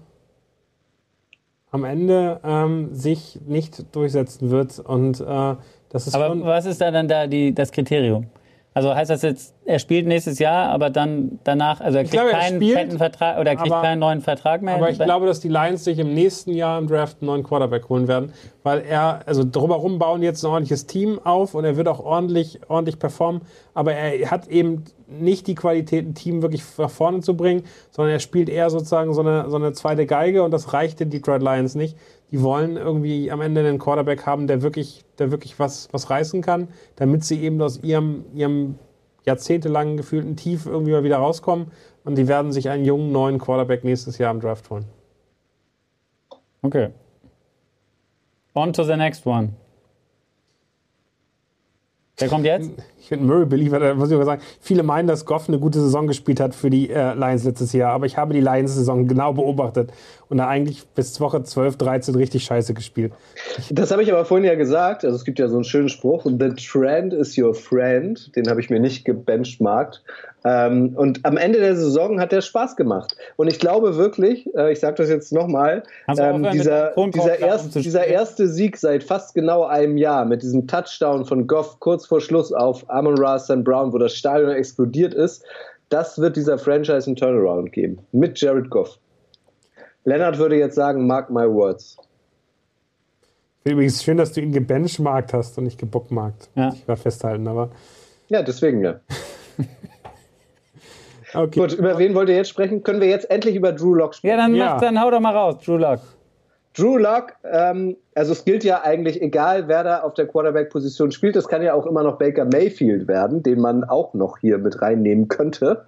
am 1.70 1.84
Ende 1.84 2.40
ähm, 2.44 2.94
sich 2.94 3.40
nicht 3.46 3.94
durchsetzen 3.94 4.50
wird. 4.50 4.78
Und 4.78 5.20
äh, 5.20 5.56
Das 5.90 6.06
ist 6.06 6.14
Aber 6.14 6.40
was 6.44 6.66
ist 6.66 6.80
da 6.80 6.90
dann 6.90 7.08
da 7.08 7.26
die, 7.26 7.54
das 7.54 7.72
Kriterium? 7.72 8.26
Also 8.72 8.94
heißt 8.94 9.10
das 9.10 9.22
jetzt, 9.22 9.52
er 9.64 9.80
spielt 9.80 10.06
nächstes 10.06 10.38
Jahr, 10.38 10.68
aber 10.68 10.90
dann 10.90 11.40
danach, 11.42 11.80
also 11.80 11.98
er 11.98 12.04
kriegt 12.04 12.12
glaube, 12.12 12.30
er 12.30 12.38
keinen 12.38 12.56
spielt, 12.62 12.78
fetten 12.78 12.98
Vertrag 12.98 13.38
oder 13.40 13.50
er 13.50 13.56
kriegt 13.56 13.72
aber- 13.72 13.82
keinen 13.82 13.98
neuen 13.98 14.20
Vertrag 14.20 14.62
mehr? 14.62 14.76
aber 14.76 14.90
ich 14.90 14.98
glaube, 14.98 15.26
dass 15.26 15.40
die 15.40 15.48
Lions 15.48 15.82
sich 15.82 15.98
im 15.98 16.14
nächsten 16.14 16.52
Jahr 16.52 16.78
im 16.78 16.86
Draft 16.86 17.16
einen 17.20 17.26
neuen 17.26 17.42
Quarterback 17.42 17.88
holen 17.88 18.06
werden, 18.06 18.32
weil 18.62 18.82
er, 18.88 19.22
also 19.26 19.42
drumherum 19.44 19.98
bauen 19.98 20.22
jetzt 20.22 20.44
ein 20.44 20.50
ordentliches 20.50 20.86
Team 20.86 21.18
auf 21.24 21.54
und 21.54 21.64
er 21.64 21.76
wird 21.76 21.88
auch 21.88 21.98
ordentlich, 21.98 22.60
ordentlich 22.68 23.00
performen, 23.00 23.42
aber 23.74 23.92
er 23.94 24.30
hat 24.30 24.46
eben 24.46 24.84
nicht 25.08 25.48
die 25.48 25.56
Qualität, 25.56 26.06
ein 26.06 26.14
Team 26.14 26.40
wirklich 26.40 26.62
nach 26.78 26.90
vorne 26.90 27.20
zu 27.22 27.36
bringen, 27.36 27.64
sondern 27.90 28.12
er 28.12 28.20
spielt 28.20 28.48
eher 28.48 28.70
sozusagen 28.70 29.12
so 29.14 29.22
eine, 29.22 29.50
so 29.50 29.56
eine 29.56 29.72
zweite 29.72 30.06
Geige 30.06 30.44
und 30.44 30.52
das 30.52 30.72
reicht 30.72 31.00
den 31.00 31.10
Detroit 31.10 31.42
Lions 31.42 31.74
nicht. 31.74 31.96
Die 32.30 32.42
wollen 32.42 32.76
irgendwie 32.76 33.30
am 33.30 33.40
Ende 33.40 33.60
einen 33.60 33.78
Quarterback 33.78 34.24
haben, 34.26 34.46
der 34.46 34.62
wirklich, 34.62 35.04
der 35.18 35.30
wirklich 35.30 35.58
was, 35.58 35.88
was 35.92 36.10
reißen 36.10 36.42
kann, 36.42 36.68
damit 36.96 37.24
sie 37.24 37.42
eben 37.42 37.60
aus 37.60 37.82
ihrem, 37.82 38.24
ihrem 38.34 38.78
jahrzehntelangen 39.26 39.96
gefühlten 39.96 40.36
Tief 40.36 40.66
irgendwie 40.66 40.92
mal 40.92 41.04
wieder 41.04 41.18
rauskommen. 41.18 41.72
Und 42.04 42.16
die 42.16 42.28
werden 42.28 42.52
sich 42.52 42.68
einen 42.68 42.84
jungen 42.84 43.12
neuen 43.12 43.38
Quarterback 43.38 43.84
nächstes 43.84 44.18
Jahr 44.18 44.32
im 44.32 44.40
Draft 44.40 44.70
holen. 44.70 44.86
Okay. 46.62 46.90
On 48.54 48.72
to 48.72 48.84
the 48.84 48.96
next 48.96 49.26
one. 49.26 49.54
Wer 52.20 52.28
kommt 52.28 52.44
jetzt? 52.44 52.70
Ich 53.00 53.08
bin 53.08 53.26
Murray-Believer, 53.26 53.80
da 53.80 53.94
muss 53.94 54.10
ich 54.10 54.14
aber 54.14 54.24
sagen, 54.24 54.42
viele 54.60 54.82
meinen, 54.82 55.08
dass 55.08 55.24
Goff 55.24 55.48
eine 55.48 55.58
gute 55.58 55.80
Saison 55.80 56.06
gespielt 56.06 56.38
hat 56.38 56.54
für 56.54 56.70
die 56.70 56.90
äh, 56.90 57.14
Lions 57.14 57.44
letztes 57.44 57.72
Jahr, 57.72 57.92
aber 57.92 58.06
ich 58.06 58.16
habe 58.16 58.34
die 58.34 58.40
Lions-Saison 58.40 59.08
genau 59.08 59.32
beobachtet 59.32 59.90
und 60.28 60.38
da 60.38 60.46
eigentlich 60.46 60.86
bis 60.94 61.20
Woche 61.20 61.42
12, 61.42 61.76
13 61.76 62.14
richtig 62.14 62.44
scheiße 62.44 62.72
gespielt. 62.72 63.12
Das 63.70 63.90
habe 63.90 64.02
ich 64.02 64.12
aber 64.12 64.24
vorhin 64.24 64.46
ja 64.46 64.54
gesagt. 64.54 65.04
Also 65.04 65.16
es 65.16 65.24
gibt 65.24 65.38
ja 65.38 65.48
so 65.48 65.56
einen 65.56 65.64
schönen 65.64 65.88
Spruch: 65.88 66.24
The 66.24 66.50
trend 66.50 67.12
is 67.12 67.36
your 67.36 67.54
friend. 67.54 68.34
Den 68.36 68.48
habe 68.48 68.60
ich 68.60 68.70
mir 68.70 68.78
nicht 68.78 69.04
gebenchmarkt. 69.04 70.02
Ähm, 70.44 70.94
und 70.96 71.24
am 71.24 71.36
Ende 71.36 71.58
der 71.58 71.76
Saison 71.76 72.18
hat 72.20 72.32
der 72.32 72.40
Spaß 72.40 72.76
gemacht. 72.76 73.14
Und 73.36 73.48
ich 73.48 73.58
glaube 73.58 73.96
wirklich, 73.96 74.48
äh, 74.54 74.72
ich 74.72 74.80
sage 74.80 74.96
das 74.96 75.10
jetzt 75.10 75.32
nochmal, 75.32 75.82
ähm, 76.18 76.46
dieser, 76.52 76.94
dieser, 77.14 77.38
erst, 77.38 77.74
dieser 77.74 78.06
erste 78.06 78.48
Sieg 78.48 78.76
seit 78.78 79.04
fast 79.04 79.34
genau 79.34 79.64
einem 79.64 79.98
Jahr 79.98 80.24
mit 80.24 80.42
diesem 80.42 80.66
Touchdown 80.66 81.26
von 81.26 81.46
Goff 81.46 81.78
kurz 81.80 82.06
vor 82.06 82.20
Schluss 82.20 82.52
auf 82.52 82.88
Amon 82.88 83.18
Ra 83.18 83.38
St. 83.38 83.62
Brown, 83.64 83.92
wo 83.92 83.98
das 83.98 84.14
Stadion 84.14 84.50
explodiert 84.50 85.12
ist, 85.12 85.44
das 85.90 86.18
wird 86.18 86.36
dieser 86.36 86.58
Franchise 86.58 87.06
einen 87.06 87.16
Turnaround 87.16 87.72
geben. 87.72 87.98
Mit 88.12 88.40
Jared 88.40 88.70
Goff. 88.70 88.98
Lennart 90.04 90.38
würde 90.38 90.56
jetzt 90.56 90.76
sagen, 90.76 91.06
mark 91.06 91.30
my 91.30 91.46
words. 91.46 91.96
Übrigens 93.64 94.02
schön, 94.02 94.16
dass 94.16 94.32
du 94.32 94.40
ihn 94.40 94.52
gebenchmarkt 94.52 95.34
hast 95.34 95.58
und 95.58 95.64
nicht 95.64 95.78
gebookmarkt. 95.78 96.48
Ja. 96.54 96.72
Ich 96.72 96.86
gerade 96.86 97.00
festhalten, 97.00 97.46
aber 97.46 97.70
Ja, 98.28 98.42
deswegen 98.42 98.82
ja. 98.82 99.00
okay. 101.34 101.60
Gut, 101.60 101.72
über 101.72 101.98
wen 101.98 102.14
wollt 102.14 102.28
ihr 102.28 102.36
jetzt 102.36 102.50
sprechen? 102.50 102.82
Können 102.82 103.00
wir 103.00 103.08
jetzt 103.08 103.30
endlich 103.30 103.54
über 103.54 103.72
Drew 103.72 103.94
Lock 103.94 104.14
sprechen? 104.14 104.30
Ja, 104.30 104.36
dann, 104.36 104.54
Ja. 104.54 104.74
Mach, 104.74 104.80
dann 104.80 105.00
hau 105.00 105.10
doch 105.10 105.20
mal 105.20 105.34
raus, 105.34 105.56
Drew 105.64 105.76
Lock. 105.76 106.00
Drew 106.76 106.98
Lock, 106.98 107.32
ähm, 107.44 107.96
also 108.14 108.32
es 108.32 108.44
gilt 108.44 108.62
ja 108.62 108.82
eigentlich, 108.82 109.20
egal 109.20 109.66
wer 109.66 109.82
da 109.82 110.00
auf 110.02 110.14
der 110.14 110.26
Quarterback-Position 110.26 111.10
spielt, 111.10 111.34
das 111.34 111.48
kann 111.48 111.62
ja 111.62 111.74
auch 111.74 111.84
immer 111.86 112.02
noch 112.02 112.18
Baker 112.18 112.44
Mayfield 112.44 113.08
werden, 113.08 113.42
den 113.42 113.60
man 113.60 113.82
auch 113.84 114.14
noch 114.14 114.38
hier 114.38 114.58
mit 114.58 114.80
reinnehmen 114.80 115.28
könnte. 115.28 115.84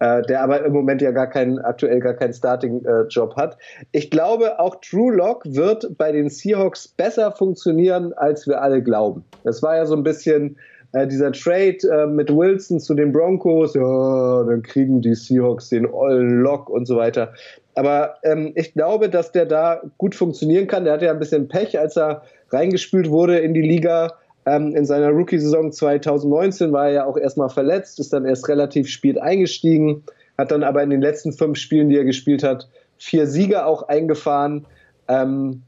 Äh, 0.00 0.22
der 0.22 0.42
aber 0.42 0.64
im 0.64 0.72
Moment 0.72 1.02
ja 1.02 1.12
gar 1.12 1.28
keinen, 1.28 1.60
aktuell 1.60 2.00
gar 2.00 2.14
keinen 2.14 2.32
Starting-Job 2.32 3.36
hat. 3.36 3.58
Ich 3.92 4.10
glaube, 4.10 4.58
auch 4.58 4.76
Drew 4.80 5.10
Lock 5.10 5.44
wird 5.46 5.96
bei 5.96 6.10
den 6.10 6.28
Seahawks 6.28 6.88
besser 6.88 7.30
funktionieren, 7.30 8.12
als 8.14 8.48
wir 8.48 8.60
alle 8.60 8.82
glauben. 8.82 9.24
Das 9.44 9.62
war 9.62 9.76
ja 9.76 9.86
so 9.86 9.94
ein 9.94 10.02
bisschen 10.02 10.58
äh, 10.92 11.06
dieser 11.06 11.32
Trade 11.32 11.78
äh, 11.90 12.06
mit 12.06 12.34
Wilson 12.34 12.80
zu 12.80 12.94
den 12.94 13.12
Broncos. 13.12 13.74
Ja, 13.74 14.44
dann 14.44 14.62
kriegen 14.62 15.02
die 15.02 15.14
Seahawks 15.14 15.68
den 15.68 15.86
ollen 15.86 16.40
Lock 16.40 16.70
und 16.70 16.86
so 16.86 16.96
weiter. 16.96 17.34
Aber 17.74 18.16
ähm, 18.24 18.52
ich 18.56 18.72
glaube, 18.74 19.08
dass 19.08 19.32
der 19.32 19.46
da 19.46 19.82
gut 19.98 20.14
funktionieren 20.14 20.66
kann. 20.66 20.84
Der 20.84 20.94
hatte 20.94 21.04
ja 21.04 21.12
ein 21.12 21.18
bisschen 21.18 21.48
Pech, 21.48 21.78
als 21.78 21.96
er 21.96 22.22
reingespült 22.50 23.10
wurde 23.10 23.38
in 23.38 23.54
die 23.54 23.62
Liga. 23.62 24.14
Ähm, 24.46 24.74
in 24.74 24.86
seiner 24.86 25.10
Rookie-Saison 25.10 25.72
2019 25.72 26.72
war 26.72 26.86
er 26.86 26.92
ja 26.92 27.06
auch 27.06 27.16
erstmal 27.16 27.50
verletzt, 27.50 28.00
ist 28.00 28.12
dann 28.12 28.24
erst 28.24 28.48
relativ 28.48 28.88
spät 28.88 29.18
eingestiegen, 29.18 30.02
hat 30.38 30.50
dann 30.50 30.62
aber 30.62 30.82
in 30.82 30.90
den 30.90 31.02
letzten 31.02 31.32
fünf 31.32 31.58
Spielen, 31.58 31.88
die 31.88 31.98
er 31.98 32.04
gespielt 32.04 32.42
hat, 32.42 32.68
vier 32.96 33.26
Siege 33.26 33.66
auch 33.66 33.88
eingefahren. 33.88 34.66
Ähm, 35.06 35.62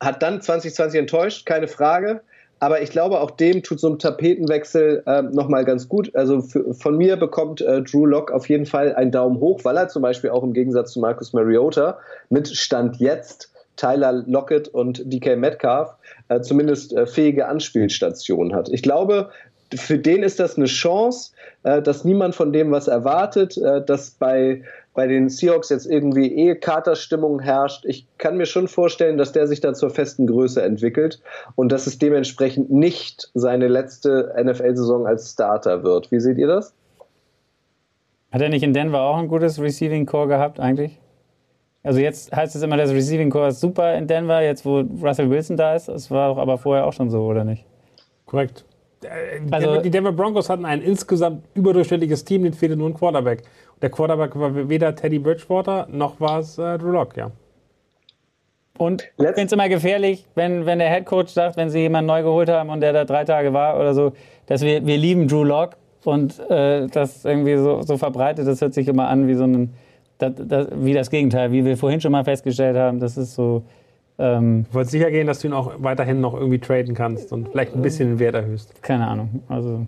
hat 0.00 0.22
dann 0.22 0.40
2020 0.40 1.00
enttäuscht, 1.00 1.46
keine 1.46 1.68
Frage. 1.68 2.22
Aber 2.64 2.80
ich 2.80 2.88
glaube, 2.88 3.20
auch 3.20 3.32
dem 3.32 3.62
tut 3.62 3.78
so 3.78 3.90
ein 3.90 3.98
Tapetenwechsel 3.98 5.02
äh, 5.04 5.20
nochmal 5.20 5.66
ganz 5.66 5.86
gut. 5.86 6.16
Also 6.16 6.40
für, 6.40 6.72
von 6.72 6.96
mir 6.96 7.16
bekommt 7.16 7.60
äh, 7.60 7.82
Drew 7.82 8.06
Lock 8.06 8.30
auf 8.30 8.48
jeden 8.48 8.64
Fall 8.64 8.94
einen 8.94 9.10
Daumen 9.10 9.38
hoch, 9.38 9.60
weil 9.64 9.76
er 9.76 9.88
zum 9.88 10.00
Beispiel 10.00 10.30
auch 10.30 10.42
im 10.42 10.54
Gegensatz 10.54 10.92
zu 10.92 11.00
Marcus 11.00 11.34
Mariota 11.34 11.98
mit 12.30 12.48
Stand 12.48 12.96
jetzt 13.00 13.52
Tyler 13.76 14.24
Lockett 14.26 14.68
und 14.68 15.02
DK 15.12 15.36
Metcalf 15.36 15.90
äh, 16.30 16.40
zumindest 16.40 16.94
äh, 16.94 17.06
fähige 17.06 17.48
Anspielstationen 17.48 18.54
hat. 18.54 18.70
Ich 18.70 18.80
glaube, 18.80 19.28
für 19.74 19.98
den 19.98 20.22
ist 20.22 20.40
das 20.40 20.56
eine 20.56 20.64
Chance, 20.64 21.32
äh, 21.64 21.82
dass 21.82 22.02
niemand 22.02 22.34
von 22.34 22.50
dem 22.50 22.70
was 22.70 22.88
erwartet, 22.88 23.58
äh, 23.58 23.84
dass 23.84 24.12
bei, 24.12 24.62
bei 24.94 25.06
den 25.08 25.28
Seahawks 25.28 25.68
jetzt 25.70 25.86
irgendwie 25.86 26.32
eh 26.34 26.54
Katerstimmung 26.54 27.40
herrscht. 27.40 27.84
Ich 27.84 28.06
kann 28.18 28.36
mir 28.36 28.46
schon 28.46 28.68
vorstellen, 28.68 29.18
dass 29.18 29.32
der 29.32 29.46
sich 29.48 29.60
da 29.60 29.74
zur 29.74 29.90
festen 29.90 30.26
Größe 30.26 30.62
entwickelt 30.62 31.20
und 31.56 31.72
dass 31.72 31.86
es 31.86 31.98
dementsprechend 31.98 32.70
nicht 32.70 33.30
seine 33.34 33.66
letzte 33.68 34.32
NFL-Saison 34.40 35.06
als 35.06 35.32
Starter 35.32 35.82
wird. 35.82 36.10
Wie 36.12 36.20
seht 36.20 36.38
ihr 36.38 36.46
das? 36.46 36.74
Hat 38.30 38.40
er 38.40 38.48
nicht 38.48 38.62
in 38.62 38.72
Denver 38.72 39.00
auch 39.00 39.16
ein 39.16 39.28
gutes 39.28 39.60
Receiving 39.60 40.06
Core 40.06 40.28
gehabt 40.28 40.58
eigentlich? 40.60 40.98
Also 41.82 42.00
jetzt 42.00 42.34
heißt 42.34 42.56
es 42.56 42.62
immer, 42.62 42.76
das 42.76 42.90
Receiving 42.90 43.30
Core 43.30 43.48
ist 43.48 43.60
super 43.60 43.94
in 43.94 44.06
Denver, 44.06 44.42
jetzt 44.42 44.64
wo 44.64 44.80
Russell 45.02 45.28
Wilson 45.28 45.56
da 45.56 45.74
ist. 45.74 45.88
Das 45.88 46.10
war 46.10 46.30
doch 46.30 46.38
aber 46.40 46.56
vorher 46.56 46.86
auch 46.86 46.92
schon 46.92 47.10
so, 47.10 47.22
oder 47.24 47.44
nicht? 47.44 47.64
Korrekt. 48.26 48.64
Äh, 49.02 49.40
die 49.44 49.52
Also- 49.52 49.66
Denver- 49.68 49.82
die 49.82 49.90
Denver 49.90 50.12
Broncos 50.12 50.48
hatten 50.48 50.64
ein 50.64 50.80
insgesamt 50.80 51.44
überdurchschnittliches 51.54 52.24
Team, 52.24 52.42
denen 52.42 52.54
fehlte 52.54 52.76
nur 52.76 52.88
ein 52.88 52.94
Quarterback. 52.94 53.42
Der 53.84 53.90
Quarterback 53.90 54.34
war 54.34 54.70
weder 54.70 54.94
Teddy 54.94 55.18
Bridgewater 55.18 55.86
noch 55.90 56.18
war 56.18 56.38
es 56.38 56.56
äh, 56.56 56.78
Drew 56.78 56.90
Lock, 56.90 57.18
ja. 57.18 57.30
Und 58.78 59.02
ich 59.18 59.26
finde 59.26 59.42
es 59.42 59.52
immer 59.52 59.68
gefährlich, 59.68 60.24
wenn, 60.34 60.64
wenn 60.64 60.78
der 60.78 60.88
Head 60.88 61.04
Coach 61.04 61.30
sagt, 61.30 61.58
wenn 61.58 61.68
sie 61.68 61.80
jemanden 61.80 62.06
neu 62.06 62.22
geholt 62.22 62.48
haben 62.48 62.70
und 62.70 62.80
der 62.80 62.94
da 62.94 63.04
drei 63.04 63.24
Tage 63.24 63.52
war 63.52 63.78
oder 63.78 63.92
so, 63.92 64.14
dass 64.46 64.62
wir, 64.62 64.86
wir 64.86 64.96
lieben 64.96 65.28
Drew 65.28 65.44
Lock 65.44 65.72
und 66.02 66.40
äh, 66.48 66.86
das 66.86 67.26
irgendwie 67.26 67.58
so, 67.58 67.82
so 67.82 67.98
verbreitet, 67.98 68.46
das 68.46 68.62
hört 68.62 68.72
sich 68.72 68.88
immer 68.88 69.08
an 69.08 69.28
wie 69.28 69.34
so 69.34 69.44
ein, 69.44 69.74
das, 70.16 70.32
das, 70.38 70.68
wie 70.76 70.94
das 70.94 71.10
Gegenteil, 71.10 71.52
wie 71.52 71.66
wir 71.66 71.76
vorhin 71.76 72.00
schon 72.00 72.12
mal 72.12 72.24
festgestellt 72.24 72.78
haben, 72.78 73.00
das 73.00 73.18
ist 73.18 73.34
so, 73.34 73.64
ähm, 74.16 74.64
Du 74.70 74.76
wolltest 74.76 74.92
sicher 74.92 75.10
gehen, 75.10 75.26
dass 75.26 75.40
du 75.40 75.48
ihn 75.48 75.52
auch 75.52 75.74
weiterhin 75.76 76.22
noch 76.22 76.32
irgendwie 76.32 76.58
traden 76.58 76.94
kannst 76.94 77.34
und 77.34 77.50
vielleicht 77.50 77.74
ein 77.74 77.82
bisschen 77.82 78.12
den 78.12 78.18
Wert 78.18 78.34
erhöhst. 78.34 78.82
keine 78.82 79.06
Ahnung, 79.06 79.42
also 79.50 79.86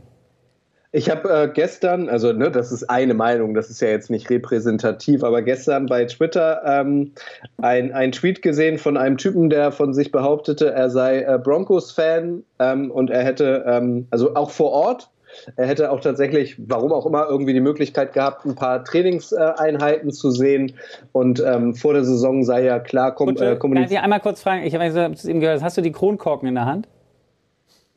Ich 0.96 1.10
habe 1.10 1.28
äh, 1.28 1.48
gestern, 1.52 2.08
also 2.08 2.32
ne, 2.32 2.50
das 2.50 2.72
ist 2.72 2.88
eine 2.88 3.12
Meinung, 3.12 3.52
das 3.52 3.68
ist 3.68 3.82
ja 3.82 3.88
jetzt 3.88 4.08
nicht 4.08 4.30
repräsentativ, 4.30 5.24
aber 5.24 5.42
gestern 5.42 5.84
bei 5.84 6.06
Twitter 6.06 6.62
ähm, 6.64 7.12
ein, 7.60 7.92
ein 7.92 8.12
Tweet 8.12 8.40
gesehen 8.40 8.78
von 8.78 8.96
einem 8.96 9.18
Typen, 9.18 9.50
der 9.50 9.72
von 9.72 9.92
sich 9.92 10.10
behauptete, 10.10 10.72
er 10.72 10.88
sei 10.88 11.20
äh, 11.20 11.38
Broncos-Fan 11.38 12.44
ähm, 12.60 12.90
und 12.90 13.10
er 13.10 13.24
hätte, 13.24 13.62
ähm, 13.66 14.06
also 14.10 14.34
auch 14.36 14.50
vor 14.50 14.72
Ort, 14.72 15.10
er 15.56 15.66
hätte 15.66 15.90
auch 15.90 16.00
tatsächlich, 16.00 16.56
warum 16.66 16.94
auch 16.94 17.04
immer, 17.04 17.26
irgendwie 17.28 17.52
die 17.52 17.60
Möglichkeit 17.60 18.14
gehabt, 18.14 18.46
ein 18.46 18.54
paar 18.54 18.82
Trainingseinheiten 18.82 20.12
zu 20.12 20.30
sehen. 20.30 20.72
Und 21.12 21.44
ähm, 21.46 21.74
vor 21.74 21.92
der 21.92 22.04
Saison 22.04 22.42
sei 22.42 22.64
ja 22.64 22.78
klar 22.78 23.14
kom 23.14 23.28
äh, 23.28 23.34
kann 23.34 23.52
ich 23.52 23.58
kommuniziert. 23.58 24.02
einmal 24.02 24.20
kurz 24.20 24.40
fragen, 24.40 24.62
ich 24.62 24.74
habe 24.74 24.86
es 24.86 25.26
eben 25.26 25.40
gehört, 25.40 25.62
hast 25.62 25.76
du 25.76 25.82
die 25.82 25.92
Kronkorken 25.92 26.48
in 26.48 26.54
der 26.54 26.64
Hand? 26.64 26.88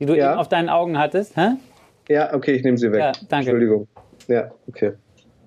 Die 0.02 0.06
du 0.06 0.16
Ja. 0.16 0.32
eben 0.32 0.40
auf 0.40 0.50
deinen 0.50 0.68
Augen 0.68 1.00
hattest, 1.00 1.38
hä? 1.38 1.52
Ja, 2.10 2.34
okay, 2.34 2.54
ich 2.54 2.64
nehme 2.64 2.78
sie 2.78 2.92
weg. 2.92 3.00
Ja, 3.00 3.12
danke. 3.30 3.52
Entschuldigung. 3.52 3.88
Ja, 4.28 4.52
okay. 4.68 4.94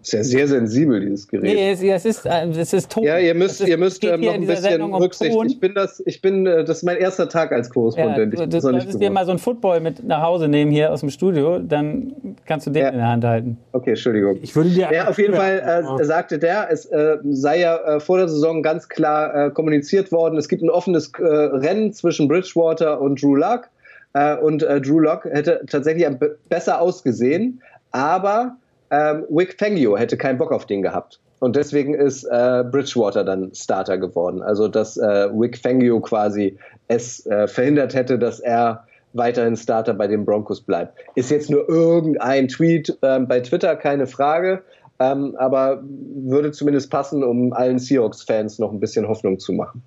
Ist 0.02 0.12
ja 0.14 0.24
sehr 0.24 0.48
sensibel, 0.48 0.98
dieses 1.00 1.28
Gerät. 1.28 1.44
Nee, 1.54 1.70
es, 1.70 1.80
es, 1.80 2.04
ist, 2.04 2.26
äh, 2.26 2.48
es 2.48 2.72
ist 2.72 2.90
Ton. 2.90 3.04
Ja, 3.04 3.18
ihr 3.18 3.34
müsst, 3.34 3.60
ist, 3.60 3.68
ihr 3.68 3.78
müsst 3.78 4.02
ähm, 4.02 4.20
noch 4.20 4.34
in 4.34 4.42
ein 4.42 4.46
bisschen 4.48 4.82
um 4.82 4.94
Rücksicht. 4.94 5.32
Ton. 5.32 5.46
Ich 5.46 5.60
bin 5.60 5.74
das, 5.76 6.02
ich 6.04 6.20
bin, 6.20 6.44
äh, 6.44 6.64
das 6.64 6.78
ist 6.78 6.82
mein 6.82 6.96
erster 6.96 7.28
Tag 7.28 7.52
als 7.52 7.68
Ja, 7.68 7.72
Korrespondent. 7.74 8.34
noch 8.34 8.46
nicht 8.46 8.62
solltest 8.62 9.00
dir 9.00 9.10
mal 9.10 9.24
so 9.24 9.30
einen 9.30 9.38
Football 9.38 9.78
mit 9.78 10.02
nach 10.04 10.20
Hause 10.22 10.48
nehmen 10.48 10.72
hier 10.72 10.92
aus 10.92 11.00
dem 11.00 11.10
Studio, 11.10 11.60
dann 11.60 12.14
kannst 12.46 12.66
du 12.66 12.72
den 12.72 12.82
Ja. 12.82 12.88
in 12.88 12.96
der 12.96 13.08
Hand 13.08 13.24
halten. 13.24 13.58
Okay, 13.70 13.90
Entschuldigung. 13.90 14.40
Ich 14.42 14.56
würde 14.56 14.70
dir 14.70 14.88
Ja, 14.92 15.06
auf 15.06 15.18
jeden 15.18 15.34
Fall 15.34 15.84
äh, 16.00 16.04
sagte 16.04 16.40
der, 16.40 16.66
es 16.72 16.86
äh, 16.86 17.18
sei 17.30 17.60
ja 17.60 17.76
äh, 17.76 18.00
vor 18.00 18.18
der 18.18 18.28
Saison 18.28 18.60
ganz 18.64 18.88
klar 18.88 19.32
äh, 19.46 19.50
kommuniziert 19.50 20.10
worden, 20.10 20.36
es 20.36 20.48
gibt 20.48 20.62
ein 20.64 20.70
offenes 20.70 21.12
äh, 21.20 21.24
Rennen 21.24 21.92
zwischen 21.92 22.26
Bridgewater 22.26 23.00
und 23.00 23.22
Drew 23.22 23.36
Luck. 23.36 23.68
Äh, 24.14 24.36
und 24.36 24.62
äh, 24.62 24.80
Drew 24.80 24.98
Luck 24.98 25.24
hätte 25.24 25.62
tatsächlich 25.68 26.06
besser 26.48 26.80
ausgesehen, 26.80 27.62
aber 27.90 28.56
ähm, 28.90 29.24
Wick 29.30 29.56
Fangio 29.58 29.96
hätte 29.96 30.16
keinen 30.16 30.38
Bock 30.38 30.52
auf 30.52 30.66
den 30.66 30.82
gehabt. 30.82 31.20
Und 31.40 31.56
deswegen 31.56 31.94
ist 31.94 32.24
äh, 32.24 32.62
Bridgewater 32.70 33.24
dann 33.24 33.52
Starter 33.54 33.98
geworden. 33.98 34.42
Also 34.42 34.68
dass 34.68 34.96
äh, 34.96 35.28
Wick 35.32 35.58
Fangio 35.58 36.00
quasi 36.00 36.56
es 36.86 37.26
äh, 37.26 37.48
verhindert 37.48 37.94
hätte, 37.94 38.18
dass 38.18 38.38
er 38.38 38.84
weiterhin 39.14 39.56
Starter 39.56 39.94
bei 39.94 40.06
den 40.06 40.24
Broncos 40.24 40.60
bleibt. 40.60 40.98
Ist 41.14 41.30
jetzt 41.30 41.50
nur 41.50 41.68
irgendein 41.68 42.48
Tweet 42.48 42.96
äh, 43.02 43.18
bei 43.20 43.40
Twitter, 43.40 43.76
keine 43.76 44.06
Frage, 44.06 44.62
ähm, 45.00 45.34
aber 45.38 45.82
würde 46.14 46.52
zumindest 46.52 46.90
passen, 46.90 47.24
um 47.24 47.52
allen 47.52 47.78
Seahawks-Fans 47.78 48.58
noch 48.58 48.70
ein 48.70 48.80
bisschen 48.80 49.08
Hoffnung 49.08 49.38
zu 49.38 49.52
machen. 49.52 49.82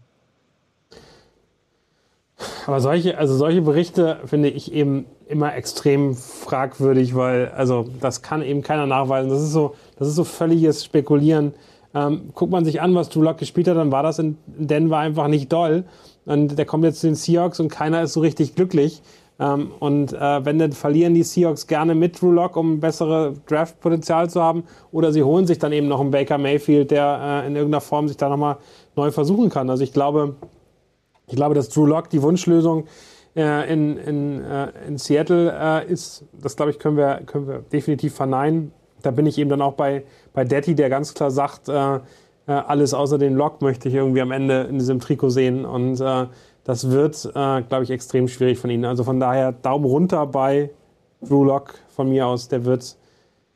Aber 2.68 2.82
solche, 2.82 3.18
also 3.18 3.36
solche 3.36 3.62
Berichte 3.62 4.18
finde 4.26 4.50
ich 4.50 4.74
eben 4.74 5.06
immer 5.28 5.56
extrem 5.56 6.16
fragwürdig, 6.16 7.16
weil 7.16 7.50
also 7.56 7.86
das 8.02 8.22
kann 8.22 8.42
eben 8.42 8.62
keiner 8.62 8.86
nachweisen. 8.86 9.30
Das 9.30 9.42
ist 9.42 9.52
so, 9.52 9.76
das 9.98 10.08
ist 10.08 10.16
so 10.16 10.24
völliges 10.24 10.84
Spekulieren. 10.84 11.54
Ähm, 11.94 12.32
guckt 12.34 12.52
man 12.52 12.66
sich 12.66 12.82
an, 12.82 12.94
was 12.94 13.14
Lock 13.16 13.38
gespielt 13.38 13.70
hat, 13.70 13.78
dann 13.78 13.92
war 13.92 14.04
das 14.04 14.20
in 14.20 14.38
Denver 14.48 14.98
einfach 14.98 15.28
nicht 15.28 15.52
doll. 15.52 15.86
Und 16.26 16.58
der 16.58 16.66
kommt 16.66 16.84
jetzt 16.84 17.00
zu 17.00 17.08
den 17.08 17.16
Seahawks 17.16 17.60
und 17.60 17.70
keiner 17.70 18.02
ist 18.02 18.14
so 18.14 18.20
richtig 18.20 18.56
glücklich. 18.56 19.02
Ähm, 19.40 19.72
und 19.80 20.14
äh, 20.14 20.46
wenn 20.46 20.60
dann 20.60 20.74
verlieren 20.74 21.14
die 21.14 21.24
Seahawks 21.24 21.68
gerne 21.68 21.96
mit 21.96 22.22
Drew 22.22 22.32
Lock, 22.32 22.58
um 22.58 22.80
bessere 22.80 23.34
Draft-Potenzial 23.48 24.30
zu 24.30 24.42
haben, 24.42 24.64
oder 24.92 25.12
sie 25.14 25.24
holen 25.24 25.48
sich 25.48 25.60
dann 25.60 25.72
eben 25.72 25.88
noch 25.88 26.02
einen 26.02 26.12
Baker 26.12 26.38
Mayfield, 26.38 26.92
der 26.92 27.44
äh, 27.44 27.48
in 27.48 27.56
irgendeiner 27.56 27.82
Form 27.82 28.08
sich 28.08 28.18
da 28.18 28.28
nochmal 28.28 28.58
neu 28.96 29.12
versuchen 29.12 29.50
kann. 29.50 29.70
Also 29.70 29.84
ich 29.84 29.94
glaube, 29.94 30.36
ich 31.28 31.36
glaube, 31.36 31.56
dass 31.56 31.70
Drew 31.70 31.86
Lock 31.86 32.10
die 32.10 32.22
Wunschlösung 32.22 32.86
äh, 33.36 33.72
in, 33.72 33.98
in, 33.98 34.44
äh, 34.44 34.68
in 34.88 34.98
Seattle 34.98 35.52
äh, 35.52 35.92
ist. 35.92 36.26
Das 36.34 36.56
glaube 36.56 36.72
ich 36.72 36.80
können 36.80 36.98
wir, 36.98 37.22
können 37.26 37.48
wir 37.48 37.60
definitiv 37.60 38.16
verneinen. 38.16 38.72
Da 39.02 39.12
bin 39.12 39.26
ich 39.26 39.38
eben 39.38 39.50
dann 39.50 39.62
auch 39.62 39.74
bei, 39.74 40.04
bei 40.34 40.44
Detti, 40.44 40.76
der 40.76 40.90
ganz 40.90 41.14
klar 41.14 41.32
sagt, 41.32 41.70
äh, 41.70 42.00
äh, 42.48 42.52
alles 42.52 42.94
außer 42.94 43.18
den 43.18 43.36
Lock 43.36 43.62
möchte 43.62 43.90
ich 43.90 43.96
irgendwie 43.96 44.22
am 44.22 44.32
Ende 44.32 44.64
in 44.64 44.78
diesem 44.78 45.00
Trikot 45.00 45.30
sehen. 45.30 45.66
Und 45.66 46.00
äh, 46.00 46.28
das 46.64 46.90
wird, 46.90 47.26
äh, 47.26 47.62
glaube 47.62 47.84
ich, 47.84 47.92
extrem 47.92 48.28
schwierig 48.28 48.58
von 48.58 48.70
ihnen. 48.70 48.86
Also 48.86 49.04
von 49.04 49.20
daher 49.20 49.52
Daumen 49.52 49.86
runter 49.86 50.26
bei 50.26 50.72
Drew 51.22 51.44
Lock 51.44 51.76
von 51.90 52.10
mir 52.10 52.28
aus. 52.28 52.48
Der 52.48 52.66
wird 52.66 52.98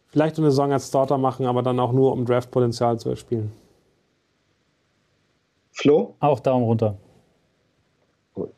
vielleicht 0.07 0.37
eine 0.37 0.49
Saison 0.49 0.71
als 0.71 0.87
Starter 0.87 1.17
machen, 1.17 1.45
aber 1.45 1.61
dann 1.61 1.79
auch 1.79 1.91
nur, 1.91 2.11
um 2.11 2.25
Draftpotenzial 2.25 2.99
zu 2.99 3.09
erspielen. 3.09 3.51
Flo? 5.71 6.15
Auch 6.19 6.39
Daumen 6.39 6.65
runter. 6.65 6.97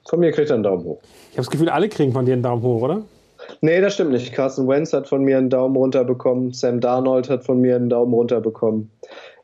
Von 0.08 0.20
mir 0.20 0.32
kriegt 0.32 0.50
er 0.50 0.56
einen 0.56 0.64
Daumen 0.64 0.86
hoch. 0.86 1.00
Ich 1.04 1.38
habe 1.38 1.38
das 1.38 1.50
Gefühl, 1.50 1.70
alle 1.70 1.90
kriegen 1.90 2.12
von 2.12 2.26
dir 2.26 2.34
einen 2.34 2.44
Daumen 2.44 2.62
hoch, 2.64 2.82
oder? 2.82 3.02
Nee, 3.62 3.82
das 3.82 3.96
stimmt 3.96 4.12
nicht. 4.12 4.34
Carson 4.34 4.68
Wentz 4.68 4.94
hat 4.94 5.08
von 5.08 5.24
mir 5.24 5.38
einen 5.38 5.50
Daumen 5.50 5.76
runter 5.76 6.04
bekommen. 6.04 6.54
Sam 6.54 6.80
Darnold 6.80 7.30
hat 7.30 7.44
von 7.44 7.60
mir 7.60 7.76
einen 7.76 7.90
Daumen 7.90 8.14
runter 8.14 8.42
bekommen. 8.42 8.92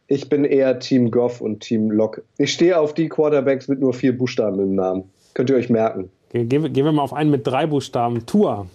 Ich 0.07 0.29
bin 0.29 0.45
eher 0.45 0.79
Team 0.79 1.11
Goff 1.11 1.41
und 1.41 1.59
Team 1.59 1.91
Lock. 1.91 2.21
Ich 2.37 2.53
stehe 2.53 2.79
auf 2.79 2.93
die 2.93 3.09
Quarterbacks 3.09 3.67
mit 3.67 3.79
nur 3.79 3.93
vier 3.93 4.17
Buchstaben 4.17 4.59
im 4.59 4.75
Namen. 4.75 5.03
Könnt 5.33 5.49
ihr 5.49 5.57
euch 5.57 5.69
merken. 5.69 6.09
Okay, 6.29 6.45
gehen, 6.45 6.73
wir 6.73 6.91
mal 6.91 7.01
auf 7.01 7.13
einen 7.13 7.29
mit 7.29 7.45
drei 7.45 7.67
Buchstaben. 7.67 8.25
Tour. 8.25 8.67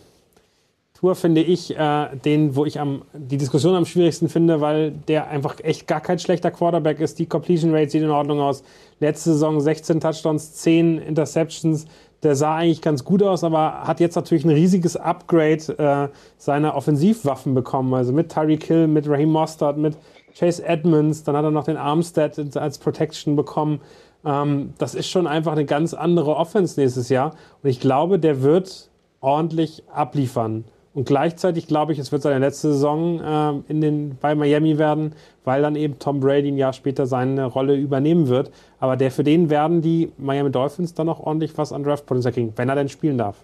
Tour 1.02 1.16
finde 1.16 1.40
ich 1.40 1.76
äh, 1.76 2.16
den, 2.24 2.54
wo 2.54 2.64
ich 2.64 2.78
am, 2.78 3.02
die 3.12 3.36
Diskussion 3.36 3.74
am 3.74 3.86
schwierigsten 3.86 4.28
finde, 4.28 4.60
weil 4.60 4.92
der 4.92 5.28
einfach 5.30 5.56
echt 5.60 5.88
gar 5.88 6.00
kein 6.00 6.20
schlechter 6.20 6.52
Quarterback 6.52 7.00
ist. 7.00 7.18
Die 7.18 7.26
Completion 7.26 7.74
Rate 7.74 7.90
sieht 7.90 8.02
in 8.02 8.10
Ordnung 8.10 8.38
aus. 8.38 8.62
Letzte 9.00 9.32
Saison 9.32 9.60
16 9.60 9.98
Touchdowns, 9.98 10.52
10 10.52 10.98
Interceptions. 10.98 11.86
Der 12.22 12.36
sah 12.36 12.54
eigentlich 12.54 12.82
ganz 12.82 13.02
gut 13.02 13.20
aus, 13.20 13.42
aber 13.42 13.82
hat 13.82 13.98
jetzt 13.98 14.14
natürlich 14.14 14.44
ein 14.44 14.50
riesiges 14.50 14.96
Upgrade 14.96 15.76
äh, 15.76 16.16
seiner 16.36 16.76
Offensivwaffen 16.76 17.52
bekommen. 17.52 17.92
Also 17.94 18.12
mit 18.12 18.30
Tyreek 18.30 18.62
Hill, 18.62 18.86
mit 18.86 19.08
Raheem 19.08 19.30
Mostert, 19.30 19.78
mit 19.78 19.98
Chase 20.38 20.64
Edmonds, 20.64 21.24
dann 21.24 21.36
hat 21.36 21.42
er 21.42 21.50
noch 21.50 21.64
den 21.64 21.78
Armstead 21.78 22.56
als 22.56 22.78
Protection 22.78 23.34
bekommen. 23.34 23.80
Ähm, 24.24 24.74
das 24.78 24.94
ist 24.94 25.08
schon 25.08 25.26
einfach 25.26 25.50
eine 25.50 25.64
ganz 25.64 25.94
andere 25.94 26.36
Offense 26.36 26.80
nächstes 26.80 27.08
Jahr. 27.08 27.34
Und 27.60 27.70
ich 27.70 27.80
glaube, 27.80 28.20
der 28.20 28.42
wird 28.42 28.88
ordentlich 29.20 29.82
abliefern. 29.92 30.64
Und 30.94 31.06
gleichzeitig 31.06 31.66
glaube 31.66 31.92
ich, 31.92 31.98
es 31.98 32.12
wird 32.12 32.22
seine 32.22 32.38
letzte 32.38 32.72
Saison 32.72 33.20
äh, 33.20 33.72
in 33.72 33.80
den, 33.80 34.18
bei 34.20 34.34
Miami 34.34 34.76
werden, 34.76 35.14
weil 35.44 35.62
dann 35.62 35.74
eben 35.74 35.98
Tom 35.98 36.20
Brady 36.20 36.48
ein 36.48 36.58
Jahr 36.58 36.74
später 36.74 37.06
seine 37.06 37.46
Rolle 37.46 37.76
übernehmen 37.76 38.28
wird. 38.28 38.50
Aber 38.78 38.96
der, 38.96 39.10
für 39.10 39.24
den 39.24 39.48
werden 39.48 39.80
die 39.80 40.12
Miami 40.18 40.50
Dolphins 40.50 40.92
dann 40.92 41.06
noch 41.06 41.20
ordentlich 41.20 41.56
was 41.56 41.72
an 41.72 41.82
Draft-Potenzial 41.82 42.34
kriegen, 42.34 42.52
wenn 42.56 42.68
er 42.68 42.74
denn 42.74 42.90
spielen 42.90 43.16
darf. 43.16 43.36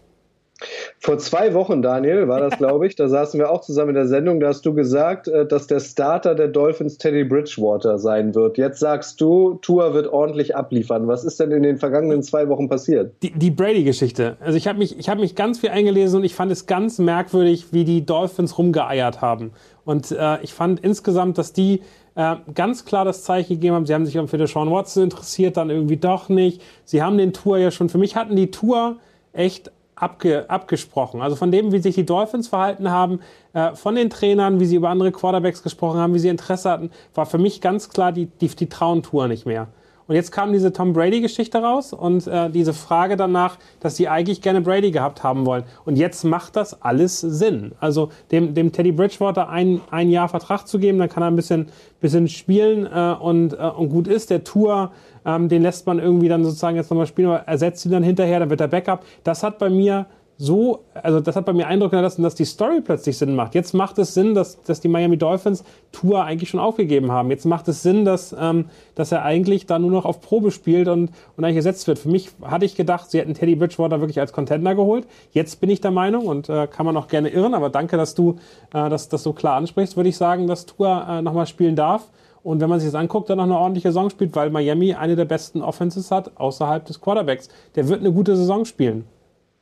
Vor 0.99 1.19
zwei 1.19 1.55
Wochen, 1.55 1.83
Daniel, 1.83 2.27
war 2.27 2.41
das, 2.41 2.59
glaube 2.59 2.87
ich, 2.87 2.97
da 2.97 3.09
saßen 3.09 3.39
wir 3.39 3.51
auch 3.51 3.61
zusammen 3.61 3.91
in 3.91 3.95
der 3.95 4.09
Sendung, 4.09 4.41
da 4.41 4.49
hast 4.49 4.67
du 4.67 4.75
gesagt, 4.75 5.29
äh, 5.29 5.47
dass 5.47 5.69
der 5.69 5.79
Starter 5.79 6.35
der 6.35 6.49
Dolphins 6.49 6.99
Teddy 6.99 7.25
Bridgewater 7.25 7.99
sein 7.99 8.35
wird. 8.35 8.59
Jetzt 8.59 8.81
sagst 8.81 9.21
du, 9.21 9.59
Tua 9.63 9.95
wird 9.95 10.09
ordentlich 10.09 10.57
abliefern. 10.57 11.07
Was 11.07 11.25
ist 11.25 11.39
denn 11.39 11.53
in 11.53 11.63
den 11.63 11.77
vergangenen 11.79 12.23
zwei 12.23 12.49
Wochen 12.49 12.69
passiert? 12.69 13.15
Die, 13.23 13.31
die 13.31 13.51
Brady-Geschichte. 13.51 14.37
Also 14.41 14.57
ich 14.57 14.67
habe 14.67 14.79
mich, 14.79 15.09
hab 15.09 15.19
mich 15.19 15.37
ganz 15.37 15.61
viel 15.61 15.71
eingelesen 15.71 16.19
und 16.19 16.25
ich 16.25 16.35
fand 16.35 16.51
es 16.51 16.67
ganz 16.67 16.99
merkwürdig, 16.99 17.67
wie 17.73 17.85
die 17.85 18.05
Dolphins 18.05 18.59
rumgeeiert 18.59 19.21
haben. 19.21 19.53
Und 19.85 20.11
äh, 20.11 20.43
ich 20.43 20.53
fand 20.53 20.81
insgesamt, 20.81 21.39
dass 21.39 21.53
die 21.53 21.83
äh, 22.17 22.35
ganz 22.53 22.85
klar 22.85 23.05
das 23.05 23.23
Zeichen 23.23 23.55
gegeben 23.55 23.77
haben, 23.77 23.87
sie 23.87 23.95
haben 23.95 24.05
sich 24.05 24.19
für 24.19 24.47
Sean 24.49 24.71
Watson 24.73 25.05
interessiert, 25.05 25.57
dann 25.57 25.71
irgendwie 25.71 25.97
doch 25.97 26.29
nicht. 26.29 26.61
Sie 26.85 27.01
haben 27.01 27.17
den 27.17 27.33
Tour 27.33 27.59
ja 27.59 27.71
schon, 27.71 27.89
für 27.89 27.99
mich 27.99 28.17
hatten 28.17 28.35
die 28.35 28.51
Tour 28.51 28.97
echt 29.33 29.71
abge, 30.01 30.49
abgesprochen. 30.49 31.21
Also 31.21 31.37
von 31.37 31.51
dem, 31.51 31.73
wie 31.73 31.81
sich 31.81 31.95
die 31.95 32.07
Dolphins 32.07 32.49
verhalten 32.49 32.91
haben, 32.91 33.21
äh, 33.53 33.75
von 33.75 33.95
den 33.95 34.11
Trainern, 34.11 34.61
wie 34.61 34.67
sie 34.67 34.77
über 34.77 34.89
andere 34.89 35.13
Quarterbacks 35.13 35.63
gesprochen 35.63 35.99
haben, 35.99 36.15
wie 36.15 36.19
sie 36.19 36.29
Interesse 36.29 36.71
hatten, 36.71 36.91
war 37.15 37.27
für 37.27 37.39
mich 37.39 37.61
ganz 37.61 37.89
klar, 37.89 38.13
die, 38.13 38.27
die, 38.27 38.49
die 38.49 38.69
trauen 38.69 39.03
Tour 39.03 39.29
nicht 39.29 39.47
mehr. 39.47 39.69
Und 40.09 40.15
jetzt 40.15 40.33
kam 40.33 40.55
diese 40.55 40.73
Tom 40.73 40.95
Brady-Geschichte 40.95 41.59
raus 41.59 41.93
und 41.93 42.27
äh, 42.27 42.49
diese 42.49 42.73
Frage 42.73 43.19
danach, 43.19 43.59
dass 43.79 43.97
sie 43.97 44.09
eigentlich 44.09 44.41
gerne 44.41 44.63
Brady 44.63 44.91
gehabt 44.91 45.23
haben 45.23 45.45
wollen. 45.45 45.65
Und 45.85 45.97
jetzt 45.97 46.25
macht 46.25 46.57
das 46.57 46.81
alles 46.81 47.21
Sinn. 47.21 47.73
Also 47.79 48.09
dem, 48.31 48.55
dem 48.55 48.73
Teddy 48.73 48.93
Bridgewater 48.93 49.51
ein, 49.51 49.83
ein 49.91 50.09
Jahr 50.11 50.31
Vertrag 50.31 50.67
zu 50.67 50.79
geben, 50.79 50.99
dann 50.99 51.11
kann 51.11 51.23
er 51.23 51.27
ein 51.27 51.37
bisschen, 51.37 51.67
bisschen 52.01 52.27
spielen 52.27 52.87
äh, 52.87 53.17
und, 53.21 53.53
äh, 53.53 53.57
und 53.57 53.91
gut 53.91 54.09
ist. 54.09 54.31
Der 54.31 54.45
Tour 54.45 54.93
ähm, 55.25 55.49
den 55.49 55.63
lässt 55.63 55.87
man 55.87 55.99
irgendwie 55.99 56.29
dann 56.29 56.45
sozusagen 56.45 56.77
jetzt 56.77 56.91
nochmal 56.91 57.07
spielen, 57.07 57.29
aber 57.29 57.41
ersetzt 57.41 57.85
ihn 57.85 57.93
dann 57.93 58.03
hinterher, 58.03 58.41
dann 58.41 58.51
wird 58.51 58.61
er 58.61 58.69
Backup. 58.69 59.05
Das 59.25 59.43
hat 59.43 59.59
bei 59.59 59.71
mir 59.71 60.07
so, 60.41 60.85
also 60.95 61.19
das 61.19 61.35
hat 61.35 61.47
bei 61.47 61.53
mir 61.53 61.67
Eindruck 61.67 61.91
hinterlassen, 61.91 62.23
dass 62.23 62.37
die 62.37 62.45
Story 62.45 62.81
plötzlich 62.81 63.19
Sinn 63.19 63.35
macht. 63.35 63.57
Jetzt 63.57 63.75
macht 63.75 63.99
es 63.99 64.15
Sinn, 64.15 64.35
dass, 64.35 64.63
dass 64.63 64.81
die 64.81 64.87
Miami 64.87 65.19
Dolphins 65.19 65.65
Tour 65.91 66.23
eigentlich 66.23 66.49
schon 66.49 66.61
aufgegeben 66.61 67.11
haben. 67.11 67.31
Jetzt 67.31 67.45
macht 67.45 67.67
es 67.67 67.83
Sinn, 67.83 68.05
dass, 68.05 68.35
ähm, 68.39 68.67
dass 68.95 69.11
er 69.11 69.25
eigentlich 69.25 69.67
da 69.67 69.81
nur 69.81 69.91
noch 69.91 70.05
auf 70.05 70.21
Probe 70.21 70.53
spielt 70.53 70.87
und, 70.87 71.11
und 71.37 71.45
eigentlich 71.45 71.57
ersetzt 71.57 71.89
wird. 71.89 71.99
Für 71.99 72.09
mich 72.09 72.31
hatte 72.43 72.65
ich 72.65 72.77
gedacht, 72.77 73.11
sie 73.11 73.19
hätten 73.19 73.35
Teddy 73.35 73.57
Bridgewater 73.57 74.01
wirklich 74.01 74.21
als 74.21 74.33
Contender 74.33 74.77
geholt. 74.77 75.09
Jetzt 75.33 75.61
bin 75.61 75.71
ich 75.71 75.81
der 75.81 75.91
Meinung 75.91 76.27
und 76.27 76.49
äh, 76.49 76.69
kann 76.69 76.87
man 76.87 76.97
auch 76.97 77.09
gerne 77.09 77.31
irren, 77.31 77.55
aber 77.55 77.69
danke, 77.69 77.97
dass 77.97 78.15
du 78.15 78.37
äh, 78.73 78.89
das, 78.89 79.09
das 79.09 79.25
so 79.25 79.33
klar 79.33 79.57
ansprichst, 79.57 79.97
würde 79.97 80.09
ich 80.09 80.17
sagen, 80.17 80.47
dass 80.47 80.67
Tour 80.67 81.05
äh, 81.09 81.21
nochmal 81.21 81.49
spielen 81.49 81.75
darf. 81.75 82.09
Und 82.43 82.61
wenn 82.61 82.71
man 82.71 82.81
sich 82.81 82.89
das 82.89 82.95
anguckt, 82.95 83.31
dann 83.31 83.39
noch 83.39 83.45
eine 83.45 83.59
ordentliche 83.59 83.89
Saison 83.89 84.11
spielt, 84.11 84.35
weil 84.37 84.51
Miami 84.51 84.95
eine 84.95 85.17
der 85.17 85.25
besten 85.25 85.63
Offenses 85.63 86.11
hat 86.11 86.37
außerhalb 86.37 86.85
des 86.85 87.01
Quarterbacks. 87.01 87.49
Der 87.75 87.89
wird 87.89 88.01
eine 88.01 88.13
gute 88.13 88.37
Saison 88.37 88.65
spielen. 88.65 89.07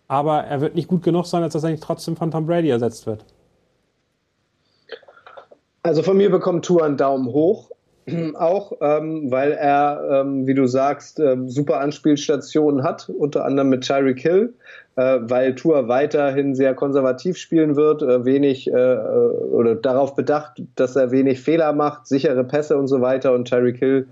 Aber 0.08 0.44
er 0.44 0.60
wird 0.60 0.74
nicht 0.74 0.88
gut 0.88 1.02
genug 1.02 1.26
sein, 1.26 1.42
als 1.42 1.54
dass 1.54 1.64
er 1.64 1.70
nicht 1.70 1.82
trotzdem 1.82 2.16
von 2.16 2.30
Tom 2.30 2.46
Brady 2.46 2.68
ersetzt 2.68 3.06
wird. 3.06 3.24
Also 5.82 6.02
von 6.02 6.16
mir 6.16 6.30
bekommt 6.30 6.64
Tour 6.64 6.84
einen 6.84 6.96
Daumen 6.96 7.26
hoch. 7.26 7.70
Auch 8.34 8.72
ähm, 8.80 9.30
weil 9.30 9.52
er, 9.52 10.22
ähm, 10.22 10.46
wie 10.46 10.54
du 10.54 10.66
sagst, 10.66 11.18
ähm, 11.18 11.48
super 11.48 11.80
Anspielstationen 11.80 12.82
hat, 12.84 13.08
unter 13.08 13.44
anderem 13.44 13.68
mit 13.68 13.84
Tyreek 13.84 14.20
Hill, 14.20 14.54
äh, 14.96 15.18
weil 15.22 15.54
Tour 15.54 15.88
weiterhin 15.88 16.54
sehr 16.54 16.74
konservativ 16.74 17.36
spielen 17.36 17.74
wird, 17.74 18.02
äh, 18.02 18.24
wenig 18.24 18.68
äh, 18.68 18.72
äh, 18.72 18.96
oder 18.96 19.74
darauf 19.74 20.14
bedacht, 20.14 20.62
dass 20.76 20.94
er 20.94 21.10
wenig 21.10 21.40
Fehler 21.40 21.72
macht, 21.72 22.06
sichere 22.06 22.44
Pässe 22.44 22.76
und 22.76 22.86
so 22.86 23.00
weiter 23.00 23.32
und 23.32 23.48
Tyreek 23.48 23.78
Hill 23.78 24.06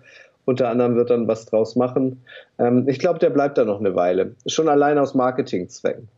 unter 0.46 0.68
anderem 0.68 0.94
wird 0.96 1.10
dann 1.10 1.26
was 1.26 1.46
draus 1.46 1.76
machen. 1.76 2.22
Ähm, 2.58 2.86
ich 2.88 2.98
glaube, 2.98 3.18
der 3.18 3.30
bleibt 3.30 3.58
da 3.58 3.64
noch 3.64 3.80
eine 3.80 3.94
Weile. 3.94 4.34
Schon 4.46 4.68
allein 4.68 4.98
aus 4.98 5.14
Marketingzwecken. 5.14 6.08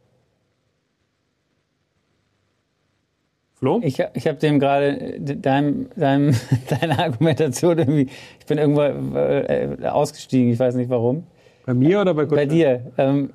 Flo? 3.59 3.81
Ich, 3.83 4.03
ich 4.13 4.27
habe 4.27 4.37
dem 4.39 4.61
gerade 4.61 5.19
dein, 5.19 5.89
dein, 5.97 6.37
deine 6.69 6.99
Argumentation 6.99 7.79
irgendwie, 7.79 8.09
ich 8.39 8.47
bin 8.47 8.59
irgendwo 8.59 8.83
äh, 8.83 9.79
ausgestiegen, 9.89 10.53
ich 10.53 10.59
weiß 10.59 10.75
nicht 10.75 10.91
warum. 10.91 11.25
Bei 11.65 11.73
mir 11.73 12.01
oder 12.03 12.13
bei 12.13 12.25
Gott? 12.27 12.37
Bei 12.37 12.47
dir. 12.47 12.93
Ähm, 12.99 13.31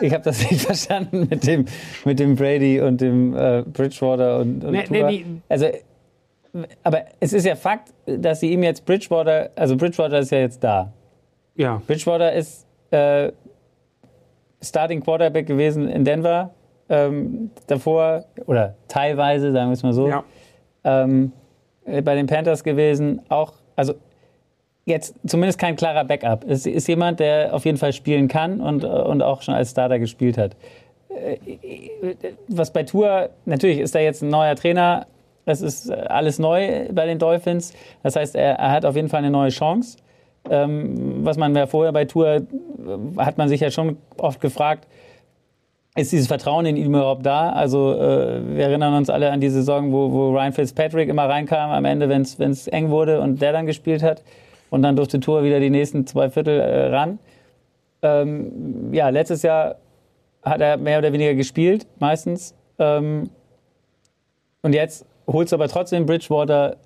ich 0.00 0.12
habe 0.12 0.24
das 0.24 0.50
nicht 0.50 0.62
verstanden 0.66 1.28
mit 1.30 1.46
dem, 1.46 1.66
mit 2.06 2.18
dem 2.18 2.34
Brady 2.34 2.80
und 2.80 3.00
dem 3.00 3.36
äh, 3.36 3.62
Bridgewater 3.62 4.40
und, 4.40 4.64
und 4.64 4.72
nee, 4.72 4.84
nee, 4.88 5.02
nee. 5.02 5.24
Also, 5.50 5.66
aber 6.82 7.04
es 7.20 7.34
ist 7.34 7.44
ja 7.44 7.54
Fakt, 7.54 7.92
dass 8.06 8.40
sie 8.40 8.50
ihm 8.50 8.62
jetzt 8.62 8.86
Bridgewater, 8.86 9.50
also 9.54 9.76
Bridgewater 9.76 10.20
ist 10.20 10.32
ja 10.32 10.38
jetzt 10.38 10.64
da. 10.64 10.92
Ja. 11.56 11.82
Bridgewater 11.86 12.32
ist 12.32 12.66
äh, 12.90 13.32
Starting 14.62 15.02
Quarterback 15.02 15.46
gewesen 15.46 15.88
in 15.88 16.04
Denver 16.04 16.54
ähm, 16.88 17.50
davor, 17.66 18.24
oder 18.46 18.74
teilweise, 18.88 19.52
sagen 19.52 19.70
wir 19.70 19.74
es 19.74 19.82
mal 19.82 19.92
so. 19.92 20.08
Ja. 20.08 20.24
Ähm, 20.84 21.32
äh, 21.84 22.02
bei 22.02 22.14
den 22.14 22.26
Panthers 22.26 22.64
gewesen, 22.64 23.20
auch, 23.28 23.52
also 23.76 23.94
jetzt 24.84 25.14
zumindest 25.26 25.58
kein 25.58 25.76
klarer 25.76 26.04
Backup. 26.04 26.44
Es 26.48 26.66
ist 26.66 26.88
jemand, 26.88 27.20
der 27.20 27.54
auf 27.54 27.64
jeden 27.64 27.78
Fall 27.78 27.92
spielen 27.92 28.28
kann 28.28 28.60
und, 28.60 28.84
und 28.84 29.22
auch 29.22 29.42
schon 29.42 29.54
als 29.54 29.70
Starter 29.70 29.98
gespielt 29.98 30.38
hat. 30.38 30.56
was 32.48 32.72
bei 32.72 32.84
Tour, 32.84 33.30
natürlich 33.44 33.78
ist 33.78 33.94
da 33.94 33.98
jetzt 33.98 34.22
ein 34.22 34.30
neuer 34.30 34.56
Trainer, 34.56 35.06
das 35.48 35.62
ist 35.62 35.90
alles 35.90 36.38
neu 36.38 36.88
bei 36.92 37.06
den 37.06 37.18
Dolphins. 37.18 37.72
Das 38.02 38.16
heißt, 38.16 38.36
er, 38.36 38.56
er 38.56 38.70
hat 38.70 38.84
auf 38.84 38.96
jeden 38.96 39.08
Fall 39.08 39.20
eine 39.20 39.30
neue 39.30 39.48
Chance. 39.48 39.96
Ähm, 40.50 41.24
was 41.24 41.38
man 41.38 41.56
ja 41.56 41.66
vorher 41.66 41.92
bei 41.92 42.04
Tour, 42.04 42.28
äh, 42.28 42.40
hat 43.16 43.38
man 43.38 43.48
sich 43.48 43.60
ja 43.60 43.70
schon 43.70 43.96
oft 44.18 44.40
gefragt, 44.42 44.86
ist 45.98 46.12
dieses 46.12 46.28
Vertrauen 46.28 46.64
in 46.64 46.76
ihn 46.76 46.86
überhaupt 46.86 47.26
da? 47.26 47.50
Also 47.50 47.92
äh, 47.92 48.56
wir 48.56 48.66
erinnern 48.66 48.94
uns 48.94 49.10
alle 49.10 49.32
an 49.32 49.40
die 49.40 49.48
Saison, 49.48 49.92
wo, 49.92 50.12
wo 50.12 50.30
Ryan 50.30 50.52
Fitzpatrick 50.52 51.08
immer 51.08 51.28
reinkam 51.28 51.70
am 51.70 51.84
Ende, 51.84 52.08
wenn 52.08 52.22
es 52.22 52.68
eng 52.68 52.90
wurde 52.90 53.20
und 53.20 53.42
der 53.42 53.52
dann 53.52 53.66
gespielt 53.66 54.02
hat. 54.02 54.22
Und 54.70 54.82
dann 54.82 54.94
durfte 54.94 55.18
Tour 55.18 55.42
wieder 55.42 55.58
die 55.58 55.70
nächsten 55.70 56.06
zwei 56.06 56.30
Viertel 56.30 56.60
äh, 56.60 56.86
ran. 56.94 57.18
Ähm, 58.02 58.92
ja, 58.92 59.08
letztes 59.08 59.42
Jahr 59.42 59.76
hat 60.42 60.60
er 60.60 60.76
mehr 60.76 60.98
oder 60.98 61.12
weniger 61.12 61.34
gespielt, 61.34 61.86
meistens. 61.98 62.54
Ähm, 62.78 63.30
und 64.62 64.74
jetzt 64.74 65.04
holst 65.26 65.50
du 65.52 65.56
aber 65.56 65.68
trotzdem 65.68 66.06
Bridgewater 66.06 66.76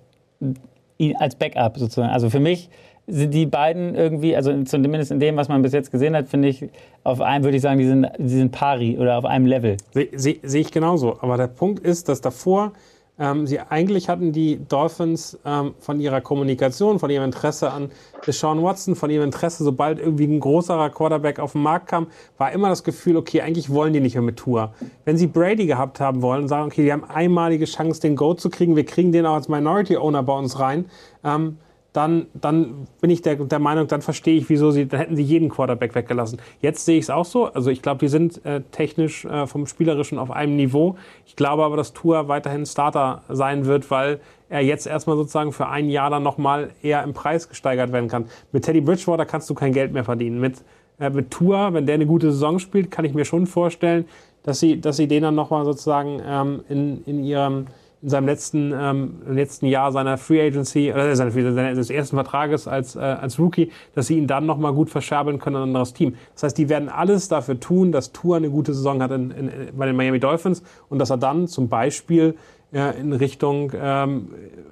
als 1.17 1.35
Backup 1.35 1.77
sozusagen. 1.77 2.13
Also 2.13 2.31
für 2.31 2.41
mich 2.41 2.71
sind 3.13 3.35
die 3.35 3.45
beiden 3.45 3.95
irgendwie, 3.95 4.35
also 4.35 4.63
zumindest 4.63 5.11
in 5.11 5.21
dem, 5.21 5.37
was 5.37 5.49
man 5.49 5.61
bis 5.61 5.73
jetzt 5.73 5.91
gesehen 5.91 6.17
hat, 6.17 6.29
finde 6.29 6.49
ich, 6.49 6.69
auf 7.05 7.21
einem 7.21 7.45
würde 7.45 7.59
ich 7.59 7.63
sagen, 7.63 7.79
die 7.79 7.87
sind, 7.87 8.07
die 8.17 8.29
sind 8.29 8.53
pari 8.53 8.97
oder 8.99 9.19
auf 9.19 9.27
einem 9.27 9.45
Level. 9.45 9.77
Sehe 9.93 10.09
seh, 10.15 10.41
seh 10.43 10.61
ich 10.61 10.71
genauso. 10.71 11.19
Aber 11.21 11.37
der 11.37 11.49
Punkt 11.49 11.81
ist, 11.81 12.09
dass 12.09 12.23
davor 12.23 12.73
ähm, 13.19 13.47
sie 13.47 13.61
eigentlich 13.61 14.09
hatten 14.09 14.33
die 14.33 14.65
Dolphins 14.67 15.39
ähm, 15.45 15.75
von 15.79 16.01
ihrer 16.01 16.23
Kommunikation, 16.23 16.99
von 16.99 17.11
ihrem 17.11 17.25
Interesse 17.25 17.71
an 17.71 17.91
Deshaun 18.27 18.63
Watson, 18.63 18.97
von 18.97 19.11
ihrem 19.11 19.25
Interesse, 19.25 19.63
sobald 19.63 19.99
irgendwie 19.99 20.25
ein 20.25 20.41
größerer 20.41 20.89
Quarterback 20.89 21.39
auf 21.39 21.53
den 21.53 21.63
Markt 21.63 21.89
kam, 21.89 22.07
war 22.39 22.51
immer 22.53 22.71
das 22.71 22.83
Gefühl, 22.83 23.19
okay, 23.19 23.43
eigentlich 23.43 23.69
wollen 23.69 23.93
die 23.93 24.01
nicht 24.01 24.15
mehr 24.15 24.23
mit 24.23 24.39
Tour. 24.39 24.73
Wenn 25.05 25.19
sie 25.19 25.27
Brady 25.27 25.67
gehabt 25.67 26.01
haben 26.01 26.23
wollen 26.23 26.43
und 26.43 26.49
sagen, 26.49 26.69
okay, 26.69 26.83
die 26.83 26.93
haben 26.93 27.05
einmalige 27.05 27.67
Chance, 27.67 28.01
den 28.01 28.17
Go 28.17 28.33
zu 28.33 28.49
kriegen, 28.49 28.75
wir 28.75 28.87
kriegen 28.87 29.13
den 29.13 29.27
auch 29.27 29.35
als 29.35 29.51
Minority 29.51 29.99
Owner 29.99 30.23
bei 30.23 30.39
uns 30.39 30.59
rein, 30.59 30.87
ähm, 31.23 31.59
dann, 31.93 32.27
dann 32.33 32.87
bin 33.01 33.11
ich 33.11 33.21
der, 33.21 33.37
der 33.37 33.59
Meinung, 33.59 33.87
dann 33.87 34.01
verstehe 34.01 34.39
ich, 34.39 34.49
wieso 34.49 34.71
sie, 34.71 34.87
dann 34.87 35.01
hätten 35.01 35.17
sie 35.17 35.23
jeden 35.23 35.51
Quarterback 35.51 35.95
weggelassen. 35.95 36.41
Jetzt 36.61 36.87
sehe 36.87 36.97
ich 36.97 37.05
es 37.05 37.11
auch 37.11 37.27
so. 37.27 37.47
Also 37.47 37.71
ich 37.71 37.83
glaube, 37.83 37.99
die 37.99 38.09
sind 38.09 38.45
äh, 38.47 38.63
technisch 38.71 39.27
äh, 39.27 39.47
vom 39.47 39.67
Spielerischen 39.67 40.19
auf 40.19 40.31
einem 40.31 40.57
Niveau. 40.57 40.97
Ich 41.27 41.37
glaube 41.37 41.65
aber, 41.65 41.77
dass 41.77 41.93
Tour 41.93 42.29
weiterhin 42.29 42.65
Starter 42.65 43.23
sein 43.29 43.67
wird, 43.67 43.91
weil 43.91 44.21
er 44.49 44.63
jetzt 44.63 44.87
erstmal 44.87 45.17
sozusagen 45.17 45.53
für 45.53 45.69
ein 45.69 45.91
Jahr 45.91 46.09
dann 46.09 46.23
nochmal 46.23 46.71
eher 46.83 47.03
im 47.03 47.13
Preis 47.13 47.49
gesteigert 47.49 47.93
werden 47.93 48.09
kann. 48.09 48.27
Mit 48.53 48.65
Teddy 48.65 48.81
Bridgewater 48.81 49.27
kannst 49.27 49.51
du 49.51 49.55
kein 49.55 49.73
Geld 49.73 49.93
mehr 49.93 50.05
verdienen. 50.05 50.41
Mit, 50.41 50.63
äh, 50.99 51.11
mit 51.11 51.31
Tour, 51.31 51.75
wenn 51.75 51.85
der 51.85 51.97
eine 51.97 52.07
gute 52.07 52.33
Saison 52.33 52.59
spielt, 52.59 52.91
kann 52.91 53.05
ich 53.05 53.13
mir 53.13 53.27
schon 53.27 53.47
vorstellen, 53.47 54.07
dass 54.45 54.61
sie, 54.61 54.81
dass 54.81 54.97
sie 54.97 55.09
den 55.09 55.23
dann 55.25 55.35
nochmal 55.35 55.67
sozusagen 55.67 56.23
ähm, 56.27 56.65
in, 56.71 57.05
in 57.05 57.23
ihrem 57.23 57.67
in 58.03 58.09
seinem 58.09 58.27
letzten, 58.27 58.73
ähm, 58.77 59.23
letzten 59.29 59.67
Jahr 59.67 59.93
seiner 59.93 60.19
Free 60.19 60.45
Agency, 60.45 60.93
oder 60.93 61.15
seines, 61.15 61.35
seines 61.35 61.91
ersten 61.91 62.17
Vertrages 62.17 62.67
als, 62.67 62.97
äh, 62.97 62.99
als 62.99 63.39
Rookie, 63.39 63.71
dass 63.95 64.09
sie 64.09 64.19
ihn 64.19 64.27
dann 64.27 64.45
nochmal 64.45 64.73
gut 64.73 64.91
verscherbeln 64.91 65.39
können 65.39 65.57
an 65.57 65.63
ein 65.63 65.69
anderes 65.69 65.93
Team. 65.93 66.17
Das 66.35 66.43
heißt, 66.43 66.59
die 66.59 66.69
werden 66.69 66.89
alles 66.89 67.29
dafür 67.29 67.61
tun, 67.61 67.93
dass 67.93 68.13
Tour 68.13 68.37
eine 68.37 68.51
gute 68.51 68.75
Saison 68.75 69.01
hat 69.03 69.13
in, 69.13 69.31
in, 69.31 69.51
bei 69.77 69.87
den 69.87 69.95
Miami 69.95 70.19
Dolphins 70.19 70.65
und 70.89 70.99
dass 70.99 71.11
er 71.11 71.17
dann 71.17 71.47
zum 71.47 71.69
Beispiel 71.69 72.35
äh, 72.73 72.99
in 72.99 73.13
Richtung 73.13 73.73
ähm, 73.81 74.31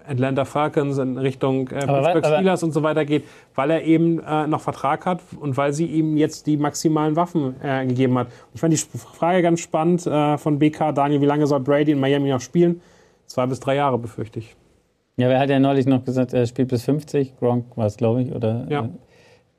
Atlanta 0.08 0.44
Falcons, 0.44 0.98
in 0.98 1.16
Richtung 1.16 1.68
äh, 1.68 1.86
Pittsburgh 1.86 2.26
Steelers 2.26 2.62
und 2.64 2.72
so 2.72 2.82
weiter 2.82 3.04
geht, 3.04 3.24
weil 3.54 3.70
er 3.70 3.84
eben 3.84 4.18
äh, 4.20 4.48
noch 4.48 4.60
Vertrag 4.60 5.06
hat 5.06 5.20
und 5.38 5.56
weil 5.56 5.72
sie 5.72 5.86
ihm 5.86 6.16
jetzt 6.16 6.48
die 6.48 6.56
maximalen 6.56 7.14
Waffen 7.14 7.54
äh, 7.62 7.86
gegeben 7.86 8.18
hat. 8.18 8.26
Ich 8.54 8.60
fand 8.60 8.72
die 8.72 8.78
Frage 8.78 9.42
ganz 9.42 9.60
spannend 9.60 10.04
äh, 10.04 10.36
von 10.36 10.58
BK, 10.58 10.92
Daniel, 10.92 11.20
wie 11.20 11.26
lange 11.26 11.46
soll 11.46 11.60
Brady 11.60 11.92
in 11.92 12.00
Miami 12.00 12.30
noch 12.30 12.40
spielen? 12.40 12.80
Zwei 13.30 13.46
bis 13.46 13.60
drei 13.60 13.76
Jahre, 13.76 13.96
befürchte 13.96 14.40
ich. 14.40 14.56
Ja, 15.16 15.28
wer 15.28 15.38
hat 15.38 15.50
ja 15.50 15.60
neulich 15.60 15.86
noch 15.86 16.04
gesagt, 16.04 16.32
er 16.32 16.46
spielt 16.46 16.66
bis 16.66 16.82
50. 16.82 17.38
Gronk 17.38 17.76
war 17.76 17.86
es, 17.86 17.96
glaube 17.96 18.22
ich. 18.22 18.32
Oder, 18.32 18.66
ja. 18.68 18.88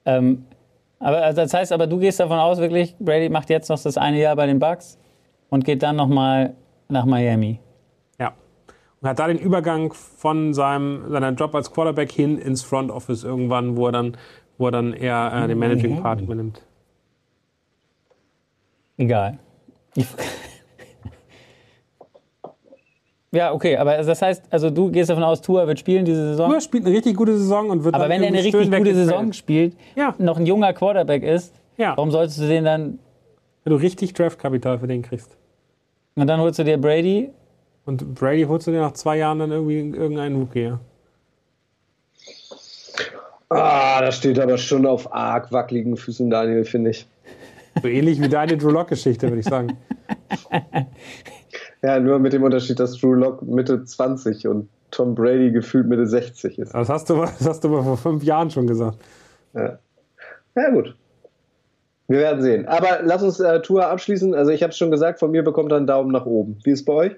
Äh, 0.04 0.18
ähm, 0.18 0.44
aber 1.00 1.24
also 1.24 1.42
das 1.42 1.54
heißt, 1.54 1.72
aber 1.72 1.88
du 1.88 1.98
gehst 1.98 2.20
davon 2.20 2.38
aus, 2.38 2.58
wirklich, 2.58 2.98
Brady 3.00 3.30
macht 3.30 3.50
jetzt 3.50 3.70
noch 3.70 3.82
das 3.82 3.98
eine 3.98 4.20
Jahr 4.20 4.36
bei 4.36 4.46
den 4.46 4.60
Bucks 4.60 5.00
und 5.50 5.64
geht 5.64 5.84
dann 5.84 5.96
nochmal 5.96 6.54
nach 6.90 7.06
Miami. 7.06 7.62
Ja. 8.20 8.34
Und 9.00 9.08
hat 9.08 9.20
da 9.20 9.28
den 9.28 9.40
Übergang 9.40 9.94
von 9.94 10.54
seinem, 10.54 11.10
seiner 11.10 11.32
Job 11.32 11.56
als 11.56 11.72
Quarterback 11.72 12.12
hin 12.12 12.40
ins 12.40 12.64
Front 12.64 12.92
Office 12.92 13.24
irgendwann, 13.24 13.78
wo 13.78 13.86
er 13.86 13.94
dann, 13.94 14.18
wo 14.58 14.66
er 14.66 14.72
dann 14.72 14.92
eher 14.92 15.32
äh, 15.34 15.48
den 15.48 15.58
Managing 15.58 16.02
Part 16.02 16.20
übernimmt. 16.20 16.62
Egal. 18.98 19.40
Ich 19.96 20.08
Ja, 23.34 23.54
okay, 23.54 23.78
aber 23.78 23.98
das 23.98 24.22
heißt, 24.22 24.44
also 24.50 24.70
du 24.70 24.92
gehst 24.92 25.10
davon 25.10 25.24
aus, 25.24 25.42
Tour 25.42 25.66
wird 25.66 25.80
spielen 25.80 26.04
diese 26.04 26.32
Saison? 26.32 26.52
Tour 26.52 26.60
spielt 26.60 26.86
eine 26.86 26.94
richtig 26.94 27.16
gute 27.16 27.38
Saison 27.38 27.70
und 27.70 27.84
wird 27.86 27.96
Aber 27.96 28.10
wenn 28.10 28.22
er 28.22 28.28
eine 28.28 28.44
richtig 28.44 28.70
gute 28.70 28.94
Saison 28.94 29.32
spielt, 29.32 29.76
ja. 29.96 30.14
noch 30.18 30.38
ein 30.38 30.46
junger 30.46 30.74
Quarterback 30.74 31.24
ist, 31.24 31.54
ja. 31.78 31.96
warum 31.96 32.12
solltest 32.12 32.40
du 32.40 32.48
den 32.48 32.66
dann. 32.66 33.00
Wenn 33.64 33.72
du 33.72 33.78
richtig 33.78 34.14
Draftkapital 34.14 34.80
für 34.80 34.88
den 34.88 35.04
kriegst. 35.04 35.38
Und 36.16 36.28
dann 36.28 36.40
holst 36.40 36.58
du 36.60 36.64
dir 36.64 36.78
Brady. 36.78 37.30
Und 37.86 38.16
Brady 38.16 38.44
holst 38.44 38.68
du 38.68 38.72
dir 38.72 38.82
nach 38.82 38.94
zwei 38.94 39.18
Jahren 39.18 39.40
dann 39.40 39.52
irgendwie 39.52 39.78
irgendeinen 39.78 40.36
Rookie, 40.36 40.64
ja. 40.64 40.80
Ah, 43.50 44.02
das 44.02 44.18
steht 44.18 44.40
aber 44.40 44.58
schon 44.58 44.86
auf 44.86 45.14
arg 45.14 45.52
wackeligen 45.52 45.96
Füßen, 45.96 46.30
Daniel, 46.30 46.66
finde 46.66 46.92
ich. 46.92 47.08
So 47.82 47.88
ähnlich 47.88 48.22
wie 48.22 48.30
deine 48.30 48.58
Drew 48.58 48.72
Lock-Geschichte, 48.72 49.28
würde 49.30 49.40
ich 49.40 49.46
sagen. 49.46 49.78
Ja, 51.84 52.00
nur 52.00 52.20
mit 52.20 52.34
dem 52.34 52.44
Unterschied, 52.44 52.80
dass 52.80 52.98
Drew 53.00 53.14
Lock 53.14 53.42
Mitte 53.42 53.84
20 53.84 54.48
und 54.48 54.70
Tom 54.92 55.16
Brady 55.16 55.52
gefühlt 55.52 55.88
Mitte 55.88 56.06
60 56.06 56.60
ist. 56.60 56.74
Das 56.74 56.90
hast 56.90 57.10
du, 57.10 57.16
das 57.16 57.48
hast 57.48 57.64
du 57.64 57.70
aber 57.70 57.84
vor 57.84 57.98
fünf 57.98 58.24
Jahren 58.24 58.52
schon 58.52 58.68
gesagt. 58.68 58.98
Ja, 59.54 59.80
ja 60.56 60.70
gut. 60.70 60.96
Wir 62.08 62.20
werden 62.20 62.42
sehen. 62.42 62.68
Aber 62.68 63.00
lass 63.04 63.24
uns 63.24 63.40
äh, 63.40 63.62
Tour 63.62 63.88
abschließen. 63.88 64.36
Also 64.36 64.52
ich 64.52 64.64
habe 64.64 64.72
es 64.72 64.78
schon 64.78 64.92
gesagt, 64.92 65.20
von 65.20 65.32
mir 65.32 65.44
bekommt 65.44 65.72
er 65.72 65.78
einen 65.78 65.88
Daumen 65.88 66.12
nach 66.12 66.26
oben. 66.26 66.60
Wie 66.64 66.72
ist 66.72 66.82
es 66.82 66.86
bei 66.86 66.94
euch? 66.94 67.16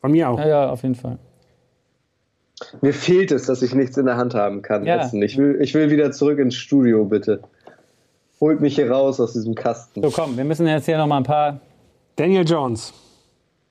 Von 0.00 0.10
mir 0.10 0.28
auch. 0.28 0.38
Ja, 0.38 0.48
ja, 0.48 0.70
auf 0.70 0.82
jeden 0.82 0.96
Fall. 0.96 1.18
Mir 2.80 2.92
fehlt 2.92 3.30
es, 3.30 3.46
dass 3.46 3.62
ich 3.62 3.74
nichts 3.74 3.96
in 3.96 4.06
der 4.06 4.16
Hand 4.16 4.34
haben 4.34 4.62
kann. 4.62 4.84
Ja. 4.84 5.08
Ich, 5.12 5.36
will, 5.36 5.58
ich 5.60 5.74
will 5.74 5.90
wieder 5.90 6.10
zurück 6.10 6.38
ins 6.38 6.56
Studio, 6.56 7.04
bitte. 7.04 7.42
Holt 8.40 8.60
mich 8.60 8.74
hier 8.74 8.90
raus 8.90 9.20
aus 9.20 9.34
diesem 9.34 9.54
Kasten. 9.54 10.02
So, 10.02 10.10
komm, 10.10 10.36
wir 10.36 10.44
müssen 10.44 10.66
jetzt 10.66 10.86
hier 10.86 10.98
nochmal 10.98 11.20
ein 11.20 11.24
paar. 11.24 11.60
Daniel 12.16 12.44
Jones. 12.44 12.92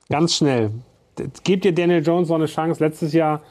Ganz 0.08 0.36
schnell. 0.36 0.70
Gebt 1.44 1.64
ihr 1.64 1.72
Daniel 1.72 2.04
Jones 2.04 2.28
noch 2.28 2.36
eine 2.36 2.46
Chance? 2.46 2.82
Letztes 2.84 3.12
Jahr 3.12 3.42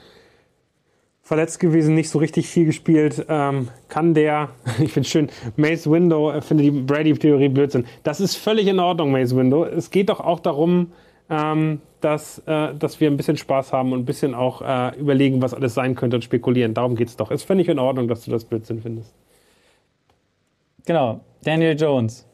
verletzt 1.26 1.60
gewesen, 1.60 1.96
nicht 1.96 2.10
so 2.10 2.20
richtig 2.20 2.48
viel 2.48 2.66
gespielt. 2.66 3.26
Ähm, 3.28 3.70
kann 3.90 4.14
der, 4.14 4.50
ich 4.80 4.94
finde 4.94 5.10
schön, 5.10 5.30
Mace 5.58 5.90
Window, 5.90 6.32
äh, 6.32 6.42
finde 6.42 6.64
die 6.64 6.72
Brady-Theorie 6.72 7.50
Blödsinn. 7.50 7.86
Das 8.04 8.22
ist 8.22 8.36
völlig 8.36 8.68
in 8.68 8.80
Ordnung, 8.80 9.12
Mace 9.12 9.36
Window. 9.36 9.66
Es 9.66 9.90
geht 9.90 10.10
doch 10.10 10.20
auch 10.20 10.40
darum, 10.40 10.92
ähm, 11.30 11.82
dass, 12.00 12.38
äh, 12.46 12.76
dass 12.76 13.00
wir 13.02 13.10
ein 13.10 13.18
bisschen 13.18 13.38
Spaß 13.38 13.74
haben 13.74 13.92
und 13.92 14.02
ein 14.02 14.06
bisschen 14.06 14.36
auch 14.36 14.62
äh, 14.62 14.96
überlegen, 15.00 15.42
was 15.42 15.56
alles 15.56 15.74
sein 15.74 15.96
könnte 15.96 16.18
und 16.18 16.24
spekulieren. 16.24 16.76
Darum 16.76 16.96
geht 16.96 17.08
es 17.08 17.18
doch. 17.18 17.32
Ist 17.32 17.44
völlig 17.44 17.68
in 17.68 17.80
Ordnung, 17.80 18.08
dass 18.08 18.24
du 18.24 18.32
das 18.32 18.46
Blödsinn 18.46 18.82
findest. 18.82 19.12
Genau, 20.86 21.22
Daniel 21.44 21.76
Jones. 21.76 22.28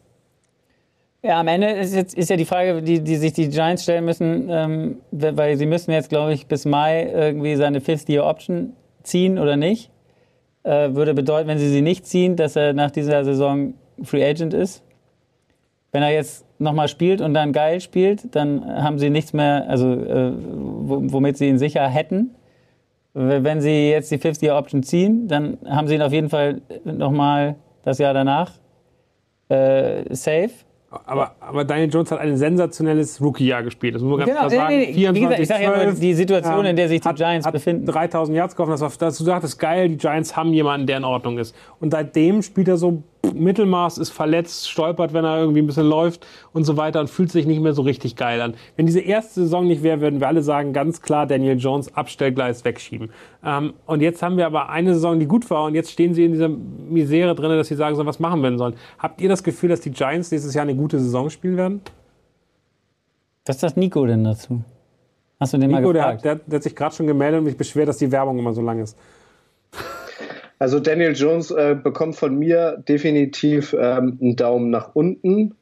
Ja, 1.23 1.39
am 1.39 1.47
Ende 1.47 1.69
ist, 1.69 1.93
jetzt, 1.93 2.15
ist 2.15 2.31
ja 2.31 2.35
die 2.35 2.45
Frage, 2.45 2.81
die, 2.81 2.99
die 3.03 3.15
sich 3.15 3.33
die 3.33 3.49
Giants 3.49 3.83
stellen 3.83 4.05
müssen, 4.05 4.49
ähm, 4.49 4.97
weil 5.11 5.55
sie 5.55 5.67
müssen 5.67 5.91
jetzt, 5.91 6.09
glaube 6.09 6.33
ich, 6.33 6.47
bis 6.47 6.65
Mai 6.65 7.11
irgendwie 7.13 7.55
seine 7.55 7.79
Fifth-Year-Option 7.79 8.73
ziehen 9.03 9.37
oder 9.37 9.55
nicht. 9.55 9.91
Äh, 10.63 10.95
würde 10.95 11.13
bedeuten, 11.13 11.47
wenn 11.47 11.59
sie 11.59 11.69
sie 11.69 11.83
nicht 11.83 12.07
ziehen, 12.07 12.35
dass 12.35 12.55
er 12.55 12.73
nach 12.73 12.89
dieser 12.89 13.23
Saison 13.23 13.75
Free 14.01 14.25
Agent 14.27 14.55
ist. 14.55 14.83
Wenn 15.91 16.01
er 16.01 16.11
jetzt 16.11 16.43
nochmal 16.57 16.87
spielt 16.87 17.21
und 17.21 17.35
dann 17.35 17.53
geil 17.53 17.81
spielt, 17.81 18.35
dann 18.35 18.65
haben 18.65 18.97
sie 18.97 19.11
nichts 19.11 19.33
mehr, 19.33 19.65
also 19.67 19.91
äh, 19.91 20.31
womit 20.33 21.37
sie 21.37 21.49
ihn 21.49 21.59
sicher 21.59 21.87
hätten. 21.87 22.31
Wenn 23.13 23.61
sie 23.61 23.89
jetzt 23.89 24.09
die 24.09 24.17
Fifth-Year-Option 24.17 24.81
ziehen, 24.81 25.27
dann 25.27 25.59
haben 25.67 25.87
sie 25.87 25.95
ihn 25.95 26.01
auf 26.01 26.13
jeden 26.13 26.29
Fall 26.29 26.61
nochmal 26.83 27.57
das 27.83 27.99
Jahr 27.99 28.13
danach 28.15 28.53
äh, 29.49 30.15
safe. 30.15 30.51
Aber, 31.05 31.35
aber 31.39 31.63
Daniel 31.63 31.89
Jones 31.89 32.11
hat 32.11 32.19
ein 32.19 32.35
sensationelles 32.35 33.21
Rookie-Jahr 33.21 33.63
gespielt. 33.63 33.95
Das 33.95 34.01
muss 34.01 34.09
man 34.09 34.19
ganz 34.19 34.29
genau, 34.29 34.47
klar 34.47 34.49
sagen. 34.49 34.77
Nee, 34.77 34.87
nee, 34.87 34.93
24, 34.93 35.21
gesagt, 35.21 35.41
ich 35.41 35.47
sage 35.47 35.63
ja 35.63 35.85
nur 35.85 35.93
die 35.93 36.13
Situation, 36.13 36.65
in 36.65 36.75
der 36.75 36.89
sich 36.89 36.99
die 36.99 37.07
hat, 37.07 37.15
Giants 37.15 37.45
hat 37.45 37.53
befinden. 37.53 37.85
3000 37.85 38.37
Yards 38.37 38.55
getroffen. 38.55 38.71
Das 38.71 38.81
war, 38.81 38.91
das, 38.99 39.17
du 39.17 39.23
sagtest, 39.23 39.57
geil, 39.57 39.87
die 39.87 39.97
Giants 39.97 40.35
haben 40.35 40.51
jemanden, 40.51 40.87
der 40.87 40.97
in 40.97 41.05
Ordnung 41.05 41.37
ist. 41.37 41.55
Und 41.79 41.91
seitdem 41.91 42.41
spielt 42.41 42.67
er 42.67 42.75
so 42.75 43.03
Mittelmaß, 43.33 43.97
ist 43.97 44.09
verletzt, 44.09 44.69
stolpert, 44.69 45.13
wenn 45.13 45.25
er 45.25 45.39
irgendwie 45.39 45.61
ein 45.61 45.67
bisschen 45.67 45.87
läuft 45.87 46.25
und 46.53 46.63
so 46.63 46.77
weiter 46.77 46.99
und 46.99 47.09
fühlt 47.09 47.31
sich 47.31 47.45
nicht 47.45 47.61
mehr 47.61 47.73
so 47.73 47.81
richtig 47.81 48.15
geil 48.15 48.41
an. 48.41 48.55
Wenn 48.75 48.85
diese 48.85 48.99
erste 48.99 49.41
Saison 49.41 49.67
nicht 49.67 49.83
wäre, 49.83 50.01
würden 50.01 50.19
wir 50.19 50.27
alle 50.27 50.41
sagen, 50.41 50.73
ganz 50.73 51.01
klar 51.01 51.27
Daniel 51.27 51.57
Jones 51.57 51.95
Abstellgleis 51.95 52.65
wegschieben. 52.65 53.09
Ähm, 53.43 53.73
und 53.85 54.01
jetzt 54.01 54.21
haben 54.23 54.37
wir 54.37 54.45
aber 54.45 54.69
eine 54.69 54.93
Saison, 54.93 55.19
die 55.19 55.27
gut 55.27 55.49
war 55.49 55.65
und 55.65 55.75
jetzt 55.75 55.91
stehen 55.91 56.13
sie 56.13 56.25
in 56.25 56.31
dieser 56.31 56.49
Misere 56.49 57.35
drin, 57.35 57.49
dass 57.49 57.67
sie 57.67 57.75
sagen 57.75 57.95
sollen, 57.95 58.07
was 58.07 58.19
machen 58.19 58.41
wir 58.41 58.49
denn 58.49 58.57
sollen. 58.57 58.75
Habt 58.99 59.21
ihr 59.21 59.29
das 59.29 59.43
Gefühl, 59.43 59.69
dass 59.69 59.81
die 59.81 59.91
Giants 59.91 60.31
nächstes 60.31 60.53
Jahr 60.53 60.63
eine 60.63 60.75
gute 60.75 60.99
Saison 60.99 61.29
spielen 61.29 61.57
werden? 61.57 61.81
Was 63.45 63.59
sagt 63.59 63.77
Nico 63.77 64.05
denn 64.05 64.23
dazu? 64.23 64.61
Hast 65.39 65.53
du 65.53 65.57
den 65.57 65.71
Nico, 65.71 65.81
mal 65.81 65.93
der 65.93 66.01
gefragt? 66.01 66.17
hat, 66.17 66.25
der, 66.25 66.35
der 66.35 66.57
hat 66.57 66.63
sich 66.63 66.75
gerade 66.75 66.95
schon 66.95 67.07
gemeldet 67.07 67.39
und 67.39 67.45
mich 67.45 67.57
beschwert, 67.57 67.89
dass 67.89 67.97
die 67.97 68.11
Werbung 68.11 68.37
immer 68.37 68.53
so 68.53 68.61
lang 68.61 68.79
ist. 68.79 68.95
Also 70.61 70.79
Daniel 70.79 71.13
Jones 71.13 71.49
äh, 71.49 71.75
bekommt 71.75 72.17
von 72.17 72.37
mir 72.37 72.83
definitiv 72.87 73.73
ähm, 73.73 74.19
einen 74.21 74.35
Daumen 74.35 74.69
nach 74.69 74.93
unten. 74.93 75.55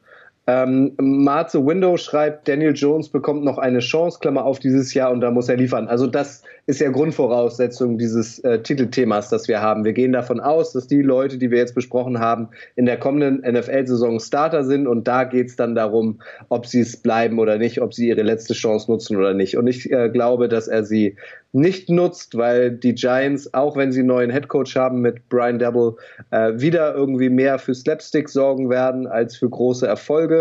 Ähm, 0.50 0.94
Marze 1.00 1.64
Window 1.64 1.96
schreibt, 1.96 2.48
Daniel 2.48 2.74
Jones 2.74 3.10
bekommt 3.10 3.44
noch 3.44 3.60
eine 3.60 3.80
Chance, 3.82 4.18
Klammer 4.20 4.46
auf 4.46 4.58
dieses 4.58 4.96
Jahr 4.96 5.12
und 5.12 5.22
da 5.22 5.30
muss 5.30 5.48
er 5.48 5.58
liefern. 5.58 5.88
Also 5.88 6.08
das 6.08 6.42
ist 6.66 6.82
ja 6.82 6.90
Grundvoraussetzung 6.90 8.00
dieses 8.00 8.40
äh, 8.40 8.60
Titelthemas, 8.60 9.30
das 9.30 9.48
wir 9.48 9.62
haben. 9.62 9.86
Wir 9.86 9.94
gehen 9.94 10.12
davon 10.12 10.40
aus, 10.40 10.74
dass 10.74 10.88
die 10.88 11.04
Leute, 11.04 11.38
die 11.38 11.52
wir 11.52 11.60
jetzt 11.60 11.76
besprochen 11.76 12.18
haben, 12.18 12.50
in 12.76 12.88
der 12.88 12.98
kommenden 12.98 13.42
NFL-Saison 13.42 14.20
Starter 14.20 14.64
sind 14.64 14.88
und 14.88 15.08
da 15.08 15.24
geht 15.24 15.50
es 15.50 15.56
dann 15.56 15.76
darum, 15.76 16.20
ob 16.50 16.66
sie 16.66 16.80
es 16.80 16.98
bleiben 16.98 17.38
oder 17.38 17.60
nicht, 17.60 17.80
ob 17.80 17.94
sie 17.94 18.08
ihre 18.08 18.24
letzte 18.24 18.56
Chance 18.56 18.90
nutzen 18.90 19.18
oder 19.18 19.36
nicht. 19.36 19.56
Und 19.56 19.68
ich 19.68 19.92
äh, 19.92 20.10
glaube, 20.10 20.50
dass 20.50 20.68
er 20.68 20.84
sie 20.84 21.16
nicht 21.52 21.90
nutzt, 21.90 22.38
weil 22.38 22.72
die 22.72 22.94
Giants, 22.94 23.54
auch 23.54 23.76
wenn 23.76 23.92
sie 23.92 24.00
einen 24.00 24.10
neuen 24.10 24.30
Headcoach 24.30 24.76
haben 24.76 25.02
mit 25.02 25.28
Brian 25.30 25.58
Dabble, 25.58 25.96
äh, 26.30 26.54
wieder 26.56 26.94
irgendwie 26.94 27.30
mehr 27.30 27.58
für 27.58 27.74
Slapstick 27.74 28.30
sorgen 28.30 28.70
werden 28.70 29.08
als 29.08 29.36
für 29.36 29.50
große 29.50 29.88
Erfolge. 29.88 30.39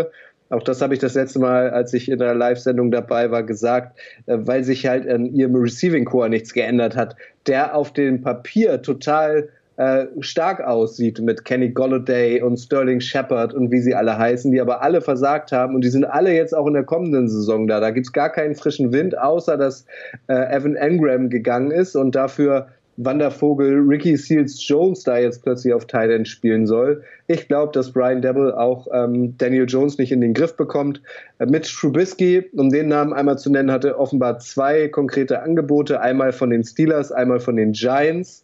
Auch 0.49 0.63
das 0.63 0.81
habe 0.81 0.93
ich 0.93 0.99
das 0.99 1.13
letzte 1.13 1.39
Mal, 1.39 1.69
als 1.69 1.93
ich 1.93 2.09
in 2.09 2.17
der 2.17 2.33
Live-Sendung 2.33 2.89
dabei 2.91 3.29
war, 3.29 3.43
gesagt, 3.43 3.99
äh, 4.25 4.37
weil 4.39 4.63
sich 4.63 4.87
halt 4.87 5.07
an 5.07 5.25
ihrem 5.25 5.55
Receiving 5.55 6.05
Core 6.05 6.29
nichts 6.29 6.53
geändert 6.53 6.95
hat, 6.95 7.15
der 7.47 7.75
auf 7.75 7.93
dem 7.93 8.21
Papier 8.21 8.81
total 8.81 9.49
äh, 9.79 10.07
stark 10.19 10.59
aussieht 10.59 11.21
mit 11.21 11.45
Kenny 11.45 11.69
Golladay 11.69 12.41
und 12.41 12.57
Sterling 12.57 12.99
Shepard 12.99 13.53
und 13.53 13.71
wie 13.71 13.79
sie 13.79 13.95
alle 13.95 14.17
heißen, 14.17 14.51
die 14.51 14.59
aber 14.59 14.81
alle 14.81 14.99
versagt 14.99 15.53
haben 15.53 15.73
und 15.73 15.85
die 15.85 15.89
sind 15.89 16.03
alle 16.03 16.33
jetzt 16.33 16.53
auch 16.53 16.67
in 16.67 16.73
der 16.73 16.83
kommenden 16.83 17.29
Saison 17.29 17.65
da. 17.65 17.79
Da 17.79 17.91
gibt's 17.91 18.11
gar 18.11 18.29
keinen 18.29 18.55
frischen 18.55 18.91
Wind, 18.91 19.17
außer 19.17 19.55
dass 19.55 19.85
äh, 20.27 20.53
Evan 20.53 20.75
Engram 20.75 21.29
gegangen 21.29 21.71
ist 21.71 21.95
und 21.95 22.13
dafür 22.13 22.67
Wandervogel 23.01 23.79
Ricky 23.87 24.17
Seals 24.17 24.67
Jones 24.67 25.03
da 25.03 25.17
jetzt 25.17 25.43
plötzlich 25.43 25.73
auf 25.73 25.87
Thailand 25.87 26.27
spielen 26.27 26.67
soll. 26.67 27.01
Ich 27.27 27.47
glaube, 27.47 27.71
dass 27.71 27.93
Brian 27.93 28.21
Devil 28.21 28.51
auch 28.51 28.87
ähm, 28.93 29.37
Daniel 29.37 29.65
Jones 29.67 29.97
nicht 29.97 30.11
in 30.11 30.19
den 30.19 30.33
Griff 30.33 30.55
bekommt. 30.57 31.01
Äh, 31.39 31.45
Mitch 31.45 31.73
Trubisky, 31.79 32.49
um 32.57 32.69
den 32.69 32.89
Namen 32.89 33.13
einmal 33.13 33.37
zu 33.37 33.49
nennen, 33.49 33.71
hatte 33.71 33.97
offenbar 33.97 34.39
zwei 34.39 34.89
konkrete 34.89 35.41
Angebote, 35.41 36.01
einmal 36.01 36.33
von 36.33 36.49
den 36.49 36.63
Steelers, 36.63 37.11
einmal 37.11 37.39
von 37.39 37.55
den 37.55 37.71
Giants. 37.71 38.43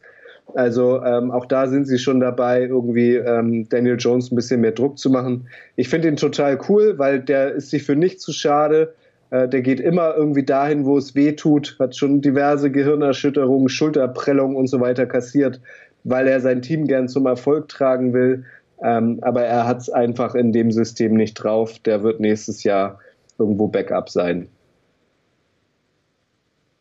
Also 0.53 1.03
ähm, 1.03 1.32
auch 1.32 1.45
da 1.45 1.68
sind 1.68 1.86
sie 1.86 1.99
schon 1.99 2.22
dabei, 2.22 2.61
irgendwie 2.61 3.15
ähm, 3.15 3.68
Daniel 3.68 3.98
Jones 3.98 4.32
ein 4.32 4.36
bisschen 4.36 4.61
mehr 4.61 4.72
Druck 4.72 4.98
zu 4.98 5.10
machen. 5.10 5.48
Ich 5.76 5.90
finde 5.90 6.07
ihn 6.07 6.15
total 6.15 6.60
cool, 6.69 6.98
weil 6.98 7.19
der 7.19 7.53
ist 7.53 7.72
sich 7.72 7.84
für 7.84 7.95
nichts 7.95 8.23
zu 8.23 8.32
schade. 8.32 8.94
Äh, 9.36 9.49
der 9.49 9.62
geht 9.62 9.80
immer 9.80 10.16
irgendwie 10.16 10.44
dahin, 10.44 10.86
wo 10.86 10.98
es 10.98 11.16
weh 11.16 11.34
tut, 11.34 11.76
hat 11.80 11.95
schon 11.95 12.22
diverse 12.22 12.72
Gehirnerschütterungen, 12.72 13.68
Schulterprellungen 13.68 14.56
und 14.56 14.68
so 14.68 14.80
weiter 14.80 15.06
kassiert, 15.06 15.60
weil 16.03 16.28
er 16.28 16.40
sein 16.40 16.62
Team 16.62 16.88
gern 16.88 17.10
zum 17.10 17.26
Erfolg 17.26 17.68
tragen 17.68 18.14
will. 18.14 18.45
Ähm, 18.82 19.20
aber 19.22 19.44
er 19.44 19.68
hat 19.68 19.80
es 19.80 19.90
einfach 19.90 20.36
in 20.36 20.53
dem 20.53 20.72
System 20.72 21.16
nicht 21.16 21.34
drauf. 21.34 21.80
Der 21.80 22.03
wird 22.03 22.20
nächstes 22.20 22.64
Jahr 22.64 22.99
irgendwo 23.38 23.68
Backup 23.68 24.10
sein. 24.10 24.48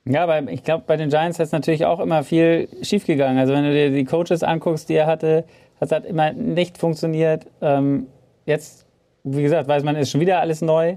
Ja, 0.04 0.24
aber 0.24 0.50
ich 0.50 0.62
glaube, 0.62 0.84
bei 0.86 0.96
den 0.96 1.08
Giants 1.08 1.40
ist 1.40 1.52
natürlich 1.52 1.86
auch 1.86 1.98
immer 1.98 2.22
viel 2.22 2.68
schiefgegangen. 2.82 3.38
Also 3.38 3.54
wenn 3.54 3.64
du 3.64 3.72
dir 3.72 3.90
die 3.90 4.04
Coaches 4.04 4.42
anguckst, 4.42 4.88
die 4.88 4.94
er 4.94 5.06
hatte, 5.06 5.44
das 5.80 5.90
hat 5.90 6.04
immer 6.04 6.32
nicht 6.32 6.78
funktioniert. 6.78 7.46
Ähm, 7.62 8.06
jetzt, 8.44 8.86
wie 9.24 9.42
gesagt, 9.42 9.66
weiß 9.66 9.82
man, 9.82 9.96
ist 9.96 10.10
schon 10.10 10.20
wieder 10.20 10.40
alles 10.40 10.60
neu. 10.60 10.96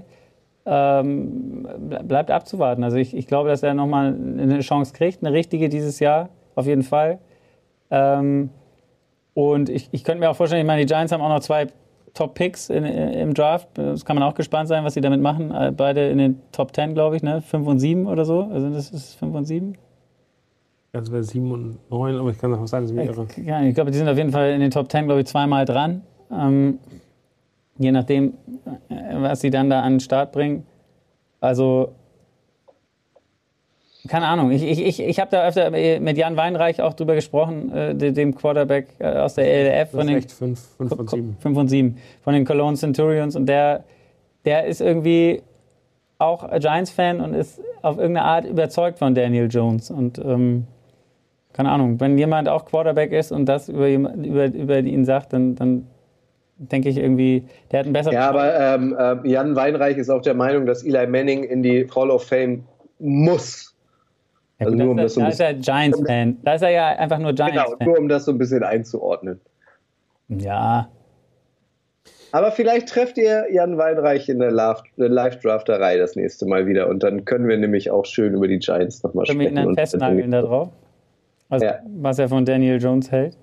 Ähm, 0.70 1.66
bleibt 2.06 2.30
abzuwarten. 2.30 2.84
Also 2.84 2.98
ich, 2.98 3.16
ich 3.16 3.26
glaube, 3.26 3.48
dass 3.48 3.62
er 3.62 3.72
nochmal 3.72 4.08
eine 4.08 4.60
Chance 4.60 4.92
kriegt, 4.92 5.24
eine 5.24 5.32
richtige 5.32 5.70
dieses 5.70 5.98
Jahr, 5.98 6.28
auf 6.56 6.66
jeden 6.66 6.82
Fall. 6.82 7.20
Ähm, 7.90 8.50
und 9.32 9.70
ich, 9.70 9.88
ich 9.92 10.04
könnte 10.04 10.20
mir 10.20 10.28
auch 10.28 10.36
vorstellen, 10.36 10.60
ich 10.60 10.66
meine, 10.66 10.82
die 10.82 10.86
Giants 10.86 11.10
haben 11.10 11.22
auch 11.22 11.30
noch 11.30 11.40
zwei 11.40 11.68
Top-Picks 12.12 12.68
im 12.70 13.32
Draft. 13.34 13.68
Das 13.74 14.04
kann 14.04 14.16
man 14.16 14.24
auch 14.24 14.34
gespannt 14.34 14.68
sein, 14.68 14.84
was 14.84 14.94
sie 14.94 15.00
damit 15.00 15.22
machen. 15.22 15.52
Äh, 15.52 15.72
beide 15.74 16.08
in 16.08 16.18
den 16.18 16.42
Top 16.52 16.74
10, 16.74 16.94
glaube 16.94 17.16
ich, 17.16 17.22
ne? 17.22 17.40
5 17.40 17.66
und 17.66 17.78
7 17.78 18.06
oder 18.06 18.24
so. 18.24 18.42
Also 18.52 18.68
das 18.68 18.90
ist 18.90 19.14
5 19.14 19.34
und 19.34 19.44
7. 19.44 19.78
Also 20.92 21.12
wäre 21.12 21.22
7 21.22 21.50
und 21.50 21.78
9, 21.90 22.16
aber 22.16 22.30
ich 22.30 22.38
kann 22.38 22.50
noch 22.50 22.60
was 22.60 22.70
sagen, 22.70 22.84
dass 22.84 22.90
ich 22.90 22.96
mich 22.96 23.06
irre. 23.06 23.26
Ja, 23.44 23.62
ich 23.62 23.74
glaube, 23.74 23.90
die 23.90 23.98
sind 23.98 24.08
auf 24.08 24.16
jeden 24.16 24.32
Fall 24.32 24.50
in 24.50 24.60
den 24.60 24.70
Top 24.70 24.90
10, 24.90 25.06
glaube 25.06 25.20
ich, 25.20 25.26
zweimal 25.26 25.64
dran. 25.64 26.02
Ähm, 26.32 26.78
je 27.78 27.92
nachdem, 27.92 28.34
was 28.88 29.40
sie 29.40 29.50
dann 29.50 29.70
da 29.70 29.80
an 29.82 29.94
den 29.94 30.00
Start 30.00 30.32
bringen. 30.32 30.66
Also, 31.40 31.92
keine 34.08 34.26
Ahnung. 34.26 34.50
Ich, 34.50 34.62
ich, 34.62 34.84
ich, 34.84 35.00
ich 35.00 35.20
habe 35.20 35.30
da 35.30 35.46
öfter 35.46 35.70
mit 35.70 36.16
Jan 36.16 36.36
Weinreich 36.36 36.80
auch 36.82 36.94
drüber 36.94 37.14
gesprochen, 37.14 37.72
äh, 37.72 38.12
dem 38.12 38.34
Quarterback 38.34 38.88
äh, 38.98 39.06
aus 39.06 39.34
der 39.34 39.46
ELF. 39.46 39.90
Das 39.92 40.04
ist 40.04 40.10
echt 40.10 40.32
5, 40.32 40.60
5 40.76 40.92
und 40.92 41.10
7. 41.10 41.36
5 41.40 41.58
und 41.58 41.68
7 41.68 41.98
von 42.22 42.34
den 42.34 42.44
Cologne 42.44 42.76
Centurions. 42.76 43.36
Und 43.36 43.46
der, 43.46 43.84
der 44.44 44.66
ist 44.66 44.80
irgendwie 44.80 45.42
auch 46.18 46.48
Giants-Fan 46.58 47.20
und 47.20 47.34
ist 47.34 47.60
auf 47.82 47.98
irgendeine 47.98 48.26
Art 48.26 48.44
überzeugt 48.44 48.98
von 48.98 49.14
Daniel 49.14 49.48
Jones. 49.48 49.90
Und 49.90 50.18
ähm, 50.18 50.66
keine 51.52 51.70
Ahnung, 51.70 52.00
wenn 52.00 52.18
jemand 52.18 52.48
auch 52.48 52.64
Quarterback 52.64 53.12
ist 53.12 53.30
und 53.30 53.46
das 53.46 53.68
über, 53.68 53.88
über, 53.88 54.46
über 54.46 54.78
ihn 54.78 55.04
sagt, 55.04 55.32
dann, 55.32 55.54
dann 55.54 55.86
denke 56.58 56.88
ich 56.88 56.96
irgendwie, 56.98 57.44
der 57.70 57.80
hat 57.80 57.86
einen 57.86 57.92
besseren. 57.92 58.14
Ja, 58.14 58.28
aber 58.28 58.58
ähm, 58.58 58.96
äh, 58.98 59.28
Jan 59.28 59.54
Weinreich 59.56 59.96
ist 59.96 60.10
auch 60.10 60.22
der 60.22 60.34
Meinung, 60.34 60.66
dass 60.66 60.82
Eli 60.84 61.06
Manning 61.06 61.44
in 61.44 61.62
die 61.62 61.88
Hall 61.94 62.10
of 62.10 62.24
Fame 62.26 62.64
muss. 62.98 63.74
Ja, 64.58 64.66
gut, 64.66 64.72
also 64.74 64.84
nur, 64.84 64.90
um 64.90 64.96
da, 64.96 65.02
das 65.04 65.14
so 65.14 65.20
da 65.20 65.28
ist 65.28 65.40
er 65.40 65.54
Giants-Fan. 65.54 66.36
Da 66.42 66.54
ist 66.54 66.62
er 66.62 66.70
ja 66.70 66.88
einfach 66.88 67.18
nur 67.18 67.32
Genau, 67.32 67.48
Giants-Fan. 67.50 67.86
nur 67.86 67.98
um 67.98 68.08
das 68.08 68.24
so 68.24 68.32
ein 68.32 68.38
bisschen 68.38 68.62
einzuordnen. 68.64 69.40
Ja, 70.28 70.88
Aber 72.32 72.50
vielleicht 72.50 72.88
trefft 72.90 73.16
ihr 73.16 73.46
Jan 73.50 73.78
Weinreich 73.78 74.28
in 74.28 74.38
der 74.40 74.50
Live- 74.50 74.82
Live-Drafterei 74.96 75.96
das 75.96 76.16
nächste 76.16 76.44
Mal 76.46 76.66
wieder 76.66 76.88
und 76.88 77.02
dann 77.02 77.24
können 77.24 77.48
wir 77.48 77.56
nämlich 77.56 77.90
auch 77.90 78.04
schön 78.04 78.34
über 78.34 78.46
die 78.48 78.58
Giants 78.58 79.02
nochmal 79.02 79.24
können 79.26 79.38
wir 79.40 79.46
sprechen. 79.48 79.62
ihn 79.62 79.66
dann 79.66 79.74
festnageln 79.74 80.30
da 80.30 80.42
drauf? 80.42 80.68
Was, 81.48 81.62
Ja. 81.62 81.78
was 81.96 82.18
er 82.18 82.28
von 82.28 82.44
Daniel 82.44 82.78
Jones 82.82 83.10
hält? 83.10 83.36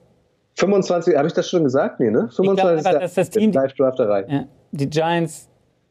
25, 0.57 1.15
habe 1.17 1.27
ich 1.27 1.33
das 1.33 1.49
schon 1.49 1.63
gesagt? 1.63 1.99
Nee, 1.99 2.11
ne? 2.11 2.29
25. 2.33 2.85
einfach, 2.85 2.99
dass 3.01 3.13
das 3.13 3.29
Team- 3.29 3.51
Live-Drafterei. 3.51 4.25
Ja. 4.27 4.45
Die 4.71 4.89
Giants 4.89 5.49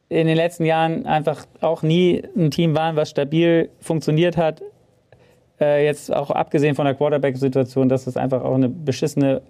in 0.09 0.27
den 0.27 0.35
letzten 0.35 0.65
Jahren 0.65 1.05
einfach 1.05 1.45
auch 1.61 1.83
nie 1.83 2.23
ein 2.35 2.51
Team 2.51 2.75
waren, 2.75 2.95
was 2.95 3.09
stabil 3.09 3.69
funktioniert 3.79 4.37
hat. 4.37 4.61
Äh, 5.59 5.85
jetzt 5.85 6.13
auch 6.13 6.31
abgesehen 6.31 6.75
von 6.75 6.85
der 6.85 6.95
Quarterback-Situation, 6.95 7.89
dass 7.89 8.07
es 8.07 8.17
einfach 8.17 8.43
auch 8.43 8.55
eine 8.55 8.69
beschissene 8.69 9.41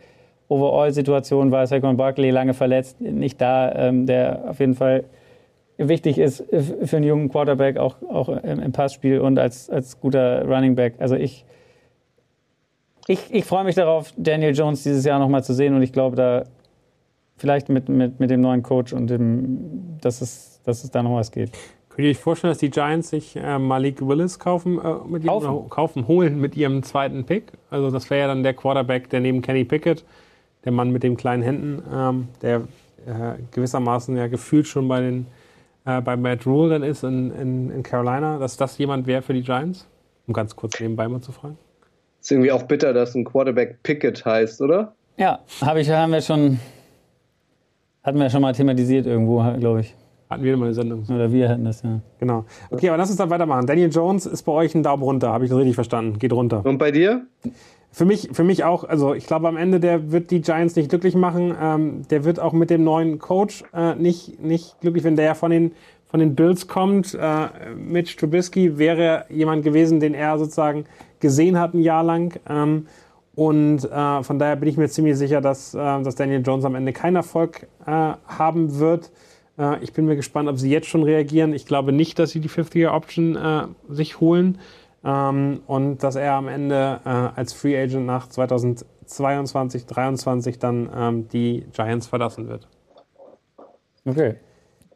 Overall-Situation 0.50 1.52
war. 1.52 1.66
Saquon 1.66 1.98
Barkley 1.98 2.30
lange 2.30 2.54
verletzt, 2.54 3.02
nicht 3.02 3.42
da, 3.42 3.72
ähm, 3.74 4.06
der 4.06 4.44
auf 4.50 4.60
jeden 4.60 4.76
Fall 4.76 5.06
wichtig 5.78 6.18
ist 6.20 6.44
für 6.84 6.98
einen 6.98 7.06
jungen 7.06 7.30
Quarterback, 7.30 7.78
auch, 7.78 7.96
auch 8.10 8.30
im, 8.30 8.60
im 8.60 8.72
Passspiel 8.72 9.20
und 9.20 9.40
als, 9.40 9.70
als 9.70 10.00
guter 10.00 10.46
Running 10.46 10.76
Back. 10.76 10.94
Also 11.00 11.16
ich, 11.16 11.44
ich, 13.08 13.34
ich 13.34 13.46
freue 13.46 13.64
mich 13.64 13.76
darauf, 13.76 14.14
Daniel 14.18 14.56
Jones 14.56 14.84
dieses 14.84 15.06
Jahr 15.06 15.20
nochmal 15.20 15.44
zu 15.44 15.54
sehen 15.54 15.76
und 15.76 15.82
ich 15.82 15.94
glaube, 15.94 16.16
da 16.16 16.44
vielleicht 17.38 17.70
mit, 17.70 17.90
mit, 17.90 18.20
mit 18.20 18.30
dem 18.30 18.42
neuen 18.42 18.64
Coach 18.64 18.94
und 18.94 19.08
dem, 19.08 19.98
dass 20.02 20.22
es, 20.22 20.62
dass 20.64 20.84
es 20.84 20.92
da 20.92 21.04
noch 21.04 21.16
was 21.16 21.32
geht. 21.32 21.52
Könnt 21.90 22.06
ihr 22.06 22.12
euch 22.12 22.18
vorstellen, 22.18 22.52
dass 22.52 22.58
die 22.58 22.70
Giants 22.70 23.10
sich 23.10 23.36
äh, 23.36 23.58
Malik 23.58 24.06
Willis 24.06 24.40
kaufen, 24.40 24.80
äh, 24.80 24.96
mit 25.08 25.24
ihrem, 25.24 25.70
Kaufen? 25.70 26.08
holen 26.08 26.40
mit 26.42 26.58
ihrem 26.58 26.84
zweiten 26.84 27.24
Pick? 27.26 27.54
Also 27.70 27.90
das 27.90 28.10
wäre 28.10 28.22
ja 28.22 28.28
dann 28.28 28.44
der 28.44 28.54
Quarterback, 28.54 29.10
der 29.10 29.22
neben 29.22 29.42
Kenny 29.42 29.64
Pickett, 29.64 30.04
der 30.66 30.72
Mann 30.72 30.90
mit 30.90 31.04
den 31.04 31.16
kleinen 31.16 31.44
Händen, 31.44 31.84
ähm, 31.94 32.28
der 32.42 32.64
äh, 33.06 33.42
gewissermaßen 33.52 34.18
ja 34.18 34.28
gefühlt 34.28 34.68
schon 34.68 34.88
bei 34.88 35.00
den 35.00 35.28
äh, 35.86 36.02
bei 36.02 36.18
Matt 36.18 36.46
Rule 36.46 36.70
dann 36.70 36.84
ist 36.84 37.04
in, 37.04 37.32
in, 37.32 37.70
in 37.70 37.84
Carolina, 37.84 38.40
dass 38.40 38.58
das 38.58 38.78
jemand 38.78 39.08
wäre 39.08 39.22
für 39.22 39.34
die 39.34 39.44
Giants? 39.44 39.88
Um 40.28 40.34
ganz 40.34 40.56
kurz 40.56 40.80
nebenbei 40.80 41.08
mal 41.08 41.22
zu 41.22 41.32
fragen. 41.32 41.58
Ist 42.26 42.32
irgendwie 42.32 42.52
auch 42.52 42.64
bitter, 42.64 42.92
dass 42.92 43.14
ein 43.14 43.24
Quarterback 43.24 43.84
Pickett 43.84 44.26
heißt, 44.26 44.60
oder? 44.60 44.96
Ja, 45.16 45.42
hab 45.62 45.78
ich, 45.78 45.88
haben 45.92 46.12
wir 46.12 46.22
schon, 46.22 46.60
hatten 48.02 48.18
wir 48.18 48.32
schon 48.32 48.42
mal 48.42 48.52
thematisiert 48.52 49.06
irgendwo, 49.06 49.44
glaube 49.60 49.82
ich. 49.82 49.94
Hatten 50.28 50.44
wir 50.44 50.58
mal 50.58 50.66
eine 50.66 50.74
Sendung. 50.74 51.04
Oder 51.08 51.32
wir 51.32 51.50
hatten 51.50 51.66
das, 51.66 51.84
ja. 51.84 52.00
Genau. 52.20 52.46
Okay, 52.72 52.90
aber 52.90 52.98
lass 52.98 53.10
uns 53.10 53.20
dann 53.20 53.30
weitermachen. 53.30 53.68
Daniel 53.68 53.92
Jones 53.92 54.26
ist 54.26 54.42
bei 54.42 54.54
euch 54.54 54.74
ein 54.74 54.82
Daumen 54.82 55.04
runter, 55.04 55.32
habe 55.32 55.44
ich 55.44 55.52
das 55.52 55.60
richtig 55.60 55.76
verstanden? 55.76 56.18
Geht 56.18 56.34
runter. 56.34 56.66
Und 56.66 56.80
bei 56.80 56.90
dir? 56.90 57.28
Für 57.92 58.06
mich, 58.06 58.30
für 58.32 58.44
mich 58.44 58.64
auch, 58.64 58.86
also 58.86 59.14
ich 59.14 59.28
glaube 59.28 59.48
am 59.48 59.56
Ende, 59.56 59.80
der 59.80 60.12
wird 60.12 60.32
die 60.32 60.42
Giants 60.42 60.76
nicht 60.76 60.90
glücklich 60.90 61.14
machen. 61.14 61.56
Ähm, 61.62 62.08
der 62.10 62.26
wird 62.26 62.40
auch 62.40 62.54
mit 62.54 62.72
dem 62.72 62.84
neuen 62.84 63.20
Coach 63.20 63.64
äh, 63.72 63.94
nicht, 63.94 64.44
nicht 64.44 64.82
glücklich, 64.82 65.04
wenn 65.04 65.16
der 65.16 65.36
von 65.36 65.52
den, 65.52 65.74
von 66.08 66.20
den 66.20 66.34
Bills 66.34 66.68
kommt. 66.68 67.14
Äh, 67.14 67.50
Mitch 67.78 68.18
Trubisky 68.18 68.80
wäre 68.80 69.26
jemand 69.30 69.64
gewesen, 69.64 70.00
den 70.00 70.16
er 70.16 70.40
sozusagen 70.40 70.86
gesehen 71.20 71.60
hat 71.60 71.74
ein 71.74 71.80
Jahr 71.80 72.04
lang. 72.04 72.40
Ähm, 72.48 72.88
und 73.36 73.84
äh, 73.84 74.24
von 74.24 74.40
daher 74.40 74.56
bin 74.56 74.70
ich 74.70 74.78
mir 74.78 74.88
ziemlich 74.88 75.18
sicher, 75.18 75.42
dass, 75.42 75.74
äh, 75.74 75.78
dass 75.78 76.16
Daniel 76.16 76.42
Jones 76.46 76.64
am 76.66 76.76
Ende 76.76 76.94
keinen 76.94 77.18
Erfolg 77.18 77.68
äh, 77.86 77.92
haben 77.92 78.80
wird. 78.80 79.12
Äh, 79.60 79.84
ich 79.84 79.94
bin 79.94 80.06
mir 80.06 80.16
gespannt, 80.16 80.48
ob 80.48 80.58
sie 80.58 80.72
jetzt 80.72 80.88
schon 80.88 81.04
reagieren. 81.04 81.54
Ich 81.54 81.66
glaube 81.66 81.92
nicht, 81.92 82.18
dass 82.18 82.32
sie 82.32 82.40
die 82.40 82.48
Fifth-Year-Option 82.48 83.36
äh, 83.36 83.68
sich 83.90 84.22
holen 84.22 84.60
ähm, 85.04 85.62
und 85.68 86.02
dass 86.02 86.16
er 86.16 86.34
am 86.34 86.48
Ende 86.48 87.02
äh, 87.04 87.10
als 87.10 87.52
Free 87.52 87.78
Agent 87.78 88.06
nach 88.06 88.28
2022, 88.28 89.86
2023 89.86 90.60
dann 90.60 90.90
ähm, 90.96 91.28
die 91.28 91.66
Giants 91.74 92.08
verlassen 92.08 92.48
wird. 92.48 92.70
Okay. 94.06 94.36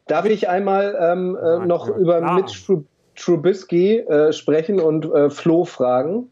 Darf 0.06 0.24
ich 0.24 0.48
einmal 0.48 0.96
ähm, 0.98 1.36
äh, 1.36 1.66
noch 1.66 1.88
über 1.88 2.22
ah. 2.22 2.34
Mitch 2.34 2.64
Trubisky 2.64 2.90
äh, 3.28 4.32
sprechen 4.32 4.80
und 4.80 5.06
äh, 5.12 5.30
Flo 5.30 5.64
fragen? 5.64 6.30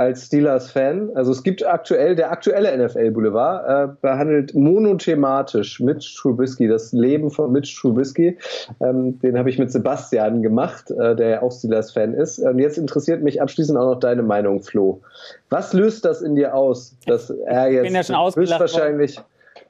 als 0.00 0.26
Steelers-Fan. 0.26 1.10
Also 1.14 1.30
es 1.30 1.42
gibt 1.42 1.64
aktuell, 1.64 2.16
der 2.16 2.32
aktuelle 2.32 2.74
NFL-Boulevard 2.74 3.90
äh, 3.90 3.92
behandelt 4.00 4.54
monothematisch 4.54 5.78
Mitch 5.78 6.16
Trubisky, 6.18 6.68
das 6.68 6.92
Leben 6.92 7.30
von 7.30 7.52
Mitch 7.52 7.78
Trubisky. 7.78 8.38
Ähm, 8.80 9.18
den 9.20 9.38
habe 9.38 9.50
ich 9.50 9.58
mit 9.58 9.70
Sebastian 9.70 10.40
gemacht, 10.40 10.90
äh, 10.90 11.14
der 11.14 11.28
ja 11.28 11.42
auch 11.42 11.52
Steelers-Fan 11.52 12.14
ist. 12.14 12.38
Und 12.38 12.58
jetzt 12.58 12.78
interessiert 12.78 13.22
mich 13.22 13.42
abschließend 13.42 13.78
auch 13.78 13.92
noch 13.92 14.00
deine 14.00 14.22
Meinung, 14.22 14.62
Flo. 14.62 15.02
Was 15.50 15.74
löst 15.74 16.06
das 16.06 16.22
in 16.22 16.34
dir 16.34 16.54
aus, 16.54 16.96
dass 17.06 17.28
er 17.28 17.70
jetzt 17.70 18.08
ja 18.08 18.26
höchstwahrscheinlich, 18.34 19.20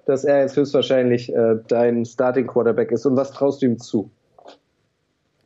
dass 0.06 0.22
er 0.22 0.42
jetzt 0.42 0.56
höchstwahrscheinlich 0.56 1.34
äh, 1.34 1.56
dein 1.66 2.04
Starting 2.04 2.46
Quarterback 2.46 2.92
ist 2.92 3.04
und 3.04 3.16
was 3.16 3.32
traust 3.32 3.62
du 3.62 3.66
ihm 3.66 3.80
zu? 3.80 4.08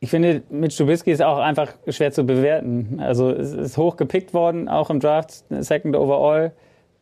Ich 0.05 0.11
finde, 0.11 0.43
mit 0.51 0.71
Stubisky 0.71 1.09
ist 1.09 1.23
auch 1.23 1.39
einfach 1.39 1.73
schwer 1.87 2.11
zu 2.11 2.25
bewerten. 2.25 2.99
Also 3.01 3.31
es 3.31 3.53
ist 3.53 3.75
hoch 3.75 3.97
gepickt 3.97 4.35
worden, 4.35 4.69
auch 4.69 4.91
im 4.91 4.99
Draft, 4.99 5.43
Second 5.49 5.95
Overall. 5.95 6.51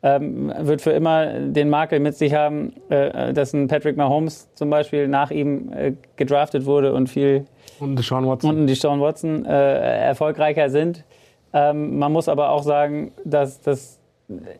Ähm, 0.03 0.53
wird 0.57 0.81
für 0.81 0.91
immer 0.91 1.37
den 1.41 1.69
Makel 1.69 1.99
mit 1.99 2.15
sich 2.15 2.33
haben, 2.33 2.71
äh, 2.87 3.33
dass 3.33 3.51
ein 3.51 3.67
Patrick 3.67 3.97
Mahomes 3.97 4.47
zum 4.53 4.69
Beispiel 4.69 5.09
nach 5.09 5.31
ihm 5.31 5.73
äh, 5.73 5.91
gedraftet 6.15 6.65
wurde 6.65 6.93
und 6.93 7.09
viel 7.09 7.43
und 7.81 7.99
Deshaun 7.99 8.25
Watson, 8.25 8.49
und 8.51 8.67
Deshaun 8.67 9.01
Watson 9.01 9.45
äh, 9.45 10.05
erfolgreicher 10.05 10.69
sind. 10.69 11.03
Ähm, 11.51 11.99
man 11.99 12.13
muss 12.13 12.29
aber 12.29 12.51
auch 12.51 12.63
sagen, 12.63 13.11
dass 13.25 13.59
das, 13.59 13.99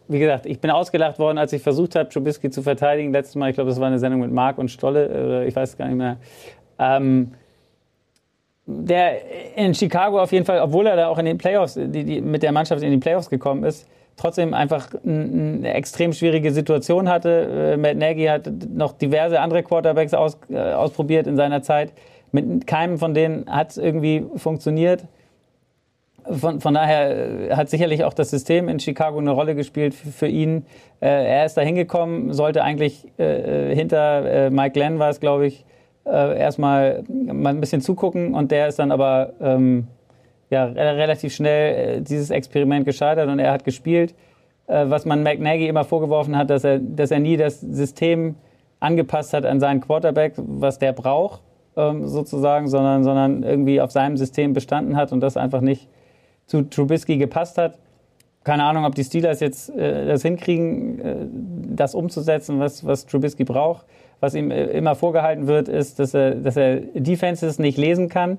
wie 0.10 0.20
gesagt, 0.20 0.48
ich 0.48 0.60
bin 0.60 0.70
ausgelacht 0.70 1.18
worden, 1.18 1.38
als 1.38 1.53
ich 1.53 1.61
versucht 1.61 1.95
habe, 1.95 2.10
Trubisky 2.10 2.49
zu 2.49 2.61
verteidigen. 2.61 3.14
Letztes 3.14 3.36
Mal, 3.36 3.52
ich 3.52 3.56
glaube, 3.56 3.70
das 3.70 3.80
war 3.80 3.88
eine 3.88 3.99
Sendung 3.99 4.20
mit 4.20 4.34
Marc 4.34 4.57
und 4.57 4.70
Stolle, 4.70 5.07
oder 5.07 5.45
ich 5.45 5.56
weiß 5.56 5.78
gar 5.78 5.88
nicht 5.88 5.98
mehr. 5.98 6.18
Ähm, 6.78 7.32
der 8.65 9.57
in 9.57 9.73
Chicago 9.73 10.22
auf 10.22 10.31
jeden 10.31 10.45
Fall, 10.45 10.61
obwohl 10.61 10.88
er 10.88 10.95
da 10.95 11.07
auch 11.07 11.18
in 11.18 11.26
den 11.26 11.38
Playoffs, 11.38 11.73
die, 11.73 12.03
die, 12.03 12.22
mit 12.22 12.44
der 12.44 12.52
Mannschaft 12.52 12.81
in 12.81 12.91
die 12.91 12.98
Playoffs 12.98 13.30
gekommen 13.30 13.64
ist, 13.64 13.88
trotzdem 14.15 14.53
einfach 14.53 14.90
eine 15.06 15.73
extrem 15.73 16.14
schwierige 16.14 16.52
Situation 16.52 17.10
hatte. 17.10 17.73
Äh, 17.73 17.77
Matt 17.77 17.98
Nagy 17.98 18.26
hat 18.26 18.49
noch 18.69 18.94
diverse 18.94 19.40
andere 19.40 19.64
Quarterbacks 19.64 20.14
aus, 20.14 20.38
äh, 20.49 20.57
ausprobiert 20.57 21.27
in 21.27 21.35
seiner 21.35 21.61
Zeit. 21.61 21.91
Mit 22.31 22.65
keinem 22.68 22.98
von 22.98 23.14
denen 23.14 23.45
hat 23.49 23.72
es 23.72 23.77
irgendwie 23.77 24.26
funktioniert. 24.35 25.06
Von, 26.30 26.61
von, 26.61 26.73
daher 26.73 27.49
äh, 27.49 27.56
hat 27.56 27.69
sicherlich 27.69 28.06
auch 28.06 28.14
das 28.14 28.30
System 28.30 28.69
in 28.69 28.80
Chicago 28.80 29.18
eine 29.18 29.31
Rolle 29.31 29.56
gespielt 29.56 29.94
für, 29.94 30.10
für 30.10 30.27
ihn. 30.27 30.65
Äh, 31.02 31.07
er 31.07 31.45
ist 31.45 31.56
da 31.56 31.61
hingekommen, 31.61 32.34
sollte 32.34 32.64
eigentlich 32.64 33.07
äh, 33.18 33.76
hinter 33.76 34.26
äh, 34.26 34.49
Mike 34.49 34.72
Glenn 34.72 34.99
war 34.99 35.10
es, 35.10 35.19
glaube 35.19 35.48
ich, 35.48 35.65
äh, 36.06 36.40
erstmal 36.40 37.04
mal 37.08 37.50
ein 37.50 37.60
bisschen 37.60 37.82
zugucken 37.82 38.34
und 38.34 38.52
der 38.52 38.68
ist 38.68 38.80
dann 38.80 38.92
aber 38.92 39.34
ähm, 39.42 39.88
ja, 40.50 40.66
relativ 40.66 41.34
schnell 41.34 41.98
äh, 41.98 42.02
dieses 42.02 42.30
Experiment 42.30 42.86
gescheitert 42.86 43.30
und 43.30 43.40
er 43.40 43.52
hat 43.52 43.64
gespielt. 43.64 44.14
Äh, 44.68 44.86
was 44.88 45.06
man 45.06 45.24
McNaghy 45.24 45.68
immer 45.68 45.84
vorgeworfen 45.84 46.38
hat, 46.38 46.50
dass 46.50 46.64
er, 46.64 46.80
dass 46.80 47.12
er 47.12 47.20
nie 47.20 47.38
das 47.38 47.62
System 47.62 48.36
angepasst 48.80 49.34
hat 49.34 49.46
an 49.46 49.60
seinen 49.60 49.82
Quarterback, 49.82 50.34
was 50.38 50.78
der 50.78 50.94
braucht, 50.94 51.42
ähm, 51.76 52.08
sozusagen, 52.08 52.68
sondern, 52.68 53.04
sondern 53.04 53.44
irgendwie 53.44 53.82
auf 53.82 53.92
seinem 53.92 54.18
System 54.18 54.54
bestanden 54.54 54.96
hat 54.96 55.12
und 55.12 55.22
das 55.22 55.38
einfach 55.38 55.62
nicht 55.62 55.88
zu 56.46 56.64
Trubisky 56.64 57.18
gepasst 57.18 57.58
hat. 57.58 57.78
Keine 58.44 58.66
Ahnung, 58.66 58.84
ob 58.84 58.94
die 58.94 59.06
Steelers 59.06 59.40
jetzt 59.40 59.70
äh, 59.70 60.06
das 60.06 60.22
hinkriegen, 60.22 61.00
äh, 61.00 61.16
das 61.76 61.96
umzusetzen, 61.96 62.60
was, 62.60 62.86
was 62.86 63.06
Trubisky 63.06 63.46
braucht 63.46 63.86
was 64.19 64.35
ihm 64.35 64.52
äh, 64.52 64.65
immer 64.65 64.95
vorgehalten 64.95 65.48
wird, 65.48 65.68
ist, 65.68 65.99
dass 65.99 66.14
er, 66.14 66.35
dass 66.35 66.57
er 66.57 66.77
Defenses 66.77 67.60
nicht 67.60 67.77
lesen 67.77 68.10
kann, 68.10 68.38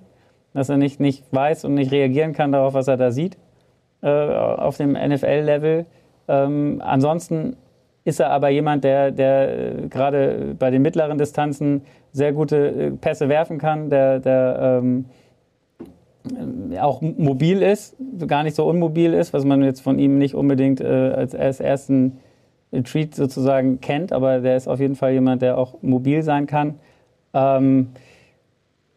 dass 0.52 0.68
er 0.68 0.76
nicht, 0.76 1.00
nicht 1.00 1.24
weiß 1.32 1.64
und 1.64 1.74
nicht 1.74 1.92
reagieren 1.92 2.32
kann 2.32 2.52
darauf, 2.52 2.74
was 2.74 2.88
er 2.88 2.96
da 2.96 3.10
sieht 3.10 3.36
äh, 4.02 4.08
auf 4.08 4.76
dem 4.76 4.92
NFL-Level. 4.92 5.86
Ähm, 6.28 6.82
ansonsten 6.84 7.56
ist 8.04 8.20
er 8.20 8.30
aber 8.30 8.50
jemand, 8.50 8.84
der, 8.84 9.10
der 9.10 9.58
äh, 9.58 9.88
gerade 9.88 10.54
bei 10.58 10.70
den 10.70 10.82
mittleren 10.82 11.18
Distanzen 11.18 11.82
sehr 12.12 12.32
gute 12.32 12.68
äh, 12.68 12.90
Pässe 12.90 13.28
werfen 13.28 13.58
kann, 13.58 13.90
der, 13.90 14.20
der 14.20 14.80
ähm, 14.82 15.06
auch 16.80 17.02
mobil 17.02 17.62
ist, 17.62 17.96
gar 18.26 18.44
nicht 18.44 18.56
so 18.56 18.66
unmobil 18.66 19.12
ist, 19.12 19.32
was 19.32 19.44
man 19.44 19.62
jetzt 19.62 19.80
von 19.80 19.98
ihm 19.98 20.18
nicht 20.18 20.34
unbedingt 20.34 20.80
äh, 20.80 20.86
als, 20.86 21.34
als 21.34 21.60
ersten 21.60 22.18
Treat 22.82 23.14
sozusagen 23.14 23.80
kennt, 23.80 24.12
aber 24.12 24.40
der 24.40 24.56
ist 24.56 24.66
auf 24.66 24.80
jeden 24.80 24.96
Fall 24.96 25.12
jemand, 25.12 25.42
der 25.42 25.56
auch 25.58 25.82
mobil 25.82 26.22
sein 26.22 26.46
kann. 26.46 26.74
Ähm, 27.32 27.88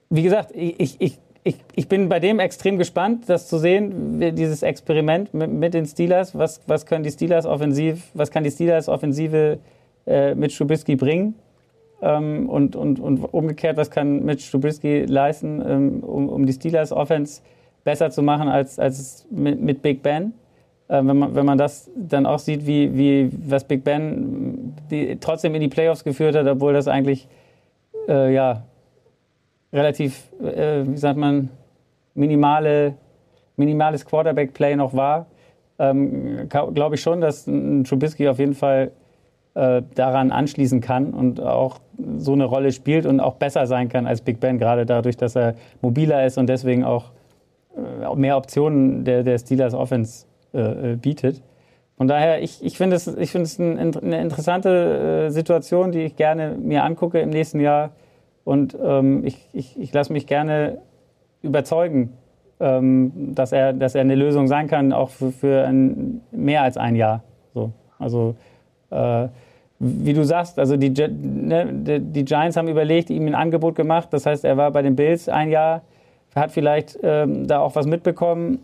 wie 0.09 0.23
gesagt, 0.23 0.51
ich, 0.55 0.99
ich, 0.99 1.19
ich, 1.43 1.55
ich 1.75 1.87
bin 1.87 2.09
bei 2.09 2.19
dem 2.19 2.39
extrem 2.39 2.77
gespannt, 2.77 3.25
das 3.27 3.47
zu 3.47 3.57
sehen, 3.57 4.19
dieses 4.35 4.63
Experiment 4.63 5.33
mit, 5.33 5.51
mit 5.51 5.73
den 5.73 5.85
Steelers. 5.85 6.37
Was, 6.37 6.61
was 6.67 6.85
können 6.85 7.03
die 7.03 7.11
Steelers 7.11 7.45
offensiv, 7.45 8.09
was 8.13 8.31
kann 8.31 8.43
die 8.43 8.51
Steelers 8.51 8.89
Offensive 8.89 9.59
äh, 10.05 10.35
mit 10.35 10.55
Trubisky 10.55 10.95
bringen? 10.95 11.35
Ähm, 12.01 12.49
und, 12.49 12.75
und, 12.75 12.99
und 12.99 13.23
umgekehrt, 13.33 13.77
was 13.77 13.89
kann 13.89 14.23
Mitch 14.23 14.51
Trubisky 14.51 15.05
leisten, 15.05 15.63
ähm, 15.65 16.03
um, 16.03 16.29
um 16.29 16.45
die 16.45 16.53
Steelers 16.53 16.91
Offense 16.91 17.41
besser 17.83 18.11
zu 18.11 18.21
machen 18.21 18.49
als, 18.49 18.77
als 18.77 19.25
mit, 19.31 19.61
mit 19.61 19.81
Big 19.81 20.03
Ben? 20.03 20.33
Äh, 20.88 21.01
wenn, 21.03 21.18
man, 21.18 21.35
wenn 21.35 21.45
man 21.45 21.57
das 21.57 21.89
dann 21.95 22.26
auch 22.26 22.39
sieht, 22.39 22.65
wie, 22.65 22.95
wie 22.97 23.31
was 23.47 23.64
Big 23.65 23.84
Ben 23.84 24.76
die, 24.89 25.18
trotzdem 25.19 25.53
in 25.55 25.61
die 25.61 25.68
Playoffs 25.68 26.03
geführt 26.03 26.35
hat, 26.35 26.47
obwohl 26.47 26.73
das 26.73 26.88
eigentlich 26.88 27.27
äh, 28.07 28.34
ja, 28.34 28.64
relativ, 29.73 30.31
äh, 30.41 30.84
wie 30.85 30.97
sagt 30.97 31.18
man, 31.18 31.49
minimale, 32.15 32.95
minimales 33.57 34.05
Quarterback-Play 34.05 34.76
noch 34.76 34.93
war, 34.93 35.27
ähm, 35.80 36.47
glaube 36.49 36.95
ich 36.95 37.01
schon, 37.01 37.22
dass 37.22 37.45
ein 37.47 37.84
Trubisky 37.84 38.27
auf 38.27 38.39
jeden 38.39 38.55
Fall 38.55 38.91
äh, 39.53 39.81
daran 39.95 40.31
anschließen 40.31 40.81
kann 40.81 41.14
und 41.14 41.41
auch 41.41 41.80
so 42.18 42.34
eine 42.34 42.45
Rolle 42.45 42.72
spielt 42.72 43.05
und 43.05 43.19
auch 43.19 43.35
besser 43.35 43.68
sein 43.68 43.89
kann 43.89 44.07
als 44.07 44.22
Big 44.22 44.39
Ben, 44.39 44.57
gerade 44.57 44.85
dadurch, 44.85 45.18
dass 45.18 45.35
er 45.35 45.55
mobiler 45.81 46.26
ist 46.26 46.38
und 46.38 46.47
deswegen 46.47 46.84
auch 46.84 47.11
äh, 47.76 48.15
mehr 48.15 48.38
Optionen 48.38 49.03
der, 49.03 49.23
der 49.23 49.38
Steelers 49.38 49.73
Offense 49.73 50.26
äh, 50.57 50.93
äh, 50.93 50.95
bietet. 50.95 51.43
Von 51.97 52.07
daher, 52.07 52.41
ich, 52.41 52.63
ich 52.65 52.77
finde 52.77 52.95
es, 52.95 53.07
ich 53.07 53.31
find 53.31 53.47
ein, 53.59 53.95
eine 53.95 54.21
interessante 54.21 55.27
äh, 55.27 55.29
Situation, 55.29 55.91
die 55.91 56.01
ich 56.01 56.15
gerne 56.15 56.55
mir 56.59 56.84
angucke 56.84 57.19
im 57.19 57.29
nächsten 57.29 57.59
Jahr. 57.59 57.91
Und 58.43 58.75
ähm, 58.84 59.23
ich, 59.23 59.47
ich, 59.53 59.79
ich 59.79 59.93
lasse 59.93 60.11
mich 60.11 60.25
gerne 60.25 60.79
überzeugen, 61.43 62.13
ähm, 62.59 63.35
dass, 63.35 63.51
er, 63.51 63.73
dass 63.73 63.93
er 63.93 64.01
eine 64.01 64.15
Lösung 64.15 64.47
sein 64.47 64.67
kann, 64.67 64.93
auch 64.93 65.09
für, 65.09 65.31
für 65.31 65.65
ein, 65.65 66.21
mehr 66.31 66.63
als 66.63 66.75
ein 66.77 66.95
Jahr. 66.95 67.23
So. 67.53 67.71
Also, 67.99 68.35
äh, 68.89 69.27
wie 69.79 70.13
du 70.13 70.23
sagst, 70.23 70.57
also 70.57 70.75
die, 70.75 70.89
ne, 70.89 72.01
die 72.01 72.25
Giants 72.25 72.57
haben 72.57 72.67
überlegt, 72.67 73.11
ihm 73.11 73.27
ein 73.27 73.35
Angebot 73.35 73.75
gemacht. 73.75 74.09
Das 74.11 74.25
heißt, 74.25 74.43
er 74.43 74.57
war 74.57 74.71
bei 74.71 74.81
den 74.81 74.95
Bills 74.95 75.29
ein 75.29 75.49
Jahr, 75.49 75.84
hat 76.35 76.51
vielleicht 76.51 76.97
ähm, 77.03 77.45
da 77.45 77.59
auch 77.59 77.75
was 77.75 77.85
mitbekommen. 77.85 78.59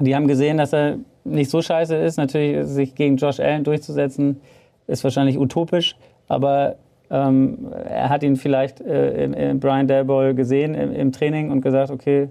Die 0.00 0.16
haben 0.16 0.26
gesehen, 0.26 0.58
dass 0.58 0.72
er 0.72 0.98
nicht 1.30 1.50
so 1.50 1.62
scheiße 1.62 1.96
ist. 1.96 2.16
Natürlich, 2.16 2.66
sich 2.66 2.94
gegen 2.94 3.16
Josh 3.16 3.40
Allen 3.40 3.64
durchzusetzen, 3.64 4.40
ist 4.86 5.04
wahrscheinlich 5.04 5.38
utopisch. 5.38 5.96
Aber 6.28 6.76
ähm, 7.10 7.68
er 7.72 8.08
hat 8.08 8.22
ihn 8.22 8.36
vielleicht 8.36 8.80
äh, 8.80 9.24
in, 9.24 9.32
in 9.32 9.60
Brian 9.60 9.86
Daboll 9.86 10.34
gesehen 10.34 10.74
im, 10.74 10.92
im, 10.92 11.12
Training 11.12 11.50
und 11.50 11.62
gesagt, 11.62 11.90
okay, 11.90 12.28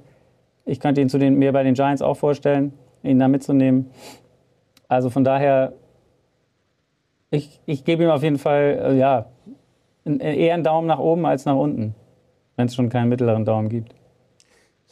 ich 0.65 0.79
könnte 0.79 1.01
ihn 1.01 1.09
zu 1.09 1.17
den, 1.17 1.35
mir 1.35 1.51
bei 1.51 1.63
den 1.63 1.73
Giants 1.73 2.01
auch 2.01 2.15
vorstellen, 2.15 2.73
ihn 3.03 3.19
da 3.19 3.27
mitzunehmen. 3.27 3.89
Also 4.87 5.09
von 5.09 5.23
daher, 5.23 5.73
ich, 7.31 7.59
ich 7.65 7.83
gebe 7.85 8.03
ihm 8.03 8.09
auf 8.09 8.23
jeden 8.23 8.37
Fall, 8.37 8.79
äh, 8.83 8.97
ja, 8.97 9.25
eher 10.05 10.53
einen 10.53 10.63
Daumen 10.63 10.87
nach 10.87 10.99
oben 10.99 11.25
als 11.25 11.45
nach 11.45 11.55
unten, 11.55 11.93
wenn 12.55 12.67
es 12.67 12.75
schon 12.75 12.89
keinen 12.89 13.09
mittleren 13.09 13.43
Daumen 13.43 13.67
gibt 13.67 13.96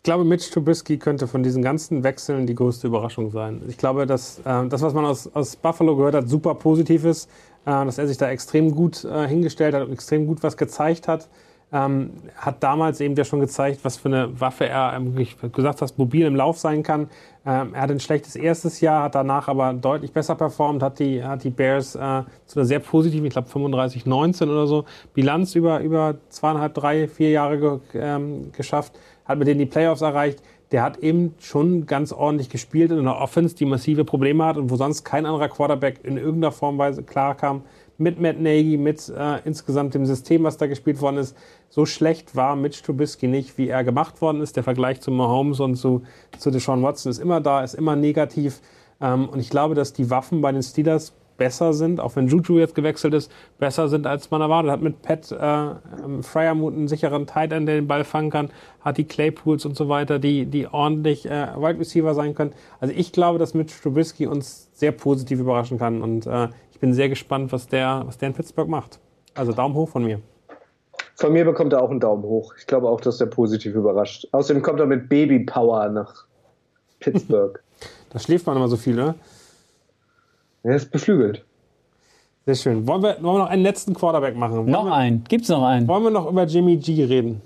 glaube, 0.05 0.23
Mitch 0.23 0.49
Trubisky 0.51 0.97
könnte 0.97 1.27
von 1.27 1.43
diesen 1.43 1.61
ganzen 1.61 2.03
Wechseln 2.03 2.47
die 2.47 2.55
größte 2.55 2.87
Überraschung 2.87 3.31
sein. 3.31 3.61
Ich 3.67 3.77
glaube, 3.77 4.05
dass 4.05 4.39
äh, 4.39 4.67
das, 4.67 4.81
was 4.81 4.93
man 4.93 5.03
aus, 5.03 5.27
aus 5.35 5.57
Buffalo 5.57 5.97
gehört 5.97 6.15
hat, 6.15 6.29
super 6.29 6.55
positiv 6.55 7.03
ist, 7.03 7.29
äh, 7.65 7.71
dass 7.71 7.97
er 7.97 8.07
sich 8.07 8.17
da 8.17 8.29
extrem 8.29 8.71
gut 8.71 9.03
äh, 9.03 9.27
hingestellt 9.27 9.75
hat 9.75 9.85
und 9.85 9.91
extrem 9.91 10.27
gut 10.27 10.43
was 10.43 10.55
gezeigt 10.55 11.09
hat. 11.09 11.27
Ähm, 11.73 12.11
hat 12.37 12.61
damals 12.61 13.01
eben 13.01 13.15
ja 13.15 13.25
schon 13.25 13.39
gezeigt, 13.39 13.79
was 13.83 13.97
für 13.97 14.07
eine 14.07 14.39
Waffe 14.39 14.67
er, 14.69 14.97
wie 15.01 15.27
gesagt 15.51 15.81
hast, 15.81 15.97
mobil 15.97 16.25
im 16.25 16.35
Lauf 16.35 16.59
sein 16.59 16.83
kann. 16.83 17.09
Ähm, 17.43 17.73
er 17.73 17.81
hat 17.81 17.91
ein 17.91 17.99
schlechtes 17.99 18.35
erstes 18.35 18.81
Jahr, 18.81 19.03
hat 19.03 19.15
danach 19.15 19.47
aber 19.47 19.73
deutlich 19.73 20.13
besser 20.13 20.35
performt, 20.35 20.83
hat 20.83 20.99
die, 20.99 21.23
hat 21.23 21.43
die 21.43 21.49
Bears 21.49 21.95
äh, 21.95 22.23
zu 22.45 22.59
einer 22.59 22.65
sehr 22.65 22.79
positiven, 22.79 23.25
ich 23.25 23.33
glaube 23.33 23.49
35-19 23.49 24.43
oder 24.43 24.67
so, 24.67 24.85
Bilanz 25.13 25.55
über, 25.55 25.79
über 25.79 26.15
zweieinhalb, 26.29 26.75
drei, 26.75 27.07
vier 27.07 27.31
Jahre 27.31 27.57
ge, 27.57 27.79
ähm, 27.95 28.51
geschafft, 28.51 28.93
hat 29.25 29.37
mit 29.37 29.47
denen 29.47 29.59
die 29.59 29.65
Playoffs 29.65 30.01
erreicht. 30.01 30.41
Der 30.71 30.81
hat 30.81 30.97
eben 30.97 31.35
schon 31.39 31.85
ganz 31.85 32.11
ordentlich 32.11 32.49
gespielt 32.49 32.91
in 32.91 32.99
einer 32.99 33.19
Offense, 33.19 33.55
die 33.55 33.65
massive 33.65 34.03
Probleme 34.03 34.45
hat 34.45 34.57
und 34.57 34.71
wo 34.71 34.75
sonst 34.75 35.03
kein 35.03 35.25
anderer 35.25 35.47
Quarterback 35.47 35.99
in 36.03 36.17
irgendeiner 36.17 36.51
Form 36.51 36.79
klar 37.05 37.35
kam 37.35 37.61
mit 37.97 38.19
Matt 38.19 38.39
Nagy, 38.39 38.77
mit 38.77 39.09
äh, 39.09 39.39
insgesamt 39.45 39.93
dem 39.93 40.05
System, 40.05 40.43
was 40.43 40.57
da 40.57 40.67
gespielt 40.67 41.01
worden 41.01 41.17
ist. 41.17 41.35
So 41.69 41.85
schlecht 41.85 42.35
war 42.35 42.55
Mitch 42.55 42.83
Trubisky 42.83 43.27
nicht, 43.27 43.57
wie 43.57 43.69
er 43.69 43.83
gemacht 43.83 44.21
worden 44.21 44.41
ist. 44.41 44.55
Der 44.55 44.63
Vergleich 44.63 45.01
zu 45.01 45.11
Mahomes 45.11 45.59
und 45.59 45.75
zu, 45.75 46.03
zu 46.37 46.51
Deshaun 46.51 46.83
Watson 46.83 47.09
ist 47.09 47.19
immer 47.19 47.41
da, 47.41 47.63
ist 47.63 47.73
immer 47.73 47.95
negativ. 47.95 48.61
Ähm, 49.01 49.29
und 49.29 49.39
ich 49.39 49.49
glaube, 49.49 49.75
dass 49.75 49.93
die 49.93 50.09
Waffen 50.09 50.41
bei 50.41 50.51
den 50.51 50.63
Steelers 50.63 51.13
besser 51.37 51.73
sind, 51.73 51.99
auch 51.99 52.15
wenn 52.15 52.27
Juju 52.27 52.59
jetzt 52.59 52.75
gewechselt 52.75 53.13
ist, 53.13 53.31
besser 53.59 53.87
sind, 53.87 54.07
als 54.07 54.31
man 54.31 54.41
erwartet 54.41 54.71
hat. 54.71 54.81
Mit 54.81 55.01
Pat 55.01 55.31
äh, 55.31 56.05
ähm, 56.05 56.23
Fryermuth 56.23 56.73
einen 56.73 56.87
sicheren 56.87 57.27
Tight 57.27 57.51
End, 57.51 57.67
der 57.67 57.75
den 57.75 57.87
Ball 57.87 58.03
fangen 58.03 58.29
kann, 58.29 58.49
hat 58.81 58.97
die 58.97 59.05
Claypools 59.05 59.65
und 59.65 59.75
so 59.75 59.89
weiter, 59.89 60.19
die, 60.19 60.45
die 60.45 60.67
ordentlich 60.67 61.25
äh, 61.25 61.47
Wide 61.55 61.79
Receiver 61.79 62.13
sein 62.13 62.35
können. 62.35 62.53
Also 62.79 62.93
ich 62.95 63.11
glaube, 63.11 63.39
dass 63.39 63.53
Mitch 63.53 63.81
Trubisky 63.81 64.27
uns 64.27 64.69
sehr 64.73 64.91
positiv 64.91 65.39
überraschen 65.39 65.77
kann 65.77 66.01
und 66.01 66.25
äh, 66.25 66.49
ich 66.71 66.79
bin 66.79 66.93
sehr 66.93 67.09
gespannt, 67.09 67.51
was 67.51 67.67
der, 67.67 68.03
was 68.05 68.17
der 68.17 68.29
in 68.29 68.33
Pittsburgh 68.33 68.69
macht. 68.69 68.99
Also 69.33 69.51
Daumen 69.51 69.75
hoch 69.75 69.89
von 69.89 70.03
mir. 70.03 70.21
Von 71.15 71.31
mir 71.31 71.45
bekommt 71.45 71.71
er 71.71 71.81
auch 71.81 71.89
einen 71.89 72.01
Daumen 72.01 72.23
hoch. 72.23 72.53
Ich 72.57 72.67
glaube 72.67 72.89
auch, 72.89 72.99
dass 72.99 73.21
er 73.21 73.27
positiv 73.27 73.75
überrascht. 73.75 74.27
Außerdem 74.31 74.61
kommt 74.61 74.81
er 74.81 74.85
mit 74.85 75.07
Baby 75.07 75.39
Power 75.39 75.87
nach 75.89 76.25
Pittsburgh. 76.99 77.61
da 78.09 78.19
schläft 78.19 78.45
man 78.45 78.57
immer 78.57 78.67
so 78.67 78.75
viel, 78.75 78.95
ne? 78.95 79.15
Er 80.65 80.75
ist 80.75 80.89
beflügelt. 80.89 81.45
Sehr 82.47 82.55
schön. 82.55 82.87
Wollen 82.87 83.03
wir, 83.03 83.17
wollen 83.21 83.35
wir 83.35 83.43
noch 83.43 83.49
einen 83.49 83.61
letzten 83.61 83.93
Quarterback 83.93 84.35
machen? 84.35 84.57
Wollen 84.57 84.71
noch 84.71 84.85
wir, 84.85 84.95
einen? 84.95 85.23
Gibt's 85.25 85.47
noch 85.47 85.63
einen? 85.63 85.87
Wollen 85.87 86.03
wir 86.03 86.09
noch 86.09 86.27
über 86.27 86.45
Jimmy 86.45 86.77
G 86.77 87.03
reden? 87.03 87.41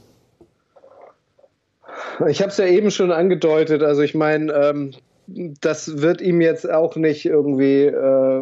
Ich 2.29 2.41
habe 2.41 2.49
es 2.49 2.57
ja 2.57 2.65
eben 2.65 2.91
schon 2.91 3.11
angedeutet. 3.11 3.83
Also 3.83 4.03
ich 4.03 4.15
meine, 4.15 4.53
ähm, 4.53 4.91
das 5.27 6.01
wird 6.01 6.21
ihm 6.21 6.39
jetzt 6.39 6.69
auch 6.69 6.95
nicht 6.95 7.25
irgendwie 7.25 7.87
äh, 7.87 8.41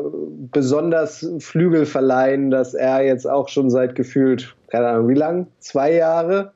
besonders 0.51 1.27
Flügel 1.39 1.87
verleihen, 1.87 2.51
dass 2.51 2.75
er 2.75 3.03
jetzt 3.03 3.27
auch 3.27 3.49
schon 3.49 3.71
seit 3.71 3.95
gefühlt, 3.95 4.55
keine 4.67 4.89
Ahnung, 4.89 5.09
wie 5.09 5.15
lang? 5.15 5.47
Zwei 5.57 5.91
Jahre 5.91 6.53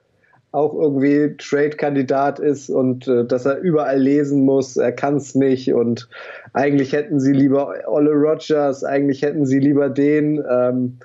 auch 0.52 0.74
irgendwie 0.74 1.36
Trade-Kandidat 1.38 2.40
ist 2.40 2.70
und 2.70 3.08
äh, 3.08 3.26
dass 3.26 3.46
er 3.46 3.60
überall 3.60 4.00
lesen 4.00 4.44
muss, 4.44 4.76
er 4.76 4.92
kann 4.92 5.16
es 5.16 5.34
nicht 5.34 5.74
und 5.74 6.10
eigentlich 6.54 6.92
hätten 6.92 7.20
sie 7.20 7.32
lieber 7.32 7.74
Olle 7.88 8.12
Rogers, 8.12 8.84
eigentlich 8.84 9.22
hätten 9.22 9.46
sie 9.46 9.60
lieber 9.60 9.90
den. 9.90 10.44
Ähm, 10.50 10.98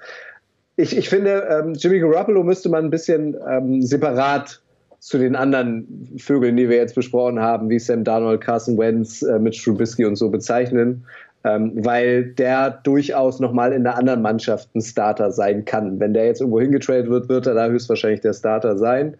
ich, 0.76 0.96
ich 0.96 1.08
finde, 1.08 1.46
ähm, 1.48 1.74
Jimmy 1.74 2.00
Garoppolo 2.00 2.42
müsste 2.42 2.68
man 2.68 2.86
ein 2.86 2.90
bisschen 2.90 3.36
ähm, 3.48 3.82
separat 3.82 4.60
zu 4.98 5.18
den 5.18 5.36
anderen 5.36 6.16
Vögeln, 6.18 6.56
die 6.56 6.68
wir 6.68 6.76
jetzt 6.78 6.96
besprochen 6.96 7.38
haben, 7.38 7.70
wie 7.70 7.78
Sam 7.78 8.02
Darnold, 8.02 8.40
Carson 8.40 8.76
Wentz, 8.76 9.22
äh, 9.22 9.38
Mitch 9.38 9.62
Trubisky 9.62 10.04
und 10.04 10.16
so 10.16 10.28
bezeichnen, 10.28 11.04
ähm, 11.44 11.72
weil 11.84 12.24
der 12.24 12.70
durchaus 12.82 13.38
nochmal 13.38 13.72
in 13.72 13.86
einer 13.86 13.96
anderen 13.96 14.22
Mannschaft 14.22 14.74
ein 14.74 14.80
Starter 14.80 15.30
sein 15.30 15.64
kann. 15.64 16.00
Wenn 16.00 16.14
der 16.14 16.26
jetzt 16.26 16.40
irgendwo 16.40 16.60
hingetradet 16.60 17.08
wird, 17.08 17.28
wird 17.28 17.46
er 17.46 17.54
da 17.54 17.68
höchstwahrscheinlich 17.68 18.22
der 18.22 18.32
Starter 18.32 18.76
sein. 18.76 19.16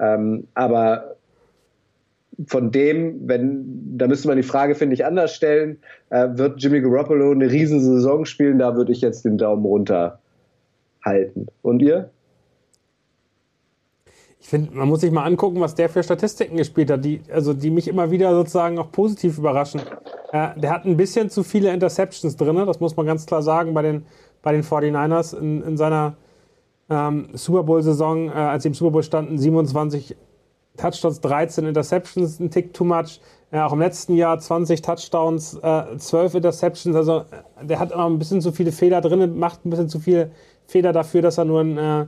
Ähm, 0.00 0.48
aber 0.54 1.16
von 2.46 2.70
dem, 2.70 3.28
wenn, 3.28 3.98
da 3.98 4.06
müsste 4.06 4.28
man 4.28 4.36
die 4.36 4.42
Frage, 4.42 4.74
finde 4.74 4.94
ich, 4.94 5.04
anders 5.04 5.34
stellen, 5.34 5.78
äh, 6.10 6.28
wird 6.32 6.62
Jimmy 6.62 6.80
Garoppolo 6.80 7.32
eine 7.32 7.50
Riesensaison 7.50 8.24
spielen, 8.24 8.58
da 8.58 8.74
würde 8.76 8.92
ich 8.92 9.00
jetzt 9.00 9.24
den 9.24 9.36
Daumen 9.36 9.64
runter 9.64 10.18
halten. 11.04 11.46
Und 11.62 11.82
ihr? 11.82 12.10
Ich 14.38 14.48
finde, 14.48 14.74
man 14.74 14.88
muss 14.88 15.02
sich 15.02 15.10
mal 15.10 15.24
angucken, 15.24 15.60
was 15.60 15.74
der 15.74 15.90
für 15.90 16.02
Statistiken 16.02 16.56
gespielt 16.56 16.90
hat, 16.90 17.04
die, 17.04 17.20
also 17.30 17.52
die 17.52 17.70
mich 17.70 17.88
immer 17.88 18.10
wieder 18.10 18.34
sozusagen 18.34 18.78
auch 18.78 18.90
positiv 18.90 19.36
überraschen. 19.36 19.82
Äh, 20.32 20.58
der 20.58 20.70
hat 20.70 20.86
ein 20.86 20.96
bisschen 20.96 21.28
zu 21.28 21.42
viele 21.42 21.72
Interceptions 21.72 22.36
drin, 22.36 22.56
das 22.56 22.80
muss 22.80 22.96
man 22.96 23.06
ganz 23.06 23.26
klar 23.26 23.42
sagen, 23.42 23.74
bei 23.74 23.82
den, 23.82 24.06
bei 24.42 24.52
den 24.52 24.62
49ers 24.62 25.38
in, 25.38 25.62
in 25.62 25.76
seiner 25.76 26.16
ähm, 26.90 27.28
Super 27.32 27.62
Bowl-Saison, 27.62 28.28
äh, 28.28 28.32
als 28.32 28.64
sie 28.64 28.68
im 28.68 28.74
Super 28.74 28.90
Bowl 28.90 29.02
standen, 29.02 29.38
27 29.38 30.16
Touchdowns, 30.76 31.20
13 31.20 31.66
Interceptions, 31.66 32.40
ein 32.40 32.50
Tick 32.50 32.74
too 32.74 32.84
much. 32.84 33.20
Äh, 33.52 33.60
auch 33.60 33.72
im 33.72 33.80
letzten 33.80 34.16
Jahr 34.16 34.38
20 34.38 34.82
Touchdowns, 34.82 35.54
äh, 35.62 35.96
12 35.96 36.34
Interceptions. 36.34 36.96
Also 36.96 37.18
äh, 37.18 37.66
der 37.66 37.78
hat 37.78 37.92
immer 37.92 38.06
ein 38.06 38.18
bisschen 38.18 38.40
zu 38.40 38.52
viele 38.52 38.72
Fehler 38.72 39.00
drin, 39.00 39.38
macht 39.38 39.64
ein 39.64 39.70
bisschen 39.70 39.88
zu 39.88 40.00
viele 40.00 40.30
Fehler 40.66 40.92
dafür, 40.92 41.22
dass 41.22 41.38
er 41.38 41.44
nur 41.44 41.60
ein 41.60 41.78
äh, 41.78 42.06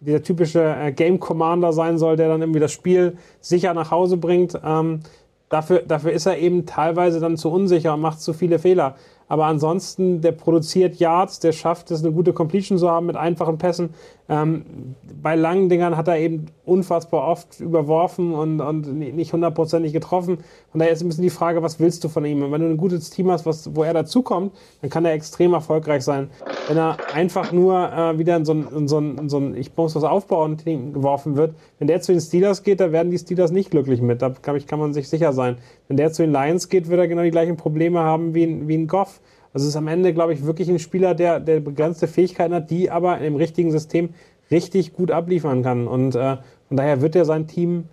dieser 0.00 0.22
typische 0.22 0.62
äh, 0.62 0.92
Game 0.92 1.18
Commander 1.18 1.72
sein 1.72 1.98
soll, 1.98 2.16
der 2.16 2.28
dann 2.28 2.42
irgendwie 2.42 2.60
das 2.60 2.72
Spiel 2.72 3.16
sicher 3.40 3.74
nach 3.74 3.90
Hause 3.90 4.16
bringt. 4.16 4.58
Ähm, 4.64 5.00
dafür, 5.48 5.80
dafür 5.80 6.12
ist 6.12 6.26
er 6.26 6.38
eben 6.38 6.66
teilweise 6.66 7.20
dann 7.20 7.36
zu 7.36 7.50
unsicher 7.50 7.94
und 7.94 8.00
macht 8.00 8.20
zu 8.20 8.32
viele 8.32 8.58
Fehler. 8.58 8.96
Aber 9.28 9.46
ansonsten, 9.46 10.20
der 10.20 10.32
produziert 10.32 10.96
Yards, 10.96 11.40
der 11.40 11.52
schafft 11.52 11.90
es, 11.90 12.04
eine 12.04 12.12
gute 12.12 12.32
Completion 12.32 12.78
zu 12.78 12.90
haben 12.90 13.06
mit 13.06 13.16
einfachen 13.16 13.58
Pässen. 13.58 13.90
Ähm, 14.26 14.94
bei 15.22 15.34
langen 15.36 15.68
Dingern 15.68 15.96
hat 15.96 16.08
er 16.08 16.18
eben 16.18 16.46
unfassbar 16.64 17.28
oft 17.28 17.60
überworfen 17.60 18.32
und, 18.32 18.60
und 18.60 18.94
nicht 18.94 19.32
hundertprozentig 19.34 19.92
getroffen. 19.92 20.38
Von 20.70 20.78
daher 20.78 20.92
ist 20.92 21.02
ein 21.02 21.08
bisschen 21.08 21.24
die 21.24 21.30
Frage, 21.30 21.62
was 21.62 21.78
willst 21.78 22.04
du 22.04 22.08
von 22.08 22.24
ihm? 22.24 22.42
Und 22.42 22.50
wenn 22.50 22.62
du 22.62 22.68
ein 22.68 22.78
gutes 22.78 23.10
Team 23.10 23.30
hast, 23.30 23.44
was, 23.44 23.74
wo 23.76 23.82
er 23.82 23.92
dazukommt, 23.92 24.52
dann 24.80 24.90
kann 24.90 25.04
er 25.04 25.12
extrem 25.12 25.52
erfolgreich 25.52 26.02
sein. 26.02 26.30
Wenn 26.68 26.78
er 26.78 26.96
einfach 27.14 27.52
nur 27.52 27.92
äh, 27.92 28.18
wieder 28.18 28.36
in 28.36 28.46
so 28.46 28.54
ein, 28.54 28.66
in 28.74 28.88
so 28.88 28.98
ein, 28.98 29.18
in 29.18 29.28
so 29.28 29.38
ein 29.38 29.56
ich 29.56 29.76
muss 29.76 29.94
was 29.94 30.04
aufbauen, 30.04 30.56
geworfen 30.56 31.36
wird, 31.36 31.54
wenn 31.78 31.88
der 31.88 32.00
zu 32.00 32.12
den 32.12 32.20
Steelers 32.20 32.62
geht, 32.62 32.80
da 32.80 32.92
werden 32.92 33.10
die 33.10 33.18
Steelers 33.18 33.50
nicht 33.50 33.70
glücklich 33.70 34.00
mit. 34.00 34.22
Da 34.22 34.30
glaube 34.30 34.58
ich, 34.58 34.66
kann 34.66 34.78
man 34.78 34.94
sich 34.94 35.08
sicher 35.08 35.34
sein. 35.34 35.58
Wenn 35.88 35.98
der 35.98 36.12
zu 36.12 36.22
den 36.22 36.32
Lions 36.32 36.70
geht, 36.70 36.88
wird 36.88 36.98
er 36.98 37.08
genau 37.08 37.22
die 37.22 37.30
gleichen 37.30 37.56
Probleme 37.56 38.00
haben 38.00 38.34
wie, 38.34 38.68
wie 38.68 38.76
ein 38.76 38.86
Goff. 38.86 39.13
Also 39.54 39.66
es 39.66 39.70
ist 39.70 39.76
am 39.76 39.86
Ende, 39.86 40.12
glaube 40.12 40.32
ich, 40.32 40.44
wirklich 40.44 40.68
ein 40.68 40.80
Spieler, 40.80 41.14
der, 41.14 41.38
der 41.38 41.60
begrenzte 41.60 42.08
Fähigkeiten 42.08 42.54
hat, 42.54 42.70
die 42.70 42.90
aber 42.90 43.18
im 43.20 43.36
richtigen 43.36 43.70
System 43.70 44.10
richtig 44.50 44.92
gut 44.92 45.12
abliefern 45.12 45.62
kann. 45.62 45.86
Und 45.86 46.16
äh, 46.16 46.38
von 46.66 46.76
daher 46.76 47.00
wird 47.00 47.14
er 47.14 47.24
sein 47.24 47.46
Team 47.46 47.84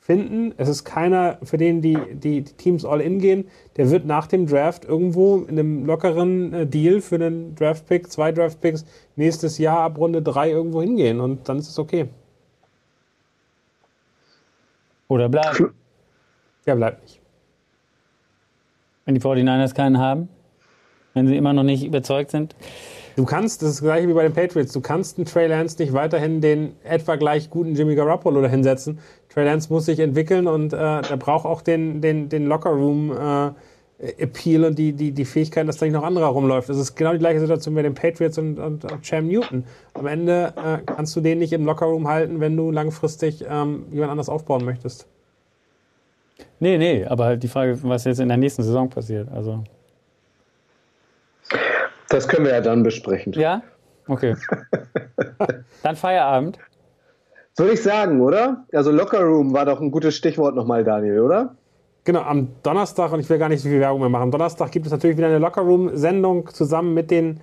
finden. 0.00 0.52
Es 0.56 0.68
ist 0.68 0.84
keiner, 0.84 1.38
für 1.44 1.58
den 1.58 1.80
die, 1.80 1.96
die, 2.12 2.42
die 2.42 2.52
Teams 2.54 2.84
all 2.84 3.00
in 3.00 3.20
gehen. 3.20 3.46
Der 3.76 3.90
wird 3.90 4.04
nach 4.04 4.26
dem 4.26 4.48
Draft 4.48 4.84
irgendwo 4.84 5.38
in 5.38 5.58
einem 5.58 5.86
lockeren 5.86 6.52
äh, 6.52 6.66
Deal 6.66 7.00
für 7.00 7.14
einen 7.14 7.54
Draft-Pick, 7.54 8.10
zwei 8.10 8.32
Draft-Picks, 8.32 8.84
nächstes 9.14 9.58
Jahr 9.58 9.80
ab 9.80 9.98
Runde 9.98 10.22
drei 10.22 10.50
irgendwo 10.50 10.82
hingehen. 10.82 11.20
Und 11.20 11.48
dann 11.48 11.58
ist 11.58 11.68
es 11.68 11.78
okay. 11.78 12.08
Oder 15.06 15.28
bleibt. 15.28 15.62
Der 16.66 16.74
bleibt 16.74 17.02
nicht. 17.02 17.20
Wenn 19.04 19.14
die 19.14 19.20
49ers 19.20 19.72
keinen 19.72 19.98
haben? 19.98 20.28
Wenn 21.16 21.26
sie 21.26 21.36
immer 21.36 21.52
noch 21.52 21.62
nicht 21.62 21.84
überzeugt 21.84 22.30
sind. 22.30 22.54
Du 23.16 23.24
kannst, 23.24 23.62
das 23.62 23.70
ist 23.70 23.76
das 23.78 23.84
gleiche 23.84 24.08
wie 24.08 24.12
bei 24.12 24.24
den 24.24 24.34
Patriots, 24.34 24.72
du 24.74 24.82
kannst 24.82 25.16
einen 25.16 25.24
Trey 25.24 25.46
Lance 25.46 25.80
nicht 25.80 25.94
weiterhin 25.94 26.42
den 26.42 26.74
etwa 26.84 27.16
gleich 27.16 27.48
guten 27.48 27.74
Jimmy 27.74 27.94
Garoppolo 27.94 28.42
da 28.42 28.48
hinsetzen. 28.48 28.98
Trey 29.30 29.46
Lance 29.46 29.72
muss 29.72 29.86
sich 29.86 29.98
entwickeln 30.00 30.46
und 30.46 30.74
äh, 30.74 30.76
der 30.76 31.16
braucht 31.16 31.46
auch 31.46 31.62
den, 31.62 32.02
den, 32.02 32.28
den 32.28 32.46
Locker-Room 32.46 33.12
äh, 33.12 33.50
Appeal 34.18 34.64
und 34.64 34.78
die, 34.78 34.92
die, 34.92 35.12
die 35.12 35.24
Fähigkeit, 35.24 35.66
dass 35.66 35.78
da 35.78 35.86
nicht 35.86 35.94
noch 35.94 36.02
anderer 36.02 36.26
rumläuft. 36.26 36.68
Das 36.68 36.76
ist 36.76 36.94
genau 36.94 37.12
die 37.12 37.18
gleiche 37.18 37.40
Situation 37.40 37.72
mit 37.72 37.86
den 37.86 37.94
Patriots 37.94 38.36
und, 38.36 38.58
und, 38.58 38.84
und 38.84 39.02
Cam 39.02 39.26
Newton. 39.26 39.64
Am 39.94 40.06
Ende 40.06 40.52
äh, 40.54 40.78
kannst 40.84 41.16
du 41.16 41.22
den 41.22 41.38
nicht 41.38 41.54
im 41.54 41.64
Lockerroom 41.64 42.06
halten, 42.06 42.40
wenn 42.40 42.54
du 42.54 42.70
langfristig 42.70 43.42
ähm, 43.48 43.86
jemand 43.90 44.10
anders 44.10 44.28
aufbauen 44.28 44.66
möchtest. 44.66 45.06
Nee, 46.60 46.76
nee, 46.76 47.06
aber 47.06 47.24
halt 47.24 47.42
die 47.42 47.48
Frage, 47.48 47.78
was 47.82 48.04
jetzt 48.04 48.20
in 48.20 48.28
der 48.28 48.36
nächsten 48.36 48.62
Saison 48.62 48.90
passiert. 48.90 49.30
Also 49.32 49.64
das 52.08 52.28
können 52.28 52.46
wir 52.46 52.52
ja 52.52 52.60
dann 52.60 52.82
besprechen. 52.82 53.32
Ja? 53.34 53.62
Okay. 54.08 54.36
dann 55.82 55.96
Feierabend. 55.96 56.58
Würde 57.56 57.72
ich 57.72 57.82
sagen, 57.82 58.20
oder? 58.20 58.64
Also 58.72 58.90
Locker 58.90 59.22
Room 59.22 59.54
war 59.54 59.64
doch 59.64 59.80
ein 59.80 59.90
gutes 59.90 60.14
Stichwort 60.14 60.54
nochmal, 60.54 60.84
Daniel, 60.84 61.20
oder? 61.20 61.56
Genau, 62.04 62.20
am 62.20 62.48
Donnerstag, 62.62 63.12
und 63.12 63.20
ich 63.20 63.28
will 63.30 63.38
gar 63.38 63.48
nicht 63.48 63.62
so 63.62 63.68
viel 63.68 63.80
Werbung 63.80 64.00
mehr 64.00 64.08
machen, 64.08 64.24
am 64.24 64.30
Donnerstag 64.30 64.70
gibt 64.70 64.86
es 64.86 64.92
natürlich 64.92 65.16
wieder 65.16 65.26
eine 65.26 65.38
Locker 65.38 65.62
Room-Sendung 65.62 66.48
zusammen 66.52 66.94
mit 66.94 67.10
den 67.10 67.40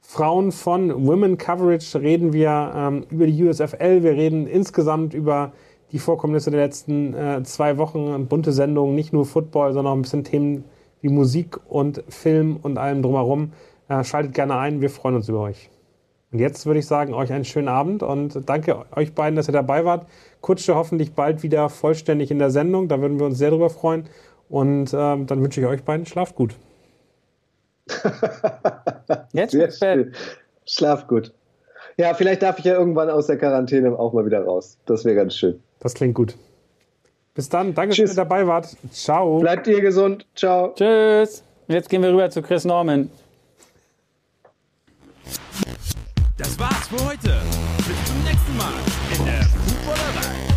Frauen 0.00 0.50
von 0.50 1.06
Women 1.06 1.38
Coverage. 1.38 2.00
Reden 2.00 2.32
wir 2.32 2.72
ähm, 2.74 3.06
über 3.10 3.26
die 3.26 3.44
USFL, 3.44 4.02
wir 4.02 4.12
reden 4.12 4.46
insgesamt 4.46 5.14
über 5.14 5.52
die 5.92 5.98
Vorkommnisse 5.98 6.50
der 6.50 6.60
letzten 6.60 7.14
äh, 7.14 7.42
zwei 7.44 7.78
Wochen. 7.78 8.26
Bunte 8.26 8.52
Sendung, 8.52 8.94
nicht 8.94 9.12
nur 9.12 9.26
Football, 9.26 9.72
sondern 9.72 9.92
auch 9.92 9.96
ein 9.96 10.02
bisschen 10.02 10.24
Themen 10.24 10.64
wie 11.00 11.08
Musik 11.08 11.58
und 11.68 12.02
Film 12.08 12.56
und 12.60 12.78
allem 12.78 13.02
drumherum. 13.02 13.52
Äh, 13.88 14.04
schaltet 14.04 14.34
gerne 14.34 14.56
ein, 14.56 14.80
wir 14.80 14.90
freuen 14.90 15.16
uns 15.16 15.28
über 15.28 15.40
euch. 15.40 15.70
Und 16.32 16.38
jetzt 16.38 16.64
würde 16.64 16.80
ich 16.80 16.86
sagen, 16.86 17.12
euch 17.12 17.32
einen 17.32 17.44
schönen 17.44 17.68
Abend 17.68 18.02
und 18.02 18.48
danke 18.48 18.86
euch 18.96 19.12
beiden, 19.14 19.36
dass 19.36 19.48
ihr 19.48 19.52
dabei 19.52 19.84
wart. 19.84 20.06
Kutsche 20.40 20.74
hoffentlich 20.74 21.12
bald 21.12 21.42
wieder 21.42 21.68
vollständig 21.68 22.30
in 22.30 22.38
der 22.38 22.50
Sendung. 22.50 22.88
Da 22.88 23.00
würden 23.00 23.18
wir 23.18 23.26
uns 23.26 23.36
sehr 23.36 23.50
drüber 23.50 23.68
freuen. 23.68 24.08
Und 24.48 24.94
ähm, 24.94 25.26
dann 25.26 25.42
wünsche 25.42 25.60
ich 25.60 25.66
euch 25.66 25.82
beiden, 25.82 26.06
schlaft 26.06 26.34
gut. 26.34 26.54
Jetzt 29.32 29.52
Sehr 29.52 29.70
schön. 29.70 30.14
Schlaf 30.66 31.06
gut. 31.06 31.32
Ja, 31.96 32.14
vielleicht 32.14 32.42
darf 32.42 32.58
ich 32.58 32.64
ja 32.64 32.74
irgendwann 32.74 33.10
aus 33.10 33.26
der 33.26 33.36
Quarantäne 33.36 33.98
auch 33.98 34.12
mal 34.12 34.24
wieder 34.24 34.42
raus. 34.44 34.78
Das 34.86 35.04
wäre 35.04 35.16
ganz 35.16 35.36
schön. 35.36 35.60
Das 35.80 35.94
klingt 35.94 36.14
gut. 36.14 36.36
Bis 37.34 37.48
dann. 37.48 37.74
Danke, 37.74 37.94
Tschüss. 37.94 38.10
dass 38.10 38.18
ihr 38.18 38.24
dabei 38.24 38.46
wart. 38.46 38.76
Ciao. 38.90 39.40
Bleibt 39.40 39.66
ihr 39.66 39.80
gesund. 39.80 40.26
Ciao. 40.34 40.72
Tschüss. 40.74 41.42
Und 41.68 41.74
jetzt 41.74 41.88
gehen 41.88 42.02
wir 42.02 42.10
rüber 42.10 42.30
zu 42.30 42.42
Chris 42.42 42.64
Norman. 42.64 43.10
Das 46.42 46.58
war's 46.58 46.88
für 46.88 47.04
heute. 47.04 47.40
Bis 47.78 48.04
zum 48.04 48.24
nächsten 48.24 48.56
Mal 48.56 48.72
in 49.16 49.24
der 49.26 49.44
Fußballerei. 49.44 50.51